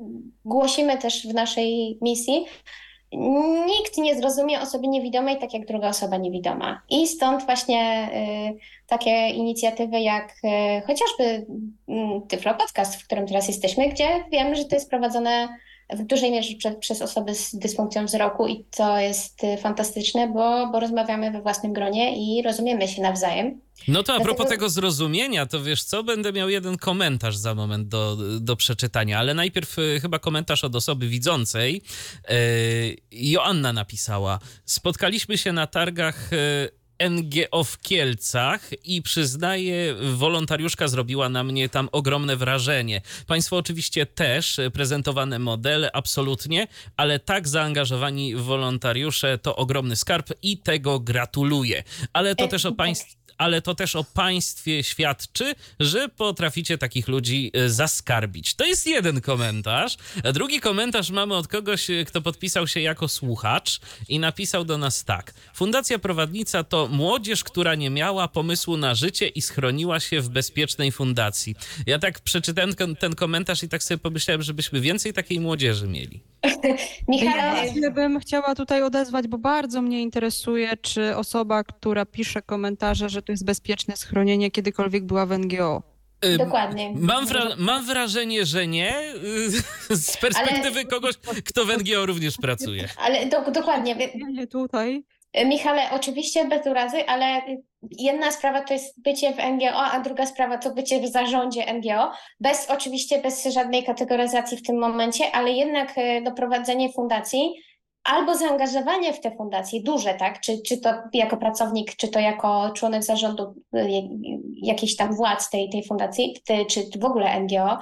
głosimy 0.45 0.97
też 0.97 1.27
w 1.27 1.33
naszej 1.33 1.97
misji, 2.01 2.45
nikt 3.11 3.97
nie 3.97 4.15
zrozumie 4.15 4.61
osoby 4.61 4.87
niewidomej 4.87 5.39
tak 5.39 5.53
jak 5.53 5.65
druga 5.65 5.89
osoba 5.89 6.17
niewidoma. 6.17 6.81
I 6.89 7.07
stąd 7.07 7.45
właśnie 7.45 8.09
y, 8.53 8.87
takie 8.87 9.29
inicjatywy 9.29 9.99
jak 9.99 10.31
y, 10.43 10.81
chociażby 10.81 11.45
mm, 11.87 12.21
Tyflo 12.27 12.53
Podcast, 12.53 12.95
w 12.95 13.05
którym 13.05 13.27
teraz 13.27 13.47
jesteśmy, 13.47 13.89
gdzie 13.89 14.25
wiemy, 14.31 14.55
że 14.55 14.65
to 14.65 14.75
jest 14.75 14.89
prowadzone 14.89 15.47
w 15.89 16.03
dużej 16.03 16.31
mierze 16.31 16.53
prze, 16.57 16.71
przez 16.71 17.01
osoby 17.01 17.35
z 17.35 17.55
dysfunkcją 17.55 18.05
wzroku 18.05 18.47
i 18.47 18.63
to 18.71 18.97
jest 18.99 19.43
y, 19.43 19.57
fantastyczne, 19.57 20.27
bo, 20.27 20.69
bo 20.71 20.79
rozmawiamy 20.79 21.31
we 21.31 21.41
własnym 21.41 21.73
gronie 21.73 22.17
i 22.17 22.41
rozumiemy 22.43 22.87
się 22.87 23.01
nawzajem. 23.01 23.61
No 23.87 24.03
to 24.03 24.13
a 24.13 24.19
propos 24.19 24.37
Dlatego- 24.37 24.49
tego 24.49 24.69
zrozumienia, 24.69 25.45
to 25.45 25.63
wiesz 25.63 25.83
co, 25.83 26.03
będę 26.03 26.33
miał 26.33 26.49
jeden 26.49 26.77
komentarz 26.77 27.37
za 27.37 27.55
moment 27.55 27.87
do, 27.87 28.17
do 28.39 28.55
przeczytania, 28.55 29.19
ale 29.19 29.33
najpierw 29.33 29.79
y, 29.79 29.99
chyba 30.01 30.19
komentarz 30.19 30.63
od 30.63 30.75
osoby 30.75 31.07
widzącej. 31.07 31.81
Y, 32.31 32.97
Joanna 33.11 33.73
napisała, 33.73 34.39
spotkaliśmy 34.65 35.37
się 35.37 35.53
na 35.53 35.67
targach 35.67 36.29
NGO 37.09 37.63
w 37.63 37.81
Kielcach 37.81 38.69
i 38.85 39.01
przyznaję, 39.01 39.95
wolontariuszka 40.13 40.87
zrobiła 40.87 41.29
na 41.29 41.43
mnie 41.43 41.69
tam 41.69 41.89
ogromne 41.91 42.35
wrażenie. 42.35 43.01
Państwo 43.27 43.57
oczywiście 43.57 44.05
też 44.05 44.59
y, 44.59 44.71
prezentowane 44.71 45.39
modele, 45.39 45.91
absolutnie, 45.91 46.67
ale 46.97 47.19
tak 47.19 47.47
zaangażowani 47.47 48.35
wolontariusze 48.35 49.37
to 49.37 49.55
ogromny 49.55 49.95
skarb 49.95 50.29
i 50.41 50.57
tego 50.57 50.99
gratuluję. 50.99 51.83
Ale 52.13 52.35
to 52.35 52.43
E, 52.43 52.47
też 52.47 52.65
o 52.65 52.69
tak. 52.69 52.77
państw 52.77 53.26
ale 53.37 53.61
to 53.61 53.75
też 53.75 53.95
o 53.95 54.03
państwie 54.03 54.83
świadczy, 54.83 55.55
że 55.79 56.09
potraficie 56.09 56.77
takich 56.77 57.07
ludzi 57.07 57.51
e, 57.53 57.69
zaskarbić. 57.69 58.55
To 58.55 58.65
jest 58.65 58.87
jeden 58.87 59.21
komentarz. 59.21 59.97
Drugi 60.33 60.59
komentarz 60.59 61.09
mamy 61.09 61.35
od 61.35 61.47
kogoś, 61.47 61.89
e, 61.89 62.05
kto 62.05 62.21
podpisał 62.21 62.67
się 62.67 62.79
jako 62.79 63.07
słuchacz 63.07 63.79
i 64.09 64.19
napisał 64.19 64.65
do 64.65 64.77
nas 64.77 65.03
tak. 65.03 65.33
Fundacja 65.53 65.99
Prowadnica 65.99 66.63
to 66.63 66.87
młodzież, 66.87 67.43
która 67.43 67.75
nie 67.75 67.89
miała 67.89 68.27
pomysłu 68.27 68.77
na 68.77 68.95
życie 68.95 69.27
i 69.27 69.41
schroniła 69.41 69.99
się 69.99 70.21
w 70.21 70.29
bezpiecznej 70.29 70.91
fundacji. 70.91 71.55
Ja 71.85 71.99
tak 71.99 72.19
przeczytałem 72.19 72.75
ten 72.99 73.15
komentarz 73.15 73.63
i 73.63 73.69
tak 73.69 73.83
sobie 73.83 73.97
pomyślałem, 73.97 74.41
żebyśmy 74.41 74.81
więcej 74.81 75.13
takiej 75.13 75.39
młodzieży 75.39 75.87
mieli. 75.87 76.21
Michał, 77.07 77.37
Ja 77.37 77.73
się 77.73 77.91
bym 77.91 78.19
chciała 78.19 78.55
tutaj 78.55 78.81
odezwać, 78.83 79.27
bo 79.27 79.37
bardzo 79.37 79.81
mnie 79.81 80.01
interesuje, 80.01 80.77
czy 80.81 81.15
osoba, 81.15 81.63
która 81.63 82.05
pisze 82.05 82.41
komentarze, 82.41 83.09
że 83.09 83.21
to 83.21 83.31
jest 83.31 83.45
bezpieczne 83.45 83.97
schronienie, 83.97 84.51
kiedykolwiek 84.51 85.05
była 85.05 85.25
w 85.25 85.39
NGO. 85.39 85.83
Dokładnie. 86.37 86.93
Mam, 86.95 87.25
wra- 87.25 87.55
mam 87.57 87.85
wrażenie, 87.85 88.45
że 88.45 88.67
nie, 88.67 89.13
y, 89.89 89.95
z 89.95 90.17
perspektywy 90.17 90.85
kogoś, 90.85 91.15
kto 91.45 91.65
w 91.65 91.77
NGO 91.77 92.05
również 92.05 92.37
pracuje. 92.37 92.89
Ale 92.97 93.25
do, 93.25 93.51
dokładnie. 93.51 93.95
Ja 94.15 94.27
nie 94.29 94.47
tutaj. 94.47 95.03
Michale, 95.45 95.81
oczywiście 95.91 96.45
bez 96.45 96.67
urazy, 96.67 97.05
ale 97.07 97.41
jedna 97.99 98.31
sprawa 98.31 98.61
to 98.61 98.73
jest 98.73 99.01
bycie 99.01 99.33
w 99.33 99.37
NGO, 99.37 99.75
a 99.75 99.99
druga 99.99 100.25
sprawa 100.25 100.57
to 100.57 100.73
bycie 100.73 101.01
w 101.01 101.07
zarządzie 101.07 101.73
NGO. 101.73 102.11
Bez 102.39 102.69
oczywiście 102.69 103.21
bez 103.21 103.45
żadnej 103.45 103.83
kategoryzacji 103.83 104.57
w 104.57 104.63
tym 104.63 104.79
momencie, 104.79 105.31
ale 105.31 105.51
jednak 105.51 105.93
e, 105.97 106.21
doprowadzenie 106.21 106.93
fundacji 106.93 107.53
albo 108.03 108.35
zaangażowanie 108.35 109.13
w 109.13 109.19
te 109.19 109.31
fundacje 109.31 109.83
duże, 109.83 110.13
tak? 110.13 110.39
Czy, 110.39 110.61
czy 110.61 110.77
to 110.77 110.89
jako 111.13 111.37
pracownik, 111.37 111.95
czy 111.95 112.07
to 112.07 112.19
jako 112.19 112.71
członek 112.75 113.03
zarządu 113.03 113.55
e, 113.73 113.87
jakiejś 114.61 114.95
tam 114.95 115.15
władz 115.15 115.49
tej, 115.49 115.69
tej 115.69 115.83
fundacji, 115.83 116.37
czy 116.69 116.99
w 116.99 117.05
ogóle 117.05 117.39
NGO, 117.39 117.77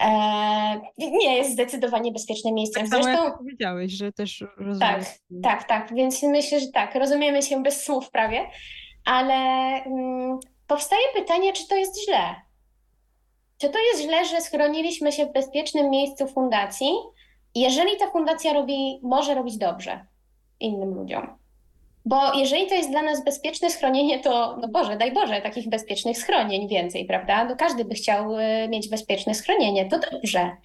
e, 0.00 0.80
nie 0.98 1.36
jest 1.36 1.52
zdecydowanie 1.52 2.12
bezpiecznym 2.12 2.54
miejscem. 2.54 2.82
Tak 2.82 3.02
Zresztą 3.02 3.24
jak 3.24 3.38
powiedziałeś, 3.38 3.92
że 3.92 4.12
też 4.12 4.44
rozumiem. 4.56 4.78
tak, 4.78 5.04
tak, 5.42 5.64
tak. 5.64 5.94
Więc 5.94 6.22
myślę, 6.22 6.60
że 6.60 6.66
tak, 6.68 6.94
rozumiemy 6.94 7.42
się 7.42 7.62
bez 7.62 7.84
słów 7.84 8.10
prawie, 8.10 8.46
ale 9.04 9.34
mm, 9.84 10.38
powstaje 10.66 11.02
pytanie, 11.14 11.52
czy 11.52 11.68
to 11.68 11.76
jest 11.76 12.04
źle? 12.04 12.34
Czy 13.58 13.68
to 13.68 13.78
jest 13.78 14.02
źle, 14.02 14.24
że 14.24 14.40
schroniliśmy 14.40 15.12
się 15.12 15.26
w 15.26 15.32
bezpiecznym 15.32 15.90
miejscu 15.90 16.26
fundacji, 16.26 16.90
jeżeli 17.54 17.96
ta 17.96 18.10
fundacja 18.10 18.52
robi, 18.52 19.00
może 19.02 19.34
robić 19.34 19.58
dobrze 19.58 20.06
innym 20.60 20.94
ludziom? 20.94 21.38
Bo 22.06 22.34
jeżeli 22.34 22.66
to 22.66 22.74
jest 22.74 22.90
dla 22.90 23.02
nas 23.02 23.24
bezpieczne 23.24 23.70
schronienie, 23.70 24.18
to 24.18 24.56
no 24.60 24.68
Boże, 24.68 24.96
daj 24.96 25.12
Boże, 25.12 25.40
takich 25.42 25.68
bezpiecznych 25.68 26.18
schronień 26.18 26.68
więcej, 26.68 27.04
prawda? 27.04 27.44
No 27.44 27.56
każdy 27.56 27.84
by 27.84 27.94
chciał 27.94 28.38
y, 28.38 28.68
mieć 28.68 28.88
bezpieczne 28.88 29.34
schronienie, 29.34 29.88
to 29.88 29.98
dobrze. 29.98 30.56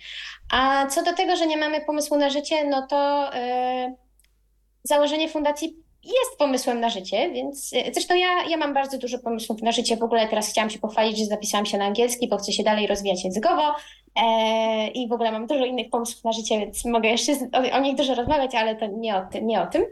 A 0.51 0.87
co 0.87 1.03
do 1.03 1.13
tego, 1.13 1.35
że 1.35 1.47
nie 1.47 1.57
mamy 1.57 1.81
pomysłu 1.85 2.17
na 2.17 2.29
życie, 2.29 2.67
no 2.69 2.87
to 2.87 3.29
y, 3.35 3.95
założenie 4.83 5.29
fundacji 5.29 5.75
jest 6.03 6.37
pomysłem 6.37 6.79
na 6.79 6.89
życie, 6.89 7.31
więc 7.31 7.73
y, 7.73 7.91
zresztą 7.93 8.15
ja, 8.15 8.43
ja 8.49 8.57
mam 8.57 8.73
bardzo 8.73 8.97
dużo 8.97 9.19
pomysłów 9.19 9.61
na 9.61 9.71
życie. 9.71 9.97
W 9.97 10.03
ogóle 10.03 10.27
teraz 10.27 10.49
chciałam 10.49 10.69
się 10.69 10.79
pochwalić, 10.79 11.17
że 11.17 11.25
zapisałam 11.25 11.65
się 11.65 11.77
na 11.77 11.85
angielski, 11.85 12.27
bo 12.27 12.37
chcę 12.37 12.51
się 12.51 12.63
dalej 12.63 12.87
rozwijać 12.87 13.23
językowo 13.23 13.75
e, 14.15 14.87
i 14.87 15.07
w 15.07 15.11
ogóle 15.11 15.31
mam 15.31 15.47
dużo 15.47 15.65
innych 15.65 15.89
pomysłów 15.89 16.23
na 16.23 16.31
życie, 16.31 16.59
więc 16.59 16.85
mogę 16.85 17.09
jeszcze 17.09 17.31
o, 17.31 17.77
o 17.77 17.79
nich 17.79 17.95
dużo 17.95 18.15
rozmawiać, 18.15 18.55
ale 18.55 18.75
to 18.75 18.87
nie 18.87 19.15
o. 19.15 19.21
Nie 19.41 19.61
o 19.61 19.67
tym. 19.67 19.85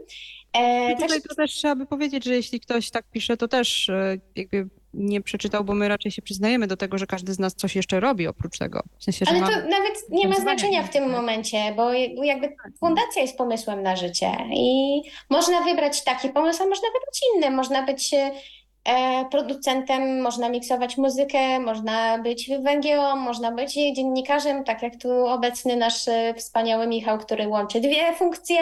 E, 0.52 0.92
I 0.92 0.96
tutaj 0.96 1.22
to 1.22 1.34
też 1.34 1.54
trzeba 1.54 1.76
by 1.76 1.86
powiedzieć, 1.86 2.24
że 2.24 2.34
jeśli 2.34 2.60
ktoś 2.60 2.90
tak 2.90 3.04
pisze, 3.10 3.36
to 3.36 3.48
też 3.48 3.88
e, 3.88 4.16
jakby 4.36 4.68
nie 4.94 5.20
przeczytał, 5.20 5.64
bo 5.64 5.74
my 5.74 5.88
raczej 5.88 6.12
się 6.12 6.22
przyznajemy 6.22 6.66
do 6.66 6.76
tego, 6.76 6.98
że 6.98 7.06
każdy 7.06 7.34
z 7.34 7.38
nas 7.38 7.54
coś 7.54 7.76
jeszcze 7.76 8.00
robi 8.00 8.26
oprócz 8.26 8.58
tego. 8.58 8.82
W 8.98 9.04
sensie, 9.04 9.26
Ale 9.28 9.40
to 9.40 9.46
nawet 9.46 10.10
nie 10.10 10.28
ma 10.28 10.34
znaczenia 10.34 10.82
w 10.82 10.90
tym 10.90 11.10
momencie, 11.10 11.58
bo 11.76 11.92
jakby 12.24 12.56
fundacja 12.80 13.22
jest 13.22 13.38
pomysłem 13.38 13.82
na 13.82 13.96
życie 13.96 14.30
i 14.54 15.00
można 15.30 15.60
wybrać 15.60 16.04
taki 16.04 16.28
pomysł, 16.28 16.62
a 16.62 16.66
można 16.66 16.88
wybrać 16.88 17.20
inny. 17.34 17.50
Można 17.50 17.82
być 17.82 18.14
e, 18.14 19.24
producentem, 19.30 20.20
można 20.20 20.48
miksować 20.48 20.96
muzykę, 20.96 21.60
można 21.60 22.18
być 22.18 22.48
w 22.48 22.76
NGO, 22.76 23.16
można 23.16 23.52
być 23.52 23.72
dziennikarzem, 23.74 24.64
tak 24.64 24.82
jak 24.82 24.96
tu 24.96 25.26
obecny 25.26 25.76
nasz 25.76 26.08
e, 26.08 26.34
wspaniały 26.34 26.86
Michał, 26.86 27.18
który 27.18 27.48
łączy 27.48 27.80
dwie 27.80 28.14
funkcje. 28.14 28.58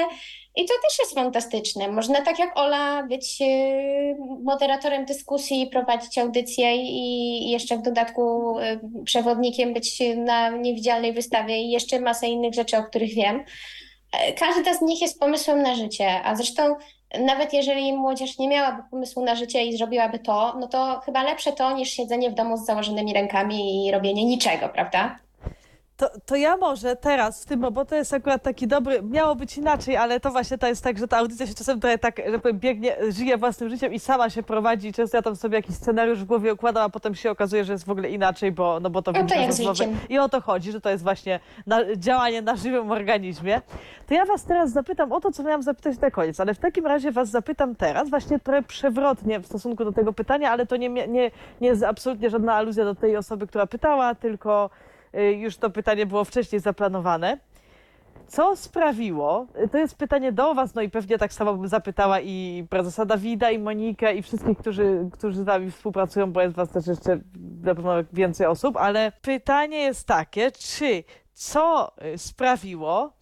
I 0.59 0.65
to 0.65 0.75
też 0.89 0.99
jest 0.99 1.15
fantastyczne. 1.15 1.89
Można 1.89 2.23
tak 2.23 2.39
jak 2.39 2.59
Ola 2.59 3.03
być 3.03 3.43
e, 3.43 3.47
moderatorem 4.43 5.05
dyskusji, 5.05 5.67
prowadzić 5.67 6.19
audycję 6.19 6.77
i 6.77 7.51
jeszcze 7.51 7.77
w 7.77 7.83
dodatku 7.83 8.55
e, 8.59 8.81
przewodnikiem 9.05 9.75
być 9.75 10.03
na 10.17 10.49
niewidzialnej 10.49 11.13
wystawie 11.13 11.59
i 11.59 11.71
jeszcze 11.71 12.01
masę 12.01 12.29
innych 12.29 12.55
rzeczy, 12.55 12.77
o 12.77 12.83
których 12.83 13.15
wiem. 13.15 13.45
E, 14.13 14.33
Każda 14.33 14.75
z 14.75 14.83
nich 14.83 15.01
jest 15.01 15.21
pomysłem 15.21 15.63
na 15.63 15.75
życie, 15.75 16.23
a 16.25 16.37
zresztą 16.37 16.77
nawet 17.21 17.53
jeżeli 17.53 17.93
młodzież 17.93 18.39
nie 18.39 18.49
miałaby 18.49 18.83
pomysłu 18.91 19.25
na 19.25 19.35
życie 19.35 19.65
i 19.65 19.77
zrobiłaby 19.77 20.19
to, 20.19 20.57
no 20.61 20.69
to 20.69 21.01
chyba 21.05 21.23
lepsze 21.23 21.53
to 21.53 21.73
niż 21.73 21.91
siedzenie 21.91 22.31
w 22.31 22.35
domu 22.35 22.57
z 22.57 22.67
założonymi 22.67 23.15
rękami 23.15 23.87
i 23.87 23.93
robienie 23.93 24.25
niczego, 24.25 24.69
prawda? 24.69 25.19
To, 25.99 26.11
to 26.27 26.37
ja 26.37 26.57
może 26.57 26.97
teraz 26.97 27.43
w 27.43 27.47
tym, 27.47 27.61
bo 27.61 27.85
to 27.85 27.97
jest 27.97 28.15
akurat 28.15 28.43
taki 28.43 28.67
dobry, 28.67 29.03
miało 29.03 29.35
być 29.35 29.59
inaczej, 29.59 29.97
ale 29.97 30.21
to 30.21 30.31
właśnie 30.31 30.59
to 30.59 30.67
jest 30.67 30.85
tak, 30.85 30.99
że 30.99 31.09
ta 31.09 31.17
audycja 31.19 31.47
się 31.47 31.55
czasem 31.55 31.81
trochę 31.81 31.99
tak, 31.99 32.21
że 32.31 32.39
powiem, 32.39 32.59
biegnie, 32.59 32.97
żyje 33.09 33.37
własnym 33.37 33.71
życiem 33.71 33.93
i 33.93 33.99
sama 33.99 34.31
się 34.31 34.43
prowadzi 34.43 34.89
i 34.89 34.93
często 34.93 35.17
ja 35.17 35.23
tam 35.23 35.37
sobie 35.37 35.57
jakiś 35.57 35.77
scenariusz 35.77 36.19
w 36.19 36.25
głowie 36.25 36.55
układam, 36.55 36.85
a 36.85 36.89
potem 36.89 37.15
się 37.15 37.31
okazuje, 37.31 37.65
że 37.65 37.73
jest 37.73 37.85
w 37.85 37.91
ogóle 37.91 38.09
inaczej, 38.09 38.53
bo, 38.53 38.81
no 38.81 38.91
bo 38.91 39.03
to 39.03 39.13
No 39.13 39.25
to 39.27 39.35
jak 39.35 39.47
rozmowy. 39.47 39.89
I 40.09 40.19
o 40.19 40.29
to 40.29 40.41
chodzi, 40.41 40.73
że 40.73 40.81
to 40.81 40.91
jest 40.91 41.05
właśnie 41.05 41.41
na, 41.67 41.97
działanie 41.97 42.43
na 42.43 42.57
żywym 42.57 42.91
organizmie. 42.91 43.61
To 44.07 44.15
ja 44.15 44.25
was 44.25 44.45
teraz 44.45 44.71
zapytam 44.71 45.13
o 45.13 45.21
to, 45.21 45.33
co 45.33 45.43
miałam 45.43 45.63
zapytać 45.63 46.01
na 46.01 46.11
koniec, 46.11 46.41
ale 46.41 46.55
w 46.55 46.59
takim 46.59 46.87
razie 46.87 47.13
was 47.13 47.29
zapytam 47.29 47.75
teraz, 47.77 48.11
właśnie 48.11 48.39
trochę 48.39 48.63
przewrotnie 48.63 49.41
w 49.41 49.47
stosunku 49.47 49.85
do 49.85 49.93
tego 49.93 50.13
pytania, 50.13 50.51
ale 50.51 50.67
to 50.67 50.77
nie, 50.77 50.89
nie, 50.89 51.31
nie 51.61 51.69
jest 51.69 51.83
absolutnie 51.83 52.31
żadna 52.31 52.55
aluzja 52.55 52.85
do 52.85 52.95
tej 52.95 53.17
osoby, 53.17 53.47
która 53.47 53.67
pytała, 53.67 54.15
tylko 54.15 54.71
już 55.23 55.57
to 55.57 55.71
pytanie 55.71 56.07
było 56.07 56.25
wcześniej 56.25 56.61
zaplanowane. 56.61 57.39
Co 58.29 58.57
sprawiło, 58.57 59.47
y, 59.65 59.69
to 59.69 59.79
jest 59.79 59.97
pytanie 59.97 60.33
do 60.33 60.55
Was, 60.55 60.75
no 60.75 60.83
i 60.83 60.91
pewnie 60.91 61.19
tak 61.19 61.33
samo 61.33 61.55
bym 61.55 61.69
zapytała 61.69 62.21
i 62.21 62.67
prezesa 62.71 63.05
Dawida, 63.05 63.51
i 63.51 63.59
Monikę, 63.59 64.15
i 64.15 64.23
wszystkich, 64.23 64.59
którzy, 64.59 65.09
którzy 65.13 65.43
z 65.43 65.47
nami 65.47 65.71
współpracują, 65.71 66.33
bo 66.33 66.41
jest 66.41 66.55
Was 66.55 66.71
też 66.71 66.87
jeszcze 66.87 67.21
na 67.63 67.75
pewno 67.75 67.93
więcej 68.13 68.47
osób, 68.47 68.77
ale 68.77 69.13
pytanie 69.23 69.79
jest 69.79 70.07
takie, 70.07 70.51
czy 70.51 71.05
co 71.35 71.93
y, 72.15 72.19
sprawiło, 72.19 73.13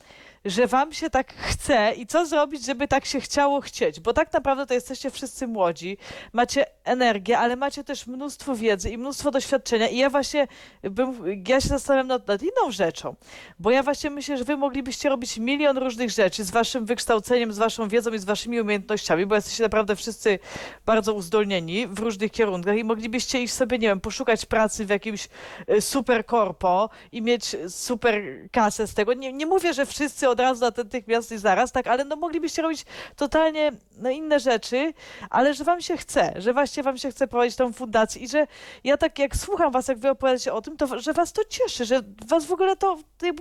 że 0.47 0.67
wam 0.67 0.93
się 0.93 1.11
tak 1.11 1.35
chce 1.35 1.93
i 1.97 2.07
co 2.07 2.27
zrobić, 2.27 2.67
żeby 2.67 2.89
tak 2.89 3.05
się 3.05 3.21
chciało 3.21 3.61
chcieć, 3.61 4.01
bo 4.01 4.13
tak 4.13 4.33
naprawdę 4.33 4.67
to 4.67 4.75
jesteście 4.75 5.11
wszyscy 5.11 5.47
młodzi, 5.47 5.99
macie 6.33 6.67
energię, 6.85 7.39
ale 7.39 7.57
macie 7.57 7.85
też 7.85 8.07
mnóstwo 8.07 8.55
wiedzy 8.55 8.91
i 8.91 8.99
mnóstwo 8.99 9.31
doświadczenia 9.31 9.89
i 9.89 9.97
ja 9.97 10.11
właśnie 10.11 10.49
bym, 10.83 11.15
ja 11.49 11.61
się 11.61 11.69
zastanawiam 11.69 12.07
nad, 12.07 12.29
nad 12.29 12.43
inną 12.43 12.71
rzeczą, 12.71 13.15
bo 13.59 13.71
ja 13.71 13.83
właśnie 13.83 14.11
myślę, 14.11 14.39
że 14.39 14.45
wy 14.45 14.57
moglibyście 14.57 15.09
robić 15.09 15.39
milion 15.39 15.79
różnych 15.79 16.11
rzeczy 16.11 16.45
z 16.45 16.51
waszym 16.51 16.85
wykształceniem, 16.85 17.53
z 17.53 17.59
waszą 17.59 17.89
wiedzą 17.89 18.13
i 18.13 18.19
z 18.19 18.25
waszymi 18.25 18.61
umiejętnościami, 18.61 19.27
bo 19.27 19.35
jesteście 19.35 19.63
naprawdę 19.63 19.97
wszyscy 19.97 20.39
bardzo 20.87 21.15
uzdolnieni 21.15 21.87
w 21.87 21.99
różnych 21.99 22.33
kierunkach 22.33 22.77
i 22.77 22.85
moglibyście 22.85 23.43
iść 23.43 23.55
sobie, 23.55 23.79
nie 23.79 23.89
wiem, 23.89 24.01
poszukać 24.01 24.47
pracy 24.47 24.87
w 24.87 24.89
jakimś 24.89 25.29
y, 25.71 25.81
super 25.81 26.27
korpo 26.27 26.91
i 27.13 27.23
mieć 27.23 27.57
super 27.69 28.23
kasę 28.53 28.87
z 28.87 28.95
tego. 28.95 29.15
Nie, 29.15 29.33
nie 29.33 29.47
mówię, 29.47 29.75
że 29.75 29.87
wszyscy 29.87 30.29
od 30.29 30.36
razu 30.45 30.65
natychmiast 30.77 31.33
i 31.33 31.39
zaraz, 31.39 31.73
tak, 31.73 31.87
ale 31.87 32.05
no 32.05 32.17
moglibyście 32.17 32.63
robić 32.63 32.85
totalnie 33.17 33.73
no, 33.99 34.11
inne 34.11 34.41
rzeczy, 34.41 34.95
ale 35.31 35.55
że 35.55 35.65
wam 35.65 35.81
się 35.81 35.97
chce, 35.97 36.33
że 36.37 36.53
właśnie 36.53 36.83
wam 36.83 36.99
się 36.99 37.11
chce 37.11 37.29
prowadzić 37.29 37.57
tą 37.57 37.73
fundację 37.73 38.23
i 38.23 38.29
że 38.29 38.47
ja 38.85 38.97
tak 38.97 39.19
jak 39.19 39.37
słucham 39.37 39.73
was, 39.73 39.89
jak 39.89 39.99
wy 39.99 40.11
opowiadacie 40.11 40.53
o 40.53 40.63
tym, 40.63 40.77
to 40.77 41.01
że 41.01 41.13
was 41.13 41.33
to 41.33 41.45
cieszy, 41.45 41.85
że 41.85 42.01
was 42.29 42.45
w 42.45 42.53
ogóle 42.53 42.77
to 42.77 42.99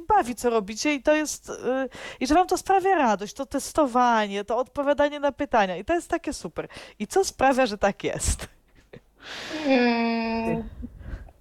bawi, 0.08 0.36
co 0.36 0.50
robicie 0.50 0.94
i 0.94 1.04
to 1.04 1.16
jest, 1.16 1.50
yy, 1.50 1.90
i 2.20 2.28
że 2.28 2.36
wam 2.36 2.48
to 2.48 2.58
sprawia 2.58 2.96
radość, 2.96 3.34
to 3.34 3.46
testowanie, 3.46 4.44
to 4.44 4.58
odpowiadanie 4.58 5.20
na 5.20 5.32
pytania 5.32 5.78
i 5.78 5.86
to 5.86 5.94
jest 5.94 6.10
takie 6.10 6.34
super. 6.34 6.68
I 7.00 7.08
co 7.08 7.26
sprawia, 7.26 7.66
że 7.66 7.78
tak 7.78 8.04
jest? 8.04 8.48
Mm, 9.68 10.64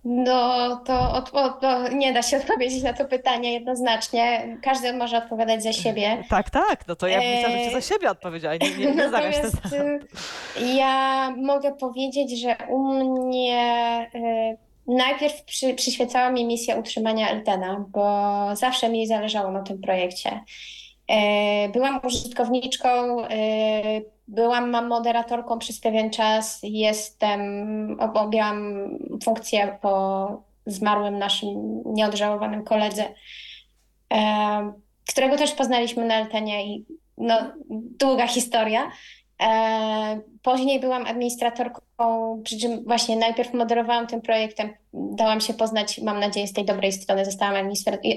No, 0.05 0.77
to, 0.85 1.13
od, 1.13 1.35
od, 1.35 1.61
to 1.61 1.89
nie 1.89 2.13
da 2.13 2.23
się 2.23 2.37
odpowiedzieć 2.43 2.83
na 2.83 2.93
to 2.93 3.05
pytanie 3.05 3.53
jednoznacznie. 3.53 4.57
Każdy 4.63 4.93
może 4.93 5.19
odpowiadać 5.19 5.63
za 5.63 5.73
siebie. 5.73 6.23
Tak, 6.31 6.51
tak, 6.51 6.89
no 6.89 6.97
to 6.97 7.07
ja 7.07 7.19
myślę, 7.19 7.51
że 7.51 7.57
Eee, 7.57 7.69
ty 7.69 7.81
za 7.81 7.95
siebie 7.95 8.11
odpowiedziała, 8.11 8.55
nie, 8.57 8.71
nie, 8.71 8.87
nie. 8.87 8.95
Natomiast 9.11 9.57
y, 9.73 10.01
ja 10.75 11.31
mogę 11.37 11.73
powiedzieć, 11.73 12.41
że 12.41 12.57
u 12.69 12.79
mnie 12.79 14.11
y, 14.15 14.57
najpierw 14.87 15.43
przy, 15.43 15.75
przyświecała 15.75 16.31
mi 16.31 16.45
misja 16.45 16.77
utrzymania 16.77 17.31
Eltena, 17.31 17.85
bo 17.89 18.09
zawsze 18.57 18.89
mi 18.89 19.07
zależało 19.07 19.51
na 19.51 19.63
tym 19.63 19.81
projekcie. 19.81 20.41
E, 21.09 21.69
Byłam 21.69 22.01
użytkowniczką 22.05 22.89
e, 23.25 23.31
byłam 24.29 24.89
moderatorką 24.89 25.59
przez 25.59 25.81
pewien 25.81 26.11
czas, 26.11 26.61
jestem, 26.63 27.41
objęłam 28.15 28.89
funkcję 29.25 29.79
po 29.83 30.27
zmarłym 30.67 31.19
naszym 31.19 31.83
nieodżałowanym 31.87 32.65
koledze, 32.65 33.05
którego 35.09 35.37
też 35.37 35.53
poznaliśmy 35.53 36.05
na 36.05 36.15
Eltenie 36.15 36.67
i 36.67 36.87
no, 37.19 37.53
długa 37.99 38.27
historia. 38.27 38.91
E, 39.43 40.21
później 40.43 40.81
byłam 40.81 41.07
administratorką, 41.07 41.83
przy 42.45 42.59
czym 42.59 42.85
właśnie 42.85 43.17
najpierw 43.17 43.55
moderowałam 43.55 44.07
tym 44.07 44.21
projektem, 44.21 44.75
dałam 44.93 45.41
się 45.41 45.55
poznać, 45.55 45.99
mam 45.99 46.21
nadzieję, 46.21 46.47
z 46.47 46.53
tej 46.53 46.65
dobrej 46.65 46.93
strony, 46.93 47.25
zostałam 47.25 47.55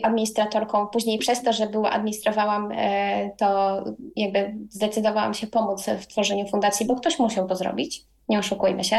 administratorką. 0.04 0.88
Później 0.88 1.18
przez 1.18 1.44
to, 1.44 1.54
że 1.54 1.68
była 1.68 1.90
administrowałam, 1.90 2.72
e, 2.72 3.30
to 3.38 3.84
jakby 4.16 4.56
zdecydowałam 4.70 5.34
się 5.34 5.48
pomóc 5.48 5.86
w 6.00 6.08
tworzeniu 6.08 6.48
fundacji, 6.48 6.86
bo 6.86 6.96
ktoś 6.96 7.20
musiał 7.20 7.48
to 7.48 7.56
zrobić, 7.56 8.02
nie 8.30 8.40
oszukujmy 8.40 8.84
się. 8.84 8.98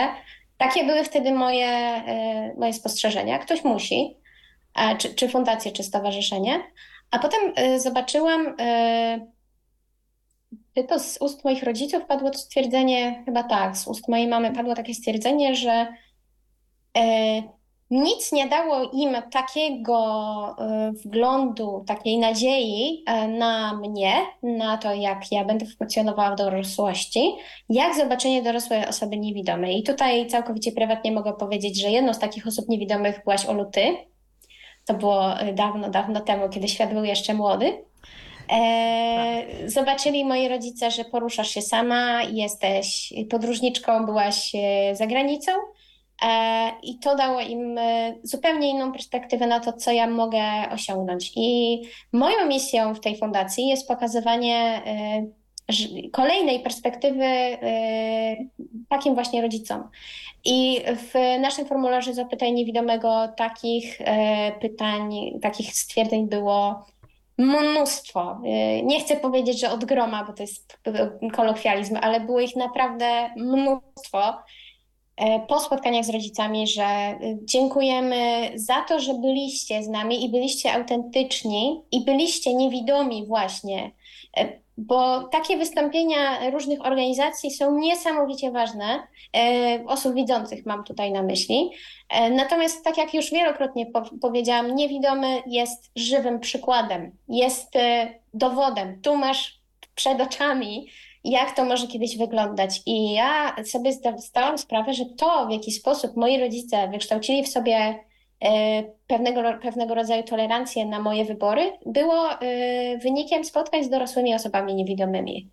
Takie 0.57 0.85
były 0.85 1.05
wtedy 1.05 1.33
moje, 1.33 1.69
e, 1.69 2.55
moje 2.57 2.73
spostrzeżenia. 2.73 3.39
Ktoś 3.39 3.65
musi, 3.65 4.17
czy, 4.99 5.15
czy 5.15 5.29
fundację, 5.29 5.73
czy 5.73 5.83
stowarzyszenie. 5.83 6.61
A 7.11 7.19
potem 7.19 7.41
zobaczyłam 7.81 8.57
to 10.85 10.99
z 10.99 11.19
ust 11.21 11.45
moich 11.45 11.63
rodziców 11.63 12.05
padło 12.05 12.33
stwierdzenie, 12.33 13.23
chyba 13.25 13.43
tak, 13.43 13.77
z 13.77 13.87
ust 13.87 14.09
mojej 14.09 14.29
mamy 14.29 14.53
padło 14.53 14.75
takie 14.75 14.95
stwierdzenie, 14.95 15.55
że 15.55 15.87
e, 16.99 17.43
nic 17.91 18.33
nie 18.33 18.49
dało 18.49 18.91
im 18.93 19.17
takiego 19.31 19.97
e, 20.59 20.93
wglądu, 21.05 21.85
takiej 21.87 22.19
nadziei 22.19 23.05
e, 23.07 23.29
na 23.29 23.75
mnie, 23.75 24.13
na 24.43 24.79
to, 24.79 24.95
jak 24.95 25.33
ja 25.33 25.45
będę 25.45 25.67
funkcjonowała 25.67 26.35
w 26.35 26.39
dorosłości, 26.39 27.33
jak 27.69 27.97
zobaczenie 27.97 28.43
dorosłej 28.43 28.87
osoby 28.87 29.17
niewidomej. 29.17 29.79
I 29.79 29.83
tutaj 29.83 30.27
całkowicie 30.27 30.73
prywatnie 30.73 31.13
mogę 31.13 31.33
powiedzieć, 31.33 31.81
że 31.81 31.91
jedną 31.91 32.15
z 32.15 32.19
takich 32.19 32.47
osób 32.47 32.69
niewidomych 32.69 33.21
byłaś 33.25 33.47
Olu 33.47 33.65
ty. 33.65 33.97
To 34.85 34.95
było 34.95 35.35
dawno, 35.55 35.91
dawno 35.91 36.21
temu, 36.21 36.49
kiedy 36.49 36.69
świat 36.69 36.93
był 36.95 37.05
jeszcze 37.05 37.35
młody. 37.35 37.88
E, 38.53 39.45
zobaczyli 39.67 40.25
moi 40.25 40.49
rodzice, 40.49 40.91
że 40.91 41.05
poruszasz 41.05 41.51
się 41.51 41.63
sama, 41.63 42.23
jesteś 42.23 43.13
podróżniczką, 43.31 44.07
byłaś 44.07 44.53
e, 44.55 44.97
za 44.97 45.07
granicą. 45.07 45.53
E, 46.23 46.73
I 46.83 46.99
to 46.99 47.17
dało 47.17 47.41
im 47.41 47.79
e, 47.79 48.15
zupełnie 48.23 48.71
inną 48.71 48.93
perspektywę 48.93 49.47
na 49.47 49.61
to, 49.61 49.73
co 49.73 49.93
ja 49.93 50.07
mogę 50.07 50.43
osiągnąć. 50.73 51.33
I 51.37 51.81
moją 52.13 52.47
misją 52.47 52.95
w 52.95 53.01
tej 53.01 53.17
fundacji 53.17 53.69
jest 53.69 53.89
pokazywanie 53.89 54.83
e, 54.87 55.27
kolejnej 56.13 56.61
perspektywy 56.61 57.25
takim 58.89 59.15
właśnie 59.15 59.43
rodzicom. 59.43 59.89
I 60.45 60.81
w 60.97 61.41
naszym 61.41 61.67
formularzu 61.67 62.13
zapytań 62.13 62.53
niewidomego 62.53 63.29
takich 63.37 63.99
pytań, 64.61 65.15
takich 65.43 65.73
stwierdzeń 65.73 66.29
było 66.29 66.87
mnóstwo. 67.39 68.41
Y, 68.45 68.83
nie 68.83 69.01
chcę 69.01 69.17
powiedzieć, 69.17 69.61
że 69.61 69.71
od 69.71 69.85
groma, 69.85 70.25
bo 70.25 70.33
to 70.33 70.43
jest 70.43 70.79
kolokwializm, 71.33 71.97
ale 72.03 72.21
było 72.21 72.41
ich 72.41 72.57
naprawdę 72.57 73.31
mnóstwo 73.37 74.31
y, 74.31 75.25
po 75.49 75.61
spotkaniach 75.61 76.05
z 76.05 76.11
rodzicami, 76.11 76.67
że 76.67 77.19
y, 77.23 77.39
dziękujemy 77.43 78.51
za 78.55 78.83
to, 78.83 79.01
że 79.01 79.15
byliście 79.15 79.83
z 79.83 79.89
nami 79.89 80.25
i 80.25 80.29
byliście 80.29 80.73
autentyczni 80.73 81.83
i 81.93 82.05
byliście 82.05 82.55
niewidomi 82.55 83.27
właśnie, 83.27 83.91
bo 84.79 85.25
takie 85.25 85.57
wystąpienia 85.57 86.51
różnych 86.51 86.87
organizacji 86.87 87.51
są 87.51 87.79
niesamowicie 87.79 88.51
ważne, 88.51 89.07
osób 89.87 90.15
widzących 90.15 90.67
mam 90.67 90.85
tutaj 90.85 91.13
na 91.13 91.23
myśli, 91.23 91.71
E, 92.09 92.31
natomiast, 92.31 92.85
tak 92.85 92.99
jak 92.99 93.15
już 93.15 93.31
wielokrotnie 93.31 93.87
po 93.87 94.03
powiedziałam, 94.21 94.75
niewidomy 94.75 95.43
jest 95.47 95.91
żywym 95.97 96.41
przykładem, 96.41 97.17
jest 97.29 97.77
e, 97.77 98.15
dowodem. 98.35 99.01
Tu 99.03 99.17
masz 99.17 99.61
przed 99.95 100.21
oczami, 100.21 100.89
jak 101.25 101.57
to 101.57 101.65
może 101.65 101.87
kiedyś 101.87 102.17
wyglądać. 102.19 102.81
I 102.87 103.13
ja 103.13 103.57
sobie 103.65 103.93
zdałam 104.19 104.59
sprawę, 104.59 104.95
że 104.95 105.05
to, 105.07 105.47
w 105.47 105.51
jaki 105.51 105.73
sposób 105.73 106.17
moi 106.17 106.41
rodzice 106.41 106.89
wykształcili 106.89 107.43
w 107.43 107.49
sobie 107.49 107.75
e, 107.75 107.99
pewnego, 109.07 109.43
pewnego 109.63 109.95
rodzaju 109.95 110.23
tolerancję 110.23 110.87
na 110.87 111.01
moje 111.01 111.25
wybory, 111.25 111.73
było 111.87 112.29
wynikiem 113.03 113.45
spotkań 113.45 113.85
z 113.85 113.91
dorosłymi 113.91 114.35
osobami 114.35 114.75
niewidomymi 114.75 115.51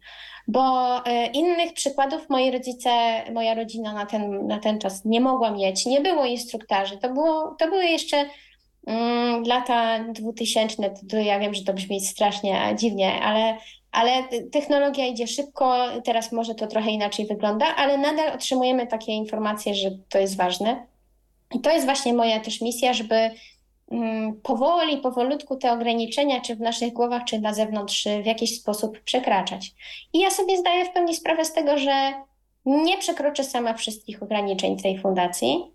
bo 0.48 1.06
e, 1.06 1.28
innych 1.28 1.74
przykładów 1.74 2.30
moi 2.30 2.52
rodzice, 2.52 2.90
moja 3.34 3.54
rodzina 3.54 3.94
na 3.94 4.06
ten, 4.06 4.48
na 4.48 4.60
ten 4.60 4.80
czas 4.80 5.06
nie 5.06 5.22
mogła 5.22 5.52
mieć. 5.52 5.86
Nie 5.86 6.02
było 6.02 6.26
instruktarzy. 6.26 6.98
To, 6.98 7.14
było, 7.14 7.56
to 7.60 7.68
były 7.68 7.86
jeszcze 7.86 8.26
mm, 8.88 9.44
lata 9.44 10.00
2000. 10.04 10.94
To 11.10 11.18
ja 11.18 11.40
wiem, 11.40 11.54
że 11.54 11.64
to 11.64 11.74
brzmi 11.74 12.02
strasznie 12.02 12.76
dziwnie, 12.76 13.22
ale, 13.22 13.58
ale 13.92 14.12
technologia 14.52 15.06
idzie 15.06 15.28
szybko. 15.28 15.88
Teraz 16.04 16.32
może 16.32 16.56
to 16.56 16.68
trochę 16.68 16.92
inaczej 16.92 17.26
wygląda, 17.26 17.66
ale 17.76 17.98
nadal 17.98 18.32
otrzymujemy 18.36 18.88
takie 18.88 19.12
informacje, 19.12 19.76
że 19.76 19.90
to 20.10 20.20
jest 20.20 20.38
ważne. 20.38 20.86
I 21.56 21.60
to 21.60 21.72
jest 21.72 21.86
właśnie 21.86 22.14
moja 22.14 22.40
też 22.40 22.62
misja, 22.62 22.94
żeby 22.94 23.32
Mm, 23.92 24.42
powoli, 24.42 24.98
powolutku 24.98 25.56
te 25.56 25.72
ograniczenia, 25.72 26.42
czy 26.42 26.56
w 26.56 26.60
naszych 26.60 26.94
głowach, 26.94 27.24
czy 27.24 27.40
na 27.40 27.54
zewnątrz, 27.54 28.08
w 28.24 28.26
jakiś 28.26 28.60
sposób 28.60 29.00
przekraczać. 29.00 29.72
I 30.14 30.20
ja 30.20 30.32
sobie 30.32 30.58
zdaję 30.58 30.86
w 30.86 30.94
pełni 30.94 31.16
sprawę 31.16 31.46
z 31.46 31.54
tego, 31.54 31.78
że 31.78 32.14
nie 32.66 32.98
przekroczę 32.98 33.44
sama 33.44 33.74
wszystkich 33.74 34.24
ograniczeń 34.24 34.78
tej 34.78 35.00
fundacji, 35.00 35.72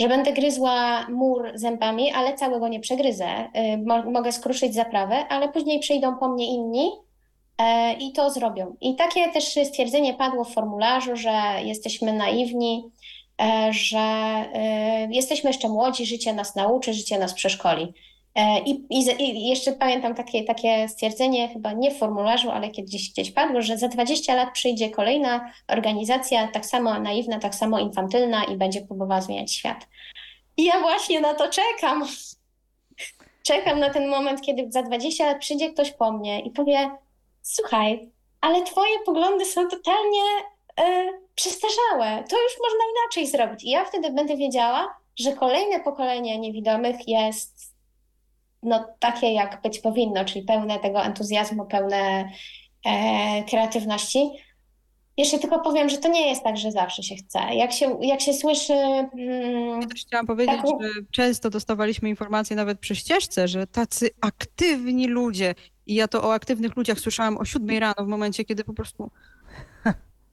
że 0.00 0.08
będę 0.08 0.32
gryzła 0.32 1.06
mur 1.08 1.52
zębami, 1.54 2.12
ale 2.12 2.34
całego 2.34 2.68
nie 2.68 2.80
przegryzę. 2.80 3.48
Y, 4.06 4.10
mogę 4.10 4.32
skruszyć 4.32 4.74
zaprawę, 4.74 5.28
ale 5.28 5.48
później 5.48 5.80
przyjdą 5.80 6.16
po 6.16 6.28
mnie 6.28 6.46
inni 6.46 6.90
e, 7.58 7.92
i 7.92 8.12
to 8.12 8.30
zrobią. 8.30 8.76
I 8.80 8.96
takie 8.96 9.32
też 9.32 9.44
stwierdzenie 9.64 10.14
padło 10.14 10.44
w 10.44 10.54
formularzu, 10.54 11.16
że 11.16 11.32
jesteśmy 11.64 12.12
naiwni, 12.12 12.90
że 13.70 13.98
e, 13.98 15.08
jesteśmy 15.10 15.50
jeszcze 15.50 15.68
młodzi, 15.68 16.06
życie 16.06 16.32
nas 16.32 16.54
nauczy, 16.54 16.94
życie 16.94 17.18
nas 17.18 17.34
przeszkoli. 17.34 17.92
E, 18.34 18.58
I, 18.58 18.70
i, 18.90 19.22
I, 19.22 19.48
jeszcze 19.48 19.72
pamiętam 19.72 20.14
takie, 20.14 20.44
takie 20.44 20.88
stwierdzenie, 20.88 21.48
chyba 21.48 21.72
nie 21.72 21.90
w 21.90 21.98
formularzu, 21.98 22.50
ale 22.50 22.70
kiedyś 22.70 23.10
gdzieś 23.10 23.30
padło, 23.30 23.62
że 23.62 23.78
za 23.78 23.88
20 23.88 24.34
lat 24.34 24.48
przyjdzie 24.52 24.90
kolejna 24.90 25.52
organizacja, 25.68 26.48
tak 26.48 26.66
samo 26.66 27.00
naiwna, 27.00 27.38
tak 27.38 27.54
samo 27.54 27.78
infantylna 27.78 28.44
i 28.44 28.56
będzie 28.56 28.80
próbowała 28.80 29.20
zmieniać 29.20 29.52
świat. 29.52 29.86
I 30.56 30.64
ja 30.64 30.80
właśnie 30.80 31.20
na 31.20 31.34
to 31.34 31.48
czekam. 31.48 32.06
Czekam 33.42 33.80
na 33.80 33.90
ten 33.90 34.08
moment, 34.08 34.40
kiedy 34.40 34.72
za 34.72 34.82
20 34.82 35.26
lat 35.26 35.38
przyjdzie 35.38 35.72
ktoś 35.72 35.92
po 35.92 36.12
mnie 36.12 36.40
i 36.40 36.50
powie: 36.50 36.90
Słuchaj, 37.42 38.10
ale 38.40 38.62
Twoje 38.62 38.98
poglądy 39.06 39.44
są 39.44 39.68
totalnie 39.68 40.22
e, 40.80 41.08
przestarzałe. 41.40 42.24
To 42.28 42.42
już 42.42 42.52
można 42.62 42.84
inaczej 42.92 43.26
zrobić. 43.26 43.64
I 43.64 43.70
ja 43.70 43.84
wtedy 43.84 44.12
będę 44.12 44.36
wiedziała, 44.36 44.94
że 45.18 45.32
kolejne 45.32 45.80
pokolenie 45.80 46.38
niewidomych 46.38 47.08
jest 47.08 47.74
no, 48.62 48.84
takie, 48.98 49.32
jak 49.32 49.62
być 49.62 49.78
powinno, 49.78 50.24
czyli 50.24 50.44
pełne 50.44 50.78
tego 50.78 51.02
entuzjazmu, 51.02 51.66
pełne 51.66 52.30
e, 52.86 53.44
kreatywności. 53.44 54.30
Jeszcze 55.16 55.38
tylko 55.38 55.60
powiem, 55.60 55.88
że 55.88 55.98
to 55.98 56.08
nie 56.08 56.28
jest 56.28 56.42
tak, 56.42 56.56
że 56.56 56.72
zawsze 56.72 57.02
się 57.02 57.16
chce. 57.16 57.38
Jak 57.54 57.72
się, 57.72 57.98
jak 58.02 58.20
się 58.20 58.32
słyszy. 58.32 58.72
Mm, 58.72 59.80
ja 59.80 59.86
też 59.88 60.00
chciałam 60.00 60.26
powiedzieć, 60.26 60.56
taką... 60.56 60.78
że 60.82 60.88
często 61.10 61.50
dostawaliśmy 61.50 62.08
informacje 62.08 62.56
nawet 62.56 62.80
przy 62.80 62.96
ścieżce, 62.96 63.48
że 63.48 63.66
tacy 63.66 64.10
aktywni 64.20 65.06
ludzie, 65.06 65.54
i 65.86 65.94
ja 65.94 66.08
to 66.08 66.22
o 66.22 66.34
aktywnych 66.34 66.76
ludziach 66.76 66.98
słyszałam 66.98 67.38
o 67.38 67.44
siódmej 67.44 67.80
rano, 67.80 68.04
w 68.04 68.06
momencie, 68.06 68.44
kiedy 68.44 68.64
po 68.64 68.72
prostu 68.72 69.10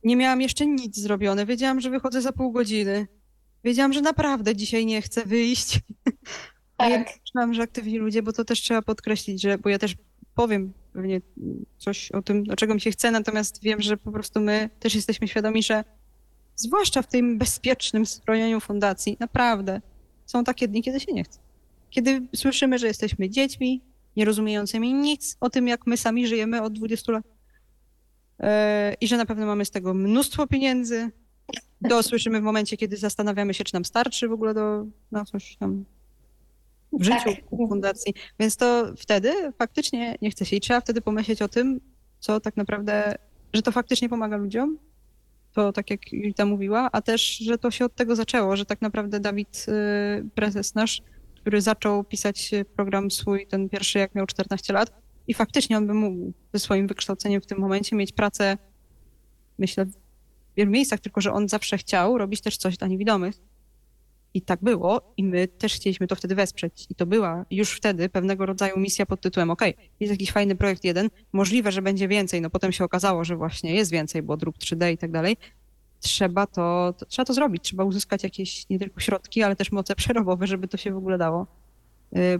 nie 0.04 0.16
miałam 0.16 0.42
jeszcze 0.42 0.66
nic 0.66 1.00
zrobione. 1.00 1.46
Wiedziałam, 1.46 1.82
że 1.82 1.90
wychodzę 1.90 2.22
za 2.22 2.32
pół 2.32 2.52
godziny. 2.52 3.08
Wiedziałam, 3.64 3.94
że 3.94 4.02
naprawdę 4.02 4.56
dzisiaj 4.56 4.86
nie 4.86 5.02
chcę 5.02 5.26
wyjść. 5.26 5.80
A 6.78 6.90
ja 6.90 7.06
myślałam, 7.26 7.54
że 7.54 7.62
aktywni 7.62 7.98
ludzie, 7.98 8.24
bo 8.24 8.34
to 8.34 8.46
też 8.46 8.62
trzeba 8.62 8.82
podkreślić, 8.82 9.42
że, 9.42 9.58
bo 9.58 9.70
ja 9.70 9.80
też 9.80 9.96
powiem 10.36 10.74
pewnie 10.94 11.22
coś 11.78 12.12
o 12.12 12.22
tym, 12.22 12.46
czego 12.58 12.74
mi 12.74 12.82
się 12.82 12.92
chce, 12.92 13.12
natomiast 13.12 13.62
wiem, 13.62 13.82
że 13.82 13.98
po 13.98 14.12
prostu 14.12 14.40
my 14.40 14.70
też 14.80 14.96
jesteśmy 14.96 15.28
świadomi, 15.28 15.64
że 15.64 15.84
zwłaszcza 16.56 17.02
w 17.02 17.08
tym 17.08 17.38
bezpiecznym 17.38 18.06
strojeniu 18.06 18.60
fundacji, 18.60 19.18
naprawdę 19.20 19.82
są 20.26 20.44
takie 20.44 20.68
dni, 20.68 20.84
kiedy 20.84 21.00
się 21.00 21.14
nie 21.14 21.24
chce. 21.24 21.40
Kiedy 21.90 22.22
słyszymy, 22.36 22.80
że 22.80 22.88
jesteśmy 22.88 23.30
dziećmi, 23.30 23.82
nierozumiejącymi 24.16 24.94
nic 24.94 25.38
o 25.40 25.50
tym, 25.50 25.68
jak 25.68 25.88
my 25.88 25.98
sami 25.98 26.28
żyjemy 26.28 26.62
od 26.62 26.74
20 26.74 27.12
lat 27.12 27.24
i 29.02 29.08
że 29.08 29.18
na 29.18 29.26
pewno 29.26 29.46
mamy 29.46 29.66
z 29.66 29.72
tego 29.72 29.94
mnóstwo 29.94 30.48
pieniędzy. 30.48 31.12
To 31.90 32.04
słyszymy 32.04 32.40
w 32.42 32.44
momencie, 32.44 32.78
kiedy 32.78 32.98
zastanawiamy 32.98 33.54
się, 33.54 33.64
czy 33.64 33.74
nam 33.74 33.86
starczy 33.86 34.28
w 34.28 34.32
ogóle 34.32 34.54
do 34.54 34.86
na 35.12 35.26
coś 35.26 35.56
tam 35.56 35.86
w 36.94 37.04
życiu 37.04 37.24
tak. 37.26 37.50
fundacji. 37.50 38.14
Więc 38.40 38.58
to 38.58 38.94
wtedy 38.98 39.34
faktycznie 39.60 40.16
nie 40.22 40.32
chce 40.32 40.46
się 40.46 40.56
i 40.56 40.62
trzeba 40.62 40.82
wtedy 40.82 41.02
pomyśleć 41.02 41.42
o 41.42 41.48
tym, 41.48 41.80
co 42.20 42.40
tak 42.40 42.58
naprawdę, 42.58 43.16
że 43.54 43.62
to 43.62 43.72
faktycznie 43.72 44.10
pomaga 44.10 44.38
ludziom 44.38 44.78
to 45.58 45.74
tak 45.74 45.90
jak 45.90 46.14
Julita 46.14 46.46
mówiła, 46.46 46.90
a 46.92 47.02
też, 47.02 47.38
że 47.38 47.58
to 47.58 47.72
się 47.72 47.86
od 47.86 47.96
tego 47.96 48.16
zaczęło, 48.16 48.56
że 48.56 48.66
tak 48.66 48.82
naprawdę 48.82 49.20
Dawid, 49.20 49.66
y, 49.68 50.30
prezes 50.36 50.76
nasz, 50.76 51.02
który 51.36 51.62
zaczął 51.62 52.04
pisać 52.04 52.52
program 52.76 53.12
swój, 53.12 53.48
ten 53.48 53.70
pierwszy 53.70 54.00
jak 54.00 54.16
miał 54.16 54.26
14 54.26 54.74
lat 54.74 55.07
i 55.28 55.34
faktycznie 55.34 55.78
on 55.78 55.88
by 55.88 55.94
mógł 55.94 56.34
ze 56.54 56.60
swoim 56.60 56.88
wykształceniem 56.88 57.42
w 57.42 57.46
tym 57.46 57.60
momencie 57.60 57.96
mieć 57.96 58.12
pracę, 58.12 58.58
myślę, 59.58 59.86
w 59.86 59.94
wielu 60.58 60.72
miejscach, 60.72 61.00
tylko 61.00 61.22
że 61.22 61.34
on 61.34 61.50
zawsze 61.50 61.78
chciał 61.78 62.18
robić 62.18 62.42
też 62.42 62.58
coś 62.58 62.78
dla 62.78 62.88
niewidomych. 62.88 63.36
I 64.34 64.42
tak 64.42 64.60
było 64.64 65.14
i 65.18 65.24
my 65.24 65.48
też 65.48 65.74
chcieliśmy 65.74 66.08
to 66.08 66.16
wtedy 66.16 66.36
wesprzeć. 66.36 66.88
I 66.90 66.96
to 66.96 67.06
była 67.06 67.46
już 67.52 67.72
wtedy 67.72 68.10
pewnego 68.10 68.46
rodzaju 68.46 68.80
misja 68.80 69.06
pod 69.06 69.22
tytułem 69.22 69.52
OK, 69.52 69.62
jest 70.00 70.12
jakiś 70.12 70.32
fajny 70.32 70.56
projekt 70.56 70.84
jeden, 70.84 71.10
możliwe, 71.34 71.72
że 71.72 71.82
będzie 71.82 72.08
więcej, 72.08 72.42
no 72.42 72.50
potem 72.50 72.72
się 72.72 72.84
okazało, 72.84 73.24
że 73.24 73.36
właśnie 73.36 73.76
jest 73.76 73.92
więcej, 73.92 74.24
bo 74.24 74.38
druk 74.38 74.58
3D 74.58 74.92
i 74.92 74.98
tak 74.98 75.12
dalej. 75.12 75.38
Trzeba 76.00 76.48
to, 76.48 76.94
to, 76.98 77.06
trzeba 77.06 77.26
to 77.26 77.34
zrobić, 77.34 77.64
trzeba 77.64 77.84
uzyskać 77.84 78.24
jakieś 78.24 78.70
nie 78.70 78.80
tylko 78.80 79.00
środki, 79.00 79.44
ale 79.44 79.56
też 79.56 79.72
moce 79.72 79.96
przerobowe, 79.96 80.48
żeby 80.48 80.68
to 80.68 80.78
się 80.78 80.94
w 80.94 80.98
ogóle 80.98 81.18
dało 81.18 81.48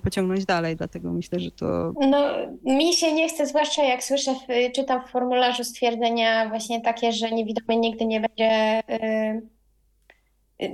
pociągnąć 0.04 0.46
dalej, 0.46 0.76
dlatego 0.76 1.12
myślę, 1.12 1.40
że 1.40 1.52
to 1.52 1.94
No, 2.00 2.28
mi 2.64 2.94
się 2.94 3.14
nie 3.14 3.30
chce, 3.30 3.46
zwłaszcza 3.46 3.84
jak 3.84 4.04
słyszę, 4.04 4.36
czytam 4.76 5.04
w 5.08 5.10
formularzu 5.12 5.64
stwierdzenia 5.64 6.50
właśnie 6.50 6.82
takie, 6.82 7.12
że 7.12 7.32
niewidomy 7.32 7.76
nigdy 7.78 8.06
nie 8.06 8.20
będzie. 8.22 8.80
y, 8.90 9.42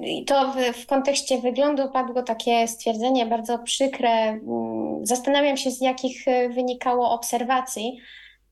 I 0.03 0.25
to 0.25 0.51
w, 0.53 0.77
w 0.77 0.85
kontekście 0.85 1.37
wyglądu 1.41 1.89
padło 1.91 2.23
takie 2.23 2.67
stwierdzenie 2.67 3.25
bardzo 3.25 3.59
przykre. 3.59 4.09
Mm, 4.09 5.05
Zastanawiam 5.05 5.57
się, 5.57 5.71
z 5.71 5.81
jakich 5.81 6.27
y, 6.27 6.49
wynikało 6.49 7.11
obserwacji, 7.11 7.97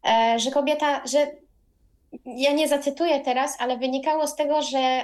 e, 0.09 0.39
że 0.39 0.51
kobieta, 0.51 1.01
że 1.05 1.27
ja 2.25 2.51
nie 2.51 2.67
zacytuję 2.67 3.19
teraz, 3.19 3.57
ale 3.59 3.77
wynikało 3.77 4.27
z 4.27 4.35
tego, 4.35 4.61
że 4.61 4.79
y, 5.01 5.03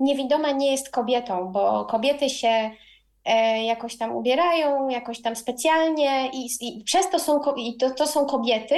niewidoma 0.00 0.50
nie 0.50 0.70
jest 0.72 0.90
kobietą, 0.90 1.52
bo 1.52 1.84
kobiety 1.84 2.30
się 2.30 2.70
jakoś 3.64 3.96
tam 3.96 4.16
ubierają, 4.16 4.88
jakoś 4.88 5.22
tam 5.22 5.36
specjalnie 5.36 6.30
i, 6.32 6.48
i 6.60 6.84
przez 6.84 7.10
to 7.10 7.18
są, 7.18 7.40
i 7.56 7.76
to, 7.76 7.90
to 7.90 8.06
są 8.06 8.26
kobiety. 8.26 8.74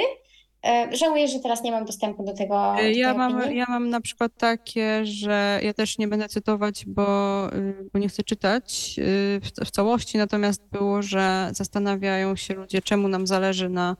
E, 0.65 0.89
Żałuję, 0.95 1.27
że 1.27 1.39
teraz 1.39 1.63
nie 1.63 1.71
mam 1.71 1.85
dostępu 1.85 2.23
do 2.23 2.33
tego. 2.33 2.71
do 2.71 2.77
tej 2.77 2.97
Ja 2.97 3.13
mam, 3.13 3.51
ja 3.55 3.65
mam 3.69 3.89
na 3.89 4.01
przykład 4.01 4.31
takie, 4.37 5.05
że 5.05 5.59
ja 5.63 5.73
też 5.73 5.97
nie 5.97 6.07
będę 6.07 6.29
cytować, 6.29 6.85
bo, 6.85 7.47
y, 7.53 7.89
bo 7.93 7.99
nie 7.99 8.09
chcę 8.09 8.23
czytać 8.23 8.95
y, 8.97 9.41
w, 9.43 9.67
w 9.67 9.71
całości, 9.71 10.17
natomiast 10.17 10.61
było, 10.71 11.01
że 11.01 11.49
zastanawiają 11.53 12.35
się 12.35 12.53
ludzie, 12.53 12.81
czemu 12.81 13.07
nam 13.07 13.27
zależy 13.27 13.69
na 13.69 13.95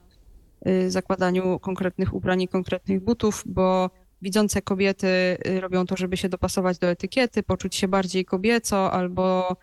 y, 0.67 0.91
zakładaniu 0.91 1.59
konkretnych 1.59 2.13
ubrań 2.13 2.41
i 2.41 2.47
konkretnych 2.47 3.03
butów, 3.03 3.43
bo 3.45 3.89
widzące 4.21 4.61
kobiety 4.61 5.37
robią 5.59 5.85
to, 5.85 5.97
żeby 5.97 6.17
się 6.17 6.29
dopasować 6.29 6.77
do 6.77 6.87
etykiety, 6.87 7.43
poczuć 7.43 7.75
się 7.75 7.87
bardziej 7.87 8.25
kobieco 8.25 8.91
albo 8.91 9.55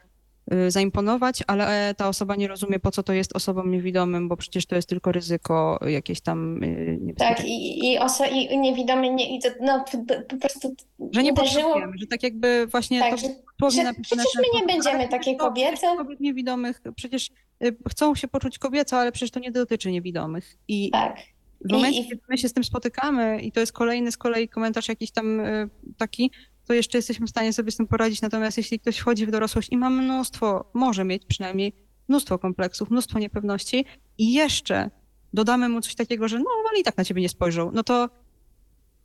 zaimponować, 0.68 1.43
ale 1.47 1.94
ta 1.97 2.09
osoba 2.09 2.36
nie 2.36 2.48
rozumie, 2.48 2.78
po 2.78 2.90
co 2.90 3.02
to 3.02 3.12
jest 3.12 3.36
osobom 3.36 3.70
niewidomym, 3.70 4.28
bo 4.28 4.36
przecież 4.36 4.66
to 4.66 4.77
jest 4.77 4.89
tylko 4.89 5.12
ryzyko 5.12 5.78
jakieś 5.89 6.20
tam 6.20 6.62
y, 6.64 7.14
Tak, 7.18 7.44
i, 7.44 7.93
i, 7.93 7.98
oso, 7.98 8.24
i 8.24 8.59
niewidomy, 8.59 9.10
nie, 9.10 9.36
i 9.36 9.40
to, 9.40 9.48
no, 9.60 9.85
po, 10.28 10.36
prostu 10.36 10.74
Że 11.12 11.23
nie 11.23 11.32
uderzyło. 11.32 11.62
potrzebujemy, 11.62 11.93
że 11.98 12.06
tak 12.06 12.23
jakby 12.23 12.66
właśnie 12.66 13.01
Tak, 13.01 13.10
to 13.10 13.70
że, 13.70 13.82
że 13.82 13.93
przecież 14.02 14.24
my 14.36 14.60
nie 14.60 14.66
będziemy 14.66 14.98
ale 14.98 15.09
takie 15.09 15.36
to 15.36 15.52
przecież 15.52 15.70
kobiece. 15.81 15.97
kobiet 15.97 16.20
niewidomych 16.20 16.81
przecież 16.97 17.31
y, 17.64 17.77
chcą 17.90 18.14
się 18.14 18.28
poczuć 18.28 18.59
kobieco, 18.59 18.97
ale 18.98 19.12
przecież 19.12 19.31
to 19.31 19.40
nie 19.40 19.51
dotyczy 19.51 19.93
niewidomych. 19.93 20.56
I 20.68 20.90
Tak. 20.90 21.16
w 21.60 21.73
momencie, 21.73 22.01
i- 22.01 22.09
kiedy 22.09 22.20
my 22.28 22.39
się 22.39 22.48
z 22.48 22.52
tym 22.52 22.64
spotykamy 22.64 23.40
i 23.40 23.52
to 23.52 23.60
jest 23.60 23.73
kolejny 23.73 24.12
z 24.12 24.16
kolei 24.16 24.48
komentarz 24.48 24.89
jakiś 24.89 25.10
tam 25.10 25.40
y, 25.40 25.68
taki, 25.98 26.31
to 26.66 26.74
jeszcze 26.74 26.98
jesteśmy 26.98 27.26
w 27.26 27.30
stanie 27.30 27.52
sobie 27.52 27.70
z 27.70 27.76
tym 27.76 27.86
poradzić. 27.86 28.22
Natomiast 28.22 28.56
jeśli 28.56 28.80
ktoś 28.80 28.98
wchodzi 28.98 29.26
w 29.26 29.30
dorosłość 29.30 29.68
i 29.72 29.76
ma 29.76 29.90
mnóstwo, 29.90 30.70
może 30.74 31.05
mieć 31.05 31.24
przynajmniej 31.26 31.72
mnóstwo 32.09 32.38
kompleksów, 32.38 32.90
mnóstwo 32.90 33.18
niepewności 33.18 33.84
i 34.18 34.32
jeszcze 34.32 34.90
dodamy 35.32 35.68
mu 35.68 35.80
coś 35.80 35.94
takiego, 35.94 36.28
że 36.28 36.38
no, 36.38 36.44
ale 36.70 36.80
i 36.80 36.82
tak 36.82 36.97
na 36.97 37.05
ciebie 37.05 37.22
nie 37.22 37.28
spojrzą, 37.28 37.70
no 37.74 37.82
to 37.82 38.09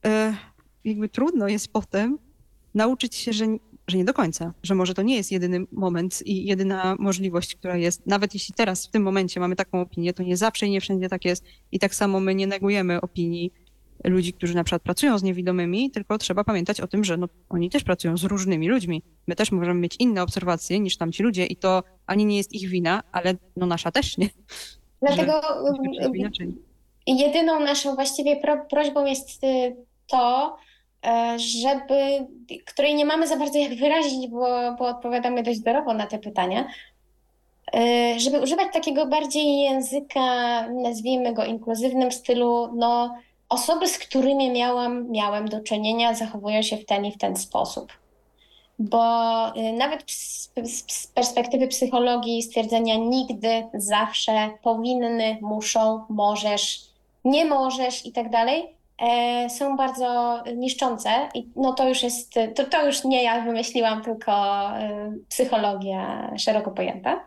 e, 0.06 0.36
jakby 0.84 1.10
trudno 1.10 1.48
jest 1.48 1.68
potem 1.68 2.18
nauczyć 2.74 3.16
się, 3.16 3.34
że, 3.34 3.46
że 3.88 3.98
nie 3.98 4.06
do 4.06 4.14
końca, 4.14 4.54
że 4.64 4.76
może 4.76 4.94
to 4.94 5.02
nie 5.02 5.16
jest 5.16 5.32
jedyny 5.32 5.66
moment 5.72 6.28
i 6.28 6.46
jedyna 6.46 6.96
możliwość, 7.00 7.56
która 7.56 7.78
jest. 7.78 8.08
Nawet 8.08 8.34
jeśli 8.34 8.54
teraz, 8.54 8.88
w 8.88 8.92
tym 8.92 9.04
momencie 9.04 9.40
mamy 9.40 9.56
taką 9.56 9.82
opinię, 9.82 10.14
to 10.14 10.24
nie 10.24 10.38
zawsze 10.38 10.68
i 10.68 10.70
nie 10.70 10.82
wszędzie 10.82 11.10
tak 11.10 11.26
jest. 11.26 11.44
I 11.72 11.80
tak 11.80 11.96
samo 11.96 12.20
my 12.20 12.36
nie 12.36 12.48
negujemy 12.48 13.02
opinii 13.02 13.54
ludzi, 14.04 14.34
którzy 14.34 14.56
na 14.56 14.64
przykład 14.64 14.82
pracują 14.82 15.18
z 15.18 15.24
niewidomymi, 15.24 15.92
tylko 15.92 16.18
trzeba 16.18 16.44
pamiętać 16.44 16.82
o 16.82 16.88
tym, 16.88 17.04
że 17.04 17.18
no, 17.18 17.28
oni 17.50 17.70
też 17.70 17.84
pracują 17.84 18.18
z 18.18 18.24
różnymi 18.24 18.68
ludźmi. 18.70 19.04
My 19.28 19.36
też 19.36 19.52
możemy 19.52 19.80
mieć 19.80 19.96
inne 20.00 20.24
obserwacje 20.24 20.80
niż 20.80 20.98
tamci 20.98 21.24
ludzie 21.24 21.46
i 21.46 21.56
to 21.56 21.84
ani 22.08 22.26
nie 22.26 22.38
jest 22.38 22.54
ich 22.54 22.70
wina, 22.70 23.04
ale 23.12 23.34
no 23.58 23.66
nasza 23.66 23.92
też 23.92 24.18
nie. 24.18 24.30
Dlatego 25.02 25.42
Że 26.40 26.46
Jedyną 27.08 27.60
naszą 27.60 27.96
właściwie 27.96 28.36
pro, 28.36 28.66
prośbą 28.66 29.06
jest 29.06 29.44
y, 29.44 29.76
to, 30.08 30.58
e, 31.06 31.40
żeby, 31.40 32.28
której 32.66 32.96
nie 32.96 33.06
mamy 33.06 33.28
za 33.28 33.38
bardzo 33.38 33.60
jak 33.60 33.76
wyrazić, 33.76 34.28
bo, 34.28 34.76
bo 34.80 34.88
odpowiadamy 34.88 35.44
dość 35.44 35.60
zdrowo 35.60 35.94
na 35.94 36.08
te 36.08 36.20
pytania, 36.20 36.68
e, 37.76 38.20
żeby 38.20 38.40
używać 38.40 38.68
takiego 38.74 39.06
bardziej 39.06 39.60
języka, 39.60 40.22
nazwijmy 40.70 41.34
go 41.34 41.46
inkluzywnym 41.46 42.12
stylu, 42.12 42.70
no 42.76 43.16
osoby, 43.52 43.88
z 43.88 43.98
którymi 43.98 44.52
miałam, 44.52 45.12
miałem 45.12 45.48
do 45.48 45.62
czynienia, 45.62 46.14
zachowują 46.14 46.62
się 46.62 46.78
w 46.78 46.86
ten 46.86 47.06
i 47.06 47.12
w 47.12 47.18
ten 47.18 47.36
sposób. 47.36 47.94
Bo 48.80 49.04
y, 49.56 49.74
nawet 49.74 50.04
z, 50.12 51.08
perspektywy 51.16 51.68
psychologii 51.68 52.44
stwierdzenia 52.44 52.96
nigdy, 52.96 53.64
zawsze, 53.74 54.52
powinny, 54.64 55.38
muszą, 55.42 56.06
możesz, 56.10 56.82
nie 57.26 57.46
możesz 57.46 58.06
i 58.06 58.12
tak 58.12 58.30
dalej, 58.30 58.76
e, 59.02 59.50
są 59.50 59.78
bardzo 59.78 60.40
niszczące. 60.56 61.10
I 61.34 61.48
no 61.56 61.74
to 61.74 61.90
już 61.90 62.04
jest, 62.04 62.34
to, 62.56 62.64
to 62.64 62.86
już 62.86 63.04
nie 63.04 63.24
ja 63.24 63.42
wymyśliłam, 63.42 64.04
tylko 64.04 64.32
e, 64.78 65.14
psychologia 65.30 66.32
szeroko 66.38 66.72
pojęta. 66.72 67.26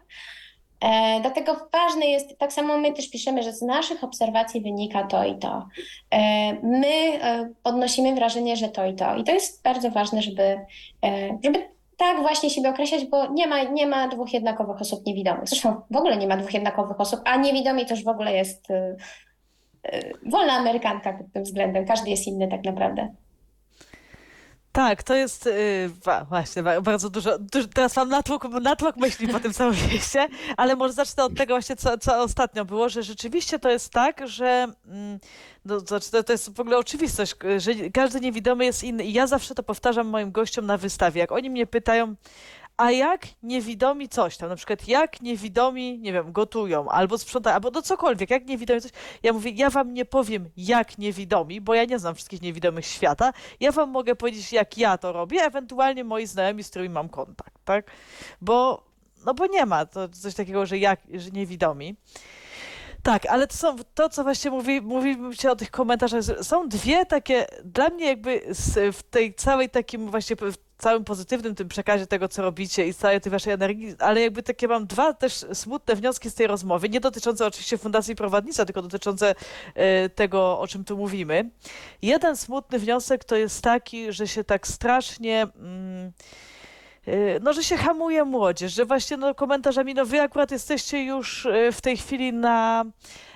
E, 0.84 1.20
dlatego 1.20 1.56
ważne 1.72 2.06
jest, 2.06 2.38
tak 2.38 2.52
samo 2.52 2.78
my 2.78 2.92
też 2.92 3.10
piszemy, 3.10 3.42
że 3.42 3.52
z 3.52 3.62
naszych 3.62 4.04
obserwacji 4.04 4.60
wynika 4.60 5.04
to 5.04 5.24
i 5.24 5.38
to. 5.38 5.68
E, 6.10 6.52
my 6.62 7.22
e, 7.22 7.50
odnosimy 7.64 8.14
wrażenie, 8.14 8.56
że 8.56 8.68
to 8.68 8.86
i 8.86 8.94
to. 8.94 9.16
I 9.16 9.24
to 9.24 9.32
jest 9.32 9.62
bardzo 9.62 9.90
ważne, 9.90 10.22
żeby, 10.22 10.60
żeby 11.44 11.68
tak 11.96 12.20
właśnie 12.20 12.50
siebie 12.50 12.70
określać, 12.70 13.04
bo 13.04 13.32
nie 13.32 13.46
ma, 13.46 13.62
nie 13.62 13.86
ma 13.86 14.08
dwóch 14.08 14.32
jednakowych 14.32 14.80
osób 14.80 15.06
niewidomych. 15.06 15.48
Zresztą 15.48 15.80
w 15.90 15.96
ogóle 15.96 16.16
nie 16.16 16.26
ma 16.26 16.36
dwóch 16.36 16.54
jednakowych 16.54 17.00
osób, 17.00 17.20
a 17.24 17.36
niewidomi 17.36 17.86
to 17.86 17.94
już 17.94 18.04
w 18.04 18.08
ogóle 18.08 18.32
jest 18.34 18.68
wolna 20.26 20.52
amerykanka 20.52 21.12
pod 21.12 21.32
tym 21.32 21.42
względem. 21.42 21.86
Każdy 21.86 22.10
jest 22.10 22.26
inny 22.26 22.48
tak 22.48 22.64
naprawdę. 22.64 23.14
Tak, 24.74 25.02
to 25.02 25.14
jest 25.14 25.46
y, 25.46 25.90
wa- 26.04 26.24
właśnie 26.24 26.62
bardzo 26.62 27.10
dużo. 27.10 27.38
Teraz 27.74 27.96
mam 27.96 28.08
natłok, 28.08 28.44
natłok 28.62 28.96
myśli 28.96 29.28
po 29.28 29.40
tym 29.40 29.52
całym 29.58 29.74
mieście, 29.92 30.28
ale 30.56 30.76
może 30.76 30.92
zacznę 30.92 31.24
od 31.24 31.34
tego 31.34 31.54
właśnie, 31.54 31.76
co, 31.76 31.98
co 31.98 32.22
ostatnio 32.22 32.64
było, 32.64 32.88
że 32.88 33.02
rzeczywiście 33.02 33.58
to 33.58 33.70
jest 33.70 33.90
tak, 33.92 34.28
że 34.28 34.66
mm, 34.88 35.18
no, 35.64 35.80
znaczy 35.80 36.10
to, 36.10 36.22
to 36.22 36.32
jest 36.32 36.56
w 36.56 36.60
ogóle 36.60 36.78
oczywistość, 36.78 37.34
że 37.56 37.72
każdy 37.92 38.20
niewidomy 38.20 38.64
jest 38.64 38.84
inny. 38.84 39.04
I 39.04 39.12
ja 39.12 39.26
zawsze 39.26 39.54
to 39.54 39.62
powtarzam 39.62 40.06
moim 40.06 40.32
gościom 40.32 40.66
na 40.66 40.76
wystawie. 40.78 41.20
Jak 41.20 41.32
oni 41.32 41.50
mnie 41.50 41.66
pytają, 41.66 42.14
a 42.76 42.90
jak 42.90 43.26
niewidomi 43.42 44.08
coś 44.08 44.36
tam, 44.36 44.48
na 44.48 44.56
przykład 44.56 44.88
jak 44.88 45.22
niewidomi, 45.22 45.98
nie 45.98 46.12
wiem, 46.12 46.32
gotują, 46.32 46.88
albo 46.88 47.18
sprzątają, 47.18 47.54
albo 47.54 47.70
no 47.70 47.82
cokolwiek, 47.82 48.30
jak 48.30 48.46
niewidomi 48.46 48.80
coś. 48.80 48.90
Ja 49.22 49.32
mówię, 49.32 49.50
ja 49.50 49.70
wam 49.70 49.94
nie 49.94 50.04
powiem 50.04 50.50
jak 50.56 50.98
niewidomi, 50.98 51.60
bo 51.60 51.74
ja 51.74 51.84
nie 51.84 51.98
znam 51.98 52.14
wszystkich 52.14 52.42
niewidomych 52.42 52.86
świata. 52.86 53.32
Ja 53.60 53.72
wam 53.72 53.90
mogę 53.90 54.16
powiedzieć, 54.16 54.52
jak 54.52 54.78
ja 54.78 54.98
to 54.98 55.12
robię, 55.12 55.42
ewentualnie 55.42 56.04
moi 56.04 56.26
znajomi, 56.26 56.64
z 56.64 56.70
którymi 56.70 56.94
mam 56.94 57.08
kontakt, 57.08 57.64
tak? 57.64 57.90
Bo, 58.40 58.84
no 59.26 59.34
bo 59.34 59.46
nie 59.46 59.66
ma 59.66 59.86
to 59.86 60.08
coś 60.08 60.34
takiego, 60.34 60.66
że 60.66 60.78
jak, 60.78 61.00
że 61.14 61.30
niewidomi. 61.30 61.96
Tak, 63.02 63.26
ale 63.26 63.46
to 63.46 63.56
są 63.56 63.76
to, 63.94 64.08
co 64.08 64.22
właśnie 64.22 64.50
mówi, 64.50 64.80
mówiliście 64.80 65.50
o 65.50 65.56
tych 65.56 65.70
komentarzach. 65.70 66.22
Są 66.42 66.68
dwie 66.68 67.06
takie, 67.06 67.46
dla 67.64 67.88
mnie 67.88 68.06
jakby 68.06 68.40
w 68.92 69.02
tej 69.02 69.34
całej 69.34 69.70
takim 69.70 70.10
właśnie 70.10 70.36
w 70.36 70.63
całym 70.78 71.04
pozytywnym 71.04 71.54
tym 71.54 71.68
przekazie 71.68 72.06
tego, 72.06 72.28
co 72.28 72.42
robicie 72.42 72.86
i 72.86 72.94
całej 72.94 73.20
tej 73.20 73.32
waszej 73.32 73.52
energii, 73.52 73.94
ale 73.98 74.20
jakby 74.20 74.42
takie 74.42 74.68
mam 74.68 74.86
dwa 74.86 75.12
też 75.12 75.46
smutne 75.52 75.96
wnioski 75.96 76.30
z 76.30 76.34
tej 76.34 76.46
rozmowy, 76.46 76.88
nie 76.88 77.00
dotyczące 77.00 77.46
oczywiście 77.46 77.78
Fundacji 77.78 78.16
Prowadnica, 78.16 78.64
tylko 78.64 78.82
dotyczące 78.82 79.34
e, 79.74 80.08
tego, 80.08 80.60
o 80.60 80.66
czym 80.66 80.84
tu 80.84 80.96
mówimy. 80.96 81.50
Jeden 82.02 82.36
smutny 82.36 82.78
wniosek 82.78 83.24
to 83.24 83.36
jest 83.36 83.62
taki, 83.62 84.12
że 84.12 84.28
się 84.28 84.44
tak 84.44 84.66
strasznie... 84.66 85.46
Mm, 85.58 86.12
y, 87.08 87.40
no, 87.42 87.52
że 87.52 87.64
się 87.64 87.76
hamuje 87.76 88.24
młodzież, 88.24 88.72
że 88.72 88.84
właśnie 88.84 89.16
no, 89.16 89.34
komentarzami, 89.34 89.94
no 89.94 90.06
wy 90.06 90.20
akurat 90.20 90.50
jesteście 90.50 91.04
już 91.04 91.46
y, 91.46 91.72
w 91.72 91.80
tej 91.80 91.96
chwili 91.96 92.32
na 92.32 92.84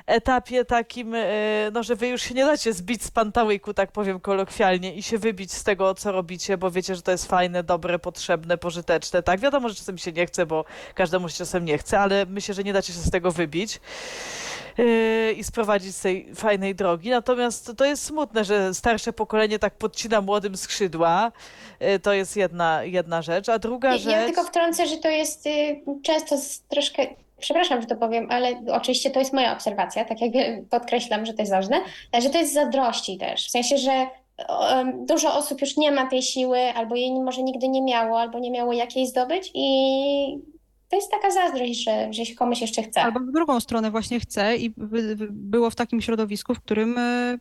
etapie 0.09 0.65
takim, 0.65 1.15
e, 1.15 1.27
no, 1.73 1.83
że 1.83 1.97
wy 1.97 2.09
już 2.09 2.23
się 2.23 2.35
nie 2.35 2.45
dacie 2.45 2.73
zbić 2.73 3.05
z 3.05 3.11
pantałyku, 3.11 3.75
tak 3.75 3.93
powiem 3.93 4.21
kolokwialnie, 4.21 4.95
i 4.95 5.03
się 5.03 5.19
wybić 5.19 5.53
z 5.53 5.65
tego, 5.65 5.95
co 5.95 6.13
robicie, 6.13 6.59
bo 6.59 6.71
wiecie, 6.71 6.95
że 6.95 7.03
to 7.03 7.11
jest 7.11 7.27
fajne, 7.27 7.63
dobre, 7.63 7.99
potrzebne, 7.99 8.59
pożyteczne. 8.59 9.23
Tak, 9.23 9.41
wiadomo, 9.41 9.69
że 9.69 9.75
czasem 9.75 9.99
się 9.99 10.13
nie 10.13 10.27
chce, 10.27 10.47
bo 10.47 10.65
każdemu 10.95 11.29
się 11.29 11.37
czasem 11.37 11.65
nie 11.65 11.79
chce, 11.79 12.01
ale 12.01 12.27
myślę, 12.27 12.55
że 12.55 12.65
nie 12.65 12.73
dacie 12.73 12.93
się 12.93 12.99
z 12.99 13.11
tego 13.11 13.33
wybić 13.33 13.81
yy, 14.79 15.33
i 15.33 15.45
sprowadzić 15.45 15.97
z 15.97 16.01
tej 16.01 16.35
fajnej 16.35 16.75
drogi. 16.75 17.11
Natomiast 17.11 17.73
to 17.77 17.85
jest 17.85 18.05
smutne, 18.05 18.45
że 18.45 18.75
starsze 18.75 19.13
pokolenie 19.13 19.59
tak 19.59 19.75
podcina 19.75 20.21
młodym 20.21 20.57
skrzydła. 20.57 21.33
Yy, 21.81 21.99
To 21.99 22.13
jest 22.13 22.37
jedna, 22.37 22.85
jedna 22.85 23.23
rzecz. 23.23 23.49
A 23.49 23.59
druga 23.59 23.91
Ja, 23.91 23.99
rzecz... 23.99 24.13
ja 24.13 24.25
tylko 24.25 24.45
wtrącę, 24.45 24.87
że 24.87 24.97
to 24.97 25.09
jest 25.09 25.47
y, 25.47 25.81
często 26.03 26.37
troszkę, 26.69 27.07
przepraszam, 27.39 27.81
że 27.81 27.87
to 27.87 27.97
powiem, 27.97 28.27
ale 28.31 28.63
oczywiście 28.73 29.11
to 29.11 29.19
jest 29.19 29.33
moja 29.33 29.53
obserwacja, 29.53 30.05
tak 30.05 30.21
jak 30.21 30.33
podkreślam, 30.71 31.27
że 31.27 31.35
to 31.35 31.43
jest 31.43 31.53
ważne, 31.53 31.77
że 32.23 32.31
to 32.31 32.39
jest 32.39 32.55
zazdrości 32.55 33.19
też. 33.19 33.47
W 33.47 33.51
sensie, 33.51 33.79
że 33.79 34.07
dużo 35.07 35.39
osób 35.39 35.61
już 35.61 35.77
nie 35.77 35.93
ma 35.93 36.07
tej 36.07 36.23
siły, 36.23 36.59
albo 36.59 36.97
jej 36.97 37.13
może 37.13 37.43
nigdy 37.43 37.69
nie 37.69 37.83
miało, 37.83 38.21
albo 38.21 38.39
nie 38.39 38.51
miało 38.51 38.73
jak 38.73 38.97
jej 38.97 39.07
zdobyć 39.07 39.51
i 39.55 39.69
to 40.89 40.97
jest 40.97 41.11
taka 41.11 41.31
zazdrość, 41.31 41.85
że, 41.85 42.13
że 42.13 42.25
się 42.25 42.35
komuś 42.35 42.61
jeszcze 42.61 42.83
chce. 42.83 43.03
Albo 43.03 43.21
w 43.21 43.33
drugą 43.33 43.61
stronę 43.61 43.91
właśnie 43.91 44.21
chce 44.21 44.57
i 44.57 44.71
by- 44.71 45.17
by- 45.17 45.29
było 45.31 45.71
w 45.71 45.75
takim 45.75 46.01
środowisku, 46.01 46.55
w 46.55 46.61
którym 46.61 46.99
e, 46.99 47.39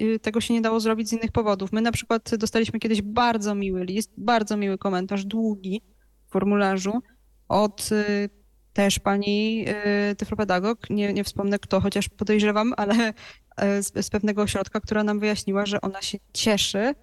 y, 0.00 0.18
tego 0.18 0.40
się 0.40 0.54
nie 0.54 0.60
dało 0.60 0.80
zrobić 0.80 1.08
z 1.08 1.12
innych 1.12 1.32
powodów. 1.32 1.72
My 1.72 1.80
na 1.80 1.92
przykład 1.92 2.30
dostaliśmy 2.36 2.78
kiedyś 2.78 3.02
bardzo 3.02 3.54
miły 3.54 3.84
list, 3.84 4.12
bardzo 4.16 4.56
miły 4.56 4.78
komentarz, 4.78 5.24
długi 5.24 5.82
w 6.26 6.32
formularzu 6.32 6.92
od 7.48 7.92
y, 7.92 8.28
też 8.78 8.98
pani 8.98 9.64
y, 10.10 10.16
tyflopedagog, 10.16 10.90
nie, 10.90 11.12
nie 11.12 11.24
wspomnę 11.24 11.58
kto, 11.58 11.80
chociaż 11.80 12.08
podejrzewam, 12.08 12.74
ale 12.76 13.12
e, 13.56 13.82
z, 13.82 14.06
z 14.06 14.10
pewnego 14.10 14.42
ośrodka, 14.42 14.80
która 14.80 15.04
nam 15.04 15.20
wyjaśniła, 15.20 15.66
że 15.66 15.80
ona 15.80 16.02
się 16.02 16.18
cieszy, 16.32 16.94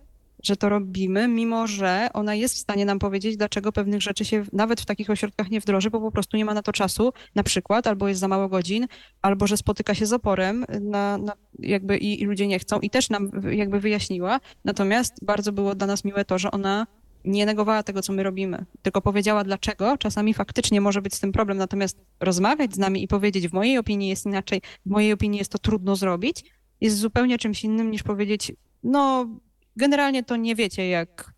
że 0.43 0.55
to 0.55 0.69
robimy, 0.69 1.27
mimo 1.27 1.67
że 1.67 2.07
ona 2.13 2.35
jest 2.35 2.55
w 2.55 2.57
stanie 2.57 2.85
nam 2.85 2.99
powiedzieć, 2.99 3.37
dlaczego 3.37 3.71
pewnych 3.71 4.01
rzeczy 4.01 4.25
się 4.25 4.43
nawet 4.53 4.81
w 4.81 4.85
takich 4.85 5.09
ośrodkach 5.09 5.49
nie 5.49 5.59
wdroży, 5.59 5.89
bo 5.89 6.01
po 6.01 6.11
prostu 6.11 6.37
nie 6.37 6.45
ma 6.45 6.53
na 6.53 6.61
to 6.61 6.71
czasu, 6.71 7.13
na 7.35 7.43
przykład, 7.43 7.87
albo 7.87 8.07
jest 8.07 8.19
za 8.19 8.27
mało 8.27 8.49
godzin, 8.49 8.87
albo 9.21 9.47
że 9.47 9.57
spotyka 9.57 9.93
się 9.93 10.05
z 10.05 10.13
oporem 10.13 10.65
na, 10.81 11.17
na 11.17 11.33
jakby 11.59 11.97
i, 11.97 12.21
i 12.21 12.25
ludzie 12.25 12.47
nie 12.47 12.59
chcą 12.59 12.79
i 12.79 12.89
też 12.89 13.09
nam 13.09 13.31
jakby 13.51 13.79
wyjaśniła. 13.79 14.39
Natomiast 14.65 15.13
bardzo 15.25 15.51
było 15.51 15.75
dla 15.75 15.87
nas 15.87 16.05
miłe 16.05 16.25
to, 16.25 16.37
że 16.37 16.51
ona 16.51 16.87
nie 17.25 17.45
negowała 17.45 17.83
tego, 17.83 18.01
co 18.01 18.13
my 18.13 18.23
robimy, 18.23 18.65
tylko 18.81 19.01
powiedziała 19.01 19.43
dlaczego. 19.43 19.97
Czasami 19.97 20.33
faktycznie 20.33 20.81
może 20.81 21.01
być 21.01 21.13
z 21.13 21.19
tym 21.19 21.31
problem, 21.31 21.57
natomiast 21.57 22.01
rozmawiać 22.19 22.73
z 22.73 22.77
nami 22.77 23.03
i 23.03 23.07
powiedzieć, 23.07 23.47
w 23.47 23.53
mojej 23.53 23.77
opinii 23.77 24.09
jest 24.09 24.25
inaczej, 24.25 24.61
w 24.85 24.89
mojej 24.89 25.13
opinii 25.13 25.39
jest 25.39 25.51
to 25.51 25.59
trudno 25.59 25.95
zrobić, 25.95 26.43
jest 26.81 26.97
zupełnie 26.97 27.37
czymś 27.37 27.63
innym 27.63 27.91
niż 27.91 28.03
powiedzieć, 28.03 28.51
no 28.83 29.27
generalnie 29.75 30.23
to 30.23 30.35
nie 30.35 30.55
wiecie, 30.55 30.89
jak, 30.89 31.33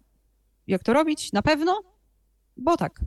jak 0.67 0.83
to 0.83 0.93
robić, 0.93 1.31
na 1.31 1.41
pewno, 1.41 1.81
bo 2.57 2.77
tak. 2.77 2.99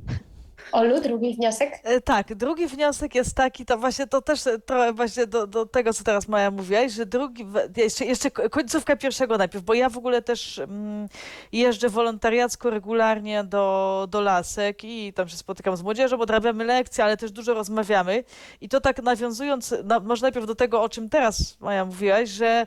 Olu, 0.73 1.01
drugi 1.01 1.35
wniosek? 1.35 1.81
E, 1.85 2.01
Tak, 2.01 2.35
drugi 2.35 2.67
wniosek 2.67 3.15
jest 3.15 3.35
taki, 3.37 3.65
to 3.67 3.79
właśnie 3.79 4.07
to 4.07 4.23
też 4.23 4.47
e, 4.47 4.59
trochę 4.59 4.93
właśnie 4.93 5.27
do, 5.27 5.47
do 5.47 5.67
tego, 5.67 5.93
co 5.93 6.05
teraz 6.05 6.29
Maja 6.29 6.51
mówiłaś, 6.51 6.93
że 6.93 7.07
drugi, 7.07 7.47
jeszcze, 7.77 8.05
jeszcze 8.05 8.31
ko- 8.31 8.51
końcówka 8.51 8.97
pierwszego 8.97 9.39
najpierw, 9.39 9.65
bo 9.65 9.75
ja 9.75 9.89
w 9.89 9.99
ogóle 9.99 10.23
też 10.23 10.59
mm, 10.59 11.09
jeżdżę 11.53 11.89
wolontariacko 11.89 12.71
regularnie 12.71 13.45
do, 13.45 14.07
do 14.11 14.21
lasek 14.21 14.85
i 14.85 15.13
tam 15.13 15.29
się 15.29 15.37
spotykam 15.37 15.77
z 15.77 15.83
młodzieżą, 15.83 16.19
odrabiamy 16.21 16.65
lekcje, 16.65 17.05
ale 17.05 17.17
też 17.17 17.33
dużo 17.33 17.55
rozmawiamy 17.55 18.25
i 18.61 18.69
to 18.69 18.81
tak 18.81 19.03
nawiązując, 19.03 19.75
na, 19.85 20.01
może 20.01 20.23
najpierw 20.23 20.47
do 20.47 20.55
tego, 20.55 20.83
o 20.83 20.89
czym 20.89 21.09
teraz 21.09 21.61
Maja 21.61 21.85
mówiłaś, 21.85 22.29
że 22.29 22.67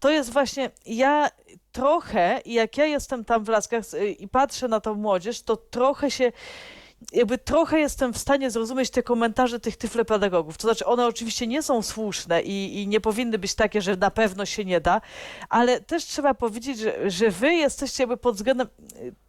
to 0.00 0.10
jest 0.10 0.32
właśnie, 0.32 0.70
ja 0.86 1.28
trochę, 1.72 2.40
jak 2.46 2.76
ja 2.78 2.84
jestem 2.84 3.24
tam 3.24 3.44
w 3.44 3.48
laskach 3.48 3.84
i 4.18 4.28
patrzę 4.28 4.68
na 4.68 4.80
tą 4.80 4.94
młodzież, 4.94 5.42
to 5.42 5.56
trochę 5.56 6.10
się 6.10 6.32
jakby 7.12 7.38
trochę 7.38 7.80
jestem 7.80 8.12
w 8.12 8.18
stanie 8.18 8.50
zrozumieć 8.50 8.90
te 8.90 9.02
komentarze 9.02 9.60
tych 9.60 9.76
tyflopedagogów. 9.76 10.56
To 10.58 10.62
znaczy, 10.62 10.86
one 10.86 11.06
oczywiście 11.06 11.46
nie 11.46 11.62
są 11.62 11.82
słuszne 11.82 12.42
i, 12.42 12.82
i 12.82 12.88
nie 12.88 13.00
powinny 13.00 13.38
być 13.38 13.54
takie, 13.54 13.82
że 13.82 13.96
na 13.96 14.10
pewno 14.10 14.46
się 14.46 14.64
nie 14.64 14.80
da, 14.80 15.00
ale 15.48 15.80
też 15.80 16.04
trzeba 16.04 16.34
powiedzieć, 16.34 16.78
że, 16.78 17.10
że 17.10 17.30
wy 17.30 17.54
jesteście 17.54 18.02
jakby 18.02 18.16
pod 18.16 18.36
względem, 18.36 18.68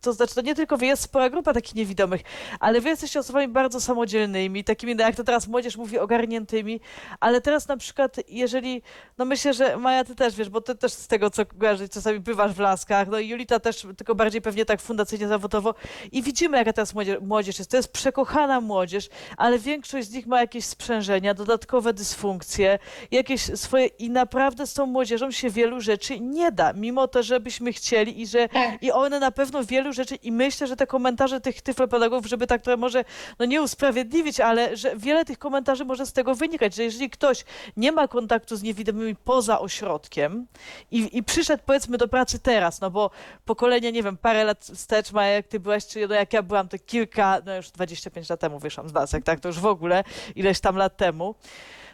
to 0.02 0.14
znaczy, 0.14 0.36
to 0.36 0.42
nie 0.42 0.56
tylko 0.56 0.78
wy, 0.78 0.86
jest 0.86 1.02
spora 1.02 1.30
grupa 1.30 1.54
takich 1.54 1.76
niewidomych, 1.76 2.22
ale 2.60 2.82
wy 2.82 2.90
jesteście 2.90 3.20
osobami 3.20 3.48
bardzo 3.48 3.82
samodzielnymi, 3.82 4.64
takimi, 4.64 4.96
no 4.96 5.04
jak 5.04 5.16
to 5.16 5.24
teraz 5.24 5.48
młodzież 5.48 5.78
mówi, 5.78 6.00
ogarniętymi, 6.00 6.80
ale 7.20 7.42
teraz 7.42 7.68
na 7.68 7.78
przykład, 7.78 8.18
jeżeli, 8.28 8.82
no 9.18 9.26
myślę, 9.26 9.54
że 9.54 9.78
Maja, 9.78 10.04
ty 10.04 10.16
też 10.16 10.36
wiesz, 10.36 10.50
bo 10.50 10.62
ty 10.62 10.76
też 10.76 10.94
z 10.94 11.08
tego, 11.08 11.30
co 11.30 11.46
kojarzę, 11.46 11.90
czasami 11.90 12.20
bywasz 12.20 12.54
w 12.54 12.60
laskach, 12.60 13.08
no 13.08 13.20
i 13.20 13.28
Julita 13.28 13.60
też, 13.60 13.88
tylko 13.98 14.16
bardziej 14.16 14.42
pewnie 14.42 14.66
tak 14.66 14.82
fundacyjnie, 14.82 15.28
zawodowo 15.28 15.76
i 16.12 16.22
widzimy, 16.24 16.58
jaka 16.58 16.74
teraz 16.74 16.94
młodzież, 16.94 17.18
młodzież 17.22 17.61
jest. 17.62 17.72
To 17.72 17.78
jest 17.78 17.94
przekochana 17.94 18.62
młodzież, 18.62 19.10
ale 19.38 19.60
większość 19.60 20.08
z 20.08 20.14
nich 20.14 20.28
ma 20.28 20.40
jakieś 20.42 20.66
sprzężenia, 20.66 21.34
dodatkowe 21.34 21.94
dysfunkcje, 21.94 22.80
jakieś 23.12 23.42
swoje 23.42 23.86
i 23.86 24.10
naprawdę 24.10 24.68
z 24.68 24.74
tą 24.74 24.86
młodzieżą 24.86 25.32
się 25.32 25.50
wielu 25.50 25.82
rzeczy 25.82 26.20
nie 26.20 26.52
da, 26.52 26.74
mimo 26.74 27.08
to, 27.08 27.24
żebyśmy 27.24 27.74
chcieli 27.74 28.22
i 28.22 28.28
że 28.28 28.50
Tak. 28.50 28.84
i 28.84 28.92
one 28.92 29.20
na 29.20 29.32
pewno 29.32 29.64
wielu 29.64 29.94
rzeczy 29.94 30.16
i 30.16 30.32
myślę, 30.32 30.68
że 30.68 30.76
te 30.76 30.88
komentarze 30.88 31.42
tych 31.42 31.62
tyflopedagogów, 31.62 32.26
żeby 32.26 32.48
tak 32.48 32.62
trochę 32.62 32.78
może 32.78 33.06
no 33.40 33.46
nie 33.46 33.62
usprawiedliwić, 33.62 34.40
ale 34.40 34.78
że 34.78 34.96
wiele 34.96 35.26
tych 35.26 35.40
komentarzy 35.40 35.86
może 35.86 36.06
z 36.06 36.14
tego 36.14 36.36
wynikać, 36.36 36.76
że 36.76 36.84
jeżeli 36.84 37.10
ktoś 37.10 37.46
nie 37.78 37.92
ma 37.92 38.08
kontaktu 38.08 38.56
z 38.56 38.64
niewidomymi 38.64 39.16
poza 39.16 39.60
ośrodkiem 39.60 40.48
i, 40.92 41.18
i 41.18 41.24
przyszedł 41.24 41.64
powiedzmy 41.66 41.98
do 41.98 42.08
pracy 42.08 42.40
teraz, 42.40 42.82
no 42.82 42.92
bo 42.92 43.10
pokolenie, 43.46 43.92
nie 43.92 44.04
wiem, 44.04 44.18
parę 44.18 44.44
lat 44.44 44.66
wstecz 44.74 45.12
ma, 45.12 45.26
jak 45.26 45.48
ty 45.48 45.60
byłaś, 45.60 45.88
czy 45.88 46.08
no 46.08 46.16
jak 46.16 46.34
ja 46.34 46.44
byłam, 46.44 46.68
to 46.68 46.78
kilka, 46.86 47.42
no 47.52 47.58
już 47.58 47.72
25 47.72 48.30
lat 48.30 48.40
temu 48.40 48.60
wyszłam 48.60 48.90
z 48.90 48.94
lasek, 48.94 49.24
tak, 49.24 49.40
to 49.40 49.50
już 49.50 49.60
w 49.60 49.66
ogóle 49.66 50.04
ileś 50.36 50.60
tam 50.60 50.76
lat 50.76 50.98
temu, 50.98 51.36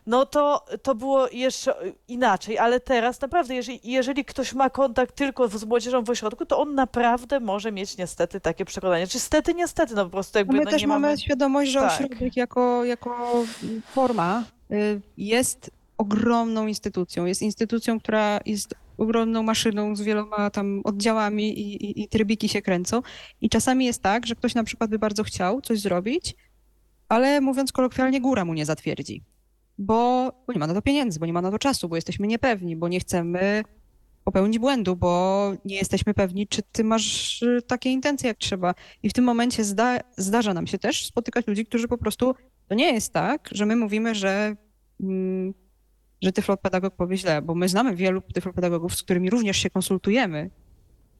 no 0.08 0.26
to, 0.26 0.66
to 0.84 0.96
było 0.96 1.28
jeszcze 1.28 1.76
inaczej, 2.08 2.58
ale 2.58 2.80
teraz 2.80 3.22
naprawdę, 3.22 3.56
jeżeli, 3.56 3.80
jeżeli 3.84 4.26
ktoś 4.26 4.54
ma 4.54 4.70
kontakt 4.70 5.16
tylko 5.16 5.48
z 5.48 5.64
młodzieżą 5.64 6.04
w 6.04 6.10
ośrodku, 6.10 6.46
to 6.46 6.60
on 6.60 6.76
naprawdę 6.76 7.40
może 7.40 7.72
mieć 7.72 7.98
niestety 7.98 8.40
takie 8.40 8.66
przekonanie. 8.66 9.08
Czy 9.08 9.20
stety, 9.20 9.54
niestety, 9.54 9.96
no 9.96 10.06
po 10.06 10.12
prostu 10.12 10.38
jakby 10.38 10.54
My 10.58 10.64
no, 10.64 10.72
też 10.72 10.86
mamy 10.86 11.08
mamy... 11.08 11.18
świadomość, 11.18 11.72
że 11.72 11.80
Tak. 11.80 11.92
ośrodek 11.92 12.38
jako, 12.38 12.86
jako 12.86 13.44
forma 13.94 14.44
y, 14.72 15.02
jest 15.18 15.72
ogromną 15.98 16.68
instytucją. 16.68 17.26
Jest 17.26 17.42
instytucją, 17.42 18.00
która 18.00 18.40
jest 18.46 18.76
ogromną 18.98 19.44
maszyną 19.44 19.96
z 19.96 20.02
wieloma 20.02 20.50
tam 20.50 20.82
oddziałami 20.84 21.60
i, 21.60 21.86
i, 21.86 22.04
i 22.04 22.08
trybiki 22.08 22.50
się 22.50 22.62
kręcą. 22.62 23.02
I 23.42 23.50
czasami 23.50 23.86
jest 23.86 24.02
tak, 24.02 24.28
że 24.28 24.36
ktoś 24.36 24.56
na 24.56 24.64
przykład 24.64 24.90
by 24.90 25.00
bardzo 25.00 25.24
chciał 25.24 25.62
coś 25.62 25.80
zrobić, 25.80 26.36
ale 27.10 27.42
mówiąc 27.42 27.72
kolokwialnie, 27.72 28.22
góra 28.22 28.46
mu 28.46 28.54
nie 28.54 28.66
zatwierdzi. 28.66 29.24
Bo, 29.78 30.32
bo 30.48 30.54
nie 30.54 30.60
ma 30.60 30.68
na 30.68 30.74
to 30.74 30.82
pieniędzy, 30.82 31.20
bo 31.20 31.26
nie 31.26 31.34
ma 31.34 31.42
na 31.42 31.52
to 31.52 31.60
czasu, 31.60 31.90
bo 31.90 31.96
jesteśmy 31.96 32.28
niepewni, 32.28 32.76
bo 32.76 32.88
nie 32.88 33.00
chcemy 33.00 33.64
popełnić 34.28 34.60
błędu, 34.60 34.96
bo 34.96 35.52
nie 35.66 35.76
jesteśmy 35.76 36.14
pewni, 36.14 36.48
czy 36.48 36.62
ty 36.72 36.84
masz 36.84 37.42
y, 37.42 37.62
takie 37.68 37.90
intencje, 37.90 38.28
jak 38.28 38.38
trzeba. 38.38 38.74
I 39.04 39.10
w 39.10 39.14
tym 39.14 39.26
momencie 39.26 39.64
zda, 39.64 40.00
zdarza 40.18 40.54
nam 40.54 40.68
się 40.68 40.78
też 40.78 41.06
spotykać 41.06 41.48
ludzi, 41.48 41.66
którzy 41.66 41.88
po 41.88 41.98
prostu, 41.98 42.36
to 42.68 42.76
nie 42.76 42.94
jest 42.94 43.14
tak, 43.14 43.50
że 43.52 43.66
my 43.66 43.76
mówimy, 43.76 44.16
że, 44.16 44.56
mm, 45.00 45.54
że 46.22 46.32
tyflopedagog 46.32 46.96
powie 46.96 47.18
źle, 47.18 47.42
bo 47.42 47.56
my 47.56 47.70
znamy 47.70 47.96
wielu 47.96 48.22
tyflopedagogów, 48.22 48.96
z 48.96 49.04
którymi 49.04 49.30
również 49.30 49.58
się 49.58 49.70
konsultujemy, 49.70 50.50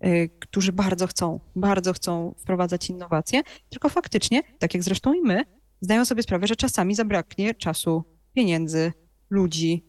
y, 0.06 0.30
którzy 0.40 0.74
bardzo 0.74 1.08
chcą, 1.08 1.40
bardzo 1.56 1.94
chcą 1.94 2.36
wprowadzać 2.38 2.90
innowacje, 2.90 3.42
tylko 3.70 3.90
faktycznie, 3.90 4.42
tak 4.60 4.74
jak 4.74 4.84
zresztą 4.84 5.14
i 5.14 5.22
my, 5.22 5.44
zdają 5.82 6.06
sobie 6.06 6.24
sprawę, 6.24 6.48
że 6.48 6.56
czasami 6.56 6.96
zabraknie 6.96 7.54
czasu, 7.54 8.04
pieniędzy, 8.34 8.94
ludzi, 9.30 9.86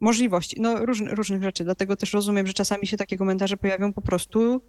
możliwości, 0.00 0.60
no 0.60 0.86
róż, 0.86 1.00
różnych 1.00 1.42
rzeczy. 1.42 1.64
Dlatego 1.64 1.96
też 1.96 2.12
rozumiem, 2.12 2.46
że 2.46 2.52
czasami 2.52 2.86
się 2.86 2.96
takie 2.96 3.16
komentarze 3.16 3.56
pojawią 3.56 3.92
po 3.92 4.00
prostu, 4.00 4.60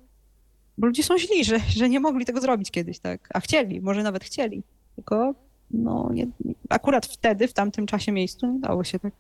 bo 0.77 0.87
ludzie 0.87 1.03
są 1.03 1.17
źli, 1.17 1.45
że, 1.45 1.59
że 1.59 1.89
nie 1.89 1.99
mogli 1.99 2.25
tego 2.25 2.41
zrobić 2.41 2.71
kiedyś, 2.71 2.99
tak? 2.99 3.29
A 3.33 3.39
chcieli, 3.39 3.81
może 3.81 4.03
nawet 4.03 4.23
chcieli. 4.23 4.63
Tylko 4.95 5.35
no, 5.71 6.09
nie, 6.13 6.27
akurat 6.69 7.05
wtedy, 7.05 7.47
w 7.47 7.53
tamtym 7.53 7.85
czasie, 7.85 8.11
miejscu 8.11 8.47
nie 8.47 8.59
dało 8.59 8.83
się 8.83 8.99
tak. 8.99 9.13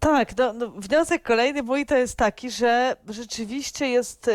Tak, 0.00 0.36
no, 0.36 0.52
no, 0.52 0.68
wniosek 0.68 1.22
kolejny 1.22 1.62
mój 1.62 1.86
to 1.86 1.96
jest 1.96 2.16
taki, 2.16 2.50
że 2.50 2.96
rzeczywiście 3.08 3.88
jest, 3.88 4.28
y, 4.28 4.30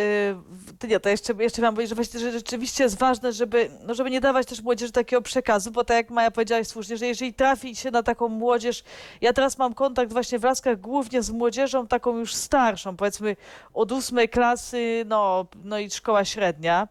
w- 0.81 0.87
nie, 0.87 0.99
to 0.99 1.09
jeszcze, 1.09 1.33
jeszcze 1.39 1.61
mam 1.61 1.73
powiedzieć, 1.75 1.89
że 1.89 1.95
właśnie, 1.95 2.19
że 2.19 2.31
rzeczywiście 2.31 2.83
jest 2.83 2.97
ważne, 2.97 3.31
żeby, 3.33 3.71
no, 3.83 3.93
żeby 3.93 4.09
nie 4.11 4.21
dawać 4.21 4.47
też 4.47 4.61
młodzieży 4.61 4.91
takiego 4.91 5.21
przekazu, 5.21 5.71
bo 5.71 5.83
tak 5.83 5.97
jak 5.97 6.09
Maja 6.09 6.31
powiedziałaś 6.31 6.67
słusznie, 6.67 6.97
że 6.97 7.07
jeżeli 7.07 7.33
trafi 7.33 7.75
się 7.75 7.91
na 7.91 8.03
taką 8.03 8.27
młodzież, 8.27 8.83
ja 9.21 9.33
teraz 9.33 9.57
mam 9.57 9.73
kontakt 9.73 10.13
właśnie 10.13 10.39
w 10.39 10.43
Laskach 10.43 10.79
głównie 10.81 11.21
z 11.23 11.29
młodzieżą 11.31 11.87
taką 11.87 12.17
już 12.17 12.35
starszą, 12.35 12.95
powiedzmy 12.97 13.35
od 13.73 13.91
ósmej 13.91 14.29
klasy, 14.29 15.03
no, 15.07 15.45
no 15.63 15.79
i 15.79 15.89
szkoła 15.91 16.25
średnia, 16.25 16.87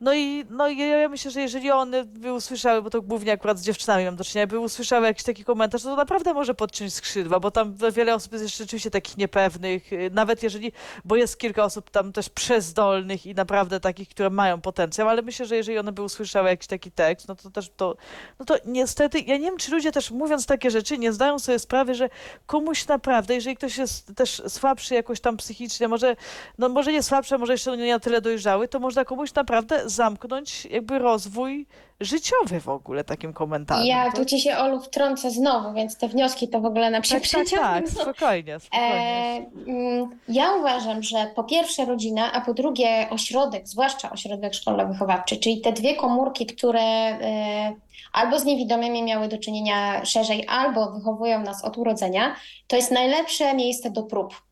No 0.00 0.14
i 0.14 0.44
no, 0.50 0.68
i 0.68 0.78
ja 0.78 1.08
myślę, 1.08 1.30
że 1.30 1.40
jeżeli 1.40 1.70
one 1.70 2.04
by 2.04 2.32
usłyszały, 2.32 2.82
bo 2.82 2.90
to 2.90 3.02
głównie 3.02 3.32
akurat 3.32 3.58
z 3.58 3.62
dziewczynami 3.62 4.04
mam 4.04 4.16
do 4.16 4.24
czynienia, 4.24 4.46
by 4.46 4.58
usłyszały 4.58 5.06
jakiś 5.06 5.22
taki 5.22 5.44
komentarz, 5.44 5.82
to, 5.82 5.88
to 5.88 5.96
naprawdę 5.96 6.34
może 6.34 6.54
podciąć 6.54 6.94
skrzydła, 6.94 7.40
bo 7.40 7.50
tam 7.50 7.74
wiele 7.92 8.14
osób 8.14 8.32
jest 8.32 8.58
rzeczywiście 8.58 8.90
takich 8.90 9.16
niepewnych, 9.16 9.92
y, 9.92 10.10
nawet 10.12 10.42
jeżeli, 10.42 10.72
bo 11.04 11.16
jest 11.16 11.38
kilka 11.38 11.64
osób 11.64 11.90
tam 11.90 12.12
też 12.12 12.28
przezdolnych 12.28 13.26
i 13.26 13.34
naprawdę 13.34 13.80
takich, 13.80 14.08
które 14.08 14.30
mają 14.30 14.60
potencjał, 14.60 15.08
ale 15.08 15.22
myślę, 15.22 15.46
że 15.46 15.56
jeżeli 15.56 15.78
one 15.78 15.92
by 15.92 16.02
usłyszały 16.02 16.48
jakiś 16.48 16.66
taki 16.66 16.90
tekst, 16.90 17.28
no 17.28 17.34
to 17.34 17.50
też 17.50 17.70
to, 17.76 17.96
no 18.38 18.44
to 18.44 18.54
niestety, 18.64 19.20
ja 19.20 19.36
nie 19.36 19.46
wiem, 19.46 19.56
czy 19.56 19.70
ludzie 19.70 19.92
też 19.92 20.10
mówiąc 20.10 20.46
takie 20.46 20.70
rzeczy 20.70 20.98
nie 20.98 21.12
zdają 21.12 21.38
sobie 21.38 21.58
sprawy, 21.58 21.94
że 21.94 22.10
komuś 22.46 22.86
naprawdę, 22.86 23.34
jeżeli 23.34 23.56
ktoś 23.56 23.78
jest 23.78 24.14
też 24.16 24.42
słabszy 24.48 24.94
jakoś 24.94 25.20
tam 25.20 25.36
psychicznie, 25.36 25.88
może, 25.88 26.16
no 26.58 26.68
może 26.68 26.92
nie 26.92 27.02
słabszy, 27.02 27.38
może 27.38 27.52
jeszcze 27.52 27.76
nie 27.76 27.92
na 27.92 28.00
tyle 28.00 28.20
dojrzały, 28.20 28.68
to 28.68 28.78
można 28.78 29.04
komuś 29.04 29.34
naprawdę 29.34 29.85
zamknąć 29.86 30.66
jakby 30.66 30.98
rozwój 30.98 31.66
życiowy 32.00 32.60
w 32.60 32.68
ogóle 32.68 33.04
takim 33.04 33.32
komentarzem. 33.32 33.86
Ja 33.86 34.10
To- 34.10 34.16
tu 34.16 34.24
ci 34.24 34.40
się, 34.40 34.56
Olu, 34.56 34.80
wtrącę 34.80 35.30
znowu, 35.30 35.72
więc 35.72 35.98
te 35.98 36.08
wnioski 36.08 36.48
to 36.48 36.60
w 36.60 36.64
ogóle 36.64 36.90
nam 36.90 37.04
się 37.04 37.20
tak, 37.20 37.28
tak, 37.28 37.48
tak, 37.60 37.88
spokojnie, 37.88 38.60
spokojnie. 38.60 38.94
E, 38.94 39.46
mm, 39.66 40.18
ja 40.28 40.52
uważam, 40.52 41.02
że 41.02 41.30
po 41.36 41.44
pierwsze 41.44 41.84
rodzina, 41.84 42.32
a 42.32 42.40
po 42.40 42.54
drugie 42.54 43.06
ośrodek, 43.10 43.68
zwłaszcza 43.68 44.10
ośrodek 44.10 44.52
szkolno-wychowawczy, 44.54 45.40
czyli 45.40 45.60
te 45.60 45.72
dwie 45.72 45.94
komórki, 45.94 46.46
które 46.46 46.80
e, 46.82 47.74
albo 48.12 48.38
z 48.38 48.44
niewidomymi 48.44 49.02
miały 49.02 49.28
do 49.28 49.38
czynienia 49.38 50.04
szerzej, 50.04 50.44
albo 50.48 50.90
wychowują 50.92 51.42
nas 51.42 51.64
od 51.64 51.78
urodzenia, 51.78 52.36
to 52.66 52.76
jest 52.76 52.90
najlepsze 52.90 53.54
miejsce 53.54 53.90
do 53.90 54.02
prób. 54.02 54.45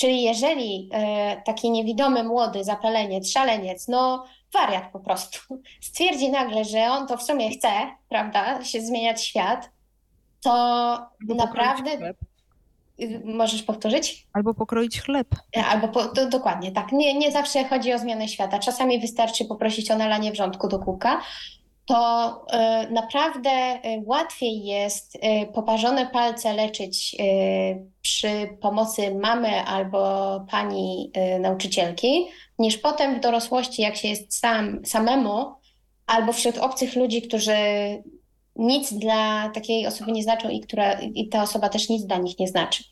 Czyli 0.00 0.22
jeżeli 0.22 0.88
e, 0.92 1.42
taki 1.42 1.70
niewidomy, 1.70 2.24
młody 2.24 2.64
zapaleniec, 2.64 3.30
szaleniec, 3.30 3.88
no 3.88 4.24
wariat 4.52 4.92
po 4.92 5.00
prostu, 5.00 5.38
stwierdzi 5.80 6.30
nagle, 6.30 6.64
że 6.64 6.86
on 6.90 7.06
to 7.06 7.16
w 7.16 7.22
sumie 7.22 7.50
chce, 7.50 7.70
prawda, 8.08 8.64
się 8.64 8.80
zmieniać 8.80 9.24
świat, 9.24 9.70
to 10.42 10.52
Albo 11.20 11.34
naprawdę 11.34 11.96
chleb. 11.96 12.16
Y, 13.00 13.22
Możesz 13.24 13.62
powtórzyć? 13.62 14.26
Albo 14.32 14.54
pokroić 14.54 15.00
chleb. 15.00 15.26
E, 15.56 15.66
Albo 15.66 15.88
po, 15.88 16.08
to, 16.08 16.28
dokładnie 16.28 16.72
tak. 16.72 16.92
Nie, 16.92 17.14
nie 17.14 17.32
zawsze 17.32 17.64
chodzi 17.64 17.92
o 17.92 17.98
zmianę 17.98 18.28
świata. 18.28 18.58
Czasami 18.58 19.00
wystarczy 19.00 19.44
poprosić 19.44 19.90
o 19.90 19.96
nalanie 19.96 20.32
wrzątku 20.32 20.68
do 20.68 20.78
kółka. 20.78 21.20
To 21.90 22.46
e, 22.50 22.86
naprawdę 22.90 23.50
e, 23.50 23.80
łatwiej 24.06 24.64
jest 24.64 25.18
e, 25.20 25.46
poparzone 25.46 26.06
palce 26.06 26.54
leczyć 26.54 27.16
przy 28.02 28.56
pomocy 28.60 29.14
mamy 29.14 29.64
albo 29.64 30.00
pani 30.50 31.12
nauczycielki, 31.40 32.26
niż 32.58 32.78
potem 32.78 33.16
w 33.16 33.20
dorosłości, 33.20 33.82
jak 33.82 33.96
się 33.96 34.08
jest 34.08 34.38
sam, 34.38 34.84
samemu, 34.84 35.54
albo 36.06 36.32
wśród 36.32 36.58
obcych 36.58 36.96
ludzi, 36.96 37.22
którzy 37.22 37.52
nic 38.56 38.92
dla 38.92 39.50
takiej 39.54 39.86
osoby 39.86 40.12
nie 40.12 40.22
znaczą 40.22 40.48
i, 40.48 40.60
która, 40.60 41.00
i 41.00 41.28
ta 41.28 41.42
osoba 41.42 41.68
też 41.68 41.88
nic 41.88 42.04
dla 42.04 42.18
nich 42.18 42.38
nie 42.38 42.48
znaczy. 42.48 42.84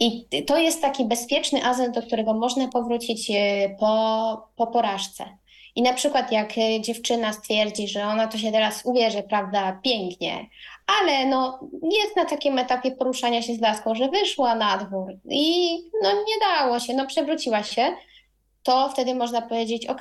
I 0.00 0.26
to 0.46 0.58
jest 0.58 0.82
taki 0.82 1.04
bezpieczny 1.04 1.64
azyl, 1.64 1.92
do 1.92 2.02
którego 2.02 2.34
można 2.34 2.68
powrócić 2.68 3.32
po, 3.80 4.48
po 4.56 4.66
porażce. 4.66 5.24
I 5.76 5.82
na 5.82 5.92
przykład 5.92 6.32
jak 6.32 6.58
e, 6.58 6.80
dziewczyna 6.80 7.32
stwierdzi, 7.32 7.88
że 7.88 8.04
ona 8.04 8.26
to 8.26 8.38
się 8.38 8.52
teraz 8.52 8.84
ubierze, 8.84 9.22
prawda, 9.22 9.80
pięknie, 9.82 10.46
ale 11.00 11.26
no 11.26 11.60
jest 11.82 12.16
na 12.16 12.24
takim 12.24 12.58
etapie 12.58 12.90
poruszania 12.90 13.42
się 13.42 13.54
z 13.54 13.60
laską, 13.60 13.94
że 13.94 14.08
wyszła 14.08 14.54
na 14.54 14.76
dwór 14.76 15.12
i 15.30 15.76
no 16.02 16.12
nie 16.12 16.34
dało 16.40 16.80
się, 16.80 16.94
no 16.94 17.06
przewróciła 17.06 17.62
się, 17.62 17.96
to 18.62 18.88
wtedy 18.88 19.14
można 19.14 19.42
powiedzieć, 19.42 19.86
ok, 19.86 20.00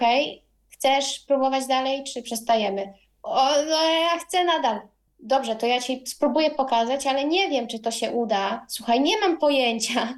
chcesz 0.69 1.19
próbować 1.19 1.67
dalej, 1.67 2.03
czy 2.03 2.21
przestajemy? 2.21 2.93
O, 3.23 3.49
no 3.69 3.83
ja 3.83 4.19
chcę 4.19 4.43
nadal. 4.43 4.79
Dobrze, 5.19 5.55
to 5.55 5.65
ja 5.65 5.81
ci 5.81 6.07
spróbuję 6.07 6.51
pokazać, 6.51 7.07
ale 7.07 7.25
nie 7.25 7.49
wiem, 7.49 7.67
czy 7.67 7.79
to 7.79 7.91
się 7.91 8.11
uda. 8.11 8.65
Słuchaj, 8.69 9.01
nie 9.01 9.19
mam 9.19 9.37
pojęcia. 9.37 10.15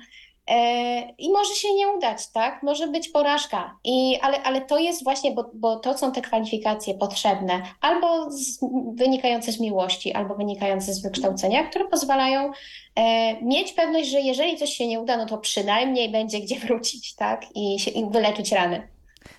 E, 0.48 1.14
I 1.18 1.32
może 1.32 1.56
się 1.56 1.74
nie 1.74 1.88
udać, 1.88 2.28
tak? 2.32 2.64
Może 2.64 2.88
być 2.88 3.10
porażka. 3.10 3.78
I, 3.84 4.20
ale, 4.22 4.44
ale 4.44 4.62
to 4.62 4.80
jest 4.80 5.04
właśnie, 5.04 5.32
bo, 5.32 5.52
bo 5.54 5.76
to 5.76 5.98
są 5.98 6.12
te 6.12 6.22
kwalifikacje 6.22 6.94
potrzebne, 6.94 7.62
albo 7.82 8.32
z, 8.32 8.60
wynikające 8.94 9.52
z 9.52 9.60
miłości, 9.60 10.14
albo 10.14 10.36
wynikające 10.36 10.94
z 10.94 11.02
wykształcenia, 11.02 11.64
które 11.64 11.86
pozwalają 11.88 12.52
e, 12.96 13.42
mieć 13.42 13.74
pewność, 13.74 14.10
że 14.10 14.20
jeżeli 14.20 14.58
coś 14.58 14.70
się 14.70 14.88
nie 14.88 15.00
uda, 15.00 15.18
no 15.18 15.26
to 15.26 15.38
przynajmniej 15.38 16.12
będzie 16.12 16.40
gdzie 16.40 16.60
wrócić, 16.60 17.16
tak? 17.16 17.46
I, 17.56 17.80
się, 17.80 17.92
i 17.92 18.10
wyleczyć 18.10 18.52
rany. 18.52 18.88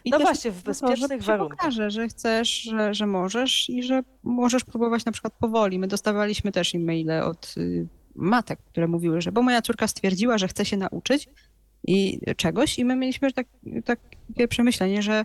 I 0.05 0.11
No 0.11 0.19
właśnie, 0.19 0.51
w 0.51 0.63
to, 0.63 0.67
bezpiecznych 0.67 1.21
się 1.21 1.27
warunkach. 1.27 1.59
Pokaże, 1.59 1.91
że 1.91 2.09
chcesz, 2.09 2.49
że, 2.49 2.95
że 2.95 3.07
możesz 3.07 3.71
i 3.71 3.83
że 3.83 4.03
możesz 4.23 4.65
próbować 4.65 5.05
na 5.05 5.13
przykład 5.13 5.33
powoli. 5.41 5.79
My 5.79 5.87
dostawaliśmy 5.87 6.53
też 6.53 6.75
e-maile 6.75 7.23
od 7.23 7.55
y, 7.57 7.87
matek, 8.19 8.59
które 8.63 8.89
mówiły, 8.89 9.21
że 9.21 9.33
bo 9.33 9.43
moja 9.43 9.63
córka 9.63 9.89
stwierdziła, 9.89 10.39
że 10.39 10.49
chce 10.49 10.65
się 10.65 10.77
nauczyć 10.77 11.29
i 11.87 12.21
czegoś 12.37 12.79
i 12.79 12.85
my 12.85 12.97
mieliśmy 12.97 13.33
tak, 13.33 13.47
takie 13.85 14.49
przemyślenie, 14.49 15.03
że 15.03 15.25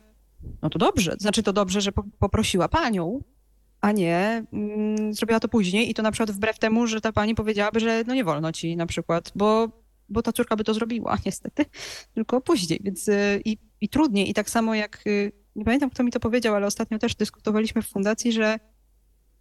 no 0.62 0.70
to 0.70 0.80
dobrze, 0.80 1.16
znaczy 1.20 1.44
to 1.44 1.54
dobrze, 1.54 1.82
że 1.82 1.92
po, 1.92 2.04
poprosiła 2.20 2.68
panią, 2.68 3.24
a 3.82 3.92
nie 3.92 4.46
mm, 4.54 5.14
zrobiła 5.14 5.40
to 5.40 5.48
później 5.48 5.90
i 5.90 5.94
to 5.94 6.04
na 6.04 6.12
przykład 6.12 6.32
wbrew 6.32 6.60
temu, 6.60 6.88
że 6.88 7.02
ta 7.02 7.12
pani 7.12 7.36
powiedziałaby, 7.36 7.80
że 7.80 8.04
no 8.08 8.16
nie 8.16 8.24
wolno 8.24 8.52
ci 8.52 8.76
na 8.78 8.86
przykład, 8.86 9.32
bo, 9.36 9.68
bo 10.10 10.22
ta 10.22 10.34
córka 10.34 10.56
by 10.56 10.64
to 10.64 10.74
zrobiła 10.74 11.18
niestety, 11.26 11.66
tylko 12.14 12.42
później, 12.42 12.80
więc 12.84 13.08
y, 13.08 13.42
i, 13.46 13.58
i 13.82 13.90
trudniej. 13.90 14.30
I 14.30 14.34
tak 14.34 14.50
samo 14.50 14.76
jak, 14.76 15.08
y, 15.08 15.32
nie 15.56 15.66
pamiętam 15.66 15.90
kto 15.90 16.04
mi 16.04 16.12
to 16.12 16.20
powiedział, 16.20 16.56
ale 16.56 16.68
ostatnio 16.68 17.00
też 17.00 17.16
dyskutowaliśmy 17.16 17.82
w 17.82 17.88
fundacji, 17.88 18.32
że 18.32 18.60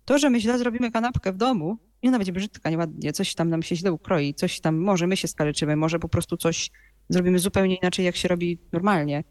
to, 0.05 0.19
że 0.19 0.31
my 0.31 0.41
źle 0.41 0.59
zrobimy 0.59 0.91
kanapkę 0.91 1.33
w 1.33 1.37
domu 1.37 1.79
i 2.03 2.09
ona 2.09 2.19
będzie 2.19 2.33
brzydka, 2.33 2.71
nieładnie, 2.71 3.13
coś 3.13 3.35
tam 3.35 3.51
nam 3.51 3.63
się 3.63 3.77
źle 3.77 3.93
ukroi, 3.93 4.35
coś 4.35 4.61
tam, 4.61 4.77
może 4.77 5.07
my 5.07 5.17
się 5.17 5.29
skaleczymy, 5.29 5.77
może 5.77 5.99
po 5.99 6.09
prostu 6.09 6.37
coś 6.37 6.71
zrobimy 7.09 7.39
zupełnie 7.39 7.77
inaczej, 7.77 8.05
jak 8.05 8.17
się 8.17 8.29
robi 8.29 8.59
normalnie. 8.73 9.25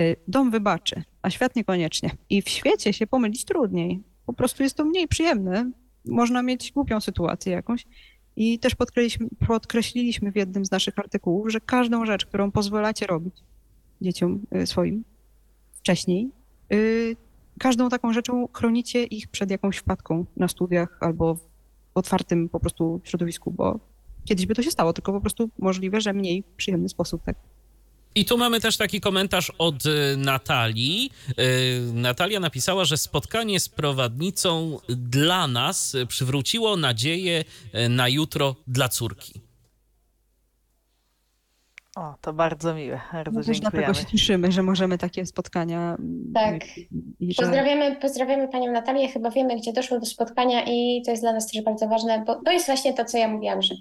Y, 0.00 0.16
Dom 0.28 0.50
wybaczy, 0.50 1.02
a 1.22 1.30
świat 1.30 1.56
niekoniecznie. 1.56 2.10
I 2.30 2.42
w 2.42 2.48
świecie 2.48 2.92
się 2.92 3.06
pomylić 3.06 3.44
trudniej. 3.44 4.02
Po 4.26 4.32
prostu 4.32 4.62
jest 4.62 4.76
to 4.76 4.84
mniej 4.84 5.08
przyjemne. 5.08 5.70
Można 6.04 6.42
mieć 6.42 6.72
głupią 6.72 7.00
sytuację 7.00 7.52
jakąś. 7.52 7.86
I 8.36 8.58
też 8.58 8.74
podkreśliliśmy, 8.74 9.26
podkreśliliśmy 9.46 10.32
w 10.32 10.36
jednym 10.36 10.64
z 10.64 10.70
naszych 10.70 10.98
artykułów, 10.98 11.50
że 11.52 11.60
każdą 11.60 12.06
rzecz, 12.06 12.26
którą 12.26 12.50
pozwalacie 12.50 13.06
robić 13.06 13.34
dzieciom 14.00 14.42
y, 14.56 14.66
swoim 14.66 15.04
wcześniej, 15.72 16.30
y, 16.72 17.16
każdą 17.58 17.88
taką 17.88 18.12
rzeczą 18.12 18.48
chronicie 18.52 19.04
ich 19.04 19.28
przed 19.28 19.50
jakąś 19.50 19.76
wpadką 19.76 20.24
na 20.36 20.48
studiach 20.48 20.98
albo 21.00 21.38
otwartym 21.96 22.48
po 22.48 22.60
prostu 22.60 23.00
środowisku, 23.04 23.50
bo 23.50 23.80
kiedyś 24.24 24.46
by 24.46 24.54
to 24.54 24.62
się 24.62 24.70
stało, 24.70 24.92
tylko 24.92 25.12
po 25.12 25.20
prostu 25.20 25.50
możliwe, 25.58 26.00
że 26.00 26.12
mniej 26.12 26.44
przyjemny 26.56 26.88
sposób, 26.88 27.22
tak? 27.22 27.36
I 28.14 28.24
tu 28.24 28.38
mamy 28.38 28.60
też 28.60 28.76
taki 28.76 29.00
komentarz 29.00 29.52
od 29.58 29.86
y, 29.86 30.16
Natalii. 30.16 31.10
Y, 31.38 31.92
Natalia 31.92 32.40
napisała, 32.40 32.84
że 32.84 32.96
spotkanie 32.96 33.60
z 33.60 33.68
prowadnicą 33.68 34.78
dla 34.88 35.48
nas 35.48 35.96
przywróciło 36.08 36.76
nadzieję 36.76 37.44
y, 37.74 37.88
na 37.88 38.08
jutro 38.08 38.56
dla 38.66 38.88
córki. 38.88 39.45
O, 41.96 42.14
to 42.20 42.32
bardzo 42.32 42.74
miłe, 42.74 43.00
bardzo 43.12 43.40
No 43.40 43.44
też 43.44 43.60
dlatego 43.60 43.94
się 43.94 44.06
cieszymy, 44.06 44.52
że 44.52 44.62
możemy 44.62 44.98
takie 44.98 45.26
spotkania. 45.26 45.96
mm, 45.98 46.32
Tak. 46.34 46.78
I, 46.78 46.88
i 47.20 47.34
że, 47.34 47.42
Pozdrawiamy, 47.42 47.96
pozdrawiamy 47.96 48.48
Panią 48.48 48.72
Natalię, 48.72 49.08
chyba 49.08 49.30
wiemy, 49.30 49.56
gdzie 49.56 49.72
doszło 49.72 50.00
do 50.00 50.06
spotkania 50.06 50.64
i 50.66 51.02
to 51.04 51.10
jest 51.10 51.22
dla 51.22 51.32
nas 51.32 51.52
też 51.52 51.62
bardzo 51.62 51.88
ważne, 51.88 52.24
bo 52.26 52.34
to 52.34 52.52
jest 52.52 52.66
właśnie 52.66 52.94
to, 52.94 53.04
co 53.04 53.18
ja 53.18 53.28
mówiłam, 53.28 53.62
że, 53.62 53.74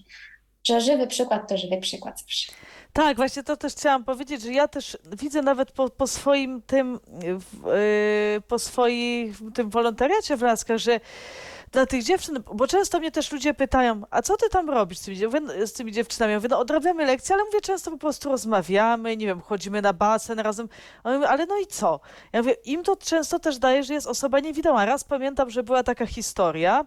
że 0.67 0.81
żywy 0.81 1.07
przykład 1.07 1.49
to 1.49 1.57
żywy 1.57 1.77
przykład 1.77 2.19
zawsze. 2.19 2.51
Tak, 2.93 3.17
właśnie 3.17 3.43
to 3.43 3.57
też 3.57 3.73
chciałam 3.73 4.03
powiedzieć, 4.03 4.41
że 4.41 4.51
ja 4.51 4.67
też 4.67 4.97
widzę 5.17 5.41
nawet 5.41 5.71
po, 5.71 5.89
po 5.89 6.07
swoim 6.07 6.61
tym, 6.61 6.99
yy, 7.23 8.41
po 8.47 8.59
swoim 8.59 9.33
tym 9.53 9.69
wolontariacie 9.69 10.37
w 10.37 10.41
Laskach, 10.41 10.77
że 10.77 10.99
dla 11.75 11.85
tych 11.85 12.03
dziewczyn, 12.03 12.43
bo 12.53 12.67
często 12.67 12.99
mnie 12.99 13.11
też 13.11 13.31
ludzie 13.31 13.53
pytają, 13.53 14.01
a 14.09 14.21
co 14.21 14.37
ty 14.37 14.49
tam 14.49 14.69
robisz 14.69 14.97
z 14.97 15.01
tymi, 15.01 15.17
z 15.65 15.73
tymi 15.73 15.91
dziewczynami? 15.91 16.31
Ja 16.31 16.37
mówię, 16.37 16.49
no 16.49 16.59
odrabiamy 16.59 17.05
lekcje, 17.05 17.35
ale 17.35 17.43
mówię, 17.43 17.61
często 17.61 17.91
po 17.91 17.97
prostu 17.97 18.29
rozmawiamy, 18.29 19.17
nie 19.17 19.25
wiem, 19.25 19.41
chodzimy 19.41 19.81
na 19.81 19.93
basen 19.93 20.39
razem, 20.39 20.69
mówię, 21.05 21.29
ale 21.29 21.45
no 21.45 21.57
i 21.57 21.67
co? 21.67 21.99
Ja 22.33 22.41
mówię, 22.41 22.53
im 22.65 22.83
to 22.83 22.95
często 22.95 23.39
też 23.39 23.57
daje, 23.57 23.83
że 23.83 23.93
jest 23.93 24.07
osoba 24.07 24.39
niewidoma. 24.39 24.85
Raz 24.85 25.03
pamiętam, 25.03 25.49
że 25.49 25.63
była 25.63 25.83
taka 25.83 26.05
historia, 26.05 26.85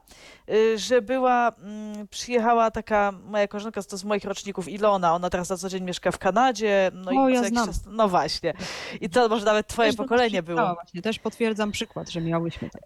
y, 0.51 0.79
że 0.79 1.03
była, 1.03 1.53
mm, 1.59 2.09
przyjechała 2.09 2.71
taka 2.71 3.13
moja 3.13 3.49
koleżanka 3.49 3.83
to 3.83 3.97
z 3.97 4.05
moich 4.05 4.25
roczników, 4.25 4.69
Ilona, 4.69 5.15
ona 5.15 5.31
teraz 5.31 5.51
na 5.51 5.57
co 5.57 5.69
dzień 5.69 5.85
mieszka 5.85 6.11
w 6.11 6.19
Kanadzie, 6.19 6.91
no 6.95 7.11
O, 7.23 7.29
i 7.29 7.35
ja 7.35 7.45
znam. 7.45 7.67
czas, 7.67 7.81
no 7.87 8.09
właśnie. 8.09 8.55
I 9.01 9.11
to 9.11 9.29
może 9.29 9.45
nawet 9.45 9.67
twoje 9.67 9.89
Też 9.89 9.97
pokolenie 9.97 10.43
było. 10.43 10.75
Właśnie, 10.75 11.03
też 11.03 11.19
potwierdzam 11.19 11.73
przykład, 11.73 12.11
że 12.11 12.21
miałyśmy 12.21 12.71
tak. 12.71 12.83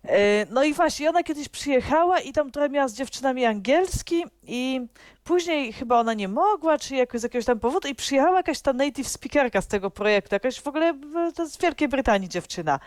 No 0.50 0.64
i 0.64 0.74
właśnie, 0.74 1.08
ona 1.08 1.22
kiedyś 1.22 1.48
przyjechała 1.48 1.91
i 2.20 2.32
tam 2.32 2.50
trochę 2.50 2.68
miała 2.68 2.88
z 2.88 2.94
dziewczynami 2.94 3.44
angielski 3.44 4.24
i 4.46 4.86
później 5.24 5.72
chyba 5.72 6.00
ona 6.00 6.14
nie 6.14 6.28
mogła, 6.28 6.78
czy 6.78 6.96
jakoś 6.96 7.20
z 7.20 7.22
jakiegoś 7.22 7.44
tam 7.44 7.60
powodu 7.60 7.88
i 7.88 7.94
przyjechała 7.94 8.36
jakaś 8.36 8.60
ta 8.60 8.72
native 8.72 9.08
speakerka 9.08 9.60
z 9.60 9.66
tego 9.66 9.90
projektu, 9.90 10.34
jakaś 10.34 10.60
w 10.60 10.68
ogóle 10.68 10.86
e, 10.88 11.32
to 11.32 11.46
z 11.46 11.58
Wielkiej 11.58 11.88
Brytanii 11.88 12.28
dziewczyna. 12.28 12.80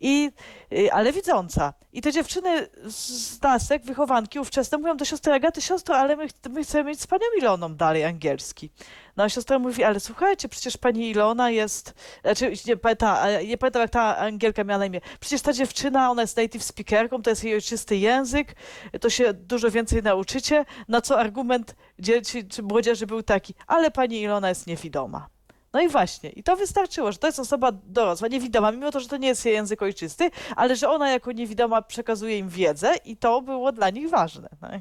I, 0.00 0.30
y, 0.72 0.92
ale 0.92 1.12
widząca. 1.12 1.74
I 1.92 2.02
te 2.02 2.12
dziewczyny 2.12 2.68
z 2.86 3.42
nasek, 3.42 3.84
wychowanki 3.84 4.38
ówczesne 4.38 4.78
mówią 4.78 4.96
do 4.96 5.04
siostry 5.04 5.32
Agaty, 5.32 5.62
siostro, 5.62 5.96
ale 5.96 6.16
my, 6.16 6.26
my 6.50 6.62
chcemy 6.62 6.90
mieć 6.90 7.00
z 7.00 7.06
panią 7.06 7.24
Iloną 7.38 7.74
dalej 7.74 8.04
angielski. 8.04 8.70
No 9.16 9.24
a 9.24 9.28
siostra 9.28 9.58
mówi, 9.58 9.84
ale 9.84 10.00
słuchajcie, 10.00 10.48
przecież 10.48 10.76
pani 10.76 11.10
Ilona 11.10 11.50
jest, 11.50 11.94
znaczy 12.22 12.52
nie, 12.66 12.76
ta, 12.96 13.40
nie 13.40 13.58
pamiętam 13.58 13.82
jak 13.82 13.90
ta 13.90 14.16
Angielka 14.16 14.64
miała 14.64 14.78
na 14.78 14.86
imię, 14.86 15.00
przecież 15.20 15.42
ta 15.42 15.52
dziewczyna, 15.52 16.10
ona 16.10 16.22
jest 16.22 16.36
native 16.36 16.64
speakerką, 16.64 17.22
to 17.22 17.30
jest 17.30 17.44
jej 17.44 17.54
ojczysty 17.54 17.96
język, 17.96 18.54
to 19.00 19.10
się 19.10 19.32
dużo 19.32 19.70
więcej 19.70 20.02
nauczycie, 20.02 20.64
na 20.94 21.00
co 21.00 21.18
argument 21.18 21.76
dzieci 21.98 22.48
czy 22.48 22.62
młodzieży 22.62 23.06
był 23.06 23.22
taki, 23.22 23.54
ale 23.66 23.90
pani 23.90 24.20
Ilona 24.20 24.48
jest 24.48 24.66
niewidoma. 24.66 25.28
No 25.72 25.80
i 25.80 25.88
właśnie, 25.88 26.30
i 26.30 26.42
to 26.42 26.56
wystarczyło, 26.56 27.12
że 27.12 27.18
to 27.18 27.26
jest 27.26 27.38
osoba 27.38 27.72
dorosła, 27.72 28.28
niewidoma, 28.28 28.72
mimo 28.72 28.90
to, 28.90 29.00
że 29.00 29.08
to 29.08 29.16
nie 29.16 29.28
jest 29.28 29.44
jej 29.44 29.54
język 29.54 29.82
ojczysty, 29.82 30.30
ale 30.56 30.76
że 30.76 30.88
ona 30.88 31.10
jako 31.10 31.32
niewidoma 31.32 31.82
przekazuje 31.82 32.38
im 32.38 32.48
wiedzę 32.48 32.94
i 33.04 33.16
to 33.16 33.42
było 33.42 33.72
dla 33.72 33.90
nich 33.90 34.10
ważne. 34.10 34.48
Tak? 34.60 34.80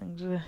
Także 0.00 0.42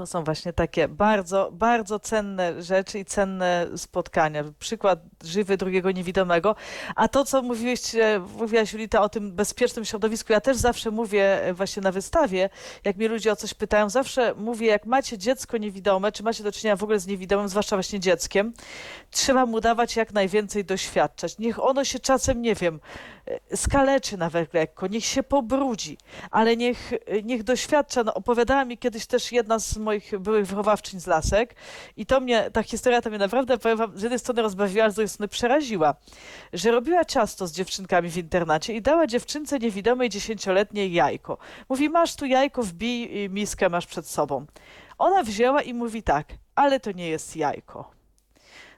to 0.00 0.06
są 0.06 0.24
właśnie 0.24 0.52
takie 0.52 0.88
bardzo, 0.88 1.50
bardzo 1.52 1.98
cenne 1.98 2.62
rzeczy 2.62 2.98
i 2.98 3.04
cenne 3.04 3.66
spotkania. 3.76 4.44
Przykład 4.58 5.00
żywy 5.24 5.56
drugiego 5.56 5.90
niewidomego. 5.90 6.56
A 6.96 7.08
to, 7.08 7.24
co 7.24 7.42
mówiłeś, 7.42 7.80
mówiłaś 8.38 8.72
Julita 8.72 9.02
o 9.02 9.08
tym 9.08 9.32
bezpiecznym 9.32 9.84
środowisku, 9.84 10.32
ja 10.32 10.40
też 10.40 10.56
zawsze 10.56 10.90
mówię 10.90 11.40
właśnie 11.52 11.82
na 11.82 11.92
wystawie, 11.92 12.50
jak 12.84 12.96
mnie 12.96 13.08
ludzie 13.08 13.32
o 13.32 13.36
coś 13.36 13.54
pytają, 13.54 13.90
zawsze 13.90 14.34
mówię, 14.34 14.66
jak 14.66 14.86
macie 14.86 15.18
dziecko 15.18 15.56
niewidome, 15.56 16.12
czy 16.12 16.22
macie 16.22 16.44
do 16.44 16.52
czynienia 16.52 16.76
w 16.76 16.82
ogóle 16.82 17.00
z 17.00 17.06
niewidomym, 17.06 17.48
zwłaszcza 17.48 17.76
właśnie 17.76 18.00
dzieckiem, 18.00 18.52
trzeba 19.10 19.46
mu 19.46 19.60
dawać 19.60 19.96
jak 19.96 20.12
najwięcej 20.12 20.64
doświadczać. 20.64 21.38
Niech 21.38 21.64
ono 21.64 21.84
się 21.84 21.98
czasem, 21.98 22.42
nie 22.42 22.54
wiem, 22.54 22.80
skaleczy 23.54 24.16
nawet 24.16 24.54
lekko, 24.54 24.86
niech 24.86 25.04
się 25.04 25.22
pobrudzi, 25.22 25.98
ale 26.30 26.56
niech, 26.56 26.92
niech 27.24 27.42
doświadcza. 27.42 28.04
No, 28.04 28.14
opowiadała 28.14 28.64
mi 28.64 28.78
kiedyś 28.78 29.06
też 29.06 29.32
jedna 29.32 29.58
z 29.58 29.76
moich 29.76 30.18
byłych 30.18 30.46
wychowawczyń 30.46 31.00
z 31.00 31.06
Lasek 31.06 31.54
i 31.96 32.06
to 32.06 32.20
mnie, 32.20 32.50
ta 32.50 32.62
historia 32.62 33.02
to 33.02 33.10
mnie 33.10 33.18
naprawdę, 33.18 33.58
powiem 33.58 33.78
wam, 33.78 33.98
z 33.98 34.02
jednej 34.02 34.18
strony 34.18 34.42
rozbawiła, 34.42 34.90
z 34.90 34.94
drugiej 34.94 35.08
strony 35.08 35.28
przeraziła, 35.28 35.94
że 36.52 36.70
robiła 36.70 37.04
ciasto 37.04 37.46
z 37.46 37.52
dziewczynkami 37.52 38.10
w 38.10 38.16
internacie 38.16 38.74
i 38.74 38.82
dała 38.82 39.06
dziewczynce 39.06 39.58
niewidomej 39.58 40.08
dziesięcioletniej 40.08 40.92
jajko. 40.92 41.38
Mówi, 41.68 41.88
masz 41.88 42.16
tu 42.16 42.26
jajko, 42.26 42.62
wbij 42.62 43.30
miskę, 43.30 43.68
masz 43.68 43.86
przed 43.86 44.06
sobą. 44.06 44.46
Ona 44.98 45.22
wzięła 45.22 45.62
i 45.62 45.74
mówi 45.74 46.02
tak, 46.02 46.26
ale 46.54 46.80
to 46.80 46.92
nie 46.92 47.08
jest 47.08 47.36
jajko. 47.36 47.99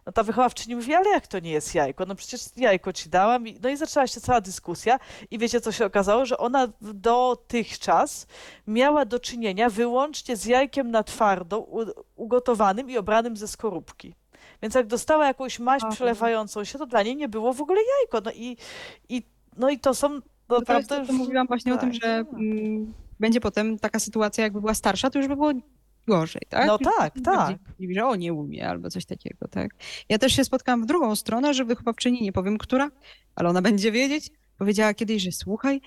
No 0.06 0.12
ta 0.12 0.22
wychowawczyni 0.22 0.76
mówi, 0.76 0.94
ale 0.94 1.10
jak 1.10 1.26
to 1.26 1.38
nie 1.38 1.50
jest 1.50 1.74
jajko? 1.74 2.06
No 2.06 2.14
przecież 2.14 2.40
jajko 2.56 2.92
ci 2.92 3.08
dałam. 3.08 3.44
No 3.62 3.68
i 3.68 3.76
zaczęła 3.76 4.06
się 4.06 4.20
cała 4.20 4.40
dyskusja 4.40 4.98
i 5.30 5.38
wiecie, 5.38 5.60
co 5.60 5.72
się 5.72 5.86
okazało? 5.86 6.26
Że 6.26 6.38
ona 6.38 6.68
dotychczas 6.80 8.26
miała 8.66 9.04
do 9.04 9.20
czynienia 9.20 9.70
wyłącznie 9.70 10.36
z 10.36 10.44
jajkiem 10.44 10.90
na 10.90 11.02
twardo, 11.02 11.66
ugotowanym 12.16 12.90
i 12.90 12.98
obranym 12.98 13.36
ze 13.36 13.48
skorupki. 13.48 14.14
Więc 14.62 14.74
jak 14.74 14.86
dostała 14.86 15.26
jakąś 15.26 15.58
maść 15.58 15.84
przelewającą 15.90 16.64
się, 16.64 16.78
to 16.78 16.86
dla 16.86 17.02
niej 17.02 17.16
nie 17.16 17.28
było 17.28 17.52
w 17.52 17.60
ogóle 17.60 17.80
jajko. 18.00 18.20
No 18.24 18.32
i, 18.34 18.56
i, 19.08 19.22
no 19.56 19.70
i 19.70 19.78
to 19.78 19.94
są 19.94 20.20
naprawdę... 20.48 20.98
No 20.98 21.06
to, 21.06 21.12
jest, 21.12 21.12
mówiłam 21.12 21.46
właśnie 21.46 21.72
tak, 21.72 21.80
o 21.80 21.84
tym, 21.84 21.92
że 21.92 22.08
mm, 22.08 22.94
będzie 23.20 23.40
potem 23.40 23.78
taka 23.78 23.98
sytuacja, 23.98 24.44
jakby 24.44 24.60
była 24.60 24.74
starsza, 24.74 25.10
to 25.10 25.18
już 25.18 25.28
by 25.28 25.36
było 25.36 25.52
gorzej, 26.06 26.42
tak? 26.48 26.66
No 26.66 26.78
tak, 26.78 27.14
tak. 27.24 27.58
że 27.94 28.06
o, 28.06 28.16
nie 28.16 28.32
umie 28.32 28.68
albo 28.68 28.90
coś 28.90 29.04
takiego, 29.04 29.48
tak? 29.48 29.74
Ja 30.08 30.18
też 30.18 30.32
się 30.32 30.44
spotkałam 30.44 30.82
w 30.82 30.86
drugą 30.86 31.16
stronę, 31.16 31.54
że 31.54 31.64
wychowawczyni, 31.64 32.22
nie 32.22 32.32
powiem 32.32 32.58
która, 32.58 32.90
ale 33.34 33.48
ona 33.48 33.62
będzie 33.62 33.92
wiedzieć, 33.92 34.30
powiedziała 34.58 34.94
kiedyś, 34.94 35.22
że 35.22 35.32
słuchaj, 35.32 35.80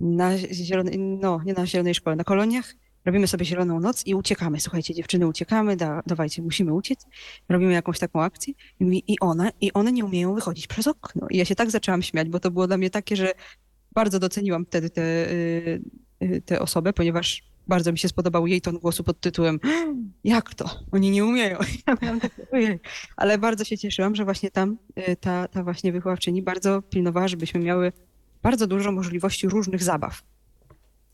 na 0.00 0.38
zielonej, 0.38 0.98
no 0.98 1.40
nie 1.44 1.54
na 1.54 1.66
zielonej 1.66 1.94
szkole, 1.94 2.16
na 2.16 2.24
koloniach 2.24 2.74
robimy 3.04 3.26
sobie 3.26 3.44
zieloną 3.44 3.80
noc 3.80 4.06
i 4.06 4.14
uciekamy. 4.14 4.60
Słuchajcie, 4.60 4.94
dziewczyny, 4.94 5.26
uciekamy, 5.26 5.76
da, 5.76 6.02
dawajcie, 6.06 6.42
musimy 6.42 6.74
uciec. 6.74 7.06
Robimy 7.48 7.72
jakąś 7.72 7.98
taką 7.98 8.22
akcję 8.22 8.54
i, 8.80 9.02
i 9.06 9.20
one, 9.20 9.50
i 9.60 9.72
one 9.72 9.92
nie 9.92 10.04
umieją 10.04 10.34
wychodzić 10.34 10.66
przez 10.66 10.86
okno. 10.86 11.26
I 11.30 11.36
ja 11.36 11.44
się 11.44 11.54
tak 11.54 11.70
zaczęłam 11.70 12.02
śmiać, 12.02 12.28
bo 12.28 12.40
to 12.40 12.50
było 12.50 12.66
dla 12.66 12.76
mnie 12.76 12.90
takie, 12.90 13.16
że 13.16 13.32
bardzo 13.92 14.18
doceniłam 14.18 14.66
wtedy 14.66 14.90
tę 14.90 15.02
te, 16.18 16.28
te, 16.28 16.40
te 16.40 16.60
osobę, 16.60 16.92
ponieważ 16.92 17.42
bardzo 17.68 17.92
mi 17.92 17.98
się 17.98 18.08
spodobał 18.08 18.46
jej 18.46 18.60
ton 18.60 18.78
głosu 18.78 19.04
pod 19.04 19.20
tytułem 19.20 19.60
Jak 20.24 20.54
to? 20.54 20.70
Oni 20.92 21.10
nie 21.10 21.24
umieją. 21.24 21.58
Ale 23.16 23.38
bardzo 23.38 23.64
się 23.64 23.78
cieszyłam, 23.78 24.14
że 24.14 24.24
właśnie 24.24 24.50
tam 24.50 24.76
y, 25.08 25.16
ta, 25.16 25.48
ta 25.48 25.64
właśnie 25.64 25.92
wychowawczyni 25.92 26.42
bardzo 26.42 26.82
pilnowała, 26.82 27.28
żebyśmy 27.28 27.60
miały 27.60 27.92
bardzo 28.42 28.66
dużo 28.66 28.92
możliwości 28.92 29.48
różnych 29.48 29.82
zabaw. 29.82 30.22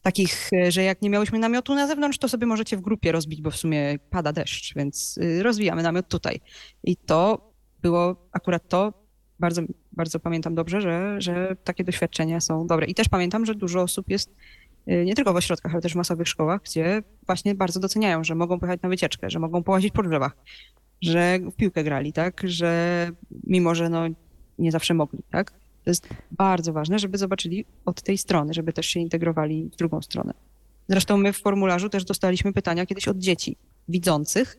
Takich, 0.03 0.49
y, 0.53 0.73
że 0.73 0.83
jak 0.83 1.03
nie 1.03 1.11
miałyśmy 1.11 1.39
namiotu 1.39 1.75
na 1.75 1.87
zewnątrz, 1.87 2.19
to 2.19 2.29
sobie 2.29 2.47
możecie 2.47 2.77
w 2.77 2.81
grupie 2.81 3.13
rozbić, 3.13 3.43
bo 3.43 3.51
w 3.51 3.57
sumie 3.57 3.99
pada 4.11 4.33
deszcz, 4.33 4.75
więc 4.75 5.19
y, 5.19 5.43
rozwijamy 5.43 5.83
namiot 5.83 6.09
tutaj. 6.09 6.41
I 6.85 6.97
to 6.97 7.51
było 7.83 8.29
akurat 8.33 8.69
to, 8.69 8.93
bardzo, 9.41 9.63
bardzo 9.93 10.21
pamiętam 10.21 10.55
dobrze, 10.55 10.81
że, 10.81 11.17
że 11.19 11.57
takie 11.65 11.85
doświadczenia 11.85 12.41
są 12.41 12.67
dobre. 12.67 12.87
I 12.87 12.95
też 12.95 13.09
pamiętam, 13.09 13.47
że 13.47 13.55
dużo 13.55 13.83
osób 13.83 14.11
jest 14.11 14.35
nie 14.87 15.15
tylko 15.15 15.33
w 15.33 15.37
ośrodkach, 15.37 15.73
ale 15.73 15.83
też 15.83 15.93
w 15.93 15.97
masowych 15.97 16.29
szkołach, 16.29 16.61
gdzie 16.65 17.03
właśnie 17.27 17.55
bardzo 17.55 17.81
doceniają, 17.81 18.25
że 18.25 18.35
mogą 18.35 18.61
pojechać 18.61 18.83
na 18.83 18.89
wycieczkę, 18.89 19.31
że 19.31 19.39
mogą 19.39 19.63
połazić 19.63 19.93
po 19.93 20.03
drzewach, 20.03 20.37
że 21.01 21.39
w 21.39 21.57
piłkę 21.57 21.85
grali, 21.85 22.13
tak, 22.13 22.43
że 22.45 23.11
mimo, 23.47 23.75
że 23.75 23.89
no 23.89 24.05
nie 24.59 24.73
zawsze 24.73 24.95
mogli, 24.95 25.19
tak. 25.31 25.51
To 25.85 25.91
jest 25.91 26.09
bardzo 26.31 26.73
ważne, 26.73 26.99
żeby 26.99 27.19
zobaczyli 27.19 27.65
od 27.85 28.03
tej 28.03 28.19
strony, 28.19 28.55
żeby 28.55 28.73
też 28.73 28.87
się 28.87 29.01
integrowali 29.01 29.71
w 29.73 29.77
drugą 29.77 30.03
stronę. 30.03 30.35
Zresztą 30.89 31.17
my 31.17 31.33
w 31.33 31.39
formularzu 31.39 31.89
też 31.89 32.05
dostaliśmy 32.05 32.53
pytania 32.53 32.87
kiedyś 32.87 33.09
od 33.09 33.19
dzieci 33.19 33.57
widzących, 33.89 34.57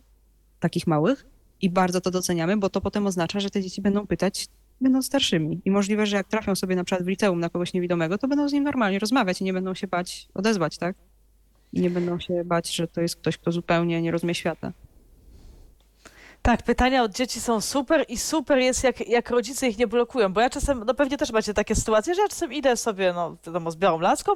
takich 0.60 0.88
małych, 0.88 1.26
i 1.62 1.70
bardzo 1.70 2.02
to 2.02 2.12
doceniamy, 2.12 2.58
bo 2.58 2.70
to 2.70 2.82
potem 2.82 3.08
oznacza, 3.08 3.40
że 3.40 3.50
te 3.50 3.62
dzieci 3.62 3.82
będą 3.82 4.08
pytać, 4.08 4.48
będą 4.82 5.02
starszymi. 5.02 5.62
I 5.66 5.72
możliwe, 5.72 6.06
że 6.06 6.18
jak 6.18 6.28
trafią 6.28 6.56
sobie 6.56 6.76
na 6.76 6.84
przykład 6.84 7.06
w 7.06 7.08
liceum 7.08 7.40
na 7.40 7.50
kogoś 7.50 7.74
niewidomego, 7.74 8.18
to 8.18 8.28
będą 8.28 8.50
z 8.50 8.54
nim 8.54 8.64
normalnie 8.64 9.00
rozmawiać 9.00 9.42
i 9.42 9.44
nie 9.44 9.54
będą 9.54 9.74
się 9.74 9.88
bać 9.88 10.28
odezwać, 10.34 10.78
tak? 10.78 10.96
I 11.74 11.82
nie 11.82 11.90
będą 11.90 12.20
się 12.20 12.44
bać, 12.46 12.76
że 12.76 12.88
to 12.88 13.02
jest 13.02 13.16
ktoś, 13.16 13.38
kto 13.38 13.52
zupełnie 13.52 14.02
nie 14.02 14.12
rozumie 14.12 14.36
świata. 14.36 14.72
Tak, 16.46 16.64
pytania 16.64 17.04
od 17.04 17.12
dzieci 17.12 17.42
są 17.42 17.62
super 17.62 18.06
i 18.08 18.18
super 18.18 18.58
jest, 18.58 18.84
jak, 18.84 19.08
jak 19.08 19.30
rodzice 19.30 19.68
ich 19.68 19.78
nie 19.78 19.88
blokują, 19.88 20.34
bo 20.34 20.42
ja 20.42 20.50
czasem, 20.50 20.84
no 20.86 20.94
pewnie 20.94 21.18
też 21.18 21.32
macie 21.32 21.54
takie 21.54 21.76
sytuacje, 21.76 22.16
że 22.16 22.22
ja 22.22 22.28
czasem 22.28 22.54
idę 22.54 22.78
sobie, 22.78 23.14
no 23.14 23.36
wiadomo, 23.46 23.72
z 23.72 23.76
białą 23.76 24.00
laską 24.00 24.32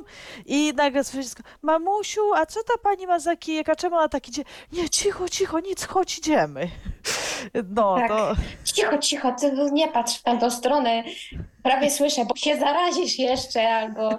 i 0.45 0.73
nagle 0.75 1.03
słyszę 1.03 1.23
dziecko, 1.23 1.43
mamusiu, 1.61 2.21
a 2.35 2.45
co 2.45 2.59
ta 2.63 2.73
pani 2.83 3.07
ma 3.07 3.19
za 3.19 3.35
kijek, 3.35 3.69
a 3.69 3.75
czemu 3.75 3.95
ona 3.95 4.09
tak 4.09 4.27
idzie? 4.27 4.43
Nie, 4.71 4.89
cicho, 4.89 5.29
cicho, 5.29 5.59
nic, 5.59 5.85
chodź, 5.85 6.17
idziemy. 6.17 6.69
No, 7.75 7.95
tak. 7.95 8.07
to... 8.07 8.35
Cicho, 8.63 8.97
cicho, 8.97 9.31
ty 9.39 9.51
nie 9.71 9.87
patrz 9.87 10.17
w 10.17 10.23
tamtą 10.23 10.51
stronę, 10.51 11.03
prawie 11.63 11.91
słyszę, 11.91 12.25
bo 12.25 12.35
się 12.35 12.59
zarazisz 12.59 13.19
jeszcze, 13.19 13.69
albo... 13.69 14.09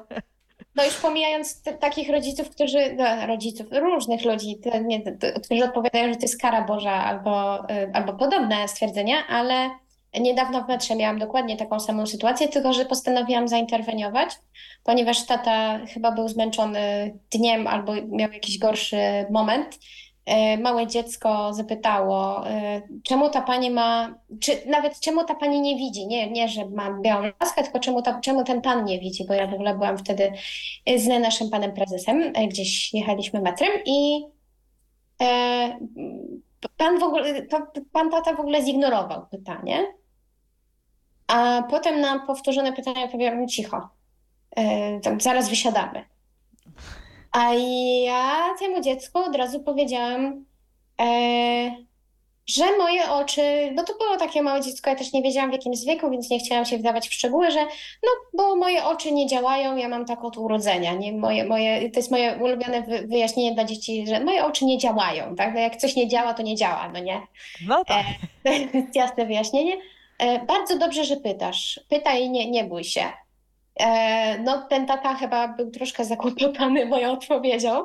No 0.74 0.84
już 0.84 0.94
pomijając 0.94 1.62
te, 1.62 1.72
takich 1.72 2.10
rodziców, 2.10 2.50
którzy, 2.50 2.94
no, 2.96 3.26
rodziców, 3.26 3.66
różnych 3.72 4.24
ludzi, 4.24 4.58
te, 4.58 4.84
nie, 4.84 5.02
te, 5.02 5.32
którzy 5.32 5.64
odpowiadają, 5.64 6.08
że 6.08 6.16
to 6.16 6.22
jest 6.22 6.40
kara 6.40 6.62
Boża 6.62 7.04
albo, 7.04 7.64
y, 7.70 7.90
albo 7.92 8.12
podobne 8.12 8.68
stwierdzenia, 8.68 9.26
ale 9.28 9.70
niedawno 10.20 10.64
w 10.64 10.68
metrze 10.68 10.96
miałam 10.96 11.18
dokładnie 11.18 11.56
taką 11.56 11.80
samą 11.80 12.06
sytuację, 12.06 12.48
tylko 12.48 12.72
że 12.72 12.84
postanowiłam 12.84 13.48
zainterweniować, 13.48 14.30
ponieważ 14.84 15.26
tata 15.26 15.80
chyba 15.94 16.12
był 16.12 16.28
zmęczony 16.28 17.14
dniem 17.30 17.66
albo 17.66 17.92
miał 17.94 18.32
jakiś 18.32 18.58
gorszy 18.58 19.26
moment 19.30 19.78
małe 20.58 20.86
dziecko 20.86 21.54
zapytało, 21.54 22.48
e, 22.48 22.82
czemu 23.02 23.30
ta 23.30 23.42
pani 23.42 23.70
ma, 23.70 24.14
czy 24.40 24.52
nawet 24.66 25.00
czemu 25.00 25.24
ta 25.24 25.34
pani 25.34 25.60
nie 25.60 25.76
widzi, 25.76 26.06
nie, 26.06 26.30
nie 26.30 26.48
że 26.48 26.66
ma 26.66 27.00
białą 27.00 27.30
laskę, 27.40 27.62
tylko 27.62 27.78
czemu, 27.78 28.02
ta, 28.02 28.20
czemu 28.20 28.44
ten 28.44 28.60
pan 28.60 28.84
nie 28.84 29.00
widzi, 29.00 29.26
bo 29.26 29.34
ja 29.34 29.46
w 29.46 29.54
ogóle 29.54 29.74
byłam 29.74 29.98
wtedy 29.98 30.32
z 30.96 31.08
naszym 31.08 31.50
panem 31.50 31.72
prezesem, 31.72 32.32
e, 32.34 32.48
gdzieś 32.48 32.94
jechaliśmy 32.94 33.40
metrem 33.40 33.72
i 33.86 34.24
pan 36.76 36.98
w 36.98 37.02
ogóle, 37.02 37.42
pan 37.92 38.10
tata 38.10 38.34
w 38.34 38.40
ogóle 38.40 38.64
zignorował 38.64 39.26
pytanie, 39.30 39.86
a 41.26 41.62
potem 41.70 42.00
na 42.00 42.18
powtórzone 42.18 42.72
pytanie 42.72 43.08
powiedziałam 43.08 43.48
cicho, 43.48 43.88
zaraz 45.18 45.48
wysiadamy. 45.48 46.04
A 47.32 47.54
ja 48.04 48.54
temu 48.58 48.80
dziecku 48.80 49.18
od 49.18 49.36
razu 49.36 49.60
powiedziałam, 49.60 50.44
e, 51.00 51.04
że 52.46 52.76
moje 52.78 53.10
oczy, 53.10 53.42
no 53.74 53.84
to 53.84 53.94
było 53.98 54.16
takie 54.16 54.42
małe 54.42 54.60
dziecko, 54.60 54.90
ja 54.90 54.96
też 54.96 55.12
nie 55.12 55.22
wiedziałam 55.22 55.50
w 55.50 55.52
jakim 55.52 55.72
jest 55.72 55.86
wieku, 55.86 56.10
więc 56.10 56.30
nie 56.30 56.38
chciałam 56.38 56.64
się 56.64 56.78
wdawać 56.78 57.08
w 57.08 57.12
szczegóły, 57.14 57.50
że 57.50 57.60
no, 58.02 58.08
bo 58.34 58.56
moje 58.56 58.84
oczy 58.84 59.12
nie 59.12 59.26
działają, 59.26 59.76
ja 59.76 59.88
mam 59.88 60.04
tak 60.04 60.24
od 60.24 60.36
urodzenia, 60.36 60.94
nie? 60.94 61.12
Moje, 61.12 61.44
moje, 61.44 61.90
to 61.90 61.98
jest 61.98 62.10
moje 62.10 62.38
ulubione 62.42 62.82
wy- 62.82 63.06
wyjaśnienie 63.06 63.54
dla 63.54 63.64
dzieci, 63.64 64.06
że 64.06 64.20
moje 64.24 64.44
oczy 64.44 64.64
nie 64.64 64.78
działają, 64.78 65.36
tak? 65.36 65.54
No 65.54 65.60
jak 65.60 65.76
coś 65.76 65.96
nie 65.96 66.08
działa, 66.08 66.34
to 66.34 66.42
nie 66.42 66.56
działa, 66.56 66.90
no 66.94 67.00
nie? 67.00 67.20
No 67.66 67.84
tak. 67.84 68.06
To 68.44 68.52
jest 68.52 68.94
jasne 68.94 69.26
wyjaśnienie. 69.26 69.76
E, 70.18 70.38
Bardzo 70.46 70.78
dobrze, 70.78 71.04
że 71.04 71.16
pytasz. 71.16 71.80
Pytaj, 71.88 72.30
nie, 72.30 72.50
nie 72.50 72.64
bój 72.64 72.84
się. 72.84 73.04
E, 73.80 74.38
No, 74.38 74.66
ten 74.70 74.86
tata 74.86 75.14
chyba 75.14 75.48
był 75.48 75.70
troszkę 75.70 76.04
zakłopotany 76.04 76.86
moją 76.86 77.12
odpowiedzią, 77.12 77.84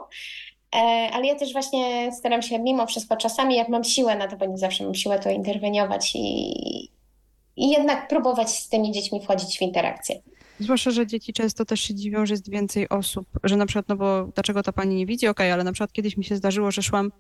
E, 0.75 1.09
ale 1.13 1.27
ja 1.27 1.35
też 1.35 1.53
właśnie 1.53 2.11
staram 2.11 2.41
się 2.41 2.59
mimo 2.59 2.87
wszystko 2.87 3.17
czasami, 3.17 3.55
jak 3.55 3.69
mam 3.69 3.83
siłę 3.83 4.15
na 4.15 4.27
to, 4.27 4.37
bo 4.37 4.45
nie 4.45 4.57
zawsze 4.57 4.83
mam 4.83 4.95
siłę, 4.95 5.19
to 5.19 5.29
interweniować 5.29 6.11
i, 6.15 6.49
i 7.57 7.69
jednak 7.69 8.07
próbować 8.07 8.49
z 8.49 8.69
tymi 8.69 8.91
dziećmi 8.91 9.21
wchodzić 9.23 9.57
w 9.57 9.61
interakcję. 9.61 10.21
Zwłaszcza, 10.59 10.91
że 10.91 11.07
dzieci 11.07 11.33
często 11.33 11.65
też 11.65 11.81
się 11.81 11.95
dziwią, 11.95 12.25
że 12.25 12.33
jest 12.33 12.49
więcej 12.49 12.89
osób, 12.89 13.27
że 13.43 13.57
na 13.57 13.65
przykład, 13.65 13.89
no 13.89 13.95
bo 13.95 14.27
dlaczego 14.35 14.63
ta 14.63 14.71
pani 14.71 14.95
nie 14.95 15.05
widzi? 15.05 15.27
Okej, 15.27 15.51
ale 15.51 15.63
na 15.63 15.71
przykład 15.71 15.93
kiedyś 15.93 16.17
mi 16.17 16.23
się 16.23 16.35
zdarzyło, 16.35 16.71
że 16.71 16.81
szłam 16.81 17.11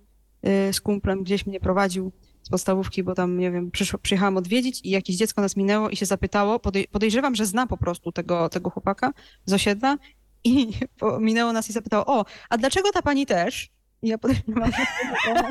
y, 0.69 0.73
z 0.73 0.81
kumplem, 0.81 1.23
gdzieś 1.23 1.45
mnie 1.45 1.59
prowadził 1.59 2.11
z 2.45 2.49
podstawówki, 2.49 3.03
bo 3.03 3.15
tam, 3.15 3.37
nie 3.37 3.51
wiem, 3.51 3.71
przyszło, 3.71 3.99
przyjechałam 3.99 4.37
odwiedzić 4.37 4.81
i 4.83 4.89
jakieś 4.89 5.15
dziecko 5.15 5.41
nas 5.41 5.57
minęło 5.57 5.89
i 5.89 5.95
się 5.95 6.05
zapytało, 6.05 6.59
podej 6.59 6.87
podejrzewam, 6.87 7.35
że 7.35 7.45
zna 7.45 7.67
po 7.67 7.77
prostu 7.77 8.11
tego, 8.11 8.49
tego 8.49 8.69
chłopaka 8.69 9.13
z 9.45 9.53
osiedla 9.53 9.97
i 10.43 10.71
minęło 11.19 11.53
nas 11.53 11.69
i 11.69 11.73
zapytało, 11.73 12.05
o, 12.05 12.25
a 12.49 12.57
dlaczego 12.57 12.91
ta 12.91 13.01
pani 13.01 13.25
też? 13.25 13.69
I 14.01 14.07
ja 14.07 14.17
podejrzewam, 14.17 14.71
że 14.71 15.43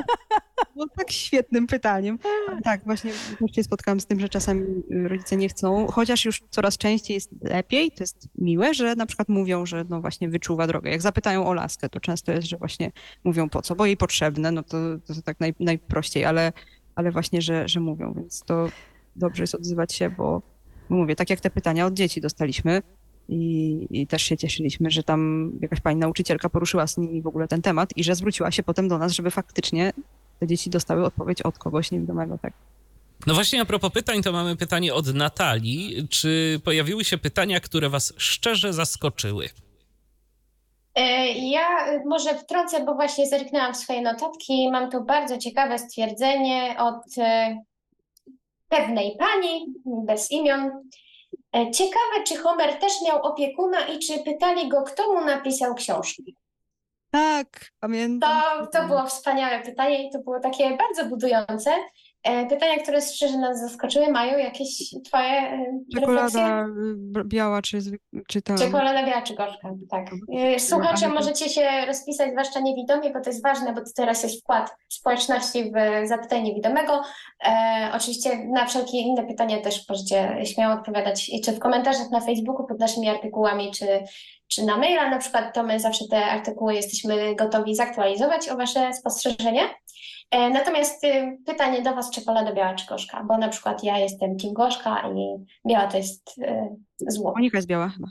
było 0.73 0.87
tak 0.97 1.11
świetnym 1.11 1.67
pytaniem. 1.67 2.19
Tak, 2.63 2.85
właśnie 2.85 3.11
się 3.53 3.63
spotkałam 3.63 3.99
z 3.99 4.05
tym, 4.05 4.19
że 4.19 4.29
czasami 4.29 4.61
y, 4.91 5.07
rodzice 5.07 5.37
nie 5.37 5.49
chcą, 5.49 5.87
chociaż 5.87 6.25
już 6.25 6.43
coraz 6.49 6.77
częściej 6.77 7.15
jest 7.15 7.29
lepiej, 7.41 7.91
to 7.91 8.03
jest 8.03 8.27
miłe, 8.37 8.73
że 8.73 8.95
na 8.95 9.05
przykład 9.05 9.29
mówią, 9.29 9.65
że 9.65 9.85
no 9.89 10.01
właśnie 10.01 10.29
wyczuwa 10.29 10.67
drogę. 10.67 10.91
Jak 10.91 11.01
zapytają 11.01 11.47
o 11.47 11.53
laskę, 11.53 11.89
to 11.89 11.99
często 11.99 12.31
jest, 12.31 12.47
że 12.47 12.57
właśnie 12.57 12.91
mówią 13.23 13.49
po 13.49 13.61
co, 13.61 13.75
bo 13.75 13.85
jej 13.85 13.97
potrzebne, 13.97 14.51
no 14.51 14.63
to, 14.63 14.77
to 15.05 15.13
tak 15.25 15.39
naj, 15.39 15.53
najprościej, 15.59 16.25
ale, 16.25 16.53
ale 16.95 17.11
właśnie, 17.11 17.41
że, 17.41 17.67
że 17.67 17.79
mówią, 17.79 18.13
więc 18.13 18.43
to 18.43 18.69
dobrze 19.15 19.43
jest 19.43 19.55
odzywać 19.55 19.93
się, 19.93 20.09
bo, 20.09 20.41
mówię, 20.89 21.15
tak 21.15 21.29
jak 21.29 21.39
te 21.39 21.49
pytania 21.49 21.85
od 21.85 21.93
dzieci 21.93 22.21
dostaliśmy 22.21 22.81
i, 23.29 23.87
i 23.89 24.07
też 24.07 24.21
się 24.21 24.37
cieszyliśmy, 24.37 24.91
że 24.91 25.03
tam 25.03 25.51
jakaś 25.61 25.79
pani 25.79 25.99
nauczycielka 25.99 26.49
poruszyła 26.49 26.87
z 26.87 26.97
nimi 26.97 27.21
w 27.21 27.27
ogóle 27.27 27.47
ten 27.47 27.61
temat 27.61 27.97
i 27.97 28.03
że 28.03 28.15
zwróciła 28.15 28.51
się 28.51 28.63
potem 28.63 28.87
do 28.87 28.97
nas, 28.97 29.11
żeby 29.11 29.31
faktycznie 29.31 29.93
te 30.39 30.47
dzieci 30.47 30.69
dostały 30.69 31.05
odpowiedź 31.05 31.41
od 31.41 31.57
kogoś 31.57 31.91
niewidomego, 31.91 32.37
tak. 32.37 32.53
No 33.27 33.33
właśnie 33.33 33.61
a 33.61 33.65
propos 33.65 33.91
pytań, 33.91 34.23
to 34.23 34.31
mamy 34.31 34.55
pytanie 34.55 34.93
od 34.93 35.13
Natalii. 35.13 36.07
Czy 36.09 36.61
pojawiły 36.63 37.03
się 37.03 37.17
pytania, 37.17 37.59
które 37.59 37.89
was 37.89 38.13
szczerze 38.17 38.73
zaskoczyły? 38.73 39.49
E, 40.95 41.27
Ja 41.31 41.93
y, 41.93 42.01
może 42.05 42.35
wtrącę, 42.35 42.79
bo 42.83 42.93
właśnie 42.95 43.27
zerknęłam 43.27 43.73
w 43.73 43.77
swoje 43.77 44.01
notatki. 44.01 44.69
Mam 44.71 44.91
tu 44.91 45.03
bardzo 45.03 45.37
ciekawe 45.37 45.79
stwierdzenie 45.79 46.75
od 46.79 47.17
e, 47.17 47.57
pewnej 48.69 49.15
pani, 49.19 49.65
bez 49.85 50.31
imion. 50.31 50.71
E, 51.55 51.71
Ciekawe, 51.71 52.23
czy 52.27 52.35
Homer 52.37 52.73
też 52.79 52.93
miał 53.07 53.21
opiekuna 53.21 53.79
i 53.87 53.99
czy 53.99 54.19
pytali 54.23 54.69
go, 54.69 54.83
kto 54.83 55.13
mu 55.13 55.25
napisał 55.25 55.75
książki. 55.75 56.35
Tak, 57.11 57.47
pamiętam. 57.79 58.41
To, 58.59 58.67
to 58.79 58.87
było 58.87 59.05
wspaniałe 59.05 59.59
pytanie 59.59 60.07
i 60.07 60.11
to 60.11 60.19
było 60.19 60.39
takie 60.39 60.77
bardzo 60.77 61.05
budujące. 61.05 61.71
E, 62.25 62.45
Pytania, 62.45 62.77
które 62.83 63.01
szczerze 63.01 63.37
nas 63.37 63.59
zaskoczyły, 63.61 64.07
mają 64.11 64.37
jakieś 64.37 64.95
twoje 65.05 65.23
e, 65.31 65.49
refleksje? 65.95 66.01
Czekolada 66.01 66.65
b- 66.97 67.23
biała 67.25 67.61
czy, 67.61 67.79
czy 68.27 68.41
ta... 68.41 68.55
Czekolada 68.57 69.05
biała 69.05 69.21
czy 69.21 69.35
gorzka, 69.35 69.69
tak. 69.91 70.05
E, 70.37 70.59
Słuchacze, 70.59 71.05
to- 71.05 71.13
możecie 71.13 71.49
się 71.49 71.85
rozpisać, 71.87 72.31
zwłaszcza 72.31 72.59
niewidomi, 72.59 73.13
bo 73.13 73.21
to 73.21 73.29
jest 73.29 73.43
ważne, 73.43 73.73
bo 73.73 73.79
to 73.81 73.87
teraz 73.95 74.23
jest 74.23 74.41
wkład 74.41 74.75
społeczności 74.89 75.71
w 75.71 76.07
Zapytaj 76.07 76.43
Niewidomego. 76.43 77.01
E, 77.47 77.91
oczywiście 77.95 78.45
na 78.45 78.65
wszelkie 78.65 78.97
inne 78.97 79.23
pytania 79.23 79.61
też 79.61 79.89
możecie 79.89 80.45
śmiało 80.45 80.73
odpowiadać, 80.75 81.29
i 81.29 81.41
czy 81.41 81.51
w 81.51 81.59
komentarzach 81.59 82.09
na 82.11 82.21
Facebooku 82.21 82.67
pod 82.67 82.79
naszymi 82.79 83.09
artykułami, 83.09 83.71
czy, 83.71 83.87
czy 84.47 84.65
na 84.65 84.77
maila 84.77 85.09
na 85.09 85.17
przykład, 85.17 85.53
to 85.55 85.63
my 85.63 85.79
zawsze 85.79 86.05
te 86.11 86.25
artykuły 86.25 86.73
jesteśmy 86.75 87.35
gotowi 87.35 87.75
zaktualizować 87.75 88.49
o 88.49 88.57
Wasze 88.57 88.93
spostrzeżenia. 88.93 89.61
E, 90.31 90.49
Natomiast 90.49 91.03
y, 91.03 91.37
pytanie 91.45 91.81
do 91.81 91.95
Was, 91.95 92.11
czekolada 92.11 92.53
biała 92.53 92.73
czy 92.75 92.85
gorzka, 92.87 93.23
bo 93.23 93.37
na 93.37 93.49
przykład 93.49 93.83
ja 93.83 93.97
jestem 93.99 94.37
team 94.37 94.53
gorzka 94.53 95.03
i 95.15 95.45
biała 95.69 95.87
to 95.87 95.97
jest 95.97 96.37
y, 96.37 97.11
zło. 97.11 97.33
Monika 97.35 97.57
jest 97.57 97.67
biała 97.67 97.89
chyba. 97.89 98.07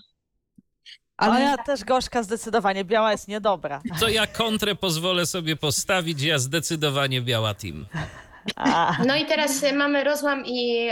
Ale 1.16 1.40
ja 1.40 1.56
też 1.58 1.84
gorzka 1.84 2.22
zdecydowanie, 2.22 2.84
biała 2.84 3.12
jest 3.12 3.28
niedobra. 3.28 3.82
To 4.00 4.08
ja 4.08 4.26
kontrę 4.26 4.74
pozwolę 4.74 5.26
sobie 5.26 5.56
postawić, 5.56 6.22
ja 6.22 6.38
zdecydowanie 6.38 7.20
biała 7.20 7.54
team. 7.54 7.86
A, 8.56 8.96
No 9.06 9.16
i 9.16 9.26
teraz 9.26 9.62
y, 9.62 9.72
mamy 9.72 10.04
rozłam 10.04 10.42
i 10.46 10.88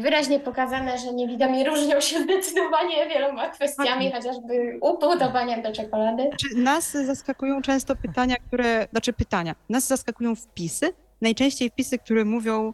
wyraźnie 0.00 0.40
pokazane, 0.40 0.98
że 0.98 1.12
niewidomi 1.12 1.64
różnią 1.64 2.00
się 2.00 2.22
zdecydowanie 2.22 3.08
wieloma 3.08 3.48
kwestiami, 3.48 4.12
chociażby 4.12 4.78
upodobaniem 4.80 5.62
do 5.62 5.72
czekolady. 5.72 6.30
czy 6.40 6.56
nas 6.56 6.92
zaskakują 6.92 7.62
często 7.62 7.96
pytania, 7.96 8.36
które, 8.36 8.86
znaczy 8.90 9.12
pytania, 9.12 9.54
nas 9.68 9.86
zaskakują 9.86 10.34
wpisy, 10.36 10.92
najczęściej 11.20 11.70
wpisy, 11.70 11.98
które 11.98 12.24
mówią, 12.24 12.72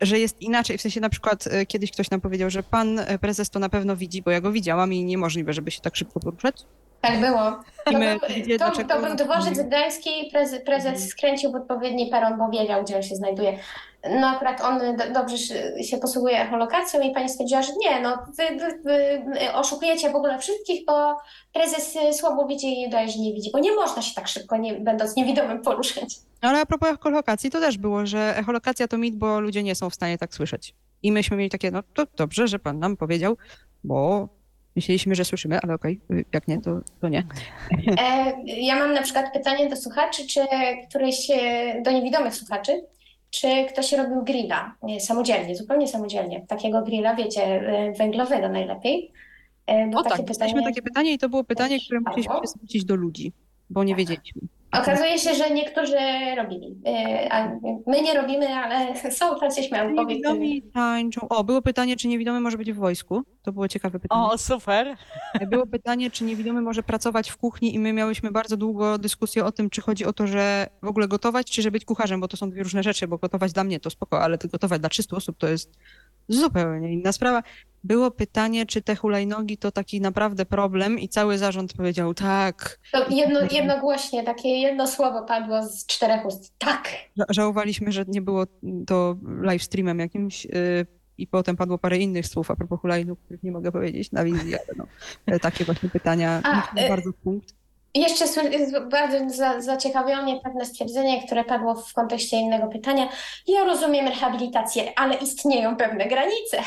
że 0.00 0.18
jest 0.18 0.42
inaczej, 0.42 0.78
w 0.78 0.82
sensie 0.82 1.00
na 1.00 1.08
przykład 1.08 1.46
e, 1.46 1.66
kiedyś 1.66 1.92
ktoś 1.92 2.10
nam 2.10 2.20
powiedział, 2.20 2.50
że 2.50 2.62
pan 2.62 2.98
e, 2.98 3.18
prezes 3.18 3.50
to 3.50 3.58
na 3.58 3.68
pewno 3.68 3.96
widzi, 3.96 4.22
bo 4.22 4.30
ja 4.30 4.40
go 4.40 4.52
widziałam 4.52 4.92
i 4.92 5.04
niemożliwe, 5.04 5.52
żeby 5.52 5.70
się 5.70 5.80
tak 5.80 5.96
szybko 5.96 6.20
poruszać. 6.20 6.66
Tak 7.00 7.20
było. 7.20 7.60
To 7.84 7.98
my 7.98 8.18
był, 8.46 8.58
to, 8.58 8.84
to 8.84 9.00
był 9.02 9.14
dworzec 9.16 9.60
gdański, 9.60 10.10
prezes, 10.32 10.64
prezes 10.64 11.08
skręcił 11.08 11.52
w 11.52 11.54
odpowiedni 11.54 12.10
peron, 12.10 12.38
bo 12.38 12.48
wiedział, 12.48 12.84
gdzie 12.84 12.96
on 12.96 13.02
się 13.02 13.16
znajduje. 13.16 13.58
No 14.20 14.26
akurat 14.26 14.60
on 14.60 14.96
do, 14.96 15.12
dobrze 15.14 15.38
się- 15.38 15.98
posługuje 16.00 16.40
echolokacją 16.40 17.00
i 17.00 17.10
pani 17.14 17.28
stwierdziła, 17.28 17.62
że 17.62 17.72
nie, 17.80 18.00
no 18.00 18.18
wy, 18.36 18.44
wy, 18.56 18.80
wy 18.84 19.52
oszukujecie 19.54 20.10
w 20.10 20.14
ogóle 20.14 20.38
wszystkich, 20.38 20.84
bo 20.86 21.16
prezes 21.52 21.96
y, 21.96 22.12
słabo 22.12 22.46
widzi 22.46 22.82
i 22.82 22.90
daje, 22.90 23.08
że 23.08 23.18
nie 23.18 23.32
widzi, 23.34 23.50
bo 23.52 23.58
nie 23.58 23.74
można 23.74 24.02
się 24.02 24.14
tak 24.14 24.28
szybko, 24.28 24.56
nie, 24.56 24.74
będąc 24.74 25.16
niewidomym, 25.16 25.62
poruszać. 25.62 26.16
No, 26.42 26.48
Ale 26.48 26.60
a 26.60 26.66
propos 26.66 26.88
echolokacji, 26.88 27.50
to 27.50 27.60
też 27.60 27.78
było, 27.78 28.06
że 28.06 28.36
echolokacja 28.36 28.88
to 28.88 28.98
mit, 28.98 29.16
bo 29.16 29.40
ludzie 29.40 29.62
nie 29.62 29.74
są 29.74 29.90
w 29.90 29.94
stanie 29.94 30.18
tak 30.18 30.34
słyszeć. 30.34 30.74
I 31.02 31.12
myśmy 31.12 31.36
mieli 31.36 31.50
takie, 31.50 31.70
no 31.70 31.82
to 31.94 32.06
dobrze, 32.16 32.48
że 32.48 32.58
pan 32.58 32.78
nam 32.78 32.96
powiedział, 32.96 33.36
bo 33.84 34.28
myśleliśmy, 34.76 35.14
że 35.14 35.24
słyszymy, 35.24 35.58
ale 35.62 35.74
okej, 35.74 36.00
jak 36.32 36.48
nie, 36.48 36.60
to, 36.60 36.80
to 37.00 37.08
nie. 37.08 37.26
E, 37.98 38.32
ja 38.46 38.76
mam 38.76 38.92
na 38.94 39.02
przykład 39.02 39.32
pytanie 39.32 39.68
do 39.68 39.76
słuchaczy, 39.76 40.26
czy 40.26 40.40
któryś, 40.88 41.30
e, 41.30 41.82
do 41.82 41.90
niewidomych 41.90 42.34
słuchaczy, 42.34 42.84
czy 43.30 43.48
ktoś 43.72 43.92
robił 43.92 44.22
grilla 44.24 44.74
samodzielnie, 45.00 45.56
zupełnie 45.56 45.88
samodzielnie. 45.88 46.46
Takiego 46.46 46.82
grilla, 46.82 47.14
wiecie, 47.14 47.42
e, 47.42 47.92
węglowego 47.92 48.48
najlepiej. 48.48 49.12
Bo 49.92 49.98
O 49.98 50.02
takie 50.02 50.16
tak, 50.16 50.26
pytanie. 50.26 50.62
takie 50.64 50.82
pytanie 50.82 51.12
i 51.12 51.18
to 51.18 51.28
było 51.28 51.44
pytanie, 51.44 51.80
które 51.80 52.00
musieliśmy 52.00 52.34
zwrócić 52.44 52.84
do 52.84 52.94
ludzi, 52.94 53.32
bo 53.70 53.84
nie 53.84 53.94
wiedzieliśmy. 53.94 54.40
Okazuje 54.72 55.18
się, 55.18 55.34
że 55.34 55.50
niektórzy 55.50 55.96
robili. 56.36 56.76
E, 56.86 57.32
A 57.32 57.48
my 57.86 58.02
nie 58.02 58.14
robimy, 58.14 58.48
ale 58.48 58.96
są 59.18 59.40
tacy 59.40 59.62
powiedzmy. 59.70 59.92
Niewidomi 59.94 60.62
tańczą. 60.62 61.28
O, 61.28 61.44
było 61.44 61.62
pytanie, 61.62 61.96
czy 61.96 62.08
niewidomy 62.08 62.40
może 62.40 62.58
być 62.58 62.72
w 62.72 62.76
wojsku. 62.76 63.22
To 63.42 63.52
było 63.52 63.68
ciekawe 63.68 64.00
pytanie. 64.00 64.22
o, 64.22 64.38
super. 64.38 64.96
Było 65.48 65.66
pytanie, 65.66 66.10
czy 66.10 66.24
niewidomy 66.24 66.62
może 66.62 66.82
pracować 66.82 67.30
w 67.30 67.36
kuchni 67.36 67.74
i 67.74 67.78
my 67.78 67.92
miałyśmy 67.92 68.30
bardzo 68.30 68.56
długo 68.56 68.98
dyskusję 68.98 69.44
o 69.44 69.52
tym, 69.52 69.70
czy 69.70 69.80
chodzi 69.80 70.04
o 70.04 70.12
to, 70.12 70.26
że 70.26 70.66
w 70.82 70.86
ogóle 70.86 71.08
gotować, 71.08 71.50
czy 71.50 71.62
że 71.62 71.70
być 71.70 71.84
kucharzem, 71.84 72.20
bo 72.20 72.28
to 72.28 72.36
są 72.36 72.50
dwie 72.50 72.62
różne 72.62 72.82
rzeczy, 72.82 73.08
bo 73.08 73.18
gotować 73.18 73.52
dla 73.52 73.64
mnie 73.64 73.80
to 73.80 73.90
spoko, 73.90 74.22
ale 74.22 74.38
to 74.38 74.48
gotować 74.48 74.80
dla 74.80 74.88
300 74.88 75.16
osób 75.16 75.36
to 75.38 75.48
jest 75.48 75.78
zupełnie 76.28 76.92
inna 76.92 77.12
sprawa. 77.12 77.42
Było 77.84 78.10
pytanie, 78.10 78.66
czy 78.66 78.82
te 78.82 78.96
hulajnogi 78.96 79.56
to 79.56 79.70
taki 79.72 80.00
naprawdę 80.00 80.46
problem 80.46 80.98
i 80.98 81.08
cały 81.08 81.38
zarząd 81.38 81.72
powiedział 81.72 82.14
tak. 82.14 82.80
To 82.92 83.08
jedno, 83.10 83.40
jednogłośnie, 83.50 84.22
takie 84.24 84.48
jedno 84.48 84.86
słowo 84.86 85.22
padło 85.22 85.62
z 85.66 85.86
czterech 85.86 86.26
ust. 86.26 86.52
Tak. 86.58 86.88
Ża- 87.18 87.24
Żałowaliśmy, 87.28 87.92
że 87.92 88.04
nie 88.08 88.22
było 88.22 88.44
to 88.86 89.16
live 89.40 89.62
streamem 89.62 89.98
jakimś 89.98 90.44
yy, 90.44 90.86
i 91.18 91.26
potem 91.26 91.56
padło 91.56 91.78
parę 91.78 91.98
innych 91.98 92.26
słów 92.26 92.50
a 92.50 92.56
propos 92.56 92.80
hulajnóg, 92.80 93.20
których 93.20 93.42
nie 93.42 93.52
mogę 93.52 93.72
powiedzieć 93.72 94.12
na 94.12 94.24
wizji, 94.24 94.54
ale 94.54 94.64
no, 94.76 95.38
takie 95.38 95.64
właśnie 95.64 95.88
pytania 95.88 96.40
A, 96.44 96.80
y- 96.84 96.88
bardzo 96.88 97.12
punkt. 97.12 97.54
I 97.94 98.00
Jeszcze 98.00 98.24
bardzo 98.90 99.30
za, 99.30 99.60
zaciekawiło 99.60 100.22
mnie 100.22 100.40
pewne 100.44 100.64
stwierdzenie, 100.64 101.26
które 101.26 101.44
padło 101.44 101.74
w 101.74 101.92
kontekście 101.92 102.36
innego 102.36 102.66
pytania. 102.66 103.08
Ja 103.46 103.64
rozumiem 103.64 104.08
rehabilitację, 104.08 104.98
ale 104.98 105.14
istnieją 105.14 105.76
pewne 105.76 106.06
granice. 106.06 106.58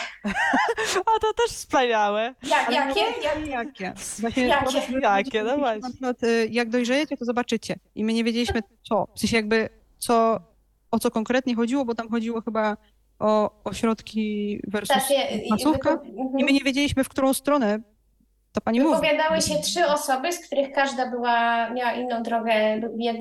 A 1.15 1.19
to 1.19 1.33
też 1.33 1.51
wspaniałe. 1.51 2.35
Ja, 2.49 2.71
jakie? 2.71 3.01
Ja, 3.23 3.57
Jakie? 3.57 3.93
Właśnie 4.19 4.47
Jakie? 4.47 4.71
że 4.71 4.99
Jakie? 5.01 5.43
No 5.43 5.51
na 5.51 5.57
właśnie. 5.57 5.89
przykład, 5.89 6.23
y, 6.23 6.47
jak 6.51 6.69
dojrzejecie, 6.69 7.17
to 7.17 7.25
zobaczycie. 7.25 7.75
I 7.95 8.03
my 8.05 8.13
nie 8.13 8.23
wiedzieliśmy 8.23 8.61
co. 8.89 9.07
W 9.15 9.19
sensie 9.19 9.37
jakby 9.37 9.69
co 9.97 10.39
o 10.91 10.99
co 10.99 11.11
konkretnie 11.11 11.55
chodziło, 11.55 11.85
bo 11.85 11.95
tam 11.95 12.09
chodziło 12.09 12.41
chyba 12.41 12.77
o 13.19 13.49
ośrodki 13.63 14.59
versus 14.67 14.97
masówka 15.49 15.99
i 16.37 16.43
my 16.43 16.51
nie 16.53 16.59
wiedzieliśmy, 16.59 17.03
w 17.03 17.09
którą 17.09 17.33
stronę 17.33 17.79
to 18.53 18.61
pani 18.61 18.79
mówi. 18.79 18.95
Wypowiadały 18.95 19.41
się 19.41 19.55
trzy 19.55 19.85
osoby, 19.85 20.33
z 20.33 20.47
których 20.47 20.71
każda 20.71 21.09
była, 21.09 21.69
miała 21.69 21.91
inną 21.91 22.23
drogę. 22.23 22.53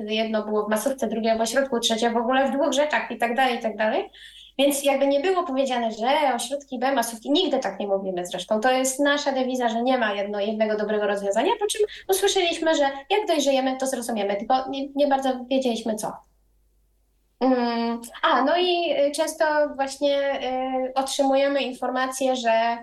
Jedno 0.07 0.45
było 0.45 0.65
w 0.65 0.69
masówce, 0.69 1.07
drugie 1.07 1.37
w 1.37 1.41
ośrodku, 1.41 1.79
trzecie 1.79 2.09
w 2.09 2.17
ogóle 2.17 2.47
w 2.47 2.51
dwóch 2.51 2.73
rzeczach 2.73 3.11
i 3.11 3.17
tak 3.17 3.35
dalej, 3.35 3.55
i 3.55 3.61
tak 3.61 3.77
dalej. 3.77 4.09
Więc 4.57 4.83
jakby 4.83 5.07
nie 5.07 5.19
było 5.19 5.43
powiedziane, 5.43 5.91
że 5.91 6.35
ośrodki 6.35 6.79
B, 6.79 6.91
masówki, 6.91 7.31
nigdy 7.31 7.59
tak 7.59 7.79
nie 7.79 7.87
mówimy 7.87 8.25
zresztą. 8.25 8.59
To 8.59 8.71
jest 8.71 8.99
nasza 8.99 9.31
dewiza, 9.31 9.69
że 9.69 9.83
nie 9.83 9.97
ma 9.97 10.13
jedno, 10.13 10.39
jednego 10.39 10.77
dobrego 10.77 11.07
rozwiązania, 11.07 11.51
po 11.59 11.67
czym 11.67 11.81
usłyszeliśmy, 12.09 12.75
że 12.75 12.83
jak 13.09 13.27
dojrzejemy, 13.27 13.77
to 13.77 13.87
zrozumiemy, 13.87 14.35
tylko 14.35 14.69
nie, 14.69 14.87
nie 14.95 15.07
bardzo 15.07 15.29
wiedzieliśmy 15.49 15.95
co. 15.95 16.11
Mm, 17.39 18.01
a, 18.21 18.43
no 18.43 18.57
i 18.57 18.95
często 19.15 19.45
właśnie 19.75 20.41
y, 20.89 20.93
otrzymujemy 20.93 21.61
informację, 21.61 22.35
że, 22.35 22.77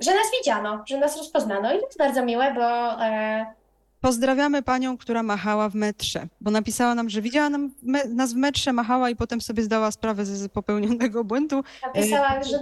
że 0.00 0.10
nas 0.10 0.26
widziano, 0.38 0.84
że 0.86 0.98
nas 0.98 1.16
rozpoznano 1.16 1.72
i 1.72 1.78
to 1.78 1.86
jest 1.86 1.98
bardzo 1.98 2.24
miłe, 2.24 2.54
bo 2.54 2.92
y, 3.04 3.58
Pozdrawiamy 4.00 4.62
panią, 4.62 4.98
która 4.98 5.22
machała 5.22 5.68
w 5.68 5.74
metrze, 5.74 6.26
bo 6.40 6.50
napisała 6.50 6.94
nam, 6.94 7.10
że 7.10 7.22
widziała 7.22 7.50
nam 7.50 7.70
me 7.82 8.04
nas 8.04 8.32
w 8.32 8.36
metrze, 8.36 8.72
machała 8.72 9.10
i 9.10 9.16
potem 9.16 9.40
sobie 9.40 9.62
zdała 9.62 9.90
sprawę 9.90 10.24
z 10.24 10.52
popełnionego 10.52 11.24
błędu. 11.24 11.64
Napisała, 11.82 12.42
że 12.42 12.58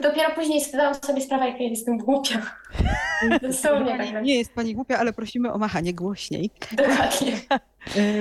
dopiero 0.00 0.30
później 0.34 0.64
zdałam 0.64 0.94
sobie 0.94 1.20
sprawę, 1.20 1.48
jak 1.48 1.60
ja 1.60 1.68
jestem 1.68 1.98
głupia. 1.98 2.42
Tak. 3.62 4.22
Nie 4.22 4.38
jest 4.38 4.52
pani 4.52 4.74
głupia, 4.74 4.98
ale 4.98 5.12
prosimy 5.12 5.52
o 5.52 5.58
machanie 5.58 5.94
głośniej. 5.94 6.50
Dokładnie. 6.72 7.32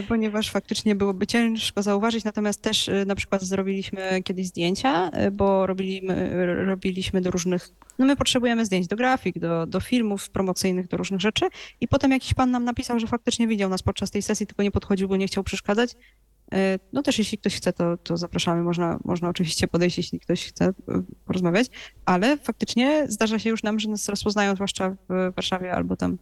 Ponieważ 0.08 0.52
faktycznie 0.52 0.96
byłoby 0.96 1.28
ciężko 1.28 1.84
zauważyć, 1.84 2.24
natomiast 2.24 2.62
też 2.62 2.90
na 3.06 3.16
przykład 3.16 3.44
zrobiliśmy 3.44 4.24
kiedyś 4.24 4.48
zdjęcia, 4.48 5.12
bo 5.32 5.68
robiliśmy, 5.68 6.46
robiliśmy 6.66 7.22
do 7.22 7.32
różnych, 7.32 7.70
no 8.00 8.06
my 8.06 8.16
potrzebujemy 8.16 8.66
zdjęć 8.66 8.88
do 8.88 8.96
grafik, 8.96 9.40
do, 9.40 9.66
do 9.66 9.80
filmów 9.80 10.30
promocyjnych, 10.30 10.88
do 10.88 10.98
różnych 10.98 11.22
rzeczy 11.22 11.46
i 11.82 11.88
potem 11.88 12.12
jakiś 12.12 12.34
pan 12.34 12.52
nam 12.52 12.64
napisał, 12.64 13.00
że 13.00 13.08
faktycznie 13.08 13.48
widział 13.48 13.70
nas 13.70 13.84
podczas 13.84 14.12
tej 14.12 14.22
sesji, 14.22 14.48
tylko 14.48 14.64
nie 14.64 14.72
podchodził, 14.72 15.08
bo 15.08 15.18
nie 15.18 15.28
chciał 15.28 15.44
przeszkadzać. 15.44 15.96
No 16.94 17.04
też 17.04 17.20
jeśli 17.20 17.38
ktoś 17.38 17.56
chce, 17.56 17.74
to, 17.74 17.98
to 17.98 18.18
zapraszamy, 18.18 18.64
można, 18.64 19.00
można 19.06 19.30
oczywiście 19.30 19.68
podejść, 19.68 19.98
jeśli 19.98 20.20
ktoś 20.20 20.46
chce 20.46 20.74
porozmawiać, 21.26 21.68
ale 22.06 22.38
faktycznie 22.38 23.06
zdarza 23.08 23.40
się 23.40 23.50
już 23.50 23.64
nam, 23.64 23.80
że 23.80 23.90
nas 23.90 24.10
rozpoznają, 24.10 24.56
zwłaszcza 24.56 24.96
w 25.10 25.36
Warszawie 25.36 25.74
albo 25.74 25.96
tam 25.96 26.18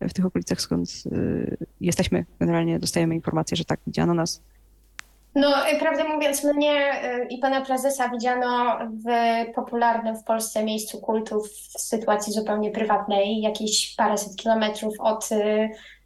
w 0.00 0.12
tych 0.12 0.26
okolicach, 0.26 0.60
skąd 0.60 0.88
y, 1.12 1.56
jesteśmy. 1.80 2.24
Generalnie 2.40 2.78
dostajemy 2.78 3.14
informację, 3.14 3.56
że 3.56 3.64
tak 3.64 3.80
widziano 3.86 4.14
nas. 4.14 4.42
No, 5.34 5.54
prawdę 5.80 6.04
mówiąc, 6.04 6.44
mnie 6.44 6.92
i 7.30 7.38
pana 7.38 7.60
prezesa 7.60 8.08
widziano 8.08 8.78
w 8.90 9.04
popularnym 9.54 10.16
w 10.16 10.24
Polsce 10.24 10.64
miejscu 10.64 11.00
kultu 11.00 11.42
w 11.42 11.80
sytuacji 11.80 12.32
zupełnie 12.32 12.70
prywatnej, 12.70 13.40
jakieś 13.40 13.94
paręset 13.96 14.36
kilometrów 14.36 14.94
od 14.98 15.28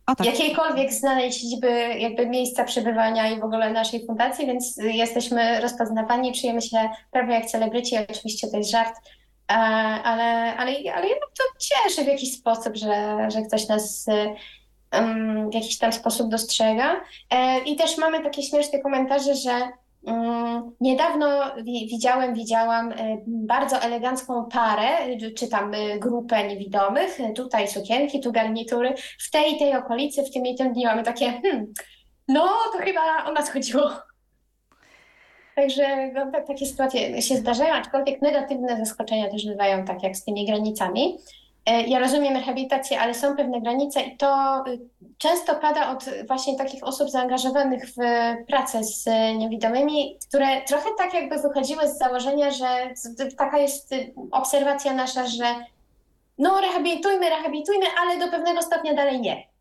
tak. 0.07 0.27
jakiejkolwiek 0.27 0.93
znanej 0.93 1.33
siedziby 1.33 1.71
jakby 1.99 2.27
miejsca 2.27 2.65
przebywania 2.65 3.31
i 3.31 3.41
w 3.41 3.45
ogóle 3.45 3.73
naszej 3.73 4.07
fundacji, 4.07 4.47
więc 4.47 4.77
jesteśmy 4.77 5.61
rozpoznawani, 5.61 6.33
czujemy 6.35 6.63
się 6.63 6.91
prawie 7.11 7.35
jak 7.35 7.47
celebryci, 7.47 7.97
oczywiście 8.11 8.49
to 8.49 8.57
jest 8.57 8.71
żart, 8.71 8.95
ale, 10.05 10.55
ale, 10.57 10.93
ale 10.95 11.09
jednak 11.09 11.31
to 11.39 11.45
cieszy 11.59 12.05
w 12.05 12.09
jakiś 12.09 12.39
sposób, 12.39 12.77
że, 12.77 13.29
że 13.31 13.43
ktoś 13.43 13.69
nas 13.69 14.07
w 15.51 15.55
jakiś 15.55 15.79
tam 15.79 15.93
sposób 15.93 16.31
dostrzega. 16.31 17.01
E, 17.31 17.59
I 17.59 17.77
też 17.77 17.99
mamy 17.99 18.23
takie 18.23 18.43
śmieszne 18.43 18.79
komentarze, 18.79 19.35
że 19.35 19.69
mm, 20.07 20.73
Niedawno 20.81 21.29
widziałem, 21.65 22.35
widziałam 22.35 22.93
e, 22.93 23.19
bardzo 23.27 23.77
elegancką 23.77 24.45
parę, 24.45 24.89
czy 25.37 25.49
tam 25.49 25.75
e, 25.75 25.99
grupę 25.99 26.49
niewidomych, 26.49 27.19
tutaj 27.35 27.69
sukienki, 27.69 28.21
tu 28.21 28.33
garnitury, 28.33 28.95
w 29.19 29.31
tej 29.31 29.55
i 29.55 29.59
tej 29.59 29.77
okolicy, 29.77 30.23
w 30.23 30.31
tym 30.31 30.47
i 30.47 30.55
tym 30.55 30.73
dniu 30.73 30.85
mamy 30.85 31.03
takie, 31.03 31.33
hmm, 31.43 31.73
no 32.29 32.49
to 32.73 32.79
chyba 32.79 33.25
o 33.25 33.33
nas 33.33 33.51
chodziło. 33.51 33.91
Także 35.57 36.13
no, 36.13 36.31
takie 36.47 36.67
sytuacje 36.67 37.23
się 37.23 37.37
zdarzają, 37.37 37.75
aczkolwiek 37.75 38.23
negatywne 38.23 38.77
zaskoczenia 38.77 39.31
też 39.31 39.47
bywają, 39.47 39.85
tak 39.85 40.03
jak 40.03 40.17
z 40.17 40.25
tymi 40.25 40.47
granicami. 40.47 41.19
E, 41.67 41.83
ja 41.83 41.99
rozumiem 41.99 42.37
rehabilitację, 42.37 43.01
ale 43.01 43.15
są 43.15 43.37
pewne 43.37 43.61
granice 43.61 44.03
i 44.03 44.17
to 44.17 44.63
y, 44.69 44.79
często 45.19 45.55
pada 45.55 45.91
od 45.91 46.05
właśnie 46.27 46.57
takich 46.57 46.85
osób 46.85 47.11
zaangażowanych 47.11 47.85
w 47.87 47.97
pracę 48.47 48.85
z 48.85 49.05
niewidomymi, 49.39 50.19
które 50.29 50.63
trochę 50.63 50.89
tak 50.99 51.15
jakby 51.15 51.39
wychodziły 51.39 51.89
z 51.89 51.99
założenia, 51.99 52.51
że 52.51 52.95
taka 53.39 53.59
jest 53.59 53.93
y, 53.93 54.15
obserwacja 54.31 54.93
nasza, 54.93 55.27
że 55.27 55.45
no 56.39 56.61
rehabilitujmy, 56.61 57.31
rehabilitujmy, 57.31 57.87
ale 58.01 58.19
do 58.19 58.31
pewnego 58.31 58.63
stopnia 58.63 58.95
dalej 58.95 59.21
nie. 59.21 59.52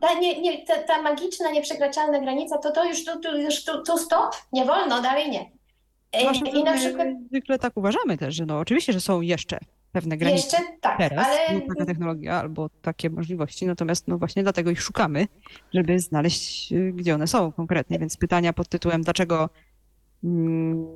Ta, 0.00 0.14
nie, 0.14 0.40
nie, 0.40 0.66
ta, 0.66 0.82
ta 0.82 1.02
magiczna, 1.02 1.50
nieprzekraczalna 1.50 2.20
granica, 2.20 2.58
to 2.58 2.72
to 2.72 2.84
już 2.84 3.04
tu, 3.04 3.20
tu, 3.20 3.38
już 3.38 3.64
tu, 3.64 3.82
tu 3.82 3.98
stop, 3.98 4.36
nie 4.52 4.64
wolno, 4.64 5.02
dalej 5.02 5.30
nie. 5.30 5.50
E, 6.12 6.34
I 6.60 6.64
na 6.64 6.76
przykład... 6.76 7.08
Zwykle 7.28 7.58
tak 7.58 7.76
uważamy 7.76 8.18
też, 8.18 8.34
że 8.34 8.46
no 8.46 8.58
oczywiście, 8.58 8.92
że 8.92 9.00
są 9.00 9.20
jeszcze 9.20 9.58
pewne 9.92 10.16
granice. 10.16 10.56
Jeszcze 10.56 10.72
tak, 10.80 10.98
teraz, 10.98 11.26
ale... 11.26 11.60
taka 11.60 11.84
technologia 11.84 12.40
albo 12.40 12.70
takie 12.82 13.10
możliwości, 13.10 13.66
natomiast 13.66 14.08
no 14.08 14.18
właśnie 14.18 14.42
dlatego 14.42 14.70
ich 14.70 14.82
szukamy, 14.82 15.26
żeby 15.74 16.00
znaleźć, 16.00 16.72
y, 16.72 16.92
gdzie 16.92 17.14
one 17.14 17.26
są 17.26 17.52
konkretnie. 17.52 17.98
Więc 17.98 18.16
pytania 18.16 18.52
pod 18.52 18.68
tytułem, 18.68 19.02
dlaczego, 19.02 19.48
mm, 20.24 20.86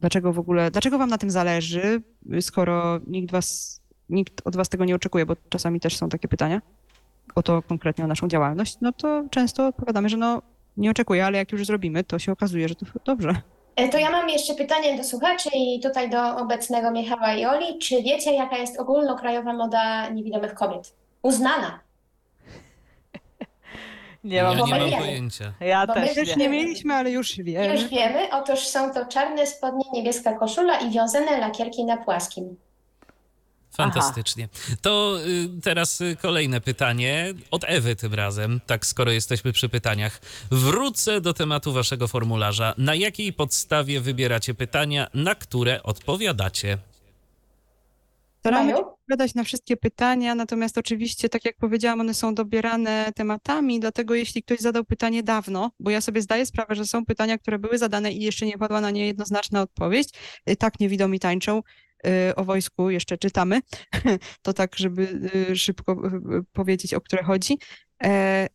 dlaczego 0.00 0.32
w 0.32 0.38
ogóle, 0.38 0.70
dlaczego 0.70 0.98
wam 0.98 1.10
na 1.10 1.18
tym 1.18 1.30
zależy, 1.30 2.02
skoro 2.40 3.00
nikt 3.06 3.32
was, 3.32 3.80
nikt 4.08 4.46
od 4.46 4.56
was 4.56 4.68
tego 4.68 4.84
nie 4.84 4.94
oczekuje, 4.94 5.26
bo 5.26 5.36
czasami 5.48 5.80
też 5.80 5.96
są 5.96 6.08
takie 6.08 6.28
pytania 6.28 6.60
o 7.34 7.42
to 7.42 7.62
konkretnie, 7.62 8.04
o 8.04 8.06
naszą 8.06 8.28
działalność, 8.28 8.76
no 8.80 8.92
to 8.92 9.24
często 9.30 9.66
odpowiadamy, 9.66 10.08
że 10.08 10.16
no 10.16 10.42
nie 10.76 10.90
oczekuję, 10.90 11.26
ale 11.26 11.38
jak 11.38 11.52
już 11.52 11.66
zrobimy, 11.66 12.04
to 12.04 12.18
się 12.18 12.32
okazuje, 12.32 12.68
że 12.68 12.74
to 12.74 12.86
dobrze. 13.04 13.34
E, 13.76 13.88
to 13.88 13.98
ja 13.98 14.10
mam 14.10 14.28
jeszcze 14.28 14.54
pytanie 14.54 14.96
do 14.96 15.04
słuchaczy 15.04 15.48
i 15.54 15.80
tutaj 15.80 16.10
do 16.10 16.36
obecnego 16.36 16.90
Michała 16.90 17.34
i 17.34 17.46
Oli. 17.46 17.78
Czy 17.78 18.02
wiecie, 18.02 18.34
jaka 18.34 18.56
jest 18.56 18.80
ogólnokrajowa 18.80 19.52
moda 19.52 20.08
niewidomych 20.08 20.54
kobiet? 20.54 20.94
Uznana. 21.22 21.80
Nie 24.24 24.42
mam, 24.42 24.58
ja 24.58 24.64
nie 24.64 24.90
mam 24.90 25.00
pojęcia. 25.00 25.52
Ja 25.60 25.86
Bo 25.86 25.94
też 25.94 26.16
my 26.16 26.24
nie. 26.24 26.34
Nie 26.36 26.48
mieliśmy, 26.48 26.94
ale 26.94 27.10
już 27.10 27.36
wiemy. 27.36 27.72
Już 27.72 27.88
wiemy. 27.88 28.30
Otóż 28.32 28.58
są 28.58 28.92
to 28.92 29.06
czarne 29.06 29.46
spodnie, 29.46 29.84
niebieska 29.92 30.32
koszula 30.32 30.78
i 30.78 30.90
wiązane 30.90 31.38
lakierki 31.38 31.84
na 31.84 31.96
płaskim. 31.96 32.56
Fantastycznie. 33.78 34.48
To 34.82 35.18
y, 35.26 35.62
teraz 35.62 36.00
y, 36.00 36.16
kolejne 36.22 36.60
pytanie 36.60 37.34
od 37.50 37.64
Ewy 37.66 37.96
tym 37.96 38.14
razem. 38.14 38.60
Tak, 38.66 38.86
skoro 38.86 39.10
jesteśmy 39.10 39.52
przy 39.52 39.68
pytaniach. 39.68 40.20
Wrócę 40.50 41.20
do 41.20 41.34
tematu 41.34 41.72
waszego 41.72 42.08
formularza. 42.08 42.74
Na 42.78 42.94
jakiej 42.94 43.32
podstawie 43.32 44.00
wybieracie 44.00 44.54
pytania, 44.54 45.06
na 45.14 45.34
które 45.34 45.82
odpowiadacie? 45.82 46.78
Staramy 48.38 48.70
się 48.70 48.76
odpowiadać 48.76 49.34
na 49.34 49.44
wszystkie 49.44 49.76
pytania, 49.76 50.34
natomiast 50.34 50.78
oczywiście, 50.78 51.28
tak 51.28 51.44
jak 51.44 51.56
powiedziałam, 51.56 52.00
one 52.00 52.14
są 52.14 52.34
dobierane 52.34 53.12
tematami, 53.16 53.80
dlatego 53.80 54.14
jeśli 54.14 54.42
ktoś 54.42 54.58
zadał 54.58 54.84
pytanie 54.84 55.22
dawno, 55.22 55.70
bo 55.80 55.90
ja 55.90 56.00
sobie 56.00 56.22
zdaję 56.22 56.46
sprawę, 56.46 56.74
że 56.74 56.86
są 56.86 57.04
pytania, 57.04 57.38
które 57.38 57.58
były 57.58 57.78
zadane 57.78 58.12
i 58.12 58.22
jeszcze 58.22 58.46
nie 58.46 58.58
padła 58.58 58.80
na 58.80 58.90
nie 58.90 59.06
jednoznaczna 59.06 59.62
odpowiedź, 59.62 60.08
y, 60.50 60.56
tak 60.56 60.80
niewidomi 60.80 61.20
tańczą, 61.20 61.62
o 62.36 62.44
wojsku 62.44 62.90
jeszcze 62.90 63.18
czytamy, 63.18 63.60
to 64.42 64.52
tak, 64.52 64.76
żeby 64.76 65.30
y, 65.50 65.56
szybko 65.56 65.92
y, 65.92 66.44
powiedzieć, 66.52 66.94
o 66.94 67.00
które 67.00 67.22
chodzi. 67.22 67.58
E, 68.04 68.48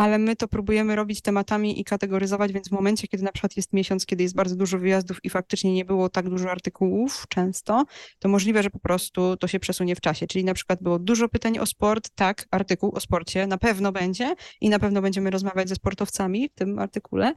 ale 0.00 0.18
my 0.18 0.36
to 0.36 0.48
próbujemy 0.48 0.96
robić 0.96 1.20
tematami 1.20 1.80
i 1.80 1.84
kategoryzować, 1.84 2.52
więc 2.52 2.68
w 2.68 2.72
momencie, 2.72 3.08
kiedy 3.08 3.24
na 3.24 3.32
przykład 3.32 3.56
jest 3.56 3.72
miesiąc, 3.72 4.06
kiedy 4.06 4.22
jest 4.22 4.34
bardzo 4.34 4.56
dużo 4.56 4.78
wyjazdów 4.78 5.18
i 5.24 5.30
faktycznie 5.30 5.74
nie 5.74 5.84
było 5.84 6.08
tak 6.08 6.28
dużo 6.28 6.50
artykułów 6.50 7.24
często, 7.28 7.84
to 8.18 8.28
możliwe, 8.28 8.62
że 8.62 8.70
po 8.70 8.78
prostu 8.78 9.36
to 9.36 9.48
się 9.48 9.60
przesunie 9.60 9.96
w 9.96 10.00
czasie. 10.00 10.26
Czyli 10.26 10.44
na 10.44 10.54
przykład 10.54 10.82
było 10.82 10.98
dużo 10.98 11.28
pytań 11.28 11.58
o 11.58 11.66
sport, 11.66 12.10
tak, 12.14 12.46
artykuł 12.50 12.94
o 12.94 13.00
sporcie 13.00 13.46
na 13.46 13.58
pewno 13.58 13.92
będzie 13.92 14.34
i 14.60 14.68
na 14.68 14.78
pewno 14.78 15.02
będziemy 15.02 15.30
rozmawiać 15.30 15.68
ze 15.68 15.74
sportowcami 15.74 16.48
w 16.48 16.54
tym 16.54 16.78
artykule. 16.78 17.34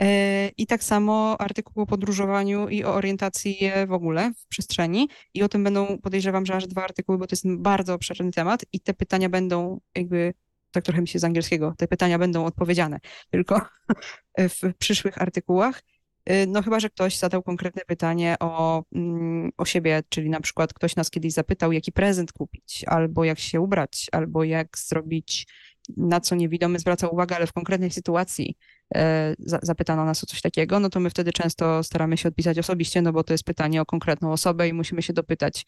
E, 0.00 0.48
I 0.56 0.66
tak 0.66 0.84
samo 0.84 1.40
artykuł 1.40 1.82
o 1.82 1.86
podróżowaniu 1.86 2.68
i 2.68 2.84
o 2.84 2.94
orientacji 2.94 3.58
w 3.86 3.92
ogóle 3.92 4.32
w 4.38 4.46
przestrzeni. 4.46 5.08
I 5.34 5.42
o 5.42 5.48
tym 5.48 5.64
będą, 5.64 5.98
podejrzewam, 5.98 6.46
że 6.46 6.54
aż 6.54 6.66
dwa 6.66 6.84
artykuły, 6.84 7.18
bo 7.18 7.26
to 7.26 7.32
jest 7.32 7.48
bardzo 7.48 7.94
obszerny 7.94 8.32
temat 8.32 8.64
i 8.72 8.80
te 8.80 8.94
pytania 8.94 9.28
będą 9.28 9.80
jakby, 9.94 10.34
tak 10.70 10.84
trochę 10.84 11.00
mi 11.00 11.08
się 11.08 11.18
z 11.18 11.24
angielskiego, 11.24 11.74
te 11.78 11.88
pytania 11.88 12.18
będą 12.18 12.44
odpowiedziane 12.44 12.98
tylko 13.30 13.60
w 14.38 14.74
przyszłych 14.78 15.22
artykułach. 15.22 15.82
E, 16.24 16.46
No 16.46 16.62
chyba, 16.62 16.80
że 16.80 16.90
ktoś 16.90 17.18
zadał 17.18 17.42
konkretne 17.42 17.82
pytanie 17.86 18.36
o, 18.40 18.84
mm, 18.92 19.50
o 19.56 19.64
siebie, 19.64 20.02
czyli 20.08 20.30
na 20.30 20.40
przykład 20.40 20.74
ktoś 20.74 20.96
nas 20.96 21.10
kiedyś 21.10 21.32
zapytał, 21.32 21.72
jaki 21.72 21.92
prezent 21.92 22.32
kupić, 22.32 22.84
albo 22.86 23.24
jak 23.24 23.38
się 23.38 23.60
ubrać, 23.60 24.06
albo 24.12 24.44
jak 24.44 24.78
zrobić 24.78 25.46
na 25.96 26.20
co 26.20 26.34
niewidomy 26.34 26.78
zwraca 26.78 27.08
uwagę, 27.08 27.36
ale 27.36 27.46
w 27.46 27.52
konkretnej 27.52 27.90
sytuacji 27.90 28.56
e, 28.94 29.34
za, 29.38 29.58
zapytano 29.62 30.04
nas 30.04 30.24
o 30.24 30.26
coś 30.26 30.40
takiego, 30.40 30.80
no 30.80 30.90
to 30.90 31.00
my 31.00 31.10
wtedy 31.10 31.32
często 31.32 31.82
staramy 31.82 32.16
się 32.16 32.28
odpisać 32.28 32.58
osobiście, 32.58 33.02
no 33.02 33.12
bo 33.12 33.24
to 33.24 33.34
jest 33.34 33.44
pytanie 33.44 33.82
o 33.82 33.86
konkretną 33.86 34.32
osobę 34.32 34.68
i 34.68 34.72
musimy 34.72 35.02
się 35.02 35.12
dopytać 35.12 35.66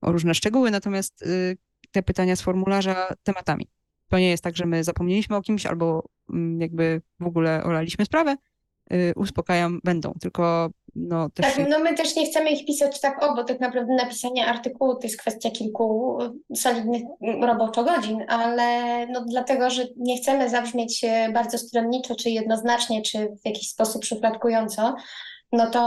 o 0.00 0.12
różne 0.12 0.34
szczegóły, 0.34 0.70
natomiast 0.70 1.22
y, 1.22 1.56
te 1.90 2.02
pytania 2.02 2.36
z 2.36 2.42
formularza 2.42 3.14
tematami. 3.22 3.68
To 4.08 4.18
nie 4.18 4.30
jest 4.30 4.44
tak, 4.44 4.56
że 4.56 4.66
my 4.66 4.84
zapomnieliśmy 4.84 5.36
o 5.36 5.42
kimś 5.42 5.66
albo 5.66 6.04
mm, 6.30 6.60
jakby 6.60 7.02
w 7.20 7.26
ogóle 7.26 7.64
olaliśmy 7.64 8.04
sprawę, 8.04 8.36
y, 8.92 9.12
uspokajam, 9.16 9.80
będą, 9.84 10.14
tylko 10.20 10.70
no 10.94 11.30
też... 11.30 11.54
Tak, 11.54 11.68
no 11.68 11.78
my 11.78 11.94
też 11.94 12.16
nie 12.16 12.26
chcemy 12.26 12.50
ich 12.50 12.66
pisać 12.66 13.00
tak 13.00 13.24
o, 13.24 13.34
bo 13.34 13.44
tak 13.44 13.60
naprawdę 13.60 13.94
napisanie 13.94 14.46
artykułu 14.46 14.94
to 14.94 15.02
jest 15.02 15.20
kwestia 15.20 15.50
kilku 15.50 16.18
solidnych 16.54 17.02
roboczo 17.40 17.84
godzin, 17.84 18.24
ale 18.28 19.06
no 19.06 19.24
dlatego, 19.24 19.70
że 19.70 19.84
nie 19.96 20.16
chcemy 20.16 20.48
zabrzmieć 20.50 21.04
e, 21.04 21.32
bardzo 21.32 21.58
stronniczo, 21.58 22.14
czy 22.14 22.30
jednoznacznie, 22.30 23.02
czy 23.02 23.18
w 23.18 23.46
jakiś 23.46 23.68
sposób 23.68 24.04
szufladkująco, 24.04 24.94
no 25.52 25.70
to 25.70 25.82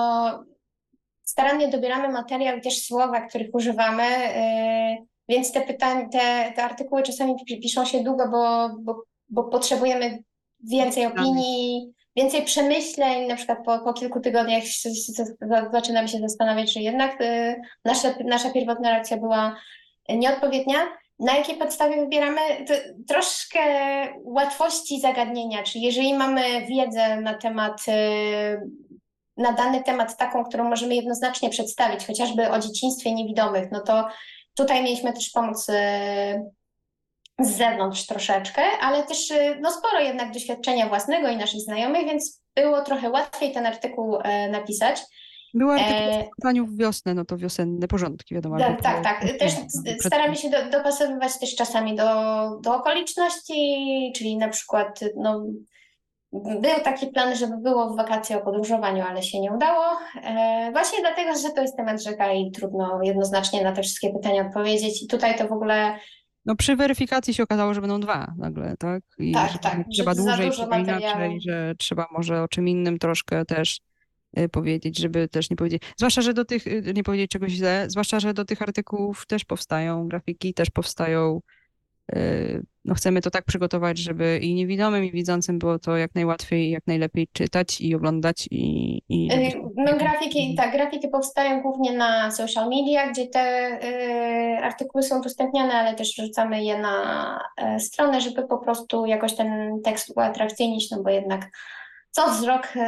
starannie 1.24 1.68
dobieramy 1.68 2.10
materiał 2.10 2.58
i 2.58 2.62
też 2.62 2.86
słowa, 2.86 3.22
których 3.22 3.56
używamy, 3.56 4.04
yy, 4.04 5.08
więc 5.30 5.52
te 5.52 5.62
pytania, 5.62 6.10
te, 6.10 6.54
te 6.56 6.64
artykuły 6.64 7.04
czasami 7.04 7.36
piszą 7.46 7.86
się 7.86 8.04
długo, 8.04 8.30
bo, 8.32 8.70
bo, 8.80 9.04
bo 9.30 9.44
potrzebujemy 9.44 10.24
więcej 10.70 11.06
opinii, 11.06 11.94
więcej 12.16 12.46
przemyśleń, 12.46 13.28
na 13.28 13.36
przykład 13.36 13.60
po, 13.66 13.80
po 13.80 13.94
kilku 13.94 14.20
tygodniach 14.20 14.64
zaczynamy 15.72 16.08
się 16.08 16.20
zastanawiać, 16.20 16.74
że 16.74 16.80
jednak 16.80 17.22
y, 17.22 17.62
nasza, 17.86 18.14
nasza 18.26 18.50
pierwotna 18.50 18.90
reakcja 18.90 19.18
była 19.18 19.56
nieodpowiednia. 20.10 20.78
Na 21.20 21.38
jakiej 21.38 21.58
podstawie 21.58 21.96
wybieramy? 21.96 22.42
To 22.68 22.74
troszkę 23.08 23.60
łatwości 24.24 25.02
zagadnienia, 25.02 25.64
czyli 25.64 25.84
jeżeli 25.84 26.14
mamy 26.14 26.66
wiedzę 26.66 27.22
na 27.22 27.34
temat, 27.34 27.86
y, 27.88 28.62
na 29.38 29.54
dany 29.54 29.84
temat 29.84 30.18
taką, 30.18 30.44
którą 30.44 30.70
możemy 30.70 30.96
jednoznacznie 30.96 31.50
przedstawić, 31.50 32.08
chociażby 32.08 32.52
o 32.52 32.60
dzieciństwie 32.60 33.14
niewidomych, 33.14 33.72
no 33.72 33.80
to 33.80 34.08
tutaj 34.56 34.84
mieliśmy 34.84 35.14
też 35.14 35.30
pomoc 35.30 35.70
y, 35.70 35.74
z 37.46 37.58
zewnątrz 37.58 38.06
troszeczkę, 38.06 38.62
ale 38.82 39.04
też 39.04 39.32
y, 39.32 39.58
no, 39.62 39.72
sporo 39.72 40.00
jednak 40.00 40.32
doświadczenia 40.32 40.90
własnego 40.90 41.28
i 41.28 41.38
naszych 41.38 41.62
znajomych, 41.62 42.06
więc 42.06 42.42
było 42.56 42.82
trochę 42.82 43.10
łatwiej 43.10 43.52
ten 43.52 43.66
artykuł 43.66 44.18
e, 44.24 44.50
napisać. 44.50 45.02
Była 45.54 45.74
artykuł 45.74 46.68
w 46.68 46.78
wiosnę, 46.78 47.14
no 47.14 47.26
to 47.26 47.38
wiosenne 47.38 47.88
porządki, 47.88 48.36
wiadomo. 48.36 48.58
Tak, 48.58 48.82
tak, 48.82 49.04
tak. 49.04 49.38
Też 49.40 49.54
staramy 50.00 50.36
się 50.36 50.50
do, 50.50 50.58
dopasowywać 50.70 51.40
też 51.40 51.56
czasami 51.56 51.96
do, 51.96 52.06
do 52.62 52.76
okoliczności, 52.76 54.12
czyli 54.16 54.38
na 54.38 54.50
przykład 54.50 55.00
no, 55.16 55.44
był 56.34 56.84
taki 56.84 57.08
plan, 57.08 57.36
żeby 57.36 57.58
było 57.58 57.90
w 57.90 57.98
wakacje 57.98 58.38
o 58.38 58.42
podróżowaniu, 58.42 59.04
ale 59.04 59.24
się 59.24 59.40
nie 59.40 59.52
udało. 59.52 59.86
E, 60.24 60.70
właśnie 60.72 61.00
dlatego, 61.02 61.40
że 61.40 61.50
to 61.50 61.62
jest 61.62 61.78
temat 61.78 62.04
rzeka 62.04 62.34
i 62.34 62.52
trudno 62.52 63.00
jednoznacznie 63.04 63.64
na 63.64 63.72
te 63.72 63.82
wszystkie 63.82 64.14
pytania 64.14 64.48
odpowiedzieć. 64.48 65.04
I 65.04 65.08
tutaj 65.08 65.38
to 65.38 65.48
w 65.48 65.52
ogóle 65.52 65.96
no 66.46 66.56
przy 66.56 66.76
weryfikacji 66.76 67.34
się 67.34 67.44
okazało, 67.44 67.74
że 67.74 67.82
będą 67.82 68.00
dwa 68.00 68.34
nagle, 68.38 68.76
tak? 68.80 69.04
I 69.18 69.32
tak, 69.32 69.52
że 69.52 69.60
tak. 69.60 69.84
Trzeba 69.94 70.12
że 70.12 70.22
dłużej, 70.22 70.52
trzeba 70.52 70.80
inaczej, 70.80 71.42
że 71.42 71.76
trzeba 71.78 72.08
może 72.12 72.44
o 72.44 72.48
czym 72.48 72.68
innym 72.68 73.00
troszkę 73.00 73.46
też 73.46 73.80
y, 74.40 74.50
powiedzieć, 74.50 75.00
żeby 75.00 75.28
też 75.28 75.50
nie 75.50 75.56
powiedzieć, 75.56 75.84
zwłaszcza, 75.98 76.22
że 76.22 76.34
do 76.34 76.46
tych, 76.46 76.68
y, 76.68 76.94
nie 76.96 77.04
powiedzieć 77.04 77.32
czegoś 77.32 77.52
źle, 77.52 77.86
zwłaszcza, 77.90 78.20
że 78.20 78.34
do 78.34 78.46
tych 78.46 78.62
artykułów 78.62 79.26
też 79.26 79.46
powstają 79.46 80.08
grafiki, 80.08 80.54
też 80.54 80.70
powstają 80.70 81.42
Y, 82.16 82.64
no 82.86 82.96
chcemy 82.96 83.22
to 83.22 83.32
tak 83.32 83.46
przygotować, 83.46 83.98
żeby 83.98 84.40
i 84.42 84.54
niewidomym, 84.54 85.06
i 85.06 85.12
widzącym 85.12 85.60
było 85.60 85.80
to 85.80 85.98
jak 85.98 86.16
najłatwiej, 86.16 86.72
jak 86.72 86.88
najlepiej 86.88 87.28
czytać 87.34 87.82
i 87.82 87.96
oglądać. 87.96 88.48
I, 88.52 89.02
i 89.10 89.32
y, 89.34 89.62
no 89.76 89.98
grafiki, 89.98 90.56
tak, 90.56 90.72
grafiki 90.72 91.08
powstają 91.08 91.62
głównie 91.62 91.98
na 91.98 92.32
social 92.32 92.70
media, 92.70 93.12
gdzie 93.12 93.28
te 93.28 93.80
y, 93.84 94.64
artykuły 94.64 95.04
są 95.04 95.20
udostępniane, 95.20 95.74
ale 95.74 95.96
też 95.96 96.14
wrzucamy 96.18 96.64
je 96.64 96.80
na 96.80 97.40
y, 97.76 97.80
stronę, 97.80 98.22
żeby 98.22 98.48
po 98.48 98.58
prostu 98.58 99.06
jakoś 99.06 99.36
ten 99.36 99.82
tekst 99.84 100.14
uatrakcyjnić, 100.16 100.92
no 100.92 101.04
bo 101.04 101.10
jednak 101.10 101.50
co 102.12 102.32
wzrok, 102.32 102.68
y, 102.76 102.80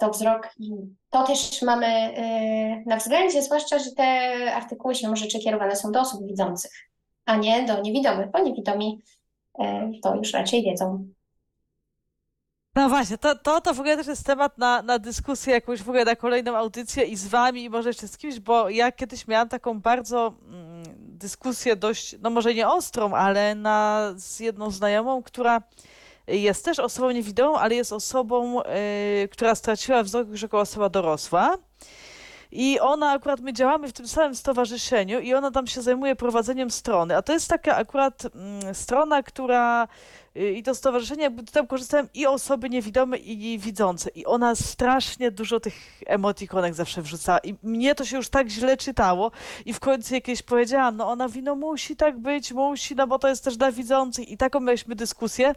to 0.00 0.10
wzrok 0.10 0.48
i 0.58 0.70
to 1.10 1.22
też 1.22 1.62
mamy 1.62 1.86
y, 1.86 2.88
na 2.88 2.96
względzie, 2.96 3.42
zwłaszcza, 3.42 3.78
że 3.78 3.90
te 3.96 4.04
artykuły 4.54 4.94
się 4.94 5.16
rzeczy 5.16 5.38
kierowane 5.38 5.76
są 5.76 5.92
do 5.92 6.00
osób 6.00 6.26
widzących 6.26 6.92
a 7.24 7.36
nie 7.36 7.66
do 7.66 7.80
niewidomych, 7.80 8.30
bo 8.30 8.38
niewidomi 8.38 9.00
e, 9.00 9.21
to 10.02 10.16
już 10.16 10.32
raczej 10.32 10.62
wiedzą. 10.62 11.06
No 12.74 12.88
właśnie, 12.88 13.18
to, 13.18 13.34
to, 13.36 13.60
to 13.60 13.74
w 13.74 13.80
ogóle 13.80 13.96
też 13.96 14.06
jest 14.06 14.26
temat 14.26 14.58
na, 14.58 14.82
na 14.82 14.98
dyskusję, 14.98 15.52
jakąś 15.52 15.82
w 15.82 15.88
ogóle 15.88 16.04
na 16.04 16.16
kolejną 16.16 16.56
audycję 16.56 17.04
i 17.04 17.16
z 17.16 17.26
wami, 17.26 17.64
i 17.64 17.70
może 17.70 17.88
jeszcze 17.88 18.08
z 18.08 18.16
kimś, 18.16 18.40
bo 18.40 18.68
ja 18.68 18.92
kiedyś 18.92 19.28
miałam 19.28 19.48
taką 19.48 19.80
bardzo 19.80 20.34
mm, 20.48 20.82
dyskusję 20.98 21.76
dość, 21.76 22.16
no 22.22 22.30
może 22.30 22.54
nie 22.54 22.68
ostrą, 22.68 23.14
ale 23.14 23.54
na, 23.54 24.12
z 24.16 24.40
jedną 24.40 24.70
znajomą, 24.70 25.22
która 25.22 25.62
jest 26.26 26.64
też 26.64 26.78
osobą 26.78 27.10
niewidomą, 27.10 27.58
ale 27.58 27.74
jest 27.74 27.92
osobą, 27.92 28.62
y, 28.62 29.28
która 29.28 29.54
straciła 29.54 30.02
wzrok 30.02 30.28
już 30.28 30.42
jako 30.42 30.60
osoba 30.60 30.88
dorosła. 30.88 31.58
I 32.52 32.80
ona 32.80 33.10
akurat, 33.10 33.40
my 33.40 33.52
działamy 33.52 33.88
w 33.88 33.92
tym 33.92 34.08
samym 34.08 34.34
stowarzyszeniu 34.34 35.20
i 35.20 35.34
ona 35.34 35.50
tam 35.50 35.66
się 35.66 35.82
zajmuje 35.82 36.16
prowadzeniem 36.16 36.70
strony. 36.70 37.16
A 37.16 37.22
to 37.22 37.32
jest 37.32 37.48
taka 37.48 37.76
akurat 37.76 38.22
mm, 38.34 38.74
strona, 38.74 39.22
która 39.22 39.88
i 40.34 40.62
to 40.62 40.74
stowarzyszenie, 40.74 41.22
jakby 41.22 41.42
tam 41.42 41.66
korzystałem 41.66 42.08
i 42.14 42.26
osoby 42.26 42.70
niewidome, 42.70 43.18
i 43.18 43.58
widzące. 43.58 44.10
I 44.10 44.26
ona 44.26 44.54
strasznie 44.54 45.30
dużo 45.30 45.60
tych 45.60 46.02
emotikonek 46.06 46.74
zawsze 46.74 47.02
wrzucała. 47.02 47.38
I 47.38 47.54
mnie 47.62 47.94
to 47.94 48.04
się 48.04 48.16
już 48.16 48.28
tak 48.28 48.48
źle 48.48 48.76
czytało. 48.76 49.30
I 49.66 49.72
w 49.72 49.80
końcu 49.80 50.14
jakieś 50.14 50.42
powiedziałam, 50.42 50.96
no 50.96 51.08
ona 51.08 51.28
wino 51.28 51.54
musi 51.54 51.96
tak 51.96 52.18
być, 52.18 52.52
musi, 52.52 52.94
no 52.94 53.06
bo 53.06 53.18
to 53.18 53.28
jest 53.28 53.44
też 53.44 53.56
dla 53.56 53.72
widzących. 53.72 54.28
I 54.28 54.36
taką 54.36 54.60
mieliśmy 54.60 54.94
dyskusję, 54.94 55.54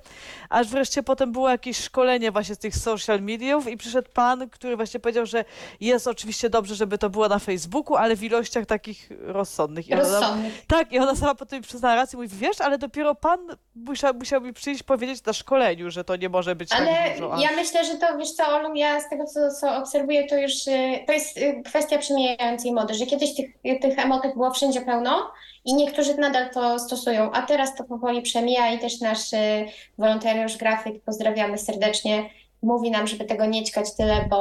aż 0.49 0.67
wreszcie 0.67 1.03
potem 1.03 1.31
było 1.31 1.49
jakieś 1.49 1.77
szkolenie 1.77 2.31
właśnie 2.31 2.55
z 2.55 2.57
tych 2.57 2.75
social 2.75 3.21
mediów 3.21 3.67
i 3.67 3.77
przyszedł 3.77 4.09
pan, 4.13 4.49
który 4.49 4.75
właśnie 4.75 4.99
powiedział, 4.99 5.25
że 5.25 5.45
jest 5.79 6.07
oczywiście 6.07 6.49
dobrze, 6.49 6.75
żeby 6.75 6.97
to 6.97 7.09
było 7.09 7.27
na 7.27 7.39
Facebooku, 7.39 7.95
ale 7.95 8.15
w 8.15 8.23
ilościach 8.23 8.65
takich 8.65 9.09
rozsądnych. 9.19 9.87
I 9.89 9.95
rozsądnych. 9.95 10.53
Ona, 10.53 10.63
tak, 10.67 10.91
i 10.91 10.99
ona 10.99 11.15
sama 11.15 11.35
potem 11.35 11.61
przyznała 11.61 11.95
rację, 11.95 12.17
mówi, 12.17 12.29
wiesz, 12.37 12.61
ale 12.61 12.77
dopiero 12.77 13.15
pan 13.15 13.39
musiał, 13.75 14.13
musiał 14.13 14.41
mi 14.41 14.53
przyjść 14.65 14.83
powiedzieć 14.83 15.25
na 15.25 15.33
szkoleniu, 15.33 15.91
że 15.91 16.03
to 16.03 16.15
nie 16.15 16.29
może 16.29 16.55
być 16.55 16.71
Ale 16.71 16.85
tak 16.85 17.13
dużo. 17.13 17.33
Ale 17.33 17.43
ja 17.43 17.51
myślę, 17.51 17.85
że 17.85 17.95
to, 17.95 18.17
wiesz 18.17 18.31
co, 18.31 18.47
Olu, 18.47 18.75
ja 18.75 19.01
z 19.01 19.09
tego, 19.09 19.25
co, 19.25 19.51
co 19.51 19.77
obserwuję, 19.77 20.27
to 20.27 20.37
już 20.37 20.67
y, 20.67 21.03
to 21.07 21.13
jest 21.13 21.37
y, 21.37 21.61
kwestia 21.65 21.97
przemijającej 21.97 22.71
mody, 22.73 22.93
że 22.93 23.05
kiedyś 23.05 23.35
tych, 23.35 23.79
tych 23.81 23.99
emotek 23.99 24.33
było 24.33 24.51
wszędzie 24.51 24.81
pełno 24.81 25.31
i 25.65 25.73
niektórzy 25.73 26.17
nadal 26.17 26.49
to 26.49 26.79
stosują, 26.79 27.31
a 27.31 27.41
teraz 27.41 27.75
to 27.75 27.83
powoli 27.83 28.21
przemija 28.21 28.71
i 28.71 28.79
też 28.79 29.01
nasz 29.01 29.33
y, 29.33 29.65
wolontariusz, 29.97 30.57
grafik, 30.57 31.03
pozdrawiamy 31.03 31.57
serdecznie, 31.57 32.29
mówi 32.61 32.91
nam, 32.91 33.07
żeby 33.07 33.25
tego 33.25 33.45
nie 33.45 33.63
ćkać 33.63 33.95
tyle, 33.97 34.25
bo, 34.29 34.37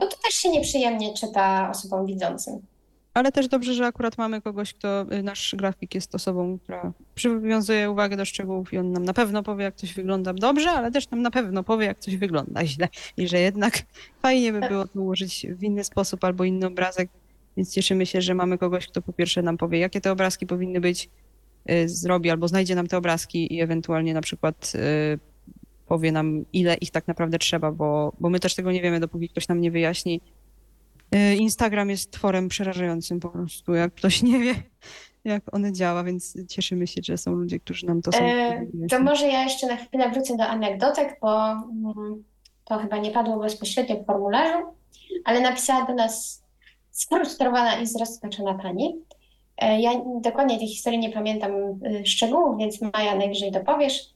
bo 0.00 0.06
to 0.06 0.16
też 0.16 0.34
się 0.34 0.48
nieprzyjemnie 0.48 1.14
czyta 1.14 1.70
osobom 1.70 2.06
widzącym. 2.06 2.62
Ale 3.18 3.32
też 3.32 3.48
dobrze, 3.48 3.74
że 3.74 3.86
akurat 3.86 4.18
mamy 4.18 4.42
kogoś, 4.42 4.74
kto, 4.74 5.06
y, 5.12 5.22
nasz 5.22 5.54
grafik 5.58 5.94
jest 5.94 6.14
osobą, 6.14 6.58
która 6.58 6.92
przywiązuje 7.14 7.90
uwagę 7.90 8.16
do 8.16 8.24
szczegółów 8.24 8.72
i 8.72 8.78
on 8.78 8.92
nam 8.92 9.04
na 9.04 9.14
pewno 9.14 9.42
powie, 9.42 9.64
jak 9.64 9.74
coś 9.74 9.94
wygląda 9.94 10.34
dobrze, 10.34 10.70
ale 10.70 10.90
też 10.90 11.10
nam 11.10 11.22
na 11.22 11.30
pewno 11.30 11.64
powie, 11.64 11.86
jak 11.86 11.98
coś 11.98 12.16
wygląda 12.16 12.66
źle. 12.66 12.88
I 13.16 13.28
że 13.28 13.40
jednak 13.40 13.82
fajnie 14.22 14.52
by 14.52 14.60
było 14.68 14.86
to 14.86 15.00
ułożyć 15.00 15.46
w 15.50 15.62
inny 15.62 15.84
sposób 15.84 16.24
albo 16.24 16.44
inny 16.44 16.66
obrazek, 16.66 17.08
więc 17.56 17.72
cieszymy 17.72 18.06
się, 18.06 18.20
że 18.20 18.34
mamy 18.34 18.58
kogoś, 18.58 18.86
kto 18.86 19.02
po 19.02 19.12
pierwsze 19.12 19.42
nam 19.42 19.56
powie, 19.56 19.78
jakie 19.78 20.00
te 20.00 20.12
obrazki 20.12 20.46
powinny 20.46 20.80
być, 20.80 21.10
y, 21.70 21.88
zrobi 21.88 22.30
albo 22.30 22.48
znajdzie 22.48 22.74
nam 22.74 22.86
te 22.86 22.96
obrazki 22.96 23.54
i 23.54 23.60
ewentualnie 23.60 24.14
na 24.14 24.20
przykład 24.20 24.72
y, 24.74 25.18
powie 25.86 26.12
nam, 26.12 26.44
ile 26.52 26.74
ich 26.74 26.90
tak 26.90 27.08
naprawdę 27.08 27.38
trzeba, 27.38 27.72
bo, 27.72 28.12
bo 28.20 28.30
my 28.30 28.40
też 28.40 28.54
tego 28.54 28.72
nie 28.72 28.82
wiemy, 28.82 29.00
dopóki 29.00 29.28
ktoś 29.28 29.48
nam 29.48 29.60
nie 29.60 29.70
wyjaśni, 29.70 30.20
Instagram 31.38 31.90
jest 31.90 32.10
tworem 32.10 32.48
przerażającym 32.48 33.20
po 33.20 33.28
prostu, 33.28 33.74
jak 33.74 33.94
ktoś 33.94 34.22
nie 34.22 34.38
wie, 34.38 34.54
jak 35.24 35.54
one 35.54 35.72
działa, 35.72 36.04
więc 36.04 36.36
cieszymy 36.48 36.86
się, 36.86 37.00
że 37.04 37.18
są 37.18 37.32
ludzie, 37.32 37.60
którzy 37.60 37.86
nam 37.86 38.02
to 38.02 38.12
są. 38.12 38.18
E, 38.24 38.66
to 38.90 39.00
może 39.00 39.28
ja 39.28 39.44
jeszcze 39.44 39.66
na 39.66 39.76
chwilę 39.76 40.10
wrócę 40.10 40.36
do 40.36 40.44
anegdotek, 40.44 41.18
bo 41.20 41.50
mm, 41.50 42.24
to 42.64 42.78
chyba 42.78 42.98
nie 42.98 43.10
padło 43.10 43.38
bezpośrednio 43.38 43.96
w 43.96 44.06
formularzu, 44.06 44.66
ale 45.24 45.40
napisała 45.40 45.86
do 45.86 45.94
nas 45.94 46.42
sfrustrowana 46.90 47.80
i 47.80 47.86
zrozpaczona 47.86 48.54
pani. 48.54 48.96
E, 49.58 49.80
ja 49.80 49.90
dokładnie 50.20 50.58
tej 50.58 50.68
historii 50.68 50.98
nie 50.98 51.12
pamiętam 51.12 51.52
y, 51.86 52.06
szczegółów, 52.06 52.58
więc 52.58 52.78
Maja 52.80 53.16
najwyżej 53.16 53.52
dopowiesz, 53.52 54.10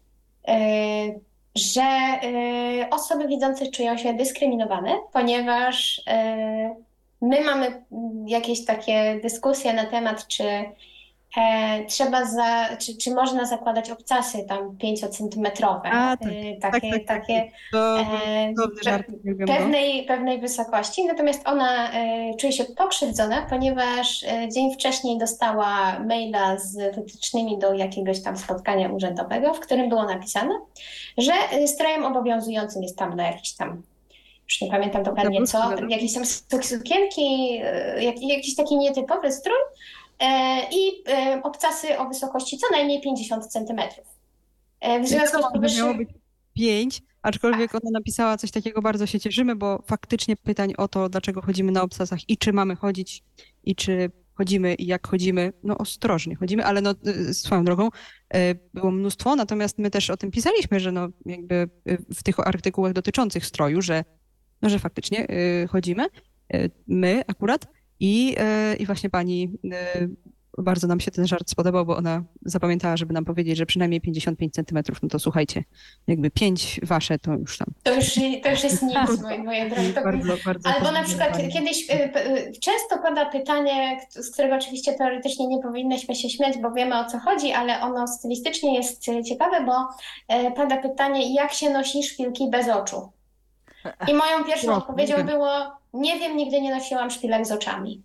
e, 0.49 0.55
że 1.55 1.83
y, 2.25 2.91
osoby 2.91 3.29
widzące 3.29 3.67
czują 3.67 3.99
się 3.99 4.15
dyskryminowane, 4.15 4.99
ponieważ 5.13 5.99
y, 5.99 6.03
my 7.23 7.45
mamy 7.45 7.85
jakieś 8.27 8.65
takie 8.65 9.21
dyskusje 9.23 9.73
na 9.73 9.87
temat, 9.87 10.27
czy 10.27 10.45
E, 11.37 11.85
trzeba 11.85 12.25
za, 12.25 12.77
czy, 12.79 12.97
czy 12.97 13.15
można 13.15 13.45
zakładać 13.45 13.91
obcasy 13.91 14.45
tam 14.49 14.77
5-centymetrowe, 14.79 15.89
A, 15.93 16.17
tak. 16.17 16.29
e, 16.33 16.57
Tak, 16.61 16.73
takie, 16.73 16.91
tak, 16.91 17.07
tak. 17.07 17.21
takie 17.21 17.51
To 17.73 18.01
e, 18.01 18.53
pe- 18.55 19.47
pewnej, 19.47 20.05
pewnej 20.07 20.41
wysokości, 20.41 21.05
natomiast 21.05 21.49
ona 21.49 21.93
e, 21.93 22.35
czuje 22.35 22.53
się 22.53 22.65
pokrzywdzona, 22.65 23.47
ponieważ 23.51 24.23
e, 24.25 24.49
dzień 24.49 24.75
wcześniej 24.75 25.19
dostała 25.19 25.99
maila 25.99 26.59
z 26.59 26.95
wytycznymi 26.95 27.59
do 27.59 27.75
jakiegoś 27.75 28.23
tam 28.23 28.37
spotkania 28.37 28.89
urzędowego, 28.89 29.55
w 29.55 29.61
którym 29.61 29.89
było 29.89 30.05
napisane, 30.05 30.55
że 31.19 31.33
strojem 31.67 32.05
obowiązującym 32.05 32.83
jest 32.83 32.99
tam 32.99 33.17
na 33.17 33.27
jakiś 33.27 33.53
tam, 33.53 33.83
już 34.45 34.61
nie 34.61 34.71
pamiętam 34.71 35.03
dokładnie 35.03 35.43
co, 35.47 35.59
jakieś 35.89 36.15
tam 36.15 36.23
suk- 36.25 36.63
sukienki, 36.63 37.61
e, 37.65 38.03
jak, 38.05 38.23
jakiś 38.23 38.57
taki 38.57 38.77
nietypowy 38.77 39.33
strój 39.33 39.57
i 40.73 41.03
e, 41.09 41.41
obcasy 41.43 41.99
o 41.99 42.09
wysokości 42.09 42.59
co 42.59 42.67
najmniej 42.71 43.01
50 43.01 43.47
centymetrów. 43.47 44.07
E, 44.81 45.01
W 45.01 45.09
związku 45.09 45.69
z 45.69 45.77
miało 45.79 45.95
być 45.95 46.09
pięć, 46.55 47.03
aczkolwiek 47.23 47.75
ona 47.75 47.91
napisała 47.93 48.37
coś 48.37 48.51
takiego, 48.51 48.83
bardzo 48.83 49.07
się 49.07 49.21
cieszymy, 49.21 49.57
bo 49.57 49.83
faktycznie 49.87 50.37
pytań 50.37 50.75
o 50.79 50.89
to, 50.89 51.09
dlaczego 51.09 51.43
chodzimy 51.43 51.73
na 51.73 51.83
obcasach 51.83 52.19
i 52.29 52.37
czy 52.37 52.53
mamy 52.53 52.77
chodzić, 52.77 53.23
i 53.65 53.75
czy 53.75 54.11
chodzimy 54.35 54.75
i 54.75 54.87
jak 54.87 55.07
chodzimy, 55.09 55.53
no 55.63 55.79
ostrożnie 55.79 56.37
chodzimy, 56.37 56.65
ale 56.65 56.81
no 56.81 56.95
y, 57.07 57.35
swoją 57.35 57.65
drogą 57.65 57.89
y, 58.37 58.59
było 58.75 58.91
mnóstwo, 58.91 59.37
natomiast 59.37 59.79
my 59.79 59.91
też 59.91 60.11
o 60.11 60.17
tym 60.17 60.31
pisaliśmy, 60.31 60.81
że 60.81 60.93
no 60.93 61.09
jakby 61.27 61.55
y, 61.91 61.99
w 62.15 62.23
tych 62.23 62.41
artykułach 62.41 62.93
dotyczących 62.93 63.47
stroju, 63.47 63.83
że, 63.83 64.05
no, 64.63 64.69
że 64.69 64.79
faktycznie 64.79 65.31
y, 65.31 65.69
chodzimy, 65.69 66.07
y, 66.55 66.71
my 66.87 67.23
akurat 67.27 67.67
i, 68.01 68.37
y, 68.73 68.77
i 68.77 68.87
właśnie 68.87 69.11
pani 69.11 69.51
y, 69.65 70.11
bardzo 70.59 70.87
nam 70.87 71.01
się 71.01 71.11
ten 71.11 71.27
żart 71.27 71.51
spodobał, 71.51 71.87
bo 71.87 71.97
ona 71.97 72.23
zapamiętała, 72.43 72.97
żeby 72.97 73.15
nam 73.15 73.25
powiedzieć, 73.25 73.59
że 73.59 73.67
przynajmniej 73.67 74.01
55 74.01 74.55
centymetrów, 74.55 75.03
no 75.03 75.09
to 75.09 75.19
słuchajcie, 75.19 75.65
jakby 76.07 76.31
5 76.31 76.81
wasze 76.83 77.19
to 77.19 77.33
już 77.33 77.59
tam. 77.59 77.69
To 77.83 77.95
już, 77.95 78.15
to 78.43 78.51
już 78.51 78.65
jest 78.65 78.83
nic, 78.83 79.23
moje, 79.23 79.43
moje 79.43 79.71
drogie. 79.71 79.93
To, 79.93 80.03
Bardzo, 80.03 80.35
bardzo 80.45 80.69
albo 80.69 80.93
na 80.93 81.03
przykład 81.03 81.39
kiedyś, 81.53 81.91
y, 81.91 82.13
często 82.61 82.99
pada 83.03 83.31
pytanie, 83.31 84.01
z 84.11 84.31
którego 84.31 84.55
oczywiście 84.57 84.95
teoretycznie 84.95 85.47
nie 85.47 85.63
powinnyśmy 85.63 86.15
się 86.15 86.31
śmiać, 86.31 86.59
bo 86.59 86.73
wiemy 86.73 86.99
o 86.99 87.05
co 87.05 87.19
chodzi, 87.19 87.53
ale 87.53 87.81
ono 87.81 88.09
stylistycznie 88.09 88.77
jest 88.77 89.05
ciekawe, 89.25 89.65
bo 89.67 89.73
pada 90.57 90.77
pytanie, 90.77 91.35
jak 91.35 91.53
się 91.53 91.71
nosi 91.71 92.03
szpilki 92.03 92.51
bez 92.51 92.69
oczu? 92.69 93.13
I 94.09 94.15
moją 94.15 94.45
pierwszą 94.45 94.67
No, 94.67 94.77
odpowiedzią 94.77 95.27
było, 95.27 95.82
nie 95.95 96.19
wiem, 96.19 96.37
nigdy 96.37 96.61
nie 96.61 96.75
nosiłam 96.75 97.11
szpilek 97.11 97.47
z 97.47 97.53
oczami. 97.53 98.03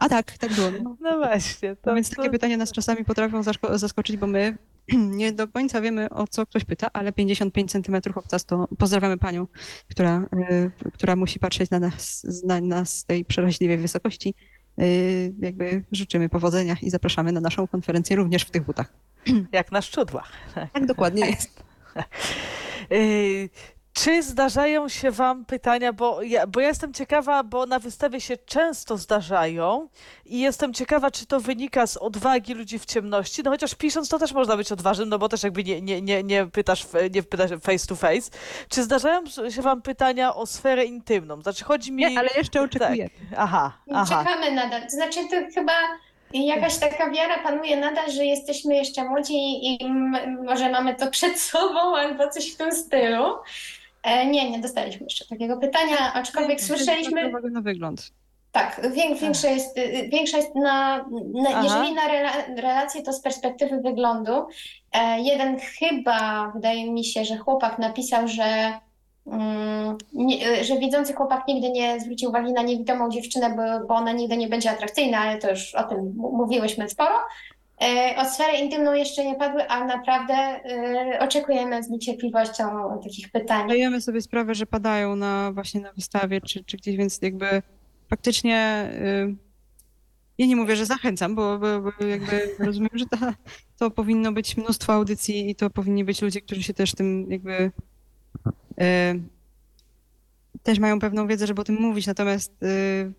A 0.00 0.08
tak, 0.08 0.38
tak 0.38 0.52
było. 0.52 0.70
No. 0.82 0.96
No 1.00 1.18
właśnie. 1.18 1.76
To, 1.76 1.94
więc 1.94 2.10
to, 2.10 2.16
takie 2.16 2.30
pytania 2.30 2.56
nas 2.56 2.72
czasami 2.72 3.04
potrafią 3.04 3.42
zaskoczyć, 3.72 4.16
bo 4.16 4.26
my 4.26 4.58
nie 5.20 5.32
do 5.32 5.48
końca 5.48 5.80
wiemy, 5.80 6.10
o 6.10 6.26
co 6.26 6.46
ktoś 6.46 6.64
pyta, 6.64 6.88
ale 6.92 7.12
55 7.12 7.70
centymetrów 7.70 8.16
obcas 8.16 8.44
to 8.44 8.68
pozdrawiamy 8.78 9.18
panią, 9.18 9.46
która, 9.88 10.26
y, 10.50 10.70
która 10.92 11.16
musi 11.16 11.38
patrzeć 11.38 11.70
na 11.70 11.78
nas, 11.80 12.26
na 12.44 12.60
nas 12.60 12.98
z 12.98 13.04
tej 13.04 13.24
przeraźliwej 13.24 13.78
wysokości. 13.78 14.34
Y, 14.80 15.34
jakby 15.40 15.84
życzymy 15.92 16.28
powodzenia 16.28 16.76
i 16.82 16.90
zapraszamy 16.90 17.32
na 17.32 17.40
naszą 17.40 17.66
konferencję 17.66 18.16
również 18.16 18.42
w 18.42 18.50
tych 18.50 18.62
butach. 18.62 18.92
Jak 19.52 19.72
na 19.72 19.82
szczudłach. 19.82 20.32
Tak 20.72 20.86
dokładnie 20.86 21.26
jest. 21.26 21.62
Czy 23.96 24.22
zdarzają 24.22 24.88
się 24.88 25.10
Wam 25.10 25.44
pytania, 25.44 25.92
bo 25.92 26.22
ja, 26.22 26.46
bo 26.46 26.60
ja 26.60 26.68
jestem 26.68 26.92
ciekawa, 26.92 27.42
bo 27.42 27.66
na 27.66 27.78
wystawie 27.78 28.20
się 28.20 28.36
często 28.36 28.96
zdarzają 28.96 29.88
i 30.26 30.40
jestem 30.40 30.74
ciekawa, 30.74 31.10
czy 31.10 31.26
to 31.26 31.40
wynika 31.40 31.86
z 31.86 31.96
odwagi 31.96 32.54
ludzi 32.54 32.78
w 32.78 32.86
ciemności, 32.86 33.42
no 33.44 33.50
chociaż 33.50 33.74
pisząc 33.74 34.08
to 34.08 34.18
też 34.18 34.32
można 34.32 34.56
być 34.56 34.72
odważnym, 34.72 35.08
no 35.08 35.18
bo 35.18 35.28
też 35.28 35.42
jakby 35.42 35.64
nie, 35.64 35.82
nie, 35.82 36.02
nie, 36.02 36.22
nie, 36.22 36.46
pytasz, 36.46 36.86
nie 37.14 37.22
pytasz 37.22 37.50
face 37.62 37.86
to 37.86 37.96
face. 37.96 38.30
Czy 38.68 38.82
zdarzają 38.82 39.26
się 39.26 39.62
Wam 39.62 39.82
pytania 39.82 40.34
o 40.34 40.46
sferę 40.46 40.84
intymną? 40.84 41.42
Znaczy 41.42 41.64
chodzi 41.64 41.92
mi... 41.92 42.06
Nie, 42.06 42.18
ale 42.18 42.28
jeszcze 42.36 42.62
oczekuję. 42.62 43.10
Tak. 43.10 43.38
Aha, 43.38 43.72
aha. 43.94 44.24
Czekamy 44.24 44.52
nadal. 44.52 44.82
To 44.82 44.90
znaczy, 44.90 45.20
to 45.30 45.36
chyba 45.54 45.72
jakaś 46.32 46.76
taka 46.78 47.10
wiara 47.10 47.42
panuje 47.42 47.76
nadal, 47.76 48.10
że 48.10 48.24
jesteśmy 48.24 48.74
jeszcze 48.74 49.04
młodzi 49.04 49.34
i 49.66 49.78
może 50.44 50.70
mamy 50.70 50.94
to 50.94 51.10
przed 51.10 51.40
sobą 51.40 51.96
albo 51.96 52.28
coś 52.28 52.52
w 52.52 52.56
tym 52.56 52.72
stylu. 52.72 53.24
E, 54.06 54.26
nie, 54.26 54.50
nie 54.50 54.58
dostaliśmy 54.58 55.04
jeszcze 55.04 55.26
takiego 55.26 55.56
pytania, 55.56 56.12
aczkolwiek 56.14 56.60
słyszeliśmy, 56.60 57.10
Zwróć 57.20 57.28
uwagę 57.28 57.50
na 57.50 57.60
wygląd. 57.60 58.10
tak, 58.52 58.80
wię- 58.94 59.14
większa 59.14 59.50
jest, 59.50 59.78
y, 59.78 60.08
większa 60.12 60.36
jest 60.36 60.54
na, 60.54 61.04
na 61.42 61.62
jeżeli 61.62 61.94
na 61.94 62.08
rela, 62.08 62.32
relacje, 62.56 63.02
to 63.02 63.12
z 63.12 63.20
perspektywy 63.20 63.80
wyglądu. 63.80 64.32
E, 64.92 65.20
jeden 65.20 65.58
chyba, 65.58 66.50
wydaje 66.54 66.92
mi 66.92 67.04
się, 67.04 67.24
że 67.24 67.36
chłopak 67.36 67.78
napisał, 67.78 68.28
że, 68.28 68.72
mm, 69.26 69.98
nie, 70.12 70.48
y, 70.60 70.64
że 70.64 70.78
widzący 70.78 71.12
chłopak 71.12 71.48
nigdy 71.48 71.70
nie 71.70 72.00
zwrócił 72.00 72.28
uwagi 72.30 72.52
na 72.52 72.62
niewidomą 72.62 73.10
dziewczynę, 73.10 73.50
bo, 73.56 73.86
bo 73.86 73.94
ona 73.94 74.12
nigdy 74.12 74.36
nie 74.36 74.48
będzie 74.48 74.70
atrakcyjna, 74.70 75.18
ale 75.18 75.38
to 75.38 75.50
już 75.50 75.74
o 75.74 75.82
tym 75.84 76.14
mówiłyśmy 76.16 76.88
sporo. 76.88 77.14
E, 77.82 78.14
O 78.18 78.24
sferę 78.24 78.58
intymną 78.58 78.94
jeszcze 78.94 79.24
nie 79.24 79.34
padły, 79.34 79.68
a 79.68 79.84
naprawdę 79.84 80.34
e, 80.34 81.18
oczekujemy 81.20 81.82
z 81.82 81.88
niecierpliwością 81.88 82.64
takich 83.02 83.30
pytań. 83.30 83.64
Zdajemy 83.64 84.00
sobie 84.00 84.20
sprawę, 84.20 84.54
że 84.54 84.66
padają 84.66 85.16
na 85.16 85.52
właśnie 85.52 85.80
na 85.80 85.92
wystawie 85.92 86.40
czy, 86.40 86.64
czy 86.64 86.76
gdzieś, 86.76 86.96
więc 86.96 87.22
jakby 87.22 87.62
faktycznie 88.10 88.90
y, 88.92 89.34
ja 90.38 90.46
nie 90.46 90.56
mówię, 90.56 90.76
że 90.76 90.86
zachęcam, 90.86 91.34
bo, 91.34 91.58
bo, 91.58 91.80
bo 91.80 92.06
jakby 92.06 92.50
rozumiem, 92.66 92.90
że 92.94 93.06
ta, 93.06 93.34
to 93.78 93.90
powinno 93.90 94.32
być 94.32 94.56
mnóstwo 94.56 94.92
audycji 94.92 95.50
i 95.50 95.54
to 95.54 95.70
powinni 95.70 96.04
być 96.04 96.22
ludzie, 96.22 96.40
którzy 96.40 96.62
się 96.62 96.74
też 96.74 96.94
tym 96.94 97.30
jakby 97.30 97.52
y, 97.52 97.72
też 100.66 100.78
mają 100.78 100.98
pewną 101.00 101.26
wiedzę, 101.26 101.46
żeby 101.46 101.60
o 101.60 101.64
tym 101.64 101.76
mówić, 101.80 102.06
natomiast 102.06 102.62
y, 102.62 102.66
y, 102.66 103.12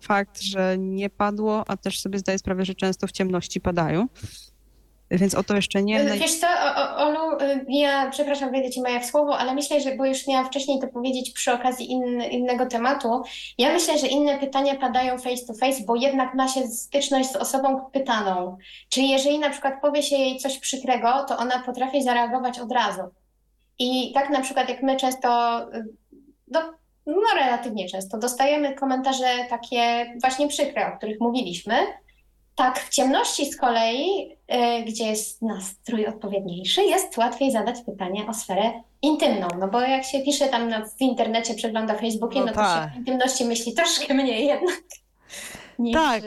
fakt, 0.00 0.40
że 0.40 0.78
nie 0.78 1.10
padło, 1.10 1.64
a 1.68 1.76
też 1.76 2.00
sobie 2.00 2.18
zdaję 2.18 2.38
sprawę, 2.38 2.64
że 2.64 2.74
często 2.74 3.06
w 3.06 3.12
ciemności 3.12 3.60
padają, 3.60 4.06
więc 5.10 5.34
o 5.34 5.42
to 5.42 5.56
jeszcze 5.56 5.82
nie. 5.82 6.04
naj- 6.04 6.18
Wiesz 6.18 6.34
co, 6.38 6.46
o, 6.76 6.96
Olu, 6.96 7.40
y, 7.40 7.64
ja 7.68 8.10
przepraszam, 8.10 8.50
wejdę 8.50 8.70
Ci 8.70 8.80
Maja 8.80 9.00
w 9.00 9.04
słowo, 9.06 9.38
ale 9.38 9.54
myślę, 9.54 9.80
że, 9.80 9.96
bo 9.96 10.04
już 10.06 10.26
miałam 10.26 10.46
wcześniej 10.46 10.80
to 10.80 10.86
powiedzieć 10.88 11.30
przy 11.30 11.52
okazji 11.52 11.90
in, 11.90 12.22
innego 12.22 12.66
tematu, 12.66 13.22
ja 13.58 13.72
myślę, 13.72 13.98
że 13.98 14.06
inne 14.06 14.38
pytania 14.38 14.74
padają 14.76 15.18
face 15.18 15.46
to 15.46 15.54
face, 15.54 15.82
bo 15.86 15.96
jednak 15.96 16.34
ma 16.34 16.48
się 16.48 16.66
styczność 16.68 17.30
z 17.32 17.36
osobą 17.36 17.80
pytaną. 17.92 18.56
Czyli 18.88 19.10
jeżeli 19.10 19.38
na 19.38 19.50
przykład 19.50 19.74
powie 19.82 20.02
się 20.02 20.16
jej 20.16 20.38
coś 20.38 20.58
przykrego, 20.58 21.24
to 21.28 21.36
ona 21.38 21.58
potrafi 21.62 22.02
zareagować 22.02 22.58
od 22.58 22.72
razu. 22.72 23.02
I 23.78 24.12
tak 24.14 24.30
na 24.30 24.40
przykład 24.40 24.68
jak 24.68 24.82
my 24.82 24.96
często, 24.96 25.60
y, 25.74 25.84
no, 26.48 26.60
no 27.06 27.34
relatywnie 27.34 27.88
często, 27.88 28.18
dostajemy 28.18 28.74
komentarze 28.74 29.46
takie 29.50 30.12
właśnie 30.20 30.48
przykre, 30.48 30.92
o 30.92 30.96
których 30.96 31.20
mówiliśmy, 31.20 31.74
tak, 32.54 32.78
w 32.80 32.88
ciemności 32.88 33.52
z 33.52 33.56
kolei, 33.56 34.32
y, 34.32 34.84
gdzie 34.84 35.06
jest 35.06 35.42
nastrój 35.42 36.06
odpowiedniejszy, 36.06 36.82
jest 36.82 37.18
łatwiej 37.18 37.52
zadać 37.52 37.76
pytanie 37.86 38.26
o 38.28 38.34
sferę 38.34 38.72
intymną. 39.02 39.48
No 39.58 39.68
bo 39.68 39.80
jak 39.80 40.04
się 40.04 40.20
pisze 40.20 40.48
tam 40.48 40.68
na, 40.68 40.84
w 40.84 41.00
internecie, 41.00 41.54
przegląda 41.54 41.94
Facebookie, 41.94 42.40
No 42.40 42.46
no, 42.46 42.52
to 42.52 42.58
tak. 42.58 42.90
się 42.90 42.94
o 42.94 42.98
intymności 42.98 43.44
myśli 43.44 43.74
troszkę 43.74 44.14
mniej 44.14 44.46
jednak. 44.46 44.74
Niż, 45.78 45.94
Tak. 45.94 46.22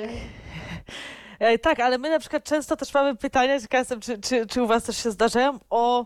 E, 1.39 1.59
Tak, 1.59 1.79
ale 1.79 1.97
my 1.97 2.09
na 2.09 2.19
przykład 2.19 2.43
często 2.43 2.75
też 2.75 2.93
mamy 2.93 3.15
pytania, 3.15 3.59
ciekawa 3.59 3.79
jestem, 3.79 3.99
czy, 3.99 4.17
czy, 4.17 4.47
czy 4.47 4.63
u 4.63 4.67
was 4.67 4.83
też 4.83 5.03
się 5.03 5.11
zdarzają, 5.11 5.59
o, 5.69 6.05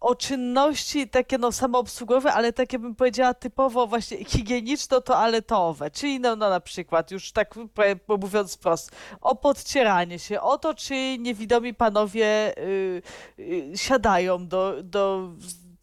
o 0.00 0.14
czynności 0.14 1.08
takie 1.08 1.38
no 1.38 1.52
samoobsługowe, 1.52 2.32
ale 2.32 2.52
takie 2.52 2.78
bym 2.78 2.94
powiedziała 2.94 3.34
typowo 3.34 3.86
właśnie 3.86 4.16
higieniczno-toaletowe, 4.24 5.90
czyli 5.90 6.20
no, 6.20 6.36
no 6.36 6.50
na 6.50 6.60
przykład 6.60 7.10
już 7.10 7.32
tak 7.32 7.54
mówiąc 8.08 8.54
wprost, 8.54 8.90
o 9.20 9.36
podcieranie 9.36 10.18
się, 10.18 10.40
o 10.40 10.58
to, 10.58 10.74
czy 10.74 11.18
niewidomi 11.18 11.74
panowie 11.74 12.58
y, 12.58 13.02
y, 13.38 13.72
siadają 13.74 14.46
do, 14.48 14.74
do, 14.82 15.28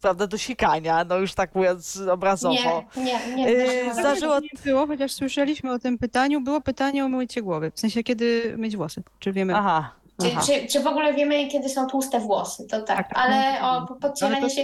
prawda, 0.00 0.26
do 0.26 0.38
sikania, 0.38 1.04
no 1.04 1.16
już 1.18 1.34
tak 1.34 1.54
mówiąc 1.54 2.00
obrazowo. 2.12 2.54
nie, 2.96 3.04
nie, 3.04 3.34
nie. 3.36 3.50
Yy, 3.50 3.94
zdarzyło- 3.94 4.40
Nie 4.42 4.48
było, 4.64 4.86
chociaż 4.86 5.12
słyszeliśmy 5.12 5.72
o 5.72 5.78
tym 5.78 5.98
pytaniu. 5.98 6.40
Było 6.40 6.60
pytanie 6.60 7.04
o 7.04 7.08
mycie 7.08 7.42
głowy. 7.42 7.70
W 7.74 7.80
sensie, 7.80 8.02
kiedy 8.02 8.54
myć 8.58 8.76
włosy. 8.76 9.02
Czy 9.18 9.32
wiemy? 9.32 9.56
Aha. 9.56 9.90
Czy, 10.22 10.46
czy, 10.46 10.66
czy 10.66 10.80
w 10.80 10.86
ogóle 10.86 11.14
wiemy, 11.14 11.46
kiedy 11.48 11.68
są 11.68 11.86
tłuste 11.86 12.20
włosy? 12.20 12.66
To 12.66 12.82
tak, 12.82 13.08
Tak, 13.08 13.18
ale 13.18 13.60
no, 13.60 13.78
o 13.78 13.86
po- 13.86 13.94
podcieranie 13.94 14.40
to- 14.40 14.48
się, 14.48 14.62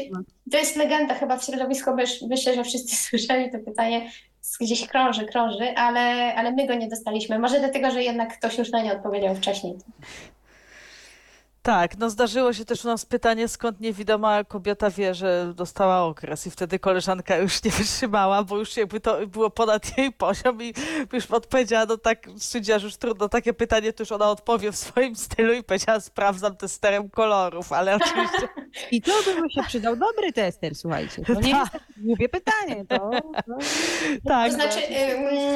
to 0.52 0.58
jest 0.58 0.76
legenda 0.76 1.14
chyba 1.14 1.36
w 1.36 1.44
środowisku, 1.44 1.90
myślę, 2.28 2.54
że 2.54 2.64
wszyscy 2.64 2.96
słyszeli 3.08 3.50
to 3.52 3.58
pytanie, 3.58 4.10
gdzieś 4.60 4.86
krąży, 4.86 5.26
krąży, 5.26 5.74
ale, 5.76 6.34
ale 6.34 6.52
my 6.52 6.66
go 6.66 6.74
nie 6.74 6.88
dostaliśmy. 6.88 7.38
Może 7.38 7.58
dlatego, 7.58 7.90
że 7.90 8.02
jednak 8.02 8.38
ktoś 8.38 8.58
już 8.58 8.70
na 8.70 8.82
nie 8.82 8.92
odpowiedział 8.92 9.34
wcześniej. 9.34 9.74
Tak, 11.62 11.98
no 11.98 12.10
zdarzyło 12.10 12.52
się 12.52 12.64
też 12.64 12.84
u 12.84 12.88
nas 12.88 13.06
pytanie, 13.06 13.48
skąd 13.48 13.80
niewidoma 13.80 14.44
kobieta 14.44 14.90
wie, 14.90 15.14
że 15.14 15.52
dostała 15.56 16.02
okres 16.04 16.46
i 16.46 16.50
wtedy 16.50 16.78
koleżanka 16.78 17.36
już 17.36 17.64
nie 17.64 17.70
wytrzymała, 17.70 18.44
bo 18.44 18.58
już 18.58 18.76
jakby 18.76 19.00
to 19.00 19.26
było 19.26 19.50
ponad 19.50 19.98
jej 19.98 20.12
poziom 20.12 20.62
i 20.62 20.74
już 21.12 21.30
odpowiedziała, 21.30 21.86
no 21.86 21.96
tak, 21.96 22.26
stwierdziła, 22.38 22.78
że 22.78 22.86
już 22.86 22.96
trudno 22.96 23.28
takie 23.28 23.52
pytanie, 23.52 23.92
to 23.92 24.02
już 24.02 24.12
ona 24.12 24.30
odpowie 24.30 24.72
w 24.72 24.76
swoim 24.76 25.16
stylu 25.16 25.52
i 25.52 25.62
powiedziała, 25.62 26.00
sprawdzam 26.00 26.56
testerem 26.56 27.10
kolorów, 27.10 27.72
ale 27.72 27.96
oczywiście... 27.96 28.48
I 28.90 29.02
to 29.02 29.12
by 29.24 29.42
mu 29.42 29.50
się 29.50 29.62
przydał 29.62 29.96
dobry 29.96 30.32
tester, 30.32 30.74
słuchajcie. 30.74 31.22
To 31.24 31.34
nie 31.40 31.48
jest 31.50 31.72
Tak. 31.72 31.72
takie 31.72 31.84
głupie 31.98 32.28
pytanie. 32.28 32.84
To, 32.88 32.96
to... 32.96 33.20
tak, 34.28 34.50
To 34.50 34.54
znaczy, 34.54 34.80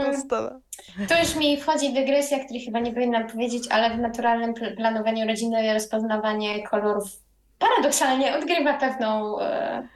no, 0.06 0.12
to- 0.28 0.60
To 1.08 1.18
już 1.20 1.36
mi 1.36 1.56
wchodzi 1.60 1.92
dygresja, 1.92 2.44
której 2.44 2.64
chyba 2.64 2.80
nie 2.80 2.92
powinnam 2.92 3.26
powiedzieć, 3.26 3.64
ale 3.70 3.90
w 3.90 3.98
naturalnym 3.98 4.54
pl- 4.54 4.76
planowaniu 4.76 5.26
rodziny 5.26 5.74
rozpoznawanie 5.74 6.62
kolorów 6.62 7.04
paradoksalnie 7.58 8.36
odgrywa 8.36 8.74
pewną. 8.74 9.40
e, 9.40 9.88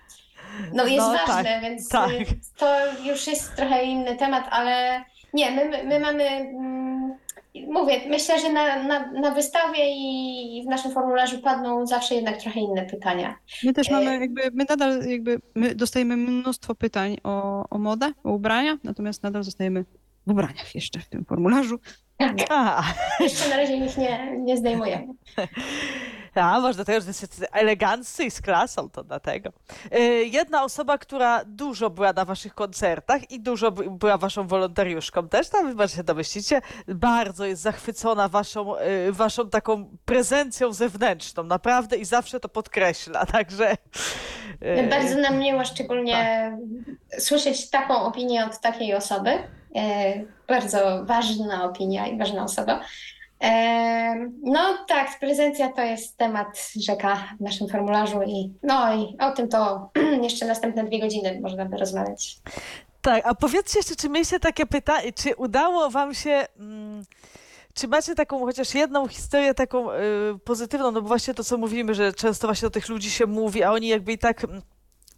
No 0.75 0.85
jest 0.87 0.99
No, 0.99 1.13
ważne, 1.13 1.45
tak, 1.53 1.63
więc 1.63 1.89
tak. 1.89 2.11
to 2.57 2.67
już 3.05 3.27
jest 3.27 3.57
trochę 3.57 3.85
inny 3.85 4.17
temat, 4.17 4.45
ale 4.51 5.05
nie, 5.35 5.51
my, 5.51 5.65
my- 5.69 5.85
my 5.85 6.01
mamy. 6.01 6.25
mm, 6.25 7.15
Mówię, 7.69 8.01
myślę, 8.09 8.41
że 8.41 8.53
na, 8.53 8.83
na, 8.83 9.13
na 9.13 9.31
wystawie 9.31 9.79
i 9.91 10.63
w 10.67 10.69
naszym 10.71 10.93
formularzu 10.93 11.39
padną 11.39 11.87
zawsze 11.87 12.15
jednak 12.15 12.37
trochę 12.37 12.61
inne 12.61 12.83
pytania. 12.87 13.35
My 13.65 13.73
też 13.73 13.89
E, 13.89 13.93
mamy 13.93 14.21
jakby, 14.21 14.43
my 14.53 14.65
nadal 14.69 15.07
jakby, 15.07 15.41
my 15.55 15.75
dostajemy 15.75 16.17
mnóstwo 16.17 16.75
pytań 16.75 17.17
o, 17.25 17.65
o 17.71 17.79
modę, 17.79 18.13
o 18.25 18.33
ubrania, 18.33 18.79
natomiast 18.85 19.23
nadal 19.23 19.43
zostajemy 19.45 19.85
w 20.29 20.31
ubraniach 20.31 20.75
jeszcze 20.75 21.01
w 21.01 21.09
tym 21.09 21.25
formularzu. 21.25 21.79
A, 22.51 22.83
Jeszcze 23.21 23.49
na 23.49 23.57
razie 23.57 23.77
ich 23.77 23.97
nie, 23.97 24.37
nie 24.39 24.57
zdejmujemy. 24.57 25.07
a 26.45 26.61
może 26.61 26.75
dlatego, 26.75 27.01
że 27.01 27.07
jesteście 27.07 27.53
eleganccy 27.53 28.25
i 28.25 28.31
z 28.31 28.41
klasą, 28.41 28.91
to 28.91 29.05
dlatego. 29.05 29.51
Y, 29.95 29.99
Jedna 30.25 30.65
osoba, 30.65 30.99
która 30.99 31.45
dużo 31.47 31.91
była 31.91 32.13
na 32.13 32.25
waszych 32.25 32.55
koncertach 32.55 33.31
i 33.31 33.41
dużo 33.41 33.71
by- 33.71 33.91
była 33.91 34.19
waszą 34.19 34.47
wolontariuszką 34.47 35.29
też, 35.29 35.49
tam 35.49 35.69
chyba 35.69 35.89
się 35.89 36.05
domyślicie, 36.05 36.61
bardzo 36.89 37.45
jest 37.45 37.63
zachwycona 37.63 38.29
waszą, 38.29 38.77
y, 38.79 39.13
waszą 39.13 39.51
taką 39.51 39.97
prezencją 40.05 40.73
zewnętrzną, 40.73 41.43
naprawdę 41.43 41.97
i 41.97 42.05
zawsze 42.05 42.41
to 42.41 42.49
podkreśla, 42.49 43.27
także... 43.37 43.73
y, 44.63 44.89
Bardzo 44.91 45.19
nam 45.19 45.39
miło 45.39 45.65
szczególnie 45.65 46.53
słyszeć 47.19 47.71
taką 47.71 48.03
opinię 48.03 48.45
od 48.47 48.61
takiej 48.61 48.95
osoby. 48.95 49.31
E, 49.75 50.15
Bardzo 50.49 51.05
ważna 51.05 51.65
opinia 51.65 52.07
i 52.07 52.19
ważna 52.19 52.45
osoba. 52.45 52.81
No 54.43 54.85
tak, 54.89 55.19
prezencja 55.21 55.73
to 55.73 55.83
jest 55.83 56.17
temat 56.17 56.71
rzeka 56.77 57.35
w 57.41 57.41
naszym 57.41 57.69
formularzu 57.69 58.23
i 58.23 58.53
no 58.63 58.95
i 58.95 59.17
o 59.21 59.31
tym 59.31 59.49
to 59.49 59.91
jeszcze 60.23 60.47
następne 60.47 60.85
dwie 60.85 61.01
godziny 61.01 61.41
można 61.43 61.65
by 61.65 61.77
rozmawiać. 61.77 62.37
Tak, 63.03 63.27
a 63.27 63.35
powiedzcie 63.35 63.79
jeszcze, 63.79 63.97
czy 63.97 64.09
mieliście 64.09 64.41
takie 64.41 64.67
pytanie, 64.67 65.13
czy 65.13 65.37
udało 65.37 65.91
wam 65.91 66.15
się, 66.15 66.47
mm, 66.59 67.05
czy 67.75 67.89
macie 67.89 68.15
taką 68.15 68.45
chociaż 68.45 68.75
jedną 68.75 69.09
historię 69.09 69.55
taką 69.55 69.93
y, 69.93 69.95
pozytywną, 70.45 70.91
no 70.91 71.03
bo 71.03 71.09
właśnie 71.09 71.35
to, 71.35 71.45
co 71.45 71.59
mówimy, 71.59 71.95
że 71.95 72.13
często 72.13 72.47
właśnie 72.47 72.67
do 72.67 72.71
tych 72.71 72.89
ludzi 72.89 73.11
się 73.11 73.27
mówi, 73.27 73.63
a 73.63 73.73
oni 73.73 73.89
jakby 73.89 74.13
i 74.13 74.19
tak... 74.19 74.47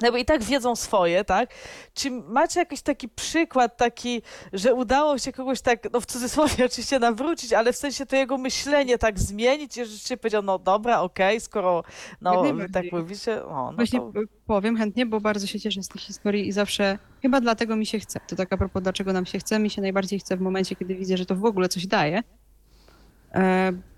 mm, 0.00 0.06
Jakby 0.06 0.20
i 0.20 0.24
tak 0.24 0.42
wiedzą 0.42 0.76
swoje, 0.76 1.24
tak? 1.24 1.50
Czy 1.94 2.10
macie 2.10 2.60
jakiś 2.60 2.82
taki 2.82 3.08
przykład, 3.08 3.76
taki, 3.76 4.22
że 4.52 4.74
udało 4.74 5.18
się 5.18 5.32
kogoś 5.32 5.60
tak, 5.60 5.92
no 5.92 6.00
w 6.00 6.06
cudzysłowie 6.06 6.64
oczywiście 6.66 6.98
nawrócić, 6.98 7.52
ale 7.52 7.72
w 7.72 7.76
sensie 7.76 8.06
to 8.06 8.16
jego 8.16 8.38
myślenie 8.38 8.98
tak 8.98 9.18
zmienić 9.18 9.76
i 9.76 9.84
rzeczywiście 9.84 10.16
powiedział, 10.16 10.42
no 10.42 10.58
dobra, 10.58 11.00
okej, 11.00 11.40
skoro 11.40 11.84
no 12.20 12.44
tak 12.72 12.92
mówicie, 12.92 13.44
o, 13.44 13.70
no 13.70 13.76
Właśnie 13.76 14.00
to... 14.00 14.12
powiem 14.46 14.76
chętnie, 14.76 15.06
bo 15.06 15.20
bardzo 15.20 15.46
się 15.46 15.60
cieszę 15.60 15.82
z 15.82 15.88
tej 15.88 16.00
historii 16.00 16.48
i 16.48 16.52
zawsze, 16.52 16.98
chyba 17.22 17.40
dlatego 17.40 17.76
mi 17.76 17.86
się 17.86 17.98
chce. 17.98 18.20
To 18.26 18.36
tak 18.36 18.52
a 18.52 18.56
propos, 18.56 18.82
dlaczego 18.82 19.12
nam 19.12 19.26
się 19.26 19.38
chce. 19.38 19.58
Mi 19.58 19.70
się 19.70 19.82
najbardziej 19.82 20.18
chce 20.18 20.36
w 20.36 20.40
momencie, 20.40 20.76
kiedy 20.76 20.94
widzę, 20.94 21.16
że 21.16 21.26
to 21.26 21.36
w 21.36 21.44
ogóle 21.44 21.68
coś 21.68 21.86
daje. 21.86 22.22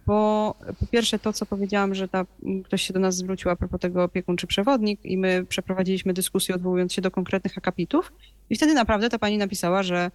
Bo 0.07 0.55
po 0.81 0.87
pierwsze 0.87 1.19
to, 1.19 1.33
co 1.33 1.47
powiedziałam, 1.47 1.95
że 1.95 2.09
ta, 2.09 2.25
ktoś 2.65 2.83
się 2.83 2.93
do 2.93 3.01
nas 3.01 3.17
zwrócił 3.17 3.51
a 3.51 3.57
propos 3.57 3.81
tego 3.81 4.05
opiekun 4.05 4.37
czy 4.37 4.47
przewodnik 4.47 5.05
i 5.05 5.19
my 5.19 5.47
przeprowadziliśmy 5.49 6.13
dyskusję 6.13 6.55
odwołując 6.55 6.93
się 6.93 7.03
do 7.03 7.11
konkretnych 7.11 7.59
akapitów 7.59 8.13
i 8.51 8.57
wtedy 8.57 8.75
naprawdę 8.75 9.09
ta 9.09 9.19
pani 9.19 9.39
napisała, 9.39 9.83
że 9.83 10.11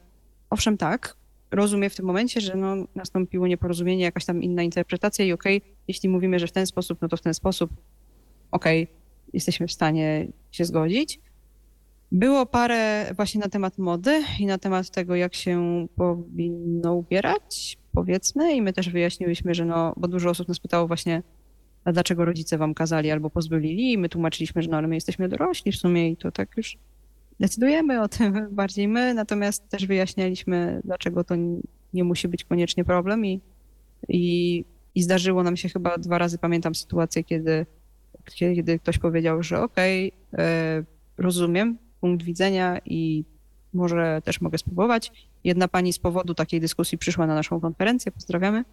owszem 0.50 0.78
tak, 0.78 1.16
rozumie 1.52 1.90
w 1.90 1.96
tym 1.96 2.06
momencie, 2.06 2.42
że 2.42 2.56
no, 2.56 2.76
nastąpiło 2.96 3.48
nieporozumienie, 3.48 4.04
jakaś 4.04 4.26
tam 4.26 4.44
inna 4.44 4.64
interpretacja 4.64 5.26
i 5.26 5.32
okej, 5.32 5.62
jeśli 5.88 6.10
mówimy, 6.10 6.40
że 6.40 6.48
w 6.48 6.52
ten 6.52 6.68
sposób, 6.68 7.02
no 7.02 7.08
to 7.08 7.18
w 7.18 7.22
ten 7.22 7.34
sposób, 7.34 7.72
okej, 8.52 8.88
jesteśmy 9.34 9.68
w 9.68 9.72
stanie 9.72 10.28
się 10.52 10.66
zgodzić. 10.66 11.20
Było 12.12 12.46
parę 12.46 13.12
właśnie 13.16 13.42
na 13.42 13.50
temat 13.50 13.78
mody 13.78 14.24
i 14.40 14.46
na 14.46 14.58
temat 14.58 14.90
tego, 14.90 15.16
jak 15.16 15.36
się 15.36 15.88
powinno 15.96 16.94
ubierać, 16.94 17.78
powiedzmy, 17.98 18.56
i 18.56 18.62
my 18.62 18.74
też 18.74 18.90
wyjaśniłyśmy, 18.90 19.56
że 19.56 19.66
no, 19.66 19.94
bo 19.98 20.08
dużo 20.08 20.30
osób 20.30 20.48
nas 20.48 20.60
pytało 20.60 20.88
właśnie, 20.88 21.24
a 21.86 21.92
dlaczego 21.92 22.26
rodzice 22.26 22.58
wam 22.58 22.74
kazali 22.74 23.12
albo 23.12 23.30
pozwolili, 23.30 23.92
i 23.92 23.98
my 23.98 24.10
tłumaczyliśmy, 24.10 24.62
że 24.62 24.70
no, 24.70 24.78
ale 24.78 24.88
my 24.88 24.96
jesteśmy 24.96 25.30
dorośli 25.30 25.72
w 25.72 25.76
sumie 25.76 26.12
i 26.12 26.18
to 26.18 26.32
tak 26.32 26.58
już 26.58 26.78
decydujemy 27.40 28.02
o 28.02 28.08
tym 28.08 28.48
bardziej 28.52 28.88
my, 28.88 29.14
natomiast 29.14 29.70
też 29.70 29.86
wyjaśnialiśmy, 29.86 30.82
dlaczego 30.84 31.24
to 31.24 31.36
nie 31.94 32.04
musi 32.04 32.28
być 32.28 32.44
koniecznie 32.44 32.86
problem 32.86 33.26
i, 33.26 33.42
i, 34.10 34.66
i 34.96 35.04
zdarzyło 35.04 35.44
nam 35.44 35.58
się 35.58 35.70
chyba 35.70 35.98
dwa 35.98 36.18
razy, 36.18 36.38
pamiętam 36.38 36.76
sytuację, 36.76 37.24
kiedy 37.24 37.66
kiedy 38.36 38.80
ktoś 38.80 38.98
powiedział, 38.98 39.44
że 39.44 39.62
okej, 39.62 40.12
e, 40.34 40.84
rozumiem 41.18 41.78
punkt 42.02 42.26
widzenia 42.26 42.80
i 42.86 43.26
może 43.74 44.22
też 44.24 44.42
mogę 44.42 44.58
spróbować. 44.58 45.12
Jedna 45.44 45.68
pani 45.68 45.94
z 45.94 46.00
powodu 46.00 46.34
takiej 46.34 46.60
dyskusji 46.60 46.98
przyszła 46.98 47.28
na 47.28 47.36
naszą 47.36 47.62
konferencję, 47.62 48.12
pozdrawiamy 48.12 48.66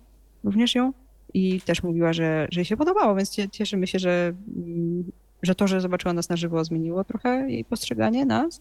również 0.45 0.75
ją 0.75 0.93
i 1.35 1.61
też 1.61 1.83
mówiła, 1.83 2.13
że, 2.13 2.47
że 2.51 2.61
jej 2.61 2.65
się 2.65 2.77
podobało, 2.77 3.15
więc 3.15 3.31
cie- 3.31 3.49
cieszymy 3.49 3.87
się, 3.87 3.99
że, 3.99 4.33
mm, 4.57 5.13
że 5.43 5.55
to, 5.55 5.69
że 5.69 5.81
zobaczyła 5.81 6.15
nas 6.15 6.29
na 6.29 6.37
żywo 6.37 6.65
zmieniło 6.65 7.05
trochę 7.05 7.51
jej 7.51 7.65
postrzeganie 7.65 8.27
nas. 8.27 8.61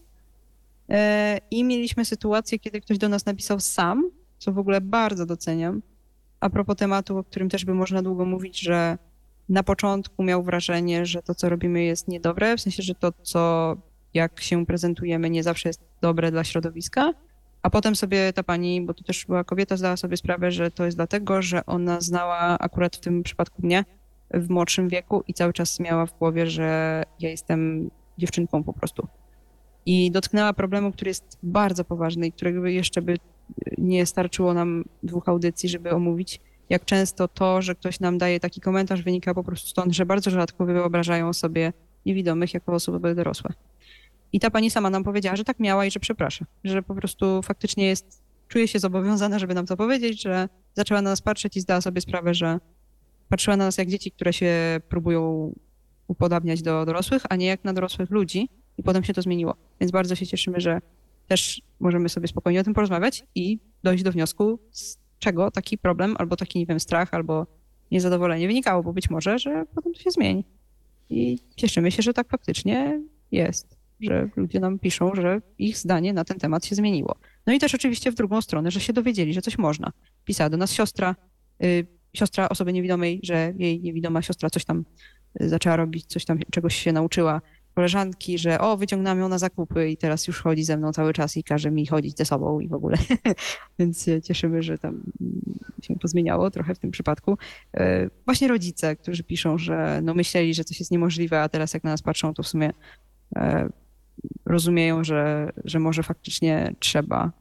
E, 0.88 1.38
I 1.50 1.64
mieliśmy 1.64 2.04
sytuację, 2.04 2.58
kiedy 2.58 2.80
ktoś 2.80 2.98
do 2.98 3.08
nas 3.08 3.26
napisał 3.26 3.60
sam, 3.60 4.10
co 4.38 4.52
w 4.52 4.58
ogóle 4.58 4.80
bardzo 4.80 5.26
doceniam, 5.26 5.82
a 6.40 6.50
propos 6.50 6.76
tematu, 6.76 7.18
o 7.18 7.24
którym 7.24 7.48
też 7.48 7.64
by 7.64 7.74
można 7.74 8.02
długo 8.02 8.24
mówić, 8.24 8.60
że 8.60 8.98
na 9.48 9.62
początku 9.62 10.22
miał 10.22 10.42
wrażenie, 10.42 11.06
że 11.06 11.22
to, 11.22 11.34
co 11.34 11.48
robimy, 11.48 11.84
jest 11.84 12.08
niedobre, 12.08 12.56
w 12.56 12.60
sensie, 12.60 12.82
że 12.82 12.94
to, 12.94 13.12
co 13.22 13.76
jak 14.14 14.40
się 14.40 14.66
prezentujemy, 14.66 15.30
nie 15.30 15.42
zawsze 15.42 15.68
jest 15.68 15.80
dobre 16.00 16.30
dla 16.30 16.44
środowiska. 16.44 17.12
A 17.64 17.70
potem 17.70 17.96
sobie 17.96 18.32
ta 18.32 18.42
pani, 18.42 18.82
bo 18.82 18.94
to 18.94 19.04
też 19.04 19.26
była 19.26 19.44
kobieta, 19.44 19.76
zdała 19.76 19.96
sobie 19.96 20.16
sprawę, 20.16 20.50
że 20.50 20.70
to 20.70 20.84
jest 20.84 20.96
dlatego, 20.96 21.42
że 21.42 21.66
ona 21.66 22.00
znała 22.00 22.58
akurat 22.58 22.96
w 22.96 23.00
tym 23.00 23.22
przypadku 23.22 23.62
mnie 23.62 23.84
w 24.34 24.50
młodszym 24.50 24.88
wieku 24.88 25.22
i 25.28 25.34
cały 25.34 25.52
czas 25.52 25.80
miała 25.80 26.06
w 26.06 26.18
głowie, 26.18 26.46
że 26.46 27.02
ja 27.20 27.30
jestem 27.30 27.90
dziewczynką 28.18 28.64
po 28.64 28.72
prostu. 28.72 29.08
I 29.86 30.10
dotknęła 30.10 30.52
problemu, 30.52 30.92
który 30.92 31.08
jest 31.08 31.38
bardzo 31.42 31.84
poważny 31.84 32.26
i 32.26 32.32
którego 32.32 32.66
jeszcze 32.66 33.02
by 33.02 33.16
nie 33.78 34.06
starczyło 34.06 34.54
nam 34.54 34.84
dwóch 35.02 35.28
audycji, 35.28 35.68
żeby 35.68 35.90
omówić, 35.90 36.40
jak 36.70 36.84
często 36.84 37.28
to, 37.28 37.62
że 37.62 37.74
ktoś 37.74 38.00
nam 38.00 38.18
daje 38.18 38.40
taki 38.40 38.60
komentarz, 38.60 39.02
wynika 39.02 39.34
po 39.34 39.44
prostu 39.44 39.68
stąd, 39.68 39.92
że 39.92 40.06
bardzo 40.06 40.30
rzadko 40.30 40.66
wyobrażają 40.66 41.32
sobie 41.32 41.72
niewidomych 42.06 42.54
jako 42.54 42.72
osoby 42.72 43.14
dorosłe. 43.14 43.50
I 44.34 44.40
ta 44.40 44.50
pani 44.50 44.70
sama 44.70 44.90
nam 44.90 45.04
powiedziała, 45.04 45.36
że 45.36 45.44
tak 45.44 45.60
miała 45.60 45.86
i 45.86 45.90
że 45.90 46.00
przeprasza, 46.00 46.46
że 46.64 46.82
po 46.82 46.94
prostu 46.94 47.42
faktycznie 47.42 47.86
jest, 47.86 48.22
czuje 48.48 48.68
się 48.68 48.78
zobowiązana, 48.78 49.38
żeby 49.38 49.54
nam 49.54 49.66
to 49.66 49.76
powiedzieć, 49.76 50.22
że 50.22 50.48
zaczęła 50.74 51.02
na 51.02 51.10
nas 51.10 51.20
patrzeć 51.20 51.56
i 51.56 51.60
zdała 51.60 51.80
sobie 51.80 52.00
sprawę, 52.00 52.34
że 52.34 52.60
patrzyła 53.28 53.56
na 53.56 53.64
nas 53.64 53.78
jak 53.78 53.88
dzieci, 53.88 54.10
które 54.10 54.32
się 54.32 54.80
próbują 54.88 55.52
upodabniać 56.08 56.62
do 56.62 56.86
dorosłych, 56.86 57.22
a 57.28 57.36
nie 57.36 57.46
jak 57.46 57.64
na 57.64 57.72
dorosłych 57.72 58.10
ludzi 58.10 58.48
i 58.78 58.82
potem 58.82 59.04
się 59.04 59.14
to 59.14 59.22
zmieniło. 59.22 59.56
Więc 59.80 59.92
bardzo 59.92 60.14
się 60.14 60.26
cieszymy, 60.26 60.60
że 60.60 60.80
też 61.28 61.62
możemy 61.80 62.08
sobie 62.08 62.28
spokojnie 62.28 62.60
o 62.60 62.64
tym 62.64 62.74
porozmawiać 62.74 63.24
i 63.34 63.58
dojść 63.84 64.04
do 64.04 64.12
wniosku, 64.12 64.58
z 64.70 64.98
czego 65.18 65.50
taki 65.50 65.78
problem, 65.78 66.14
albo 66.18 66.36
taki, 66.36 66.58
nie 66.58 66.66
wiem, 66.66 66.80
strach, 66.80 67.14
albo 67.14 67.46
niezadowolenie 67.90 68.46
wynikało, 68.46 68.82
bo 68.82 68.92
być 68.92 69.10
może, 69.10 69.38
że 69.38 69.64
potem 69.74 69.92
to 69.92 70.00
się 70.00 70.10
zmieni. 70.10 70.44
I 71.10 71.38
cieszymy 71.56 71.90
się, 71.90 72.02
że 72.02 72.12
tak 72.12 72.28
faktycznie 72.28 73.00
jest, 73.32 73.73
że 74.00 74.28
ludzie 74.36 74.60
nam 74.60 74.78
piszą, 74.78 75.14
że 75.14 75.40
ich 75.58 75.78
zdanie 75.78 76.12
na 76.12 76.24
ten 76.24 76.38
temat 76.38 76.66
się 76.66 76.74
zmieniło. 76.74 77.16
No 77.46 77.52
i 77.52 77.58
też 77.58 77.74
oczywiście 77.74 78.12
w 78.12 78.14
drugą 78.14 78.40
stronę, 78.40 78.70
że 78.70 78.80
się 78.80 78.92
dowiedzieli, 78.92 79.34
że 79.34 79.42
coś 79.42 79.58
można. 79.58 79.92
Pisała 80.24 80.50
do 80.50 80.56
nas 80.56 80.72
siostra, 80.72 81.16
y, 81.64 81.86
siostra 82.14 82.48
osoby 82.48 82.72
niewidomej, 82.72 83.20
że 83.22 83.52
jej 83.56 83.80
niewidoma 83.80 84.22
siostra 84.22 84.50
coś 84.50 84.64
tam 84.64 84.84
y, 85.42 85.48
zaczęła 85.48 85.76
robić, 85.76 86.06
coś 86.06 86.24
tam, 86.24 86.38
czegoś 86.50 86.76
się 86.76 86.92
nauczyła 86.92 87.40
koleżanki, 87.74 88.38
że 88.38 88.58
o, 88.60 88.76
wyciągnęłam 88.76 89.18
ją 89.18 89.28
na 89.28 89.38
zakupy 89.38 89.90
i 89.90 89.96
teraz 89.96 90.26
już 90.26 90.40
chodzi 90.40 90.64
ze 90.64 90.76
mną 90.76 90.92
cały 90.92 91.12
czas 91.12 91.36
i 91.36 91.44
każe 91.44 91.70
mi 91.70 91.86
chodzić 91.86 92.18
ze 92.18 92.24
sobą 92.24 92.60
i 92.60 92.68
w 92.68 92.72
ogóle. 92.72 92.96
Więc 93.78 94.04
się 94.04 94.22
cieszymy, 94.22 94.62
że 94.62 94.78
tam 94.78 95.02
się 95.82 95.96
pozmieniało 95.96 96.50
trochę 96.50 96.74
w 96.74 96.78
tym 96.78 96.90
przypadku. 96.90 97.38
E, 97.76 98.10
Właśnie 98.24 98.48
rodzice, 98.48 98.96
którzy 98.96 99.24
piszą, 99.24 99.58
że 99.58 100.00
no 100.02 100.14
myśleli, 100.14 100.54
że 100.54 100.64
coś 100.64 100.80
jest 100.80 100.90
niemożliwe, 100.90 101.42
a 101.42 101.48
teraz 101.48 101.74
jak 101.74 101.84
na 101.84 101.90
nas 101.90 102.02
patrzą, 102.02 102.34
to 102.34 102.42
w 102.42 102.48
sumie 102.48 102.70
rozumieją, 104.46 105.04
że, 105.04 105.52
że 105.64 105.78
może 105.78 106.02
faktycznie 106.02 106.74
trzeba 106.78 107.32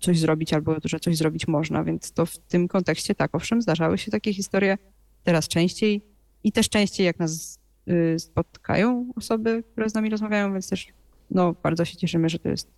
coś 0.00 0.18
zrobić 0.18 0.52
albo 0.52 0.76
że 0.84 1.00
coś 1.00 1.16
zrobić 1.16 1.48
można, 1.48 1.84
więc 1.84 2.12
to 2.12 2.26
w 2.26 2.38
tym 2.38 2.68
kontekście 2.68 3.14
tak, 3.14 3.34
owszem, 3.34 3.62
zdarzały 3.62 3.98
się 3.98 4.10
takie 4.10 4.34
historie 4.34 4.78
teraz 5.24 5.48
częściej 5.48 6.02
i 6.44 6.52
też 6.52 6.68
częściej 6.68 7.06
jak 7.06 7.18
nas 7.18 7.60
y, 7.88 8.18
spotkają 8.18 9.12
osoby, 9.16 9.64
które 9.72 9.90
z 9.90 9.94
nami 9.94 10.10
rozmawiają, 10.10 10.52
więc 10.52 10.68
też 10.68 10.86
no, 11.30 11.54
bardzo 11.62 11.84
się 11.84 11.96
cieszymy, 11.96 12.28
że 12.28 12.38
to 12.38 12.48
jest 12.48 12.70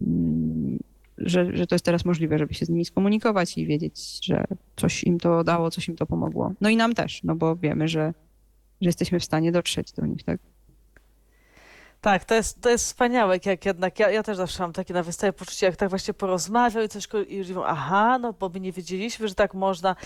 mm, 0.00 0.78
że, 1.18 1.56
że 1.56 1.66
to 1.66 1.74
jest 1.74 1.84
teraz 1.84 2.04
możliwe, 2.04 2.38
żeby 2.38 2.54
się 2.54 2.66
z 2.66 2.68
nimi 2.68 2.84
skomunikować 2.84 3.58
i 3.58 3.66
wiedzieć, 3.66 4.26
że 4.26 4.44
coś 4.76 5.04
im 5.04 5.18
to 5.18 5.44
dało, 5.44 5.70
coś 5.70 5.88
im 5.88 5.96
to 5.96 6.06
pomogło. 6.06 6.52
No 6.60 6.68
i 6.68 6.76
nam 6.76 6.94
też, 6.94 7.22
no 7.24 7.36
bo 7.36 7.56
wiemy, 7.56 7.88
że, 7.88 8.14
że 8.80 8.88
jesteśmy 8.88 9.20
w 9.20 9.24
stanie 9.24 9.52
dotrzeć 9.52 9.92
do 9.92 10.06
nich, 10.06 10.22
tak? 10.22 10.40
Tak, 12.00 12.24
to 12.24 12.34
jest, 12.34 12.60
to 12.60 12.70
jest 12.70 12.84
wspaniałe, 12.84 13.38
jak 13.44 13.64
jednak, 13.66 13.98
ja, 13.98 14.10
ja 14.10 14.22
też 14.22 14.36
zawsze 14.36 14.62
mam 14.62 14.72
takie 14.72 14.94
na 14.94 15.02
wystawie 15.02 15.32
poczucie, 15.32 15.66
jak 15.66 15.76
tak 15.76 15.88
właśnie 15.88 16.14
porozmawiał 16.14 16.84
i 16.84 16.88
coś, 16.88 17.08
i 17.28 17.36
już 17.36 17.48
mówią, 17.48 17.64
aha, 17.64 18.18
no 18.18 18.32
bo 18.32 18.48
my 18.48 18.60
nie 18.60 18.72
wiedzieliśmy, 18.72 19.28
że 19.28 19.34
tak 19.34 19.54
można. 19.54 19.96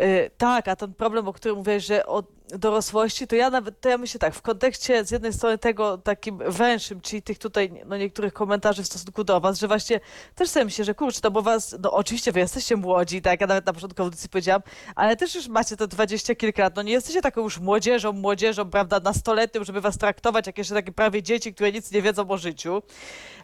Y, 0.00 0.30
tak, 0.38 0.68
a 0.68 0.76
ten 0.76 0.94
problem, 0.94 1.28
o 1.28 1.32
którym 1.32 1.56
mówiłeś, 1.56 1.84
że 1.84 2.06
o 2.06 2.22
dorosłości, 2.48 3.26
to 3.26 3.36
ja 3.36 3.50
nawet, 3.50 3.80
to 3.80 3.88
ja 3.88 3.98
myślę 3.98 4.20
tak, 4.20 4.34
w 4.34 4.42
kontekście 4.42 5.04
z 5.04 5.10
jednej 5.10 5.32
strony 5.32 5.58
tego 5.58 5.98
takim 5.98 6.38
węższym, 6.38 7.00
czyli 7.00 7.22
tych 7.22 7.38
tutaj, 7.38 7.72
no 7.86 7.96
niektórych 7.96 8.32
komentarzy 8.32 8.82
w 8.82 8.86
stosunku 8.86 9.24
do 9.24 9.40
was, 9.40 9.58
że 9.58 9.68
właśnie 9.68 10.00
też 10.34 10.48
sobie 10.48 10.64
myślę, 10.64 10.84
że 10.84 10.94
kurczę, 10.94 11.20
no 11.24 11.30
bo 11.30 11.42
was, 11.42 11.76
no 11.82 11.92
oczywiście 11.92 12.32
wy 12.32 12.40
jesteście 12.40 12.76
młodzi, 12.76 13.22
tak, 13.22 13.40
ja 13.40 13.46
nawet 13.46 13.66
na 13.66 13.72
początku 13.72 14.02
audycji 14.02 14.28
powiedziałam, 14.28 14.62
ale 14.94 15.16
też 15.16 15.34
już 15.34 15.48
macie 15.48 15.76
te 15.76 15.88
dwadzieścia 15.88 16.34
kilka 16.34 16.62
lat, 16.62 16.76
no 16.76 16.82
nie 16.82 16.92
jesteście 16.92 17.22
taką 17.22 17.40
już 17.42 17.58
młodzieżą, 17.58 18.12
młodzieżą, 18.12 18.70
prawda, 18.70 19.00
nastoletnią, 19.00 19.64
żeby 19.64 19.80
was 19.80 19.98
traktować 19.98 20.46
jak 20.46 20.58
jeszcze 20.58 20.74
takie 20.74 20.92
prawie 20.92 21.22
dzieci, 21.22 21.54
które 21.54 21.72
nic 21.72 21.92
nie 21.92 22.02
wiedzą 22.02 22.28
o 22.28 22.36
życiu. 22.36 22.82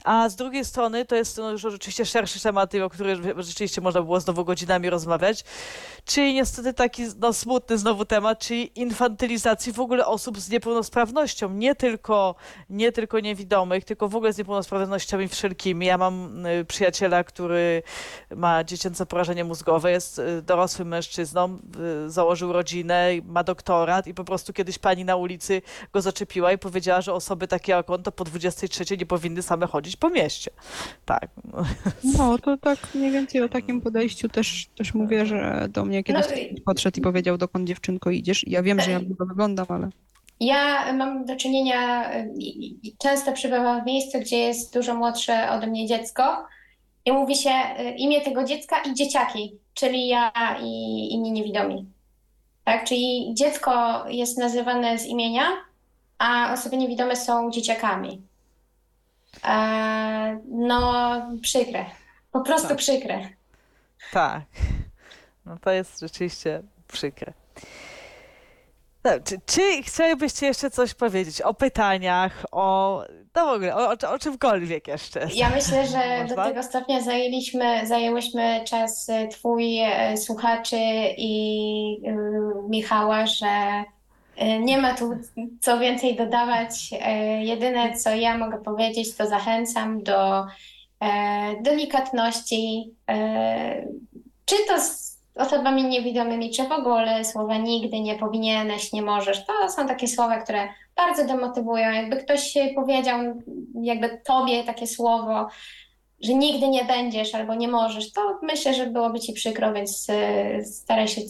A 0.05 0.29
z 0.29 0.37
drugiej 0.37 0.65
strony 0.65 1.05
to 1.05 1.17
jest 1.17 1.39
no, 1.39 1.51
już 1.51 1.63
rzeczywiście 1.63 2.07
szerszy 2.07 2.41
temat, 2.41 2.75
o 2.75 2.91
którym 2.91 3.43
rzeczywiście 3.43 3.81
można 3.81 4.03
było 4.03 4.21
znowu 4.21 4.45
godzinami 4.45 4.91
rozmawiać, 4.91 5.45
czyli 6.05 6.35
niestety 6.43 6.75
taki 6.75 7.03
no, 7.19 7.33
smutny 7.33 7.79
znowu 7.79 8.05
temat, 8.05 8.39
czyli 8.39 8.81
infantylizacji 8.81 9.73
w 9.73 9.81
ogóle 9.81 10.07
osób 10.07 10.41
z 10.41 10.51
niepełnosprawnością, 10.51 11.55
nie 11.55 11.75
tylko, 11.75 12.35
nie 12.71 12.93
tylko 12.93 13.21
niewidomych, 13.21 13.85
tylko 13.85 14.09
w 14.09 14.17
ogóle 14.17 14.33
z 14.33 14.39
niepełnosprawnościami 14.39 15.29
wszelkimi. 15.29 15.87
Ja 15.87 15.99
mam 15.99 16.47
y, 16.47 16.65
przyjaciela, 16.65 17.25
który 17.25 17.83
ma 18.37 18.65
dziecięce 18.65 19.07
porażenie 19.07 19.45
mózgowe, 19.45 19.91
jest 19.91 20.19
y, 20.19 20.43
dorosłym 20.43 20.89
mężczyzną, 20.89 21.59
y, 22.07 22.11
założył 22.11 22.53
rodzinę, 22.53 23.09
ma 23.25 23.45
doktorat 23.45 24.07
i 24.07 24.15
po 24.15 24.25
prostu 24.25 24.53
kiedyś 24.53 24.79
pani 24.79 25.05
na 25.05 25.17
ulicy 25.17 25.63
go 25.93 26.01
zaczepiła 26.01 26.53
i 26.53 26.59
powiedziała, 26.59 27.01
że 27.01 27.13
osoby 27.13 27.49
takie 27.49 27.73
jak 27.73 27.91
on 27.91 28.03
to 28.03 28.13
po 28.13 28.25
23 28.25 28.97
nie 28.97 29.07
powinny 29.07 29.43
same 29.43 29.67
chodzić 29.67 29.97
po 29.97 30.11
mieście. 30.11 30.51
Tak. 31.05 31.29
No, 32.19 32.39
to 32.39 32.57
tak 32.57 32.79
mniej 32.95 33.11
więcej 33.11 33.43
o 33.43 33.49
takim 33.49 33.81
podejściu 33.81 34.29
też, 34.29 34.67
też 34.77 34.95
mówię, 34.95 35.27
że 35.27 35.67
do 35.71 35.85
mnie 35.85 36.05
kiedyś 36.05 36.32
podszedł 36.65 36.99
i 36.99 37.03
powiedział, 37.03 37.39
dokąd 37.39 37.69
dziewczynko 37.69 38.11
idziesz. 38.11 38.47
I 38.47 38.51
Ja 38.51 38.63
wiem, 38.63 38.81
że 38.81 38.91
ja 38.91 39.01
długo 39.01 39.27
wyglądam, 39.27 39.67
ale 39.69 39.89
Ja 40.41 40.93
mam 40.93 41.25
do 41.25 41.37
czynienia, 41.37 42.13
y, 42.15 42.33
często 42.99 43.33
przybywam 43.33 43.83
w 43.83 43.87
miejscu, 43.87 44.21
gdzie 44.21 44.39
jest 44.39 44.75
dużo 44.75 44.95
młodsze 44.95 45.51
ode 45.51 45.67
mnie 45.67 45.87
dziecko 45.87 46.47
i 47.05 47.13
mówi 47.13 47.37
się 47.37 47.51
y, 47.51 47.91
imię 47.97 48.21
tego 48.21 48.45
dziecka 48.45 48.77
i 48.83 48.95
dzieciaki, 48.95 49.53
czyli 49.75 50.09
ja 50.09 50.33
i 50.63 51.09
inni 51.13 51.33
niewidomi. 51.33 51.87
Tak, 52.65 52.85
czyli 52.85 53.31
dziecko 53.35 54.05
jest 54.09 54.39
nazywane 54.39 54.99
z 54.99 55.07
imienia, 55.07 55.45
a 56.19 56.53
osoby 56.53 56.77
niewidome 56.77 57.17
są 57.17 57.51
dzieciakami. 57.51 58.23
E, 59.45 60.41
no, 60.49 61.13
przykre. 61.43 61.85
Po 62.33 62.41
prostu 62.41 62.69
Tak. 62.69 62.77
przykre. 62.77 63.29
Tak. 64.13 64.43
No 65.47 65.59
to 65.61 65.71
jest 65.71 66.01
rzeczywiście 66.01 66.63
przykre. 66.89 67.33
No, 69.05 69.11
czy, 69.25 69.41
czy 69.47 69.83
chcielibyście 69.83 70.47
jeszcze 70.47 70.71
coś 70.71 70.95
powiedzieć 70.95 71.43
o 71.43 71.55
pytaniach, 71.55 72.45
o. 72.53 73.05
No 73.35 73.47
w 73.47 73.49
ogóle, 73.49 73.77
o, 73.77 73.89
o, 73.89 74.11
o 74.11 74.19
czymkolwiek 74.19 74.89
jeszcze? 74.89 75.29
Ja 75.35 75.51
myślę, 75.51 75.87
że 75.87 75.99
do 76.19 76.37
Można? 76.37 76.45
tego 76.45 76.63
stopnia 76.63 77.01
zajęliśmy, 77.01 77.87
zajęłyśmy 77.87 78.65
czas 78.67 79.09
y, 79.09 79.29
twój, 79.29 79.81
y, 80.13 80.17
słuchaczy 80.17 80.77
i 81.17 81.97
y, 82.07 82.69
Michała, 82.69 83.27
że 83.27 83.85
y, 84.43 84.59
nie 84.59 84.79
ma 84.79 84.95
tu 84.95 85.11
co 85.61 85.79
więcej 85.79 86.17
dodawać. 86.17 86.91
Y, 86.93 87.43
Jedyne, 87.45 87.97
co 87.97 88.11
ja 88.11 88.39
mogę 88.39 88.59
powiedzieć, 88.59 89.17
to 89.17 89.27
zachęcam 89.27 90.03
do 90.03 90.47
e, 91.01 91.63
delikatności, 91.63 92.95
e, 93.11 93.87
czy 94.45 94.57
to 94.69 94.81
z 94.81 95.12
osobami 95.35 95.85
niewidomymi, 95.85 96.51
czy 96.51 96.69
w 96.69 96.73
ogóle 96.73 97.25
słowa 97.25 97.57
nigdy, 97.57 98.01
nie 98.01 98.15
powinieneś, 98.15 98.93
nie 98.93 99.03
możesz. 99.03 99.47
To 99.47 99.69
są 99.71 99.87
takie 99.87 100.09
słowa, 100.09 100.37
które 100.37 100.69
bardzo 100.97 101.27
demotywują. 101.27 101.93
Jakby 101.93 102.17
ktoś 102.17 102.55
powiedział 102.75 103.21
jakby 103.83 104.21
tobie 104.25 104.65
takie 104.65 104.87
słowo, 104.87 105.49
że 106.23 106.35
nigdy 106.35 106.69
nie 106.69 106.85
będziesz 106.85 107.35
albo 107.35 107.55
nie 107.55 107.69
możesz, 107.69 108.13
to 108.13 108.39
myślę, 108.43 108.75
że 108.75 108.87
byłoby 108.87 109.21
ci 109.21 109.33
przykro, 109.33 109.73
więc 109.73 110.09
y, 110.09 110.65
staraj 110.65 111.09
się 111.09 111.21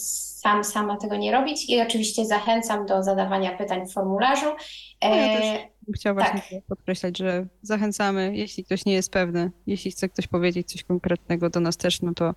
sam, 0.43 0.65
sama 0.65 0.97
tego 0.97 1.17
nie 1.17 1.33
robić 1.33 1.71
i 1.71 1.81
oczywiście 1.81 2.25
zachęcam 2.25 2.87
do 2.87 3.03
zadawania 3.03 3.57
pytań 3.59 3.87
w 3.87 3.93
formularzu. 3.93 4.47
No 5.03 5.17
ja 5.17 5.27
E, 5.27 5.39
też 5.39 5.61
chciałam 5.97 6.17
właśnie 6.17 6.41
tak. 6.59 6.67
podkreślać, 6.69 7.19
że 7.19 7.47
zachęcamy, 7.63 8.37
jeśli 8.37 8.65
ktoś 8.65 8.85
nie 8.85 8.93
jest 8.93 9.13
pewny, 9.13 9.51
jeśli 9.67 9.91
chce 9.91 10.09
ktoś 10.09 10.27
powiedzieć 10.27 10.73
coś 10.73 10.85
konkretnego 10.85 11.51
do 11.51 11.61
nas 11.61 11.77
też, 11.77 12.03
no 12.03 12.15
to 12.15 12.35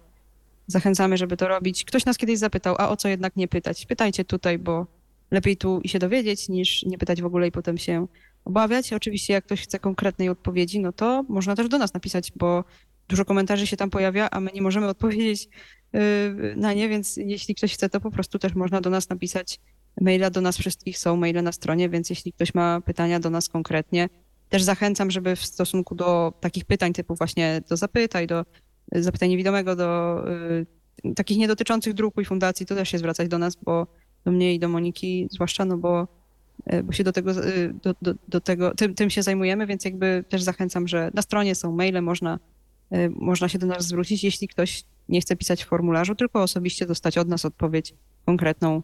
zachęcamy, 0.68 1.18
żeby 1.18 1.38
to 1.38 1.48
robić. 1.48 1.86
Ktoś 1.86 2.06
nas 2.06 2.18
kiedyś 2.18 2.40
zapytał, 2.40 2.76
a 2.78 2.90
o 2.90 2.98
co 2.98 3.08
jednak 3.08 3.36
nie 3.36 3.48
pytać? 3.48 3.86
Pytajcie 3.86 4.26
tutaj, 4.26 4.60
bo 4.60 4.88
lepiej 5.32 5.58
tu 5.58 5.80
i 5.84 5.90
się 5.90 6.00
dowiedzieć, 6.00 6.50
niż 6.50 6.84
nie 6.84 6.98
pytać 6.98 7.22
w 7.22 7.26
ogóle 7.26 7.48
i 7.48 7.52
potem 7.52 7.78
się 7.78 8.08
obawiać. 8.46 8.94
Oczywiście 8.94 9.34
jak 9.34 9.46
ktoś 9.46 9.62
chce 9.62 9.80
konkretnej 9.80 10.30
odpowiedzi, 10.30 10.80
no 10.80 10.92
to 10.92 11.26
można 11.30 11.56
też 11.56 11.68
do 11.68 11.78
nas 11.78 11.94
napisać, 11.94 12.32
bo 12.36 12.64
dużo 13.08 13.26
komentarzy 13.26 13.68
się 13.68 13.78
tam 13.78 13.90
pojawia, 13.90 14.30
a 14.30 14.40
my 14.40 14.52
nie 14.54 14.62
możemy 14.62 14.88
odpowiedzieć 14.88 15.50
yy, 15.94 16.02
na 16.56 16.74
nie, 16.74 16.90
więc 16.90 17.18
jeśli 17.18 17.56
ktoś 17.56 17.74
chce, 17.74 17.90
to 17.90 18.02
po 18.02 18.12
prostu 18.12 18.40
też 18.40 18.56
można 18.56 18.82
do 18.82 18.90
nas 18.90 19.10
napisać 19.10 19.60
maila 20.02 20.30
do 20.30 20.42
nas 20.42 20.58
wszystkich 20.58 20.98
są 20.98 21.16
maile 21.16 21.44
na 21.44 21.52
stronie, 21.52 21.90
więc 21.90 22.10
jeśli 22.10 22.34
ktoś 22.34 22.54
ma 22.54 22.82
pytania 22.82 23.20
do 23.20 23.30
nas 23.30 23.50
konkretnie, 23.50 24.10
też 24.50 24.64
zachęcam, 24.64 25.12
żeby 25.12 25.36
w 25.36 25.46
stosunku 25.46 25.96
do 25.96 26.34
takich 26.40 26.66
pytań 26.66 26.94
typu 26.94 27.16
właśnie 27.16 27.62
do 27.70 27.78
zapytaj, 27.78 28.28
do 28.28 28.42
y, 28.42 28.46
zapytań 29.03 29.30
niewidomego, 29.30 29.76
do 29.76 30.22
y, 31.05 31.13
takich 31.15 31.38
niedotyczących 31.38 31.93
druku 31.93 32.22
i 32.22 32.26
fundacji, 32.26 32.65
to 32.65 32.76
też 32.76 32.89
się 32.89 32.97
zwracać 32.97 33.27
do 33.27 33.38
nas, 33.38 33.55
bo 33.55 33.88
do 34.26 34.31
mnie 34.31 34.53
i 34.53 34.59
do 34.59 34.69
Moniki 34.69 35.27
zwłaszcza, 35.31 35.65
no 35.65 35.77
bo, 35.77 36.07
y, 36.73 36.84
bo 36.84 36.91
się 36.91 37.03
do 37.03 37.11
tego, 37.11 37.47
y, 37.47 37.73
do, 37.84 37.95
do, 38.01 38.13
do 38.27 38.41
tego 38.41 38.76
tym, 38.76 38.95
tym 38.95 39.09
się 39.09 39.23
zajmujemy, 39.23 39.67
więc 39.67 39.85
jakby 39.85 40.23
też 40.30 40.43
zachęcam, 40.43 40.88
że 40.88 41.11
na 41.13 41.22
stronie 41.22 41.55
są 41.55 41.72
maile, 41.72 42.01
można, 42.01 42.39
można 43.09 43.49
się 43.49 43.59
do 43.59 43.67
nas 43.67 43.88
zwrócić, 43.88 44.23
jeśli 44.23 44.47
ktoś 44.47 44.84
nie 45.09 45.22
chce 45.22 45.35
pisać 45.35 45.63
w 45.63 45.67
formularzu, 45.67 46.15
tylko 46.15 46.41
osobiście 46.41 46.85
dostać 46.85 47.17
od 47.17 47.27
nas 47.27 47.45
odpowiedź 47.45 47.93
konkretną, 48.26 48.81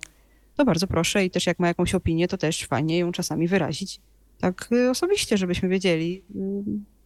to 0.55 0.65
bardzo 0.65 0.88
proszę 0.88 1.25
i 1.25 1.29
też 1.29 1.45
jak 1.45 1.59
ma 1.59 1.67
jakąś 1.67 1.95
opinię, 1.95 2.27
to 2.27 2.38
też 2.38 2.65
fajnie 2.65 2.97
ją 2.97 3.11
czasami 3.11 3.47
wyrazić 3.47 4.01
tak 4.41 4.69
osobiście, 4.91 5.38
żebyśmy 5.38 5.69
wiedzieli 5.69 6.23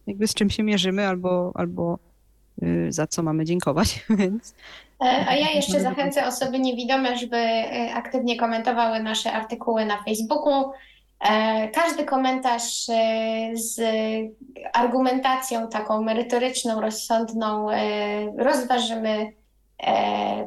jakby 0.06 0.28
z 0.28 0.34
czym 0.34 0.50
się 0.50 0.62
mierzymy 0.62 1.06
albo, 1.06 1.52
albo 1.54 1.98
za 2.88 3.06
co 3.06 3.22
mamy 3.22 3.44
dziękować, 3.44 4.04
więc 4.18 4.54
E, 5.00 5.26
A 5.28 5.34
ja 5.34 5.50
jeszcze 5.50 5.80
zachęcę 5.80 6.26
osoby 6.26 6.58
niewidome, 6.58 7.18
żeby 7.18 7.36
e, 7.36 7.94
aktywnie 7.94 8.36
komentowały 8.36 9.02
nasze 9.02 9.32
artykuły 9.32 9.86
na 9.86 10.02
Facebooku. 10.02 10.72
E, 11.20 11.68
Każdy 11.68 12.04
komentarz 12.04 12.86
z 13.54 13.80
argumentacją 14.72 15.68
taką 15.68 16.02
merytoryczną, 16.02 16.80
rozsądną 16.80 17.68
rozważymy, 18.38 19.32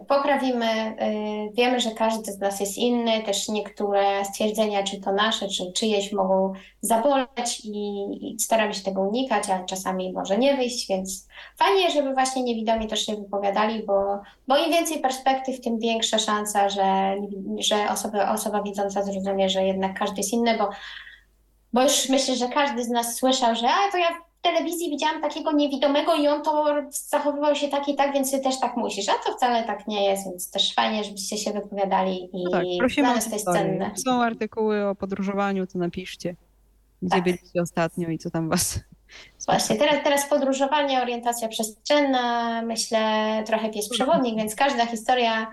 poprawimy. 0.07 0.65
E, 0.65 1.29
Wiemy, 1.53 1.79
że 1.79 1.91
każdy 1.91 2.31
z 2.31 2.39
nas 2.39 2.59
jest 2.59 2.77
inny, 2.77 3.23
też 3.23 3.49
niektóre 3.49 4.25
stwierdzenia, 4.25 4.83
czy 4.83 5.01
to 5.01 5.11
nasze, 5.11 5.47
czy 5.47 5.71
czyjeś, 5.71 6.11
mogą 6.11 6.53
zaboleć 6.81 7.61
i, 7.63 8.05
i 8.21 8.39
staramy 8.39 8.73
się 8.73 8.83
tego 8.83 9.01
unikać, 9.01 9.49
ale 9.49 9.65
czasami 9.65 10.13
może 10.13 10.37
nie 10.37 10.55
wyjść, 10.57 10.87
więc 10.87 11.27
fajnie, 11.57 11.91
żeby 11.91 12.13
właśnie 12.13 12.43
niewidomi 12.43 12.87
też 12.87 13.05
się 13.05 13.15
wypowiadali, 13.15 13.83
bo 13.83 14.19
bo 14.47 14.57
im 14.57 14.71
więcej 14.71 14.99
perspektyw, 14.99 15.61
tym 15.61 15.79
większa 15.79 16.19
szansa, 16.19 16.69
że, 16.69 17.15
że 17.59 17.89
osoba, 17.89 18.33
osoba 18.33 18.63
widząca 18.63 19.03
zrozumie, 19.03 19.49
że 19.49 19.63
jednak 19.63 19.99
każdy 19.99 20.17
jest 20.17 20.33
inny, 20.33 20.57
bo 20.57 20.69
bo 21.73 21.83
już 21.83 22.09
myślę, 22.09 22.35
że 22.35 22.47
każdy 22.47 22.83
z 22.83 22.89
nas 22.89 23.15
słyszał, 23.15 23.55
że 23.55 23.67
a 23.67 23.91
to 23.91 23.97
ja 23.97 24.28
w 24.39 24.41
telewizji 24.41 24.89
widziałam 24.89 25.21
takiego 25.21 25.51
niewidomego 25.51 26.15
i 26.15 26.27
on 26.27 26.43
to 26.43 26.65
zachowywał 26.91 27.55
się 27.55 27.67
tak 27.67 27.87
i 27.87 27.95
tak, 27.95 28.13
więc 28.13 28.31
ty 28.31 28.39
też 28.39 28.59
tak 28.59 28.77
musisz. 28.77 29.09
A 29.09 29.13
to 29.25 29.37
wcale 29.37 29.63
tak 29.63 29.87
nie 29.87 30.03
jest, 30.09 30.25
więc 30.25 30.51
też 30.51 30.73
fajnie, 30.73 31.03
żebyście 31.03 31.37
się 31.37 31.53
wypowiadali 31.53 32.29
i 32.33 32.43
No 32.43 32.51
tak, 32.51 32.65
prosimy 32.79 33.07
dla 33.07 33.15
nas 33.15 33.29
to 33.29 33.33
jest 33.33 33.45
cenne. 33.45 33.91
Są 34.05 34.23
artykuły 34.23 34.87
o 34.87 34.95
podróżowaniu, 34.95 35.67
to 35.67 35.79
napiszcie. 35.79 36.35
Gdzie 37.01 37.15
Tak. 37.15 37.23
byliście 37.23 37.61
ostatnio 37.61 38.09
i 38.09 38.17
co 38.17 38.29
tam 38.29 38.49
was... 38.49 38.79
Właśnie, 39.47 39.75
teraz, 39.75 40.03
teraz 40.03 40.29
podróżowanie, 40.29 41.01
orientacja 41.01 41.47
przestrzenna, 41.47 42.61
myślę 42.61 42.99
trochę 43.45 43.69
pies 43.69 43.89
przewodnik, 43.89 44.35
więc 44.35 44.55
każda 44.55 44.85
historia, 44.85 45.47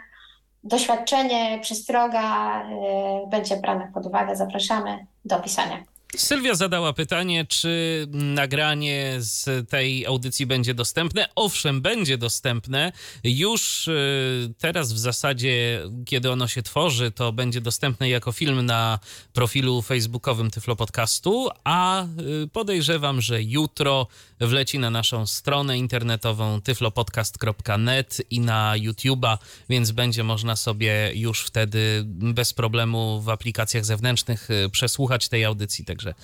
doświadczenie, 0.65 1.59
przestroga 1.63 2.63
y, 2.63 3.27
będzie 3.31 3.57
brana 3.57 3.91
pod 3.95 4.07
uwagę. 4.07 4.37
Zapraszamy 4.37 5.07
do 5.25 5.41
pisania. 5.41 5.83
Sylwia 6.17 6.55
zadała 6.55 6.93
pytanie, 6.93 7.45
czy 7.49 8.07
nagranie 8.11 9.17
z 9.19 9.69
tej 9.69 10.07
audycji 10.07 10.47
będzie 10.47 10.75
dostępne. 10.75 11.29
Owszem, 11.35 11.81
będzie 11.81 12.19
dostępne. 12.19 12.93
Już 13.25 13.89
y, 13.89 14.55
teraz 14.59 14.93
w 14.93 14.99
zasadzie, 14.99 15.83
kiedy 16.07 16.31
ono 16.31 16.49
się 16.49 16.63
tworzy, 16.63 17.11
to 17.11 17.33
będzie 17.33 17.61
dostępne 17.61 18.09
jako 18.09 18.33
film 18.33 18.67
na 18.67 18.99
profilu 19.33 19.83
facebookowym 19.83 20.51
Tyflo 20.51 20.77
Podcastu, 20.77 21.49
a 21.65 22.05
y, 22.05 22.07
podejrzewam, 22.53 23.21
że 23.21 23.43
jutro 23.43 24.07
wleci 24.41 24.79
na 24.79 24.91
naszą 24.91 25.27
stronę 25.27 25.79
internetową 25.79 26.61
tyflopodcast.net 26.61 28.23
i 28.31 28.41
na 28.41 28.75
YouTube'a, 28.77 29.39
więc 29.69 29.91
będzie 29.91 30.25
można 30.25 30.57
sobie 30.57 31.13
już 31.15 31.41
wtedy 31.41 32.03
bez 32.07 32.53
problemu 32.53 33.21
w 33.21 33.29
aplikacjach 33.29 33.85
zewnętrznych 33.85 34.51
y, 34.51 34.71
przesłuchać 34.71 35.29
tej 35.29 35.45
audycji. 35.45 35.85
Także 35.85 36.15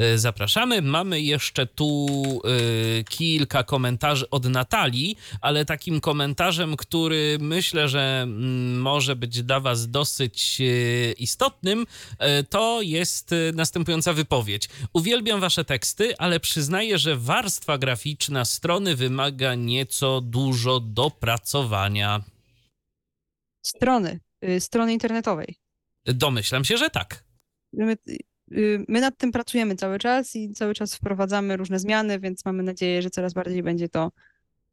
y, 0.00 0.18
zapraszamy. 0.18 0.82
Mamy 0.82 1.20
jeszcze 1.20 1.66
tu 1.66 2.08
y, 3.00 3.04
kilka 3.04 3.62
komentarzy 3.62 4.30
od 4.30 4.44
Natalii, 4.44 5.16
ale 5.40 5.64
takim 5.64 6.00
komentarzem, 6.00 6.76
który 6.76 7.38
myślę, 7.40 7.88
że 7.88 8.20
mm, 8.22 8.80
może 8.80 9.16
być 9.16 9.42
dla 9.42 9.60
Was 9.60 9.90
dosyć 9.90 10.60
istotnym, 11.18 11.86
to 12.50 12.82
jest 12.82 13.34
następująca 13.54 14.12
wypowiedź. 14.12 14.68
Uwielbiam 14.92 15.40
Wasze 15.40 15.64
teksty, 15.64 16.18
ale 16.18 16.40
przyznaję, 16.40 16.98
że 16.98 17.16
warstwa 17.16 17.59
graficzna 17.78 18.44
strony 18.44 18.96
wymaga 18.96 19.54
nieco 19.54 20.20
dużo 20.20 20.80
dopracowania. 20.80 22.22
Strony, 23.62 24.20
y, 24.44 24.60
strony 24.60 24.92
internetowej. 24.92 25.56
Domyślam 26.04 26.64
się, 26.64 26.76
że 26.76 26.90
tak. 26.90 27.24
My, 27.72 27.96
y, 28.52 28.84
my 28.88 29.00
nad 29.00 29.16
tym 29.16 29.32
pracujemy 29.32 29.76
cały 29.76 29.98
czas 29.98 30.36
i 30.36 30.52
cały 30.52 30.74
czas 30.74 30.94
wprowadzamy 30.94 31.56
różne 31.56 31.78
zmiany, 31.78 32.20
więc 32.20 32.44
mamy 32.44 32.62
nadzieję, 32.62 33.02
że 33.02 33.10
coraz 33.10 33.32
bardziej 33.32 33.62
będzie 33.62 33.88
to 33.88 34.12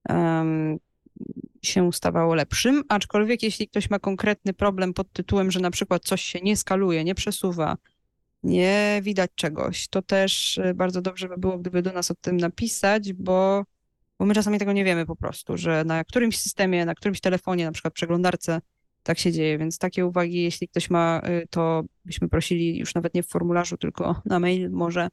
em, 0.10 0.78
się 1.62 1.94
stawało 1.94 2.36
lepszym. 2.36 2.84
Aczkolwiek 2.90 3.44
jeśli 3.44 3.68
ktoś 3.68 3.90
ma 3.90 4.00
konkretny 4.00 4.54
problem 4.54 4.94
pod 4.94 5.14
tytułem, 5.14 5.52
że 5.52 5.60
na 5.60 5.72
przykład 5.72 6.04
coś 6.04 6.22
się 6.22 6.40
nie 6.42 6.58
skaluje, 6.58 7.04
nie 7.04 7.16
przesuwa, 7.16 7.78
nie 8.44 9.00
widać 9.04 9.32
czegoś, 9.36 9.88
to 9.88 10.02
też 10.02 10.58
y, 10.58 10.74
bardzo 10.74 11.02
dobrze 11.02 11.28
by 11.28 11.38
było, 11.38 11.58
gdyby 11.58 11.82
do 11.82 11.92
nas 11.94 12.12
o 12.12 12.16
tym 12.22 12.38
napisać, 12.38 13.14
bo, 13.14 13.64
bo 14.20 14.26
my 14.26 14.34
czasami 14.34 14.60
tego 14.60 14.74
nie 14.74 14.84
wiemy 14.84 15.06
po 15.06 15.16
prostu, 15.16 15.58
że 15.58 15.84
na 15.84 16.04
którymś 16.04 16.40
systemie, 16.40 16.86
na 16.86 16.96
którymś 16.96 17.22
telefonie, 17.22 17.66
na 17.66 17.72
przykład 17.72 17.94
przeglądarce, 17.94 18.62
tak 19.04 19.20
się 19.20 19.32
dzieje, 19.32 19.58
więc 19.58 19.78
takie 19.78 20.06
uwagi, 20.06 20.44
jeśli 20.44 20.68
ktoś 20.68 20.90
ma, 20.90 21.22
y, 21.30 21.48
to 21.50 21.84
byśmy 22.06 22.30
prosili 22.30 22.78
już 22.78 22.96
nawet 22.96 23.14
nie 23.14 23.24
w 23.24 23.28
formularzu, 23.28 23.78
tylko 23.78 24.22
na 24.26 24.40
mail 24.40 24.70
może, 24.72 25.10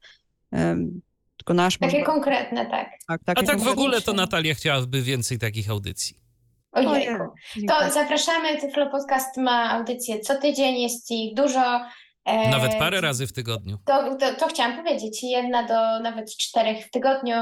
tylko 1.36 1.55
nasz 1.55 1.78
Takie 1.78 1.93
może. 1.93 2.07
konkretne, 2.07 2.67
tak. 2.67 2.91
Tak, 3.09 3.20
A 3.27 3.43
tak 3.43 3.61
w 3.61 3.69
ogóle 3.69 4.01
to 4.01 4.12
Natalia 4.12 4.55
chciałaby 4.55 5.03
więcej 5.03 5.39
takich 5.39 5.70
audycji. 5.70 6.17
Ojej, 6.73 6.89
Ojejku. 6.89 7.25
To 7.69 7.91
zapraszamy. 7.91 8.61
Tyflo 8.61 8.91
Podcast 8.91 9.36
ma 9.36 9.70
audycję 9.70 10.20
co 10.20 10.41
tydzień, 10.41 10.81
jest 10.81 11.11
ich 11.11 11.35
dużo. 11.35 11.81
E, 12.25 12.49
Nawet 12.51 12.75
parę 12.75 13.01
razy 13.01 13.27
w 13.27 13.33
tygodniu. 13.33 13.78
To, 13.85 14.17
to, 14.17 14.35
to 14.35 14.47
chciałam 14.47 14.77
powiedzieć. 14.77 15.23
Jedna 15.23 15.62
do 15.62 16.03
nawet 16.03 16.36
czterech 16.36 16.86
w 16.86 16.91
tygodniu, 16.91 17.35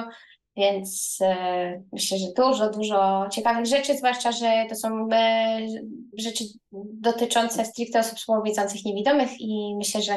więc 0.56 1.18
e, 1.20 1.82
myślę, 1.92 2.18
że 2.18 2.26
dużo, 2.36 2.70
dużo 2.70 3.26
ciekawych 3.32 3.66
rzeczy, 3.66 3.96
zwłaszcza, 3.96 4.32
że 4.32 4.64
to 4.68 4.74
są 4.74 5.08
e, 5.12 5.58
rzeczy 6.18 6.44
dotyczące 7.00 7.64
stricte 7.64 7.98
osób 8.00 8.18
słabowidzących, 8.18 8.84
niewidomych 8.84 9.30
i 9.40 9.74
myślę, 9.78 10.02
że 10.02 10.12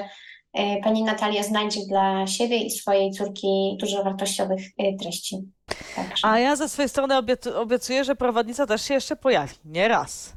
e, 0.54 0.82
pani 0.84 1.04
Natalia 1.04 1.44
znajdzie 1.44 1.80
dla 1.90 2.28
siebie 2.28 2.58
i 2.58 2.72
swojej 2.72 3.12
córki 3.12 3.78
dużo 3.80 4.04
wartościowych 4.04 4.62
e, 4.78 4.98
treści. 4.98 5.38
Także. 5.96 6.28
A 6.28 6.40
ja 6.40 6.56
ze 6.56 6.70
swojej 6.70 6.90
strony 6.90 7.16
obiecu- 7.16 7.56
obiecuję, 7.56 8.04
że 8.04 8.16
prowadnica 8.16 8.68
też 8.68 8.82
się 8.82 8.94
jeszcze 8.94 9.16
pojawi. 9.16 9.56
Nie 9.66 9.88
raz. 9.88 10.34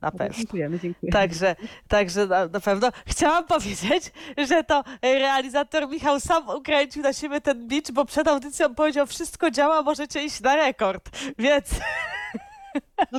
Na 0.00 0.10
pewno. 0.10 0.36
Dziękujemy, 0.38 0.78
dziękuję. 0.80 1.12
Także, 1.12 1.56
także 1.88 2.26
na, 2.26 2.46
na 2.46 2.60
pewno 2.60 2.88
chciałam 3.06 3.44
powiedzieć, 3.44 4.12
że 4.48 4.64
to 4.64 4.84
realizator 5.02 5.88
Michał 5.88 6.20
sam 6.20 6.48
ukręcił 6.48 7.02
na 7.02 7.12
siebie 7.12 7.40
ten 7.40 7.68
bicz, 7.68 7.92
bo 7.92 8.04
przed 8.04 8.28
audycją 8.28 8.74
powiedział, 8.74 9.06
wszystko 9.06 9.50
działa, 9.50 9.82
możecie 9.82 10.24
iść 10.24 10.40
na 10.40 10.56
rekord. 10.56 11.10
Więc 11.38 11.68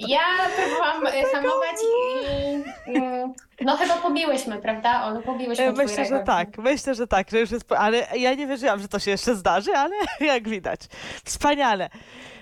Ja 0.08 0.20
próbowałam 0.56 1.08
e, 1.08 1.24
hamować 1.24 1.76
i 1.84 2.92
mm, 2.92 3.34
no 3.62 3.78
chyba 3.78 3.98
pobiłyśmy, 3.98 4.58
prawda? 4.58 5.04
Olu, 5.04 5.22
pobiłyśmy 5.22 5.72
myślę, 5.72 6.06
że 6.06 6.20
tak, 6.20 6.58
myślę, 6.58 6.96
że 6.96 7.08
tak, 7.08 7.30
że 7.30 7.40
już 7.40 7.52
jest, 7.52 7.72
ale 7.72 8.08
ja 8.16 8.34
nie 8.34 8.48
wierzyłam, 8.48 8.80
że 8.80 8.88
to 8.88 9.00
się 9.00 9.12
jeszcze 9.12 9.36
zdarzy, 9.36 9.72
ale 9.72 9.96
jak 10.34 10.50
widać, 10.50 10.80
wspaniale. 11.26 11.90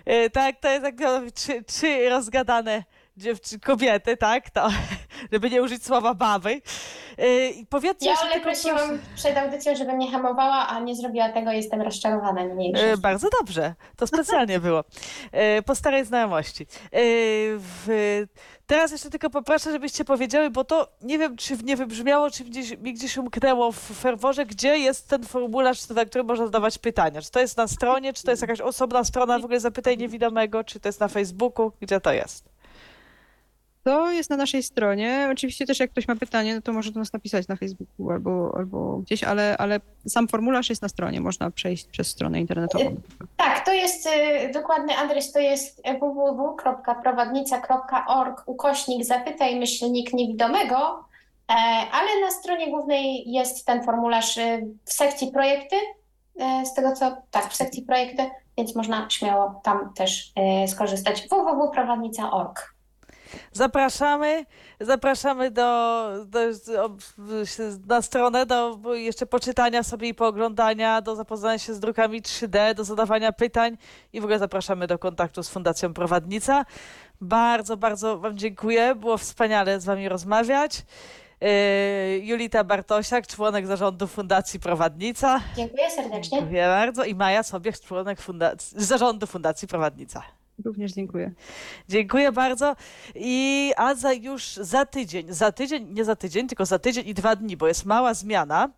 E, 0.06 0.30
Tak, 0.30 0.60
to 0.60 0.70
jest 0.70 0.84
jak 0.84 0.96
trzy, 1.34 1.64
trzy 1.64 2.10
rozgadane 2.10 2.84
dziewczy, 3.18 3.60
kobiety, 3.60 4.18
tak, 4.18 4.50
to, 4.50 4.70
żeby 5.32 5.50
nie 5.50 5.62
użyć 5.64 5.86
słowa 5.86 6.14
baby. 6.14 6.62
E, 7.18 7.50
I 7.50 7.66
powiedzcie 7.66 8.10
Ja 8.10 8.16
proszę- 8.16 8.40
prosiłam 8.42 9.00
przed 9.16 9.38
audycją, 9.38 9.76
żebym 9.76 9.98
nie 10.00 10.12
hamowała, 10.12 10.68
a 10.68 10.80
nie 10.80 10.96
zrobiła 10.96 11.30
tego. 11.30 11.52
Jestem 11.52 11.82
rozczarowana. 11.82 12.42
E, 12.76 12.98
Bardzo 12.98 13.28
dobrze, 13.40 13.76
to 13.96 14.08
specjalnie 14.08 14.60
było. 14.60 14.84
E, 15.32 15.62
Po 15.62 15.76
starej 15.76 16.06
znajomości. 16.06 16.64
E, 16.64 16.68
W, 17.58 18.24
teraz 18.68 18.92
jeszcze 18.92 19.10
tylko 19.10 19.30
poproszę, 19.30 19.72
żebyście 19.72 20.06
powiedziały, 20.06 20.50
bo 20.50 20.64
to 20.64 20.88
nie 21.02 21.18
wiem, 21.20 21.38
czy 21.38 21.58
nie 21.64 21.76
wybrzmiało, 21.76 22.32
czy 22.32 22.44
gdzieś, 22.44 22.78
mi 22.78 22.94
gdzieś 22.94 23.18
umknęło 23.18 23.72
w 23.72 23.80
ferworze, 23.80 24.46
gdzie 24.46 24.78
jest 24.78 25.10
ten 25.10 25.24
formularz, 25.24 25.90
na 25.90 26.06
który 26.06 26.24
można 26.24 26.46
zadawać 26.46 26.78
pytania. 26.78 27.22
Czy 27.22 27.32
to 27.32 27.40
jest 27.40 27.58
na 27.58 27.68
stronie, 27.68 28.14
czy 28.14 28.24
to 28.24 28.32
jest 28.32 28.42
jakaś 28.42 28.62
osobna 28.62 29.04
strona 29.04 29.40
w 29.40 29.44
ogóle 29.46 29.60
zapytaj 29.60 29.98
niewidomego, 29.98 30.64
czy 30.64 30.80
to 30.80 30.90
jest 30.90 31.00
na 31.00 31.08
Facebooku, 31.08 31.72
gdzie 31.82 32.00
to 32.02 32.14
jest? 32.14 32.57
To 33.88 34.12
jest 34.12 34.30
na 34.30 34.38
naszej 34.38 34.64
stronie. 34.64 35.30
Oczywiście 35.32 35.66
też 35.66 35.80
jak 35.80 35.92
ktoś 35.92 36.08
ma 36.08 36.16
pytanie, 36.16 36.56
no 36.56 36.62
to 36.62 36.74
może 36.74 36.92
do 36.92 37.00
nas 37.00 37.14
napisać 37.14 37.48
na 37.48 37.56
Facebooku 37.56 38.12
albo, 38.12 38.54
albo 38.58 38.98
gdzieś, 38.98 39.24
ale, 39.24 39.58
ale 39.58 39.80
sam 40.08 40.28
formularz 40.28 40.70
jest 40.70 40.82
na 40.82 40.90
stronie. 40.90 41.22
Można 41.22 41.52
przejść 41.52 41.88
przez 41.88 42.08
stronę 42.08 42.40
internetową. 42.40 42.96
Tak, 43.38 43.66
to 43.66 43.74
jest 43.74 44.08
y, 44.08 44.10
dokładny 44.54 44.98
adres, 44.98 45.32
to 45.32 45.40
jest 45.40 45.82
www.prowadnica.org 46.00 48.44
ukośnik 48.46 49.06
zapytaj 49.06 49.60
myślnik 49.60 50.14
niewidomego, 50.14 51.06
e, 51.50 51.54
ale 51.92 52.22
na 52.22 52.32
stronie 52.32 52.72
głównej 52.72 53.32
jest 53.32 53.66
ten 53.66 53.84
formularz 53.84 54.38
y, 54.38 54.68
w 54.86 54.94
sekcji 54.94 55.32
projekty, 55.32 55.76
e, 56.40 56.66
z 56.66 56.74
tego 56.74 56.92
co, 56.92 57.18
tak, 57.32 57.50
w 57.50 57.56
sekcji 57.56 57.84
projekty, 57.84 58.30
więc 58.58 58.76
można 58.76 59.10
śmiało 59.10 59.62
tam 59.64 59.94
też 59.94 60.32
e, 60.36 60.68
skorzystać. 60.68 61.28
www.prowadnica.org. 61.30 62.77
Zapraszamy, 63.52 64.46
zapraszamy 64.80 65.52
do, 65.52 66.10
do, 66.26 66.40
do, 66.68 66.98
na 67.88 68.02
stronę 68.02 68.46
do 68.46 68.80
jeszcze 68.94 69.26
poczytania 69.26 69.84
sobie 69.84 70.08
i 70.08 70.14
pooglądania, 70.14 71.02
do 71.02 71.16
zapoznania 71.16 71.60
się 71.60 71.74
z 71.74 71.80
drukami 71.80 72.22
3D, 72.22 72.74
do 72.74 72.84
zadawania 72.84 73.32
pytań 73.32 73.78
i 74.14 74.22
w 74.22 74.24
ogóle 74.24 74.40
zapraszamy 74.40 74.88
do 74.88 75.00
kontaktu 75.00 75.44
z 75.44 75.50
Fundacją 75.50 75.94
Prowadnica. 75.94 76.66
Bardzo, 77.22 77.78
bardzo 77.78 78.18
Wam 78.18 78.38
dziękuję. 78.38 78.96
Było 78.96 79.18
wspaniale 79.18 79.80
z 79.80 79.86
Wami 79.86 80.10
rozmawiać. 80.10 80.86
Yy, 81.42 81.48
Julita 82.20 82.64
Bartosiak, 82.64 83.28
członek 83.28 83.68
zarządu 83.68 84.08
Fundacji 84.08 84.60
Prowadnica. 84.60 85.42
Dziękuję 85.56 85.92
serdecznie. 85.92 86.40
Dziękuję 86.40 86.68
bardzo. 86.68 87.04
I 87.04 87.16
Maja 87.16 87.44
Sobiech, 87.44 87.82
członek 87.82 88.22
fundacji, 88.22 88.84
zarządu 88.84 89.28
Fundacji 89.28 89.68
Prowadnica. 89.68 90.37
Również 90.66 90.94
dziękuję. 90.94 91.32
Dziękuję 91.90 92.32
bardzo. 92.32 92.76
I 93.16 93.72
a 93.78 93.96
za 93.96 94.14
już 94.14 94.56
za 94.56 94.86
tydzień, 94.86 95.34
za 95.34 95.52
tydzień, 95.52 95.94
nie 95.94 96.06
za 96.06 96.16
tydzień, 96.16 96.48
tylko 96.48 96.66
za 96.66 96.80
tydzień 96.80 97.08
i 97.08 97.14
dwa 97.14 97.36
dni, 97.36 97.58
bo 97.58 97.68
jest 97.68 97.86
mała 97.86 98.14
zmiana. 98.14 98.70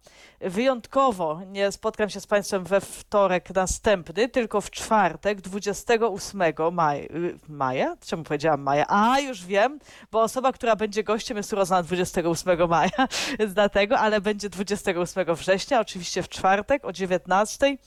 Wyjątkowo 0.41 1.41
nie 1.47 1.71
spotkam 1.71 2.09
się 2.09 2.19
z 2.21 2.27
Państwem 2.27 2.63
we 2.63 2.81
wtorek 2.81 3.55
następny, 3.55 4.29
tylko 4.29 4.61
w 4.61 4.71
czwartek, 4.71 5.41
28 5.41 6.41
maja. 6.71 7.07
maja? 7.47 7.97
Czemu 8.05 8.23
powiedziałam 8.23 8.61
maja? 8.61 8.85
A, 8.87 9.19
już 9.19 9.45
wiem, 9.45 9.79
bo 10.11 10.21
osoba, 10.21 10.51
która 10.51 10.75
będzie 10.75 11.03
gościem 11.03 11.37
jest 11.37 11.53
urodzona 11.53 11.83
28 11.83 12.69
maja, 12.69 13.07
dlatego, 13.55 13.99
ale 13.99 14.21
będzie 14.21 14.49
28 14.49 15.35
września, 15.35 15.79
oczywiście 15.79 16.23
w 16.23 16.29
czwartek 16.29 16.85
o 16.85 16.91
19. 16.91 17.77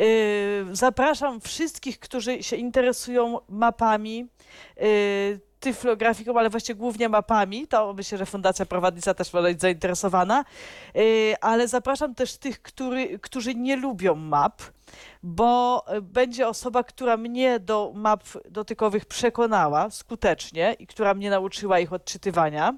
Yy, 0.00 0.76
Zapraszam 0.76 1.40
wszystkich, 1.40 1.98
którzy 1.98 2.42
się 2.42 2.56
interesują 2.56 3.38
mapami, 3.48 4.26
yy, 4.76 5.40
tyflografiką, 5.60 6.38
ale 6.38 6.50
właściwie 6.50 6.78
głównie 6.78 7.08
mapami. 7.08 7.66
To 7.66 7.94
myślę, 7.94 8.18
że 8.18 8.26
Fundacja 8.26 8.66
Prowadnica 8.66 9.14
też 9.14 9.32
może 9.32 9.48
być 9.48 9.60
zainteresowana. 9.60 10.44
Yy, 10.94 11.34
Ale 11.40 11.68
zapraszam 11.68 12.14
też 12.14 12.36
tych, 12.36 12.62
który, 12.62 13.18
którzy 13.18 13.54
nie 13.54 13.76
lubią 13.76 14.14
map, 14.14 14.62
bo 15.22 15.84
będzie 16.02 16.48
osoba, 16.48 16.84
która 16.84 17.16
mnie 17.16 17.58
do 17.58 17.92
map 17.94 18.24
dotykowych 18.50 19.06
przekonała 19.06 19.90
skutecznie 19.90 20.76
i 20.78 20.86
która 20.86 21.14
mnie 21.14 21.30
nauczyła 21.30 21.78
ich 21.78 21.92
odczytywania. 21.92 22.74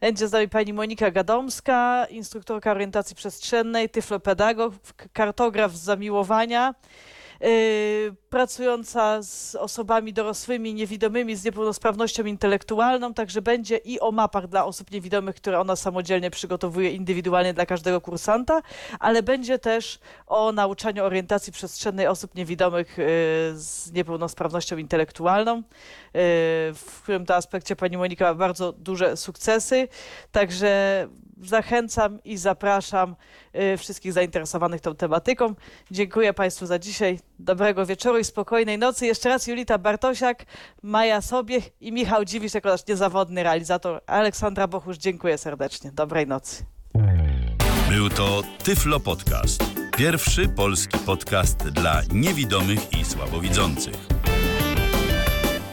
Będzie 0.00 0.28
z 0.28 0.32
nami 0.32 0.48
pani 0.48 0.72
Monika 0.72 1.10
Gadomska, 1.10 2.06
instruktorka 2.10 2.70
orientacji 2.70 3.16
przestrzennej, 3.16 3.88
tyflopedagog, 3.88 4.74
kartograf 5.12 5.72
z 5.72 5.80
zamiłowania, 5.80 6.74
pracująca 8.30 9.22
z 9.22 9.54
osobami 9.54 10.12
dorosłymi, 10.12 10.74
niewidomymi, 10.74 11.36
z 11.36 11.44
niepełnosprawnością 11.44 12.24
intelektualną, 12.24 13.14
także 13.14 13.42
będzie 13.42 13.76
i 13.76 14.00
o 14.00 14.12
mapach 14.12 14.46
dla 14.46 14.64
osób 14.64 14.90
niewidomych, 14.90 15.36
które 15.36 15.60
ona 15.60 15.76
samodzielnie 15.76 16.30
przygotowuje 16.30 16.90
indywidualnie 16.90 17.54
dla 17.54 17.66
każdego 17.66 18.00
kursanta, 18.00 18.62
ale 19.00 19.22
będzie 19.22 19.58
też 19.58 19.98
o 20.26 20.52
nauczaniu 20.52 21.04
orientacji 21.04 21.52
przestrzennej 21.52 22.06
osób 22.06 22.34
niewidomych 22.34 22.98
yy, 22.98 23.04
z 23.54 23.92
niepełnosprawnością 23.92 24.76
intelektualną, 24.76 25.56
yy, 25.56 25.62
w 26.74 27.00
którym 27.02 27.26
to 27.26 27.34
aspekcie 27.34 27.76
pani 27.76 27.96
Monika 27.96 28.24
ma 28.24 28.34
bardzo 28.34 28.72
duże 28.72 29.16
sukcesy. 29.16 29.88
Także 30.32 31.08
zachęcam 31.42 32.22
i 32.24 32.36
zapraszam 32.36 33.16
y, 33.54 33.76
wszystkich 33.76 34.12
zainteresowanych 34.12 34.80
tą 34.80 34.96
tematyką. 34.96 35.54
Dziękuję 35.90 36.34
Państwu 36.34 36.66
za 36.66 36.78
dzisiaj. 36.78 37.18
Dobrego 37.38 37.86
wieczoru 37.86 38.18
i 38.18 38.24
spokojnej 38.24 38.78
nocy. 38.78 39.06
Jeszcze 39.06 39.28
raz 39.28 39.46
Julita 39.46 39.78
Bartosiak, 39.78 40.44
Maja 40.82 41.20
Sobiech 41.20 41.70
i 41.80 41.92
Michał 41.92 42.24
Dziwisz 42.24 42.54
jako 42.54 42.68
nasz 42.68 42.86
niezawodny 42.86 43.42
realizator. 43.42 44.00
Aleksandra 44.06 44.68
Bochusz, 44.68 44.96
dziękuję 44.96 45.38
serdecznie. 45.38 45.92
Dobrej 45.92 46.26
nocy. 46.26 46.64
Był 47.90 48.08
to 48.10 48.42
Tyflo 48.64 49.00
Podcast. 49.00 49.64
Pierwszy 49.96 50.48
polski 50.48 50.98
podcast 50.98 51.68
dla 51.68 52.02
niewidomych 52.12 52.92
i 53.00 53.04
słabowidzących. 53.04 54.15